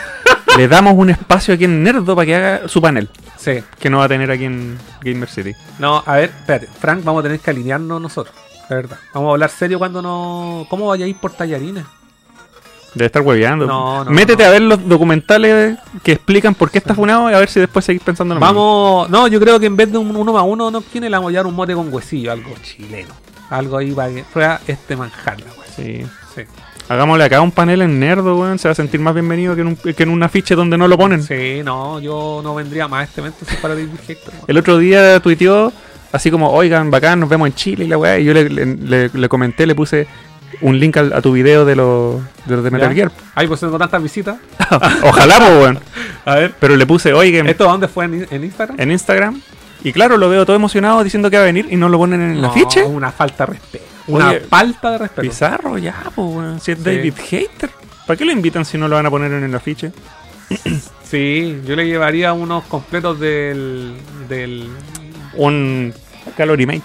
Le 0.58 0.68
damos 0.68 0.94
un 0.96 1.10
espacio 1.12 1.54
aquí 1.54 1.66
en 1.66 1.84
Nerdo 1.84 2.16
para 2.16 2.26
que 2.26 2.36
haga 2.36 2.68
su 2.68 2.82
panel. 2.82 3.10
Sí. 3.38 3.64
Que 3.80 3.90
no 3.92 4.00
va 4.00 4.06
a 4.06 4.08
tener 4.08 4.32
aquí 4.32 4.46
en 4.46 4.78
Gamer 5.02 5.30
City. 5.30 5.54
No, 5.78 6.02
a 6.04 6.16
ver, 6.16 6.32
espérate, 6.36 6.68
Frank, 6.80 7.04
vamos 7.04 7.20
a 7.20 7.24
tener 7.24 7.40
que 7.40 7.52
alinearnos 7.52 8.02
nosotros. 8.02 8.36
La 8.70 8.76
verdad. 8.76 8.98
Vamos 9.14 9.30
a 9.30 9.32
hablar 9.34 9.50
serio 9.52 9.78
cuando 9.78 10.02
no. 10.02 10.66
¿Cómo 10.70 10.88
vaya 10.88 11.06
a 11.06 11.08
ir 11.08 11.16
por 11.18 11.32
tallarines? 11.32 11.86
Debe 12.94 13.06
estar 13.08 13.22
hueveando. 13.22 13.66
No, 13.68 14.04
no, 14.06 14.12
Métete 14.12 14.44
no. 14.44 14.50
a 14.50 14.52
ver 14.52 14.62
los 14.62 14.88
documentales 14.90 15.78
que 16.04 16.14
explican 16.14 16.56
por 16.56 16.72
qué 16.72 16.78
está 16.80 16.96
funado 16.96 17.30
y 17.30 17.34
a 17.34 17.40
ver 17.40 17.50
si 17.50 17.60
después 17.60 17.86
seguís 17.86 18.02
pensando 18.02 18.34
en 18.34 18.40
lo 18.40 18.46
mismo. 18.46 18.54
Vamos, 19.06 19.10
no, 19.10 19.28
yo 19.28 19.40
creo 19.40 19.60
que 19.60 19.66
en 19.68 19.76
vez 19.76 19.92
de 19.92 19.98
un 19.98 20.16
uno 20.16 20.34
más 20.34 20.44
uno, 20.46 20.72
no 20.72 20.82
tiene 20.82 21.10
la 21.10 21.20
mollar 21.22 21.46
un 21.46 21.54
mote 21.56 21.74
con 21.74 21.94
huesillo, 21.94 22.32
algo 22.32 22.50
chileno. 22.64 23.14
Algo 23.50 23.78
ahí 23.78 23.92
para 23.92 24.10
que 24.10 24.24
prueba 24.32 24.60
este 24.68 24.96
manjar. 24.96 25.38
Sí. 25.76 26.04
Sí. 26.36 26.42
Hagámosle 26.90 27.26
acá 27.26 27.42
un 27.42 27.52
panel 27.52 27.82
en 27.82 28.00
Nerdo, 28.00 28.38
weón. 28.38 28.58
Se 28.60 28.68
va 28.68 28.72
a 28.72 28.76
sentir 28.76 29.00
más 29.00 29.14
bienvenido 29.14 29.56
que 29.56 29.62
en 29.62 29.68
un, 29.68 29.76
que 29.76 30.04
en 30.04 30.10
un 30.10 30.24
afiche 30.24 30.56
donde 30.56 30.78
no 30.78 30.88
lo 30.88 30.98
ponen. 30.98 31.22
Sí, 31.22 31.62
no, 31.64 32.00
yo 32.00 32.42
no 32.44 32.56
vendría 32.56 32.88
más 32.88 33.02
a 33.02 33.04
este 33.04 33.22
evento 33.22 33.38
para 33.62 33.76
weón. 33.76 33.92
El 34.48 34.58
otro 34.58 34.78
día 34.78 35.20
tuiteó 35.20 35.72
así 36.12 36.32
como, 36.32 36.50
oigan, 36.52 36.90
bacán, 36.90 37.20
nos 37.20 37.30
vemos 37.30 37.48
en 37.48 37.54
Chile 37.56 37.86
y 37.86 37.88
la 37.90 37.98
weá. 37.98 38.18
Y 38.20 38.26
yo 38.26 38.34
le, 38.34 38.50
le- 38.50 38.66
le- 38.76 39.10
le 39.14 39.30
comenté, 39.30 39.66
le 39.68 39.76
puse 39.76 40.08
un 40.62 40.80
link 40.80 40.98
al- 40.98 41.14
a, 41.14 41.22
tu 41.22 41.32
video 41.34 41.66
de 41.66 41.76
los 41.76 42.22
de, 42.46 42.72
Metal 42.72 42.90
¿Ya? 42.90 42.96
Gear. 42.96 43.12
Ay, 43.36 43.48
pues 43.48 43.60
tengo 43.60 43.78
tantas 43.78 44.02
visitas. 44.02 44.38
Ojalá, 45.04 45.38
pues, 45.40 45.52
weón. 45.62 45.80
A 46.26 46.36
ver. 46.36 46.54
Pero 46.60 46.76
le 46.76 46.86
puse, 46.86 47.14
oigan, 47.14 47.48
¿Esto 47.48 47.66
dónde 47.66 47.88
fue 47.88 48.06
en, 48.06 48.28
en 48.30 48.44
Instagram? 48.44 48.80
en 48.80 48.92
Instagram. 48.92 49.42
Y 49.84 49.92
claro, 49.94 50.18
lo 50.18 50.30
veo 50.30 50.46
todo 50.46 50.56
emocionado 50.56 51.04
diciendo 51.04 51.30
que 51.30 51.38
va 51.38 51.44
a 51.44 51.46
venir 51.46 51.68
y 51.70 51.76
no 51.76 51.88
lo 51.90 51.98
ponen 51.98 52.22
en 52.22 52.32
el 52.32 52.42
No, 52.42 52.50
afiche. 52.50 52.84
Una 52.84 53.12
falta 53.12 53.46
de 53.46 53.54
respeto. 53.54 53.86
Una 54.08 54.30
Oye, 54.30 54.40
falta 54.42 54.92
de 54.92 54.98
respeto. 54.98 55.22
Bizarro, 55.22 55.78
ya, 55.78 55.96
pues, 56.16 56.28
weón. 56.36 56.60
Si 56.60 56.72
es 56.72 56.78
Sí. 56.80 56.84
David 56.84 57.14
Hater. 57.30 57.70
¿Para 58.06 58.18
qué 58.18 58.26
lo 58.26 58.32
invitan 58.32 58.66
si 58.66 58.78
no 58.78 58.88
lo 58.88 58.96
van 58.96 59.06
a 59.06 59.10
poner 59.10 59.32
en 59.34 59.44
el 59.44 59.54
afiche? 59.56 59.92
Sí, 61.04 61.62
yo 61.66 61.78
le 61.78 61.88
llevaría 61.88 62.34
unos 62.34 62.66
completos 62.66 63.18
del. 63.18 63.94
del. 64.28 64.68
Un 65.36 65.94
Calorimate. 66.36 66.82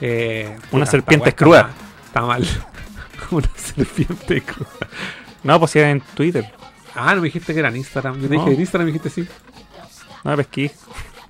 Eh, 0.00 0.56
Una 0.72 0.86
serpiente 0.86 1.34
cruda. 1.34 1.70
Está 2.06 2.22
mal. 2.22 2.42
Está 2.42 2.60
mal. 3.30 3.32
Una 3.32 3.48
serpiente 3.56 4.42
cruda. 4.42 4.68
No, 5.42 5.58
pues 5.58 5.74
era 5.76 5.90
en 5.90 6.00
Twitter. 6.00 6.52
Ah, 6.94 7.14
no 7.14 7.20
me 7.20 7.26
dijiste 7.26 7.52
que 7.52 7.60
era 7.60 7.68
en 7.68 7.76
Instagram. 7.76 8.20
Yo 8.20 8.28
te 8.28 8.34
No. 8.34 8.40
dije 8.44 8.54
en 8.54 8.60
Instagram, 8.60 8.86
me 8.86 8.92
dijiste 8.92 9.10
sí. 9.10 9.28
No, 10.24 10.36
pesquí. 10.36 10.70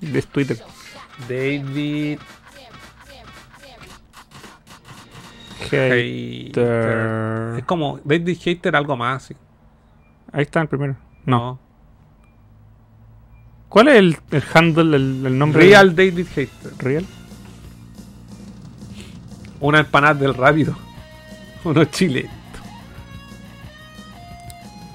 Es 0.01 0.27
Twitter. 0.27 0.57
David 1.27 2.19
Hater. 5.69 7.57
Es 7.59 7.63
como 7.65 7.99
David 8.03 8.37
Hater, 8.43 8.75
algo 8.75 8.95
más. 8.97 9.23
sí. 9.23 9.35
Ahí 10.31 10.43
está 10.43 10.61
el 10.61 10.67
primero. 10.67 10.95
No. 11.25 11.59
¿Cuál 13.69 13.87
es 13.89 13.95
el, 13.95 14.17
el 14.31 14.43
handle, 14.53 14.95
el, 14.97 15.25
el 15.25 15.37
nombre? 15.37 15.61
Real 15.63 15.95
David 15.95 16.25
Hater. 16.35 16.73
Real. 16.79 17.05
Una 19.59 19.79
empanada 19.79 20.15
del 20.15 20.33
rápido. 20.33 20.75
Unos 21.63 21.91
chiles. 21.91 22.25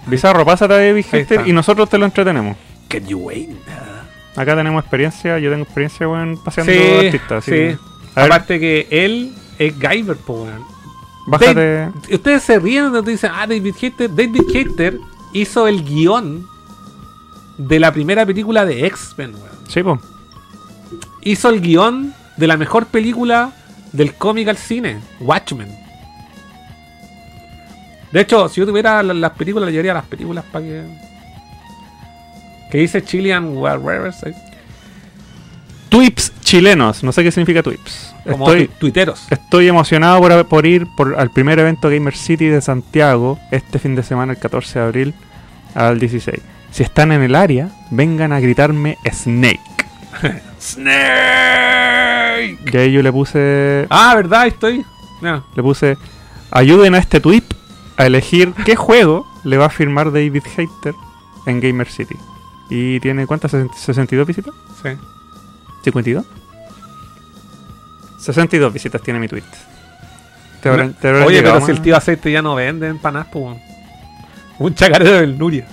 Bizarro, 0.06 0.44
pásate 0.44 0.74
a 0.74 0.78
David 0.78 1.04
Hater 1.10 1.46
y 1.48 1.52
nosotros 1.52 1.88
te 1.88 1.96
lo 1.98 2.04
entretenemos. 2.04 2.56
Keep 2.88 3.06
you 3.06 3.18
waiting. 3.18 3.58
Acá 4.36 4.56
tenemos 4.56 4.82
experiencia, 4.82 5.38
yo 5.38 5.50
tengo 5.50 5.62
experiencia, 5.64 6.08
weón, 6.08 6.38
paseando 6.42 6.72
Sí, 6.72 7.06
artistas. 7.06 7.44
sí. 7.44 7.50
que- 7.52 7.78
A 8.16 8.22
ver, 8.22 8.32
Aparte 8.32 8.60
que 8.60 8.86
él 8.90 9.32
es 9.58 9.78
Guyver, 9.78 10.16
po, 10.16 10.46
bájate. 11.26 11.54
Dave- 11.54 11.92
ustedes 12.12 12.42
se 12.42 12.58
ríen 12.58 12.90
cuando 12.90 13.02
dicen, 13.10 13.30
ah, 13.32 13.46
David 13.46 13.74
Hater. 13.80 14.10
David 14.10 14.42
Hater 14.52 14.98
hizo 15.32 15.66
el 15.68 15.84
guion 15.84 16.46
de 17.58 17.78
la 17.80 17.92
primera 17.92 18.24
película 18.26 18.64
de 18.64 18.86
X-Men, 18.86 19.34
weón. 19.34 19.48
Sí, 19.68 19.82
po. 19.82 20.00
Hizo 21.22 21.48
el 21.50 21.60
guion 21.60 22.14
de 22.36 22.46
la 22.46 22.56
mejor 22.56 22.86
película 22.86 23.52
del 23.92 24.14
cómic 24.14 24.48
al 24.48 24.56
cine, 24.56 24.98
Watchmen. 25.20 25.68
De 28.12 28.20
hecho, 28.20 28.48
si 28.48 28.60
yo 28.60 28.66
tuviera 28.66 29.02
la- 29.02 29.14
las 29.14 29.32
películas, 29.32 29.66
le 29.66 29.72
llevaría 29.72 29.94
las 29.94 30.04
películas 30.04 30.44
para 30.52 30.64
que. 30.64 30.84
Que 32.70 32.78
dice 32.78 33.02
Chilean 33.04 33.56
Warriors, 33.56 34.22
¿eh? 34.24 34.34
Twips 35.88 36.32
chilenos, 36.40 37.04
no 37.04 37.12
sé 37.12 37.22
qué 37.22 37.30
significa 37.30 37.62
Twips. 37.62 38.12
como 38.28 38.46
Estoy, 38.50 38.66
tu- 38.68 38.74
tuiteros. 38.80 39.26
estoy 39.30 39.68
emocionado 39.68 40.18
por, 40.20 40.46
por 40.48 40.66
ir 40.66 40.86
por, 40.96 41.14
al 41.18 41.30
primer 41.30 41.58
evento 41.60 41.88
Gamer 41.88 42.16
City 42.16 42.46
de 42.46 42.60
Santiago 42.60 43.38
este 43.52 43.78
fin 43.78 43.94
de 43.94 44.02
semana, 44.02 44.32
el 44.32 44.38
14 44.38 44.78
de 44.80 44.84
abril 44.84 45.14
al 45.74 46.00
16. 46.00 46.40
Si 46.74 46.82
están 46.82 47.12
en 47.12 47.22
el 47.22 47.36
área, 47.36 47.68
vengan 47.90 48.32
a 48.32 48.40
gritarme 48.40 48.98
Snake. 49.12 49.60
¡Snake! 50.60 52.58
Y 52.72 52.76
ahí 52.76 52.90
yo 52.92 53.00
le 53.02 53.12
puse, 53.12 53.86
Ah, 53.90 54.12
¿verdad? 54.16 54.48
Estoy. 54.48 54.84
Le 55.54 55.62
puse, 55.62 55.96
ayuden 56.50 56.94
a 56.96 56.98
este 56.98 57.20
tweet 57.20 57.44
a 57.96 58.06
elegir 58.06 58.52
qué 58.64 58.74
juego 58.86 59.24
le 59.44 59.56
va 59.56 59.66
a 59.66 59.70
firmar 59.70 60.10
David 60.12 60.42
Hater 60.56 60.94
en 61.46 61.60
Gamer 61.60 61.86
City. 61.88 62.16
Y 62.68 62.98
tiene 63.00 63.26
cuántas, 63.26 63.52
62 63.52 64.26
visitas. 64.26 64.52
Sí. 64.82 64.88
¿52? 65.90 66.24
62 68.18 68.72
visitas 68.72 69.00
tiene 69.00 69.20
mi 69.20 69.28
tweet. 69.28 69.42
Te 70.60 70.70
habrán- 70.70 70.94
te 70.94 71.08
habrán 71.08 71.22
Oye, 71.24 71.40
pero 71.42 71.64
si 71.64 71.70
el 71.70 71.80
tío 71.82 71.96
aceite 71.96 72.32
ya 72.32 72.42
no 72.42 72.54
vende 72.56 72.88
empanadas, 72.88 73.28
pues. 73.30 73.58
Un 74.58 74.74
chacarero 74.74 75.12
del 75.20 75.38
Nuria. 75.38 75.68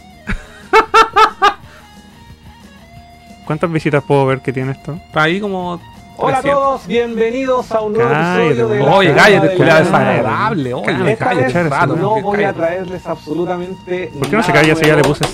¿Cuántas 3.52 3.70
visitas 3.70 4.02
puedo 4.02 4.26
ver 4.26 4.40
que 4.40 4.54
tiene 4.54 4.72
esto? 4.72 4.94
Está 4.94 5.24
ahí 5.24 5.42
como. 5.42 5.78
Hola 6.16 6.38
a 6.38 6.42
300. 6.42 6.52
todos, 6.64 6.88
bienvenidos 6.88 7.70
a 7.74 7.82
un 7.82 7.92
nuevo 7.92 8.10
Cállate, 8.10 8.46
episodio 8.46 8.68
de 8.70 8.80
la 8.80 8.96
Oye, 8.96 9.14
cállate, 9.14 9.48
Gamer. 9.58 9.84
desagradable. 9.84 10.74
Oye, 10.74 10.86
Cállate, 10.86 11.12
Esta 11.12 11.26
cállate, 11.26 11.44
vez 11.44 11.54
cállate, 11.54 11.70
rato, 11.76 11.96
no 11.98 12.10
voy 12.22 12.34
a 12.36 12.38
cállate. 12.38 12.60
traerles 12.60 13.06
absolutamente 13.08 14.12
¿Por 14.18 14.30
qué 14.30 14.36
no 14.38 14.44
se 14.44 14.54
calla 14.54 14.76
si 14.78 14.86
ya 14.86 14.96
le 14.96 15.02
puse- 15.02 15.26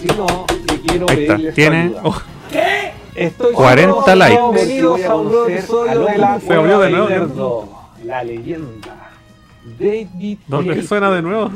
quiero 0.88 1.06
Ahí 1.10 1.26
está, 1.28 1.54
tiene-. 1.54 1.94
Oh. 2.04 2.16
Estoy 3.14 3.54
40 3.54 3.94
solo 4.02 4.16
likes. 4.16 4.42
Bienvenidos 4.42 5.04
a 5.06 5.16
un 5.16 5.28
nuevo 5.28 5.48
episodio 5.48 6.06
de 6.06 6.18
la 6.18 6.40
Se 6.40 6.54
abrió 6.56 6.80
de 6.80 6.90
nuevo, 6.90 7.10
Nerdo. 7.10 7.70
la 8.04 8.24
leyenda. 8.24 8.96
David 9.78 10.38
¿Dónde 10.48 10.82
suena 10.82 11.12
de 11.12 11.22
nuevo? 11.22 11.52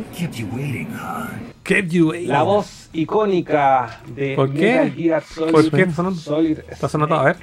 You. 1.89 2.14
La 2.26 2.43
voz 2.43 2.89
icónica 2.93 3.99
de 4.15 4.35
¿Por 4.35 4.53
qué? 4.53 4.73
Metal 4.73 4.91
Gear 4.93 5.23
Solid, 5.23 5.52
¿Por 5.52 5.72
qué 5.72 5.81
está 5.81 5.95
sonando? 5.95 6.19
Solid 6.19 6.60
Está 6.69 6.89
sonando, 6.89 7.15
a 7.15 7.23
ver. 7.23 7.38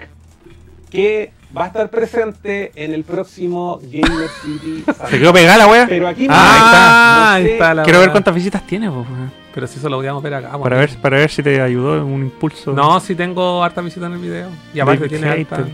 que 0.90 1.32
va 1.56 1.64
a 1.64 1.66
estar 1.68 1.88
presente 1.90 2.72
en 2.74 2.92
el 2.92 3.04
próximo 3.04 3.80
Gamer 3.82 4.28
City. 4.42 4.84
Se 5.10 5.18
quedó 5.18 5.32
pegada 5.32 5.58
la 5.58 5.66
wea. 5.66 5.86
Pero 5.88 6.08
aquí 6.08 6.26
Ah, 6.28 7.20
no 7.20 7.26
ahí 7.36 7.42
sé- 7.44 7.52
está 7.54 7.74
la 7.74 7.82
Quiero 7.84 8.00
ver 8.00 8.10
cuántas 8.10 8.34
visitas 8.34 8.66
tiene, 8.66 8.88
po, 8.90 8.96
weón. 9.08 9.32
Pero 9.54 9.66
si 9.66 9.78
eso 9.78 9.88
lo 9.88 9.96
podíamos 9.96 10.22
ver 10.22 10.34
acá. 10.34 10.56
para 10.58 10.76
ver, 10.76 10.90
para 11.00 11.16
ver 11.16 11.30
si 11.30 11.42
te 11.42 11.60
ayudó 11.60 11.96
en 11.96 12.02
un 12.04 12.22
impulso. 12.22 12.72
No, 12.72 13.00
si 13.00 13.14
tengo 13.14 13.64
harta 13.64 13.80
visita 13.80 14.06
en 14.06 14.12
el 14.12 14.18
video. 14.18 14.48
Y 14.72 14.78
aparte 14.80 15.06
David 15.08 15.18
tiene 15.18 15.28
harta, 15.42 15.64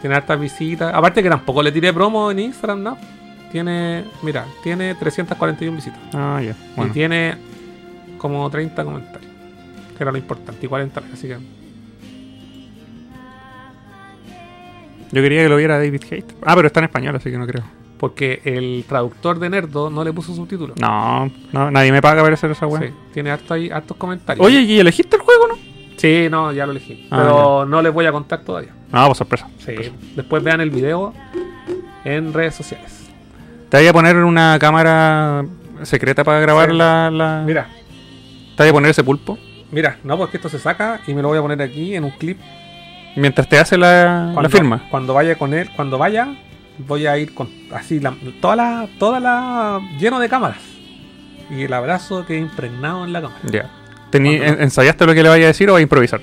tiene 0.00 0.16
hartas 0.16 0.40
visitas. 0.40 0.92
Aparte 0.92 1.22
que 1.22 1.28
tampoco 1.28 1.62
le 1.62 1.70
tiré 1.70 1.92
promo 1.92 2.30
en 2.30 2.40
Instagram, 2.40 2.82
¿no? 2.82 2.98
Tiene, 3.52 4.04
mira, 4.22 4.46
tiene 4.62 4.94
341 4.94 5.76
visitas. 5.76 6.00
Ah, 6.14 6.40
ya. 6.42 6.52
Y 6.52 6.76
Bueno. 6.76 6.92
tiene 6.92 7.36
como 8.18 8.48
30 8.48 8.82
comentarios. 8.82 9.30
Que 9.96 10.02
era 10.02 10.10
lo 10.10 10.18
importante. 10.18 10.64
Y 10.64 10.68
40 10.68 11.00
likes, 11.00 11.14
así 11.14 11.28
que... 11.28 11.36
Yo 15.12 15.20
quería 15.20 15.42
que 15.42 15.48
lo 15.50 15.56
viera 15.56 15.76
David 15.76 16.02
Hate. 16.10 16.34
Ah, 16.42 16.54
pero 16.56 16.68
está 16.68 16.80
en 16.80 16.84
español, 16.84 17.14
así 17.14 17.30
que 17.30 17.36
no 17.36 17.46
creo. 17.46 17.62
Porque 17.98 18.40
el 18.44 18.84
traductor 18.88 19.38
de 19.38 19.50
Nerdo 19.50 19.90
no 19.90 20.02
le 20.02 20.12
puso 20.12 20.34
subtítulos. 20.34 20.76
No, 20.80 21.30
no 21.52 21.70
nadie 21.70 21.92
me 21.92 22.00
paga 22.00 22.22
para 22.22 22.34
hacer 22.34 22.50
esa 22.50 22.66
wea. 22.66 22.80
Sí, 22.88 22.94
tiene 23.12 23.30
harto 23.30 23.52
ahí, 23.52 23.68
hartos 23.70 23.96
comentarios. 23.98 24.44
Oye, 24.44 24.62
¿y 24.62 24.78
elegiste 24.80 25.16
el 25.16 25.22
juego, 25.22 25.48
no? 25.48 25.54
Sí, 25.98 26.28
no, 26.30 26.50
ya 26.52 26.64
lo 26.64 26.72
elegí. 26.72 27.06
Ah, 27.10 27.18
pero 27.22 27.66
no 27.66 27.82
les 27.82 27.92
voy 27.92 28.06
a 28.06 28.12
contar 28.12 28.42
todavía. 28.42 28.72
No, 28.90 29.06
pues 29.06 29.18
sorpresa. 29.18 29.48
Sí, 29.58 29.74
después 30.16 30.42
vean 30.42 30.62
el 30.62 30.70
video 30.70 31.12
en 32.04 32.32
redes 32.32 32.54
sociales. 32.54 33.01
Te 33.72 33.78
voy 33.78 33.86
a 33.86 33.92
poner 33.94 34.16
una 34.18 34.58
cámara 34.60 35.46
secreta 35.82 36.24
para 36.24 36.40
grabar 36.40 36.70
Sí. 36.72 36.76
la, 36.76 37.10
la- 37.10 37.42
Mira, 37.46 37.68
Te 38.54 38.64
voy 38.64 38.68
a 38.68 38.72
poner 38.74 38.90
ese 38.90 39.02
pulpo. 39.02 39.38
mira, 39.70 39.96
no, 40.04 40.18
porque 40.18 40.36
esto 40.36 40.50
se 40.50 40.58
saca 40.58 41.00
y 41.06 41.14
me 41.14 41.22
lo 41.22 41.28
voy 41.28 41.38
a 41.38 41.40
poner 41.40 41.62
aquí 41.62 41.94
en 41.96 42.04
un 42.04 42.10
clip. 42.10 42.38
Mientras 43.16 43.48
te 43.48 43.58
hace 43.58 43.78
la, 43.78 44.26
la 44.26 44.30
Cuando, 44.34 44.50
firma. 44.50 44.82
Cuando 44.90 45.14
vaya 45.14 45.36
con 45.36 45.54
él, 45.54 45.70
cuando 45.74 45.96
vaya, 45.96 46.34
voy 46.86 47.06
a 47.06 47.16
ir 47.16 47.32
con 47.32 47.48
así, 47.72 47.98
la, 47.98 48.14
toda 48.42 48.56
la, 48.56 48.88
toda 48.98 49.20
la, 49.20 49.80
lleno 49.98 50.20
de 50.20 50.28
cámaras. 50.28 50.58
Y 51.48 51.62
el 51.62 51.72
abrazo 51.72 52.26
que 52.26 52.36
impregnado 52.36 53.06
en 53.06 53.14
la 53.14 53.22
cámara. 53.22 53.40
Ya. 53.50 53.70
¿Ensayaste 54.12 55.06
lo 55.06 55.14
que 55.14 55.22
le 55.22 55.30
vaya 55.30 55.44
a 55.44 55.48
decir 55.48 55.70
o 55.70 55.76
a 55.76 55.80
improvisar? 55.80 56.20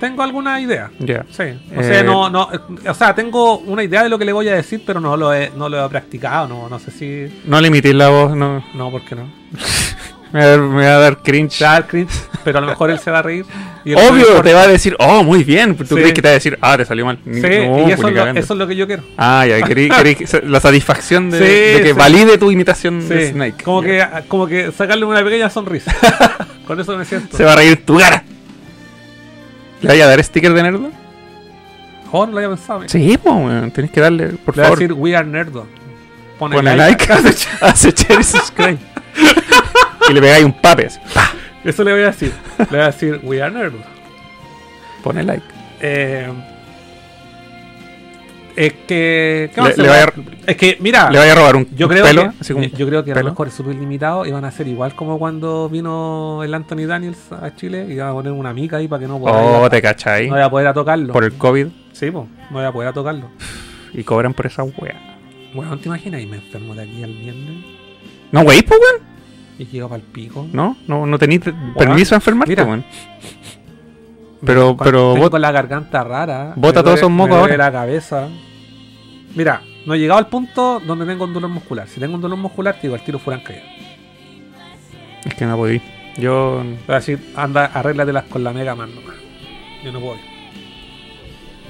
Tengo 0.00 0.22
alguna 0.22 0.58
idea. 0.60 0.90
Ya. 0.98 1.24
Sí. 1.30 1.42
O 1.76 1.80
Eh, 1.80 1.84
sea, 1.84 2.02
no, 2.02 2.28
no, 2.30 2.48
eh, 2.52 2.58
o 2.88 2.94
sea, 2.94 3.14
tengo 3.14 3.58
una 3.58 3.84
idea 3.84 4.02
de 4.02 4.08
lo 4.08 4.18
que 4.18 4.24
le 4.24 4.32
voy 4.32 4.48
a 4.48 4.54
decir, 4.54 4.82
pero 4.86 4.98
no 4.98 5.16
lo 5.16 5.32
he, 5.34 5.50
no 5.56 5.68
lo 5.68 5.84
he 5.84 5.88
practicado. 5.90 6.48
No, 6.48 6.68
no 6.68 6.78
sé 6.78 6.90
si. 6.90 7.40
No 7.44 7.60
limites 7.60 7.94
la 7.94 8.08
voz, 8.08 8.34
no. 8.34 8.64
No, 8.74 8.90
¿por 8.90 9.02
qué 9.02 9.14
no? 9.14 9.30
Me 10.32 10.38
va 10.38 10.44
a 10.44 10.48
dar, 10.50 10.60
me 10.60 10.84
va 10.86 10.94
a 10.94 10.98
dar 11.00 11.22
cringe. 11.24 11.58
Te 11.58 11.64
va 11.64 11.70
a 11.70 11.72
dar 11.80 11.88
cringe, 11.88 12.12
pero 12.44 12.58
a 12.58 12.60
lo 12.60 12.68
mejor 12.68 12.88
él 12.92 13.00
se 13.00 13.10
va 13.10 13.18
a 13.18 13.22
reír. 13.22 13.44
y 13.84 13.94
Obvio, 13.94 14.40
te 14.42 14.52
va 14.52 14.62
a 14.62 14.68
decir, 14.68 14.94
oh, 15.00 15.24
muy 15.24 15.42
bien. 15.42 15.76
¿Tú 15.76 15.84
Sí. 15.84 15.94
crees 15.96 16.12
que 16.12 16.22
te 16.22 16.28
va 16.28 16.30
a 16.30 16.34
decir, 16.34 16.56
ah, 16.60 16.76
te 16.76 16.84
salió 16.84 17.04
mal? 17.04 17.18
Sí, 17.24 17.40
No, 17.40 17.88
y 17.88 17.90
eso, 17.90 18.06
es 18.06 18.14
lo, 18.14 18.26
eso 18.28 18.52
es 18.54 18.58
lo 18.60 18.66
que 18.68 18.76
yo 18.76 18.86
quiero. 18.86 19.02
Ah, 19.18 19.44
ya, 19.44 19.60
querí, 19.62 19.88
querí 19.96 20.16
la 20.44 20.60
satisfacción 20.60 21.30
de, 21.30 21.38
Sí, 21.38 21.44
de 21.78 21.82
que 21.82 21.88
sí. 21.88 21.92
valide 21.98 22.38
tu 22.38 22.48
imitación 22.52 23.08
de 23.08 23.30
Snake. 23.32 23.64
Como, 23.64 23.82
que, 23.82 24.06
como 24.28 24.46
que 24.46 24.70
sacarle 24.70 25.04
una 25.04 25.24
pequeña 25.24 25.50
sonrisa. 25.50 25.92
Con 26.64 26.78
eso 26.78 26.96
me 26.96 27.04
siento. 27.04 27.36
Se 27.36 27.42
va 27.42 27.54
a 27.54 27.56
reír 27.56 27.84
tu 27.84 27.98
cara. 27.98 28.22
¿Le 29.80 29.88
vaya 29.88 30.04
a 30.04 30.08
dar 30.08 30.22
sticker 30.22 30.52
de 30.52 30.62
nerdo? 30.62 30.90
Oh, 32.12 32.26
no 32.26 32.32
lo 32.32 32.38
había 32.38 32.48
pensado. 32.50 32.80
mira. 32.80 32.90
Sí, 32.90 33.18
pues, 33.22 33.34
weón, 33.34 33.70
tenés 33.70 33.90
que 33.90 34.00
darle, 34.00 34.26
por 34.28 34.56
Le 34.56 34.62
voy 34.62 34.66
a 34.66 34.68
favor. 34.68 34.78
decir 34.78 34.92
We 34.94 35.16
Are 35.16 35.26
Nerdo. 35.26 35.66
Pone, 36.38 36.56
Pone 36.56 36.76
like, 36.76 37.12
hace 37.60 37.90
share 37.92 38.20
y 38.20 38.24
subscribe. 38.24 38.78
y 40.08 40.12
le 40.12 40.20
pegáis 40.20 40.44
un 40.44 40.52
pape. 40.52 40.86
así. 40.86 40.98
Eso 41.64 41.84
le 41.84 41.92
voy 41.92 42.02
a 42.02 42.06
decir. 42.06 42.32
Le 42.58 42.64
voy 42.66 42.80
a 42.80 42.86
decir 42.86 43.20
We 43.22 43.40
Are 43.42 43.52
Nerdo. 43.54 43.78
Pone 45.02 45.22
like. 45.22 45.44
Eh, 45.80 46.28
es 48.56 48.72
que. 48.86 49.50
¿qué 49.54 49.56
Le- 49.56 49.62
más 49.62 49.74
se 49.74 49.82
le 49.82 49.88
va- 49.88 49.94
vaya 49.94 50.12
Es 50.46 50.56
que, 50.56 50.76
mira. 50.80 51.10
Le 51.10 51.18
vaya 51.18 51.32
a 51.32 51.34
robar 51.34 51.56
un, 51.56 51.68
Yo 51.74 51.86
un 51.86 51.92
creo, 51.92 52.04
pelo. 52.04 52.22
que, 52.22 52.28
así 52.40 52.52
como 52.52 52.64
yo 52.66 52.86
creo 52.86 53.04
que 53.04 53.10
a 53.12 53.14
pelo. 53.14 53.24
lo 53.28 53.32
mejor 53.32 53.48
es 53.48 53.54
súper 53.54 53.74
limitado 53.76 54.26
y 54.26 54.30
van 54.30 54.44
a 54.44 54.50
ser 54.50 54.68
igual 54.68 54.94
como 54.94 55.18
cuando 55.18 55.68
vino 55.68 56.42
el 56.44 56.52
Anthony 56.54 56.86
Daniels 56.86 57.32
a 57.32 57.54
Chile 57.56 57.86
y 57.88 57.96
van 57.96 58.08
a 58.08 58.12
poner 58.12 58.32
una 58.32 58.52
mica 58.52 58.76
ahí 58.78 58.88
para 58.88 59.00
que 59.00 59.08
no 59.08 59.18
pueda 59.18 59.36
Oh, 59.36 59.64
a- 59.64 59.70
te 59.70 59.80
cachai. 59.82 60.26
no 60.28 60.34
voy 60.34 60.42
a 60.42 60.50
poder 60.50 60.66
a 60.68 60.74
tocarlo. 60.74 61.12
Por 61.12 61.24
el 61.24 61.32
COVID. 61.34 61.66
Sí, 61.92 62.10
pues, 62.10 62.24
no 62.50 62.56
voy 62.56 62.64
a 62.64 62.72
poder 62.72 62.88
a 62.88 62.92
tocarlo. 62.92 63.28
Y 63.92 64.02
cobran 64.04 64.34
por 64.34 64.46
esa 64.46 64.62
wea. 64.62 65.18
Bueno, 65.54 65.76
¿te 65.78 65.88
imaginas? 65.88 66.20
Y 66.22 66.26
me 66.26 66.36
enfermo 66.36 66.74
de 66.74 66.82
aquí 66.82 67.02
al 67.02 67.12
viernes 67.12 67.64
No, 68.30 68.42
wey, 68.42 68.62
pues, 68.62 68.78
weón. 68.80 69.02
y 69.58 69.66
llego 69.66 69.88
para 69.88 70.00
el 70.00 70.06
pico. 70.06 70.46
No, 70.52 70.76
no, 70.86 71.04
no 71.06 71.18
tenéis 71.18 71.40
permiso 71.76 72.14
a 72.14 72.16
enfermarte, 72.18 72.54
weón. 72.62 72.84
Pero, 74.44 74.76
pero 74.76 75.14
tengo 75.14 75.38
la 75.38 75.52
garganta 75.52 76.02
rara. 76.02 76.52
Bota 76.56 76.82
todos 76.82 76.98
esos 76.98 77.10
mocos 77.10 77.34
me 77.34 77.38
duele 77.40 77.54
ahora. 77.54 77.64
la 77.66 77.72
cabeza. 77.72 78.28
Mira, 79.34 79.62
no 79.86 79.94
he 79.94 79.98
llegado 79.98 80.18
al 80.18 80.28
punto 80.28 80.80
donde 80.84 81.06
tengo 81.06 81.24
un 81.24 81.32
dolor 81.32 81.50
muscular. 81.50 81.88
Si 81.88 82.00
tengo 82.00 82.14
un 82.14 82.20
dolor 82.20 82.38
muscular, 82.38 82.74
te 82.74 82.82
digo, 82.82 82.94
al 82.94 83.04
tiro 83.04 83.18
fueran 83.18 83.42
caído. 83.42 83.62
Es 85.24 85.34
que 85.34 85.44
no 85.44 85.56
podí. 85.56 85.80
Yo. 86.16 86.62
Te 86.62 86.86
voy 86.86 86.94
a 86.94 86.94
decir, 86.94 87.32
anda, 87.36 87.66
arréglatelas 87.66 88.24
con 88.24 88.42
la 88.42 88.52
Mega 88.52 88.74
Man 88.74 88.94
nomás. 88.94 89.16
Yo 89.84 89.92
no 89.92 90.00
puedo. 90.00 90.14
ir. 90.14 90.20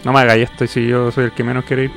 No 0.04 0.12
me 0.12 0.20
hagáis 0.20 0.48
esto 0.50 0.66
si 0.66 0.86
yo 0.86 1.10
soy 1.10 1.24
el 1.24 1.32
que 1.32 1.44
menos 1.44 1.64
quiere 1.64 1.84
ir. 1.84 1.90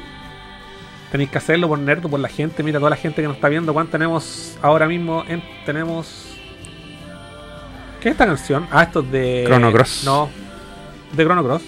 Tenéis 1.11 1.29
que 1.29 1.37
hacerlo 1.37 1.67
por 1.67 1.79
Nerdo, 1.79 2.09
por 2.09 2.19
la 2.19 2.27
gente. 2.27 2.63
Mira, 2.63 2.79
toda 2.79 2.89
la 2.89 2.95
gente 2.95 3.21
que 3.21 3.27
nos 3.27 3.37
está 3.37 3.47
viendo. 3.47 3.71
¿Cuánto 3.71 3.91
tenemos 3.91 4.57
ahora 4.61 4.87
mismo? 4.87 5.23
En, 5.27 5.43
tenemos. 5.65 6.35
¿Qué 8.01 8.09
es 8.09 8.13
esta 8.13 8.25
canción? 8.25 8.67
Ah, 8.71 8.83
esto 8.83 9.01
es 9.01 9.11
de. 9.11 9.43
Chrono 9.45 9.71
Cross. 9.71 10.03
No. 10.05 10.29
¿De 11.13 11.23
Chrono 11.23 11.43
Cross? 11.43 11.61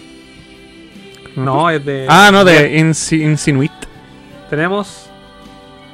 No, 1.35 1.69
es 1.69 1.83
de. 1.85 2.05
Ah, 2.09 2.29
no, 2.31 2.43
de 2.45 2.79
Insi- 2.79 3.21
Insinuit. 3.21 3.71
Tenemos 4.49 5.09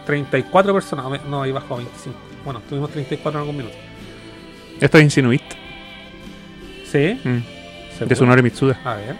34 0.06 0.73
personas. 0.73 1.26
No, 1.26 1.41
ahí 1.41 1.52
bajó 1.52 1.76
a 1.76 1.78
25. 1.78 2.18
Bueno, 2.45 2.61
tuvimos 2.69 2.90
34 2.91 3.40
en 3.40 3.41
algún 3.41 3.57
minuto. 3.57 3.76
Esto 4.80 4.98
es 4.98 5.03
Insinuit. 5.03 5.41
¿Sí? 6.86 7.19
Mm. 7.23 8.06
De. 8.06 8.15
Tsunori 8.15 8.41
Mitsuda. 8.44 8.80
A 8.84 8.95
ver. 8.95 9.15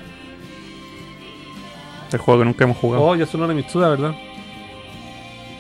El 2.12 2.20
juego 2.20 2.40
que 2.42 2.46
nunca 2.46 2.64
hemos 2.66 2.78
jugado. 2.78 3.04
Oh, 3.04 3.16
de 3.16 3.54
Mitsuda, 3.54 3.90
¿verdad? 3.90 4.14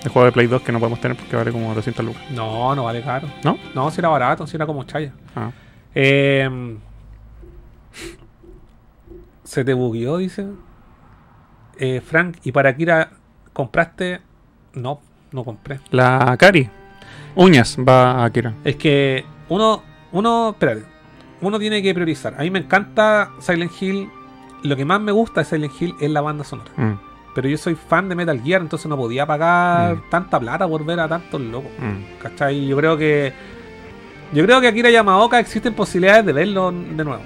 El 0.03 0.10
juego 0.10 0.26
de 0.26 0.31
Play 0.31 0.48
2 0.48 0.61
que 0.64 0.72
no 0.72 0.80
podemos 0.80 0.99
tener 0.99 1.15
porque 1.15 1.35
vale 1.35 1.52
como 1.52 1.73
200 1.73 2.03
lucas. 2.03 2.23
No, 2.31 2.76
no 2.76 2.84
vale 2.85 3.02
caro. 3.02 3.27
¿No? 3.43 3.57
No, 3.76 3.89
si 3.91 3.99
era 4.02 4.10
barato, 4.10 4.45
si 4.48 4.56
era 4.57 4.65
como 4.65 4.84
chaya. 4.84 5.14
Ah. 5.35 5.52
Eh, 5.93 6.49
se 9.52 9.65
te 9.65 9.73
bugueó, 9.73 10.18
dice. 10.18 10.48
Eh, 11.78 12.02
Frank, 12.06 12.38
¿y 12.45 12.53
para 12.53 12.73
Kira 12.73 13.10
compraste? 13.52 14.22
No, 14.76 15.02
no 15.34 15.44
compré. 15.44 15.82
La 15.90 16.38
Kari. 16.40 16.69
Uñas 17.36 17.78
va 17.78 18.11
a 18.11 18.26
Akira. 18.26 18.53
Es 18.64 18.78
que 18.78 19.26
uno, 19.49 19.84
uno, 20.14 20.52
espérate, 20.52 20.84
uno 21.41 21.60
tiene 21.60 21.82
que 21.82 21.94
priorizar. 21.94 22.36
A 22.38 22.44
mí 22.44 22.49
me 22.49 22.60
encanta 22.60 23.32
Silent 23.40 23.72
Hill. 23.82 24.10
Lo 24.64 24.76
que 24.78 24.86
más 24.86 25.02
me 25.02 25.11
gusta 25.11 25.41
de 25.41 25.45
Silent 25.45 25.73
Hill 25.82 25.95
es 25.99 26.10
la 26.11 26.22
banda 26.22 26.45
sonora. 26.45 26.72
Mm, 26.78 26.94
Pero 27.36 27.49
yo 27.49 27.57
soy 27.57 27.76
fan 27.76 28.07
de 28.07 28.15
Metal 28.15 28.40
Gear, 28.41 28.61
entonces 28.61 28.88
no 28.88 28.95
podía 28.95 29.26
pagar 29.26 29.95
Mm. 29.98 30.10
tanta 30.10 30.40
plata 30.40 30.65
por 30.68 30.86
ver 30.86 30.99
a 31.02 31.10
tantos 31.10 31.41
locos. 31.41 31.72
mm. 31.80 32.19
¿Cachai? 32.22 32.68
Yo 32.68 32.78
creo 32.78 32.95
que. 32.98 33.34
Yo 34.34 34.45
creo 34.45 34.61
que 34.61 34.68
Akira 34.69 34.90
Yamaoka 34.90 35.40
existen 35.40 35.73
posibilidades 35.73 36.26
de 36.26 36.32
verlo 36.32 36.72
de 36.72 37.03
nuevo. 37.03 37.23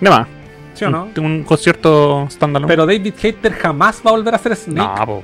De 0.00 0.08
más. 0.08 0.26
¿Sí 0.74 0.84
o 0.84 0.90
no? 0.90 1.08
Un, 1.16 1.24
un 1.24 1.44
concierto 1.44 2.26
standalone. 2.30 2.68
Pero 2.68 2.86
David 2.86 3.14
Hater 3.16 3.52
jamás 3.52 4.02
va 4.04 4.10
a 4.10 4.14
volver 4.14 4.34
a 4.34 4.36
hacer 4.36 4.56
Snake. 4.56 5.00
No, 5.00 5.06
po. 5.06 5.22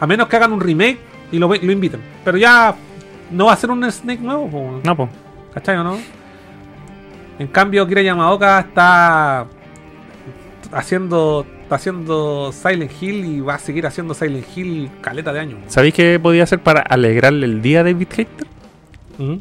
A 0.00 0.06
menos 0.06 0.28
que 0.28 0.36
hagan 0.36 0.52
un 0.52 0.60
remake 0.60 0.98
y 1.30 1.38
lo, 1.38 1.54
inviten. 1.54 2.00
Pero 2.24 2.36
ya 2.36 2.74
no 3.30 3.46
va 3.46 3.52
a 3.52 3.56
ser 3.56 3.70
un 3.70 3.90
Snake 3.90 4.20
nuevo. 4.20 4.48
po. 4.50 4.80
No, 4.84 4.96
po. 4.96 5.08
¿Cachai 5.54 5.76
o 5.76 5.84
no? 5.84 5.98
En 7.38 7.46
cambio, 7.48 7.82
Akira 7.82 8.02
Yamaoka 8.02 8.60
está 8.60 9.46
haciendo 10.72 11.46
está 11.62 11.76
haciendo 11.76 12.52
Silent 12.52 12.92
Hill 13.00 13.24
y 13.24 13.40
va 13.40 13.54
a 13.54 13.58
seguir 13.58 13.86
haciendo 13.86 14.12
Silent 14.12 14.46
Hill 14.54 14.90
caleta 15.00 15.32
de 15.32 15.40
años. 15.40 15.58
¿Sabéis 15.68 15.94
qué 15.94 16.20
podía 16.20 16.42
hacer 16.42 16.58
para 16.58 16.82
alegrarle 16.82 17.46
el 17.46 17.62
día 17.62 17.80
a 17.80 17.84
David 17.84 18.08
Hater? 18.10 18.46
Ujú. 19.18 19.40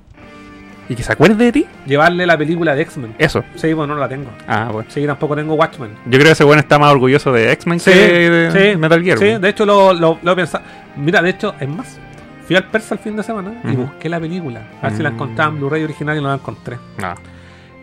Y 0.92 0.96
que 0.96 1.04
se 1.04 1.14
acuerde 1.14 1.46
de 1.46 1.52
ti. 1.54 1.66
Llevarle 1.86 2.26
la 2.26 2.38
película 2.38 2.76
de 2.76 2.82
X-Men. 2.82 3.16
Eso. 3.18 3.44
Sí, 3.56 3.72
bueno, 3.72 3.94
no 3.96 4.00
la 4.02 4.10
tengo. 4.10 4.30
Ah, 4.48 4.70
bueno. 4.74 4.90
Sí, 4.92 5.06
tampoco 5.06 5.36
tengo 5.36 5.54
Watchmen. 5.54 5.92
Yo 6.06 6.12
creo 6.12 6.26
que 6.26 6.32
ese 6.32 6.44
weón 6.44 6.60
está 6.60 6.78
más 6.80 6.92
orgulloso 6.92 7.32
de 7.32 7.52
X-Men 7.54 7.80
Sí, 7.80 7.92
que 7.92 7.98
de 8.30 8.72
sí, 8.74 8.78
Metal 8.78 9.02
Gear. 9.02 9.18
Sí, 9.18 9.26
de 9.40 9.50
hecho 9.50 9.66
lo, 9.66 9.94
lo, 9.94 10.20
lo 10.22 10.32
he 10.32 10.36
pensado. 10.36 10.66
Mira, 10.98 11.22
de 11.22 11.30
hecho, 11.30 11.56
es 11.60 11.70
más. 11.70 11.98
Fui 12.46 12.56
al 12.58 12.66
Persa 12.66 12.96
el 12.96 13.00
fin 13.00 13.16
de 13.16 13.24
semana 13.24 13.54
y 13.64 13.76
busqué 13.78 14.10
la 14.10 14.20
película. 14.20 14.64
A 14.82 14.88
ver 14.88 14.98
si 14.98 15.04
la 15.04 15.12
Mm. 15.12 15.14
encontraba 15.14 15.52
en 15.54 15.58
Blu-ray 15.60 15.84
original 15.86 16.18
y 16.18 16.22
no 16.22 16.28
la 16.28 16.34
encontré. 16.36 16.78
No. 16.98 17.16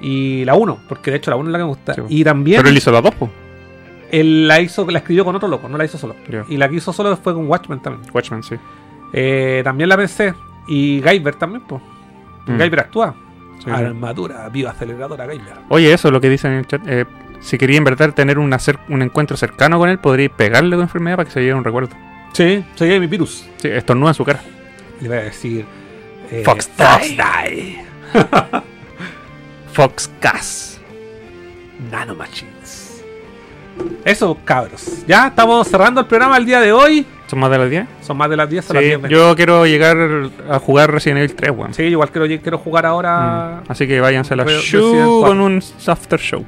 Y 0.02 0.44
la 0.44 0.55
1, 0.55 0.78
porque 0.89 1.10
de 1.10 1.16
hecho 1.16 1.30
la 1.30 1.36
1 1.39 1.48
es 1.48 1.52
la 1.52 1.59
que 1.59 1.64
me 1.64 1.68
gusta. 1.70 1.94
Sí, 1.94 2.02
y 2.09 2.24
también. 2.24 2.59
Pero 2.59 2.68
él 2.68 2.76
hizo 2.76 2.93
las 2.93 3.02
dos, 3.02 3.14
po. 3.14 3.30
Él 4.10 4.47
la 4.47 4.60
hizo, 4.60 4.86
la 4.90 4.98
escribió 4.98 5.24
con 5.24 5.35
otro 5.35 5.48
loco, 5.48 5.68
no 5.68 5.78
la 5.78 5.85
hizo 5.86 5.97
solo. 5.97 6.14
Y 6.48 6.56
la 6.59 6.68
que 6.68 6.76
hizo 6.76 6.93
solo 6.93 7.16
fue 7.16 7.32
con 7.35 7.47
Watchmen 7.48 7.80
también. 7.80 8.10
Watchmen, 8.12 8.43
sí. 8.43 8.56
Eh, 9.14 9.62
también 9.64 9.89
la 9.89 9.97
pensé. 9.97 10.35
Y 10.66 11.01
Guyver 11.01 11.35
también, 11.36 11.62
pues. 11.66 11.80
Mm. 12.52 12.58
Actúa. 12.82 13.14
Sí. 13.64 13.70
Armadura 13.70 14.48
bioaceleradora 14.48 15.26
Guyver. 15.26 15.54
Oye, 15.68 15.92
eso, 15.92 16.10
lo 16.10 16.20
que 16.20 16.28
dicen 16.30 16.52
en 16.52 16.58
el 16.58 16.66
chat. 16.66 16.80
eh, 16.86 17.04
si 17.40 17.56
quería 17.58 17.78
en 17.78 17.84
verdad 17.84 18.12
tener 18.14 18.38
cer- 18.58 18.78
un 18.88 19.02
encuentro 19.02 19.36
cercano 19.36 19.78
con 19.78 19.88
él, 19.88 19.98
podríais 19.98 20.30
pegarle 20.32 20.74
tu 20.76 20.82
enfermedad 20.82 21.16
para 21.16 21.26
que 21.26 21.32
se 21.32 21.40
lleve 21.40 21.54
un 21.54 21.64
recuerdo. 21.64 21.90
Sí, 22.32 22.64
soy 22.74 22.98
mi 23.00 23.06
virus. 23.06 23.46
Sí, 23.58 23.68
estornuda 23.68 24.10
en 24.10 24.14
su 24.14 24.24
cara. 24.24 24.40
Le 25.00 25.08
voy 25.08 25.16
a 25.18 25.22
decir. 25.22 25.64
eh, 26.30 26.42
Fox 26.44 26.68
Fox 26.76 27.08
Die. 27.08 27.16
Die. 27.16 27.78
Fox 29.72 30.10
Gas. 30.20 30.80
Nanomachines. 31.90 32.57
Eso, 34.05 34.36
cabros. 34.44 35.05
Ya 35.06 35.28
estamos 35.28 35.68
cerrando 35.68 36.00
el 36.00 36.06
programa 36.06 36.36
el 36.36 36.46
día 36.46 36.60
de 36.60 36.72
hoy. 36.72 37.06
¿Son 37.26 37.38
más 37.38 37.50
de 37.50 37.59
las 37.59 37.68
10? 37.70 37.86
Son 38.00 38.16
más 38.16 38.30
de 38.30 38.36
las 38.36 38.48
10 38.48 38.64
a 38.64 38.68
Sí, 38.68 38.74
las 38.74 39.00
10. 39.02 39.10
yo 39.10 39.36
quiero 39.36 39.66
llegar 39.66 39.96
a 40.50 40.59
jugar 40.59 40.90
Resident 40.90 41.18
Evil 41.18 41.34
3, 41.34 41.50
weón. 41.50 41.74
Sí, 41.74 41.82
igual 41.82 42.10
quiero, 42.10 42.26
quiero 42.40 42.59
jugar 42.59 42.86
ahora. 42.86 43.62
Mm. 43.66 43.70
Así 43.72 43.86
que 43.86 44.00
váyanse 44.00 44.32
a 44.34 44.38
la 44.38 44.44
Re- 44.44 44.60
show 44.60 45.20
con 45.22 45.36
4. 45.38 45.44
un 45.44 45.62
after 45.86 46.18
show. 46.20 46.44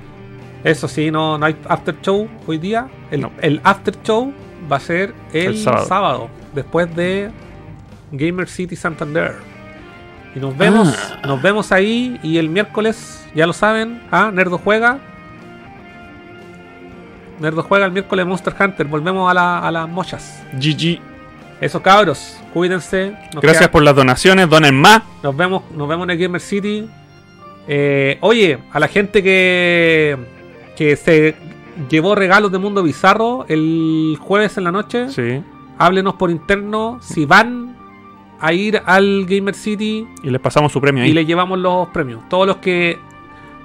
Eso 0.65 0.89
sí, 0.89 1.11
no, 1.11 1.37
no 1.39 1.47
hay 1.47 1.57
after 1.69 1.95
show 2.01 2.29
hoy 2.47 2.59
día. 2.59 2.87
El, 3.11 3.21
No. 3.23 3.31
el 3.43 3.61
after 3.63 3.95
show 4.03 4.33
va 4.71 4.77
a 4.77 4.81
ser 4.81 5.13
el, 5.33 5.47
El 5.49 5.59
sábado. 5.59 5.87
sábado. 5.87 6.29
después 6.55 6.95
de 6.97 7.31
Gamer 8.13 8.49
City 8.49 8.75
Santander. 8.77 9.35
Y 10.35 10.39
nos 10.39 10.57
vemos, 10.57 10.97
Ah. 10.97 11.27
nos 11.27 11.43
vemos 11.43 11.73
ahí. 11.73 12.19
Y 12.23 12.39
el 12.39 12.49
miércoles, 12.49 13.25
ya 13.35 13.47
lo 13.47 13.53
saben, 13.53 14.01
ah, 14.11 14.31
Nerdo 14.33 14.59
juega. 14.59 14.99
Nerdo 17.41 17.63
juega 17.63 17.87
el 17.87 17.93
miércoles 17.93 18.27
Monster 18.27 18.55
Hunter. 18.59 18.87
Volvemos 18.87 19.31
a, 19.31 19.35
la- 19.35 19.59
a 19.61 19.71
las 19.71 19.89
mochas. 19.89 20.43
GG. 20.55 21.01
Eso 21.61 21.83
cabros, 21.83 22.39
cuídense. 22.55 23.11
Nos 23.35 23.43
Gracias 23.43 23.65
queda- 23.65 23.71
por 23.73 23.83
las 23.83 23.95
donaciones, 23.95 24.49
donen 24.49 24.75
más. 24.81 25.03
nos 25.23 25.37
vemos, 25.37 25.63
nos 25.77 25.89
vemos 25.89 26.05
en 26.05 26.11
el 26.11 26.19
Gamer 26.19 26.41
City. 26.41 26.89
Eh, 27.69 28.19
oye, 28.23 28.59
a 28.73 28.81
la 28.81 28.89
gente 28.89 29.23
que, 29.23 30.17
que 30.77 30.97
se 30.97 31.37
llevó 31.91 32.15
regalos 32.15 32.51
de 32.51 32.59
Mundo 32.59 32.83
Bizarro 32.83 33.45
el 33.49 34.17
jueves 34.21 34.57
en 34.59 34.65
la 34.65 34.73
noche, 34.73 35.09
Sí. 35.11 35.43
háblenos 35.79 36.15
por 36.15 36.31
interno 36.31 36.99
si 37.03 37.27
van 37.27 37.77
a 38.41 38.53
ir 38.55 38.81
al 38.87 39.27
Gamer 39.27 39.55
City 39.55 40.07
Y 40.23 40.31
les 40.31 40.41
pasamos 40.41 40.73
su 40.73 40.81
premio 40.81 41.05
y 41.05 41.09
ahí. 41.09 41.13
le 41.13 41.27
llevamos 41.27 41.59
los 41.59 41.89
premios. 41.89 42.27
Todos 42.31 42.47
los 42.47 42.57
que 42.57 42.99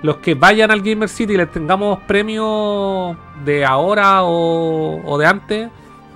los 0.06 0.18
que 0.18 0.36
vayan 0.36 0.72
al 0.72 0.82
Gamer 0.82 1.10
City 1.10 1.34
y 1.34 1.38
les 1.38 1.52
tengamos 1.52 2.00
premios 2.02 3.18
de 3.44 3.66
ahora 3.66 4.24
o, 4.24 5.02
o 5.04 5.18
de 5.18 5.26
antes, 5.26 5.70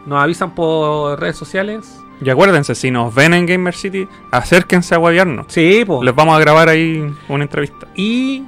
nos 0.06 0.24
avisan 0.24 0.54
por 0.56 1.20
redes 1.20 1.36
sociales. 1.36 2.00
Y 2.22 2.30
acuérdense, 2.30 2.76
si 2.76 2.92
nos 2.92 3.14
ven 3.16 3.34
en 3.34 3.46
Gamer 3.46 3.74
City, 3.74 4.08
acérquense 4.32 4.94
a 4.94 5.00
huevearnos. 5.00 5.48
Sí, 5.50 5.84
pues. 5.86 6.02
Les 6.04 6.14
vamos 6.14 6.36
a 6.36 6.40
grabar 6.40 6.70
ahí 6.70 7.12
una 7.30 7.44
entrevista. 7.44 7.88
Y 7.96 8.44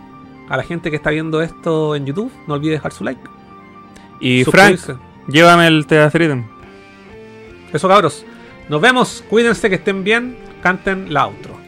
a 0.49 0.57
la 0.57 0.63
gente 0.63 0.89
que 0.89 0.97
está 0.97 1.09
viendo 1.09 1.41
esto 1.41 1.95
en 1.95 2.05
YouTube, 2.05 2.31
no 2.47 2.55
olvide 2.55 2.73
dejar 2.73 2.91
su 2.91 3.03
like. 3.03 3.22
Y 4.19 4.43
Frank, 4.43 4.77
llévame 5.27 5.68
el 5.68 5.88
Teatriden. 5.88 6.45
Eso 7.73 7.88
cabros. 7.88 8.26
Nos 8.69 8.81
vemos. 8.81 9.23
Cuídense 9.30 9.69
que 9.69 9.76
estén 9.76 10.03
bien. 10.03 10.38
Canten 10.61 11.11
la 11.11 11.26
outro. 11.26 11.61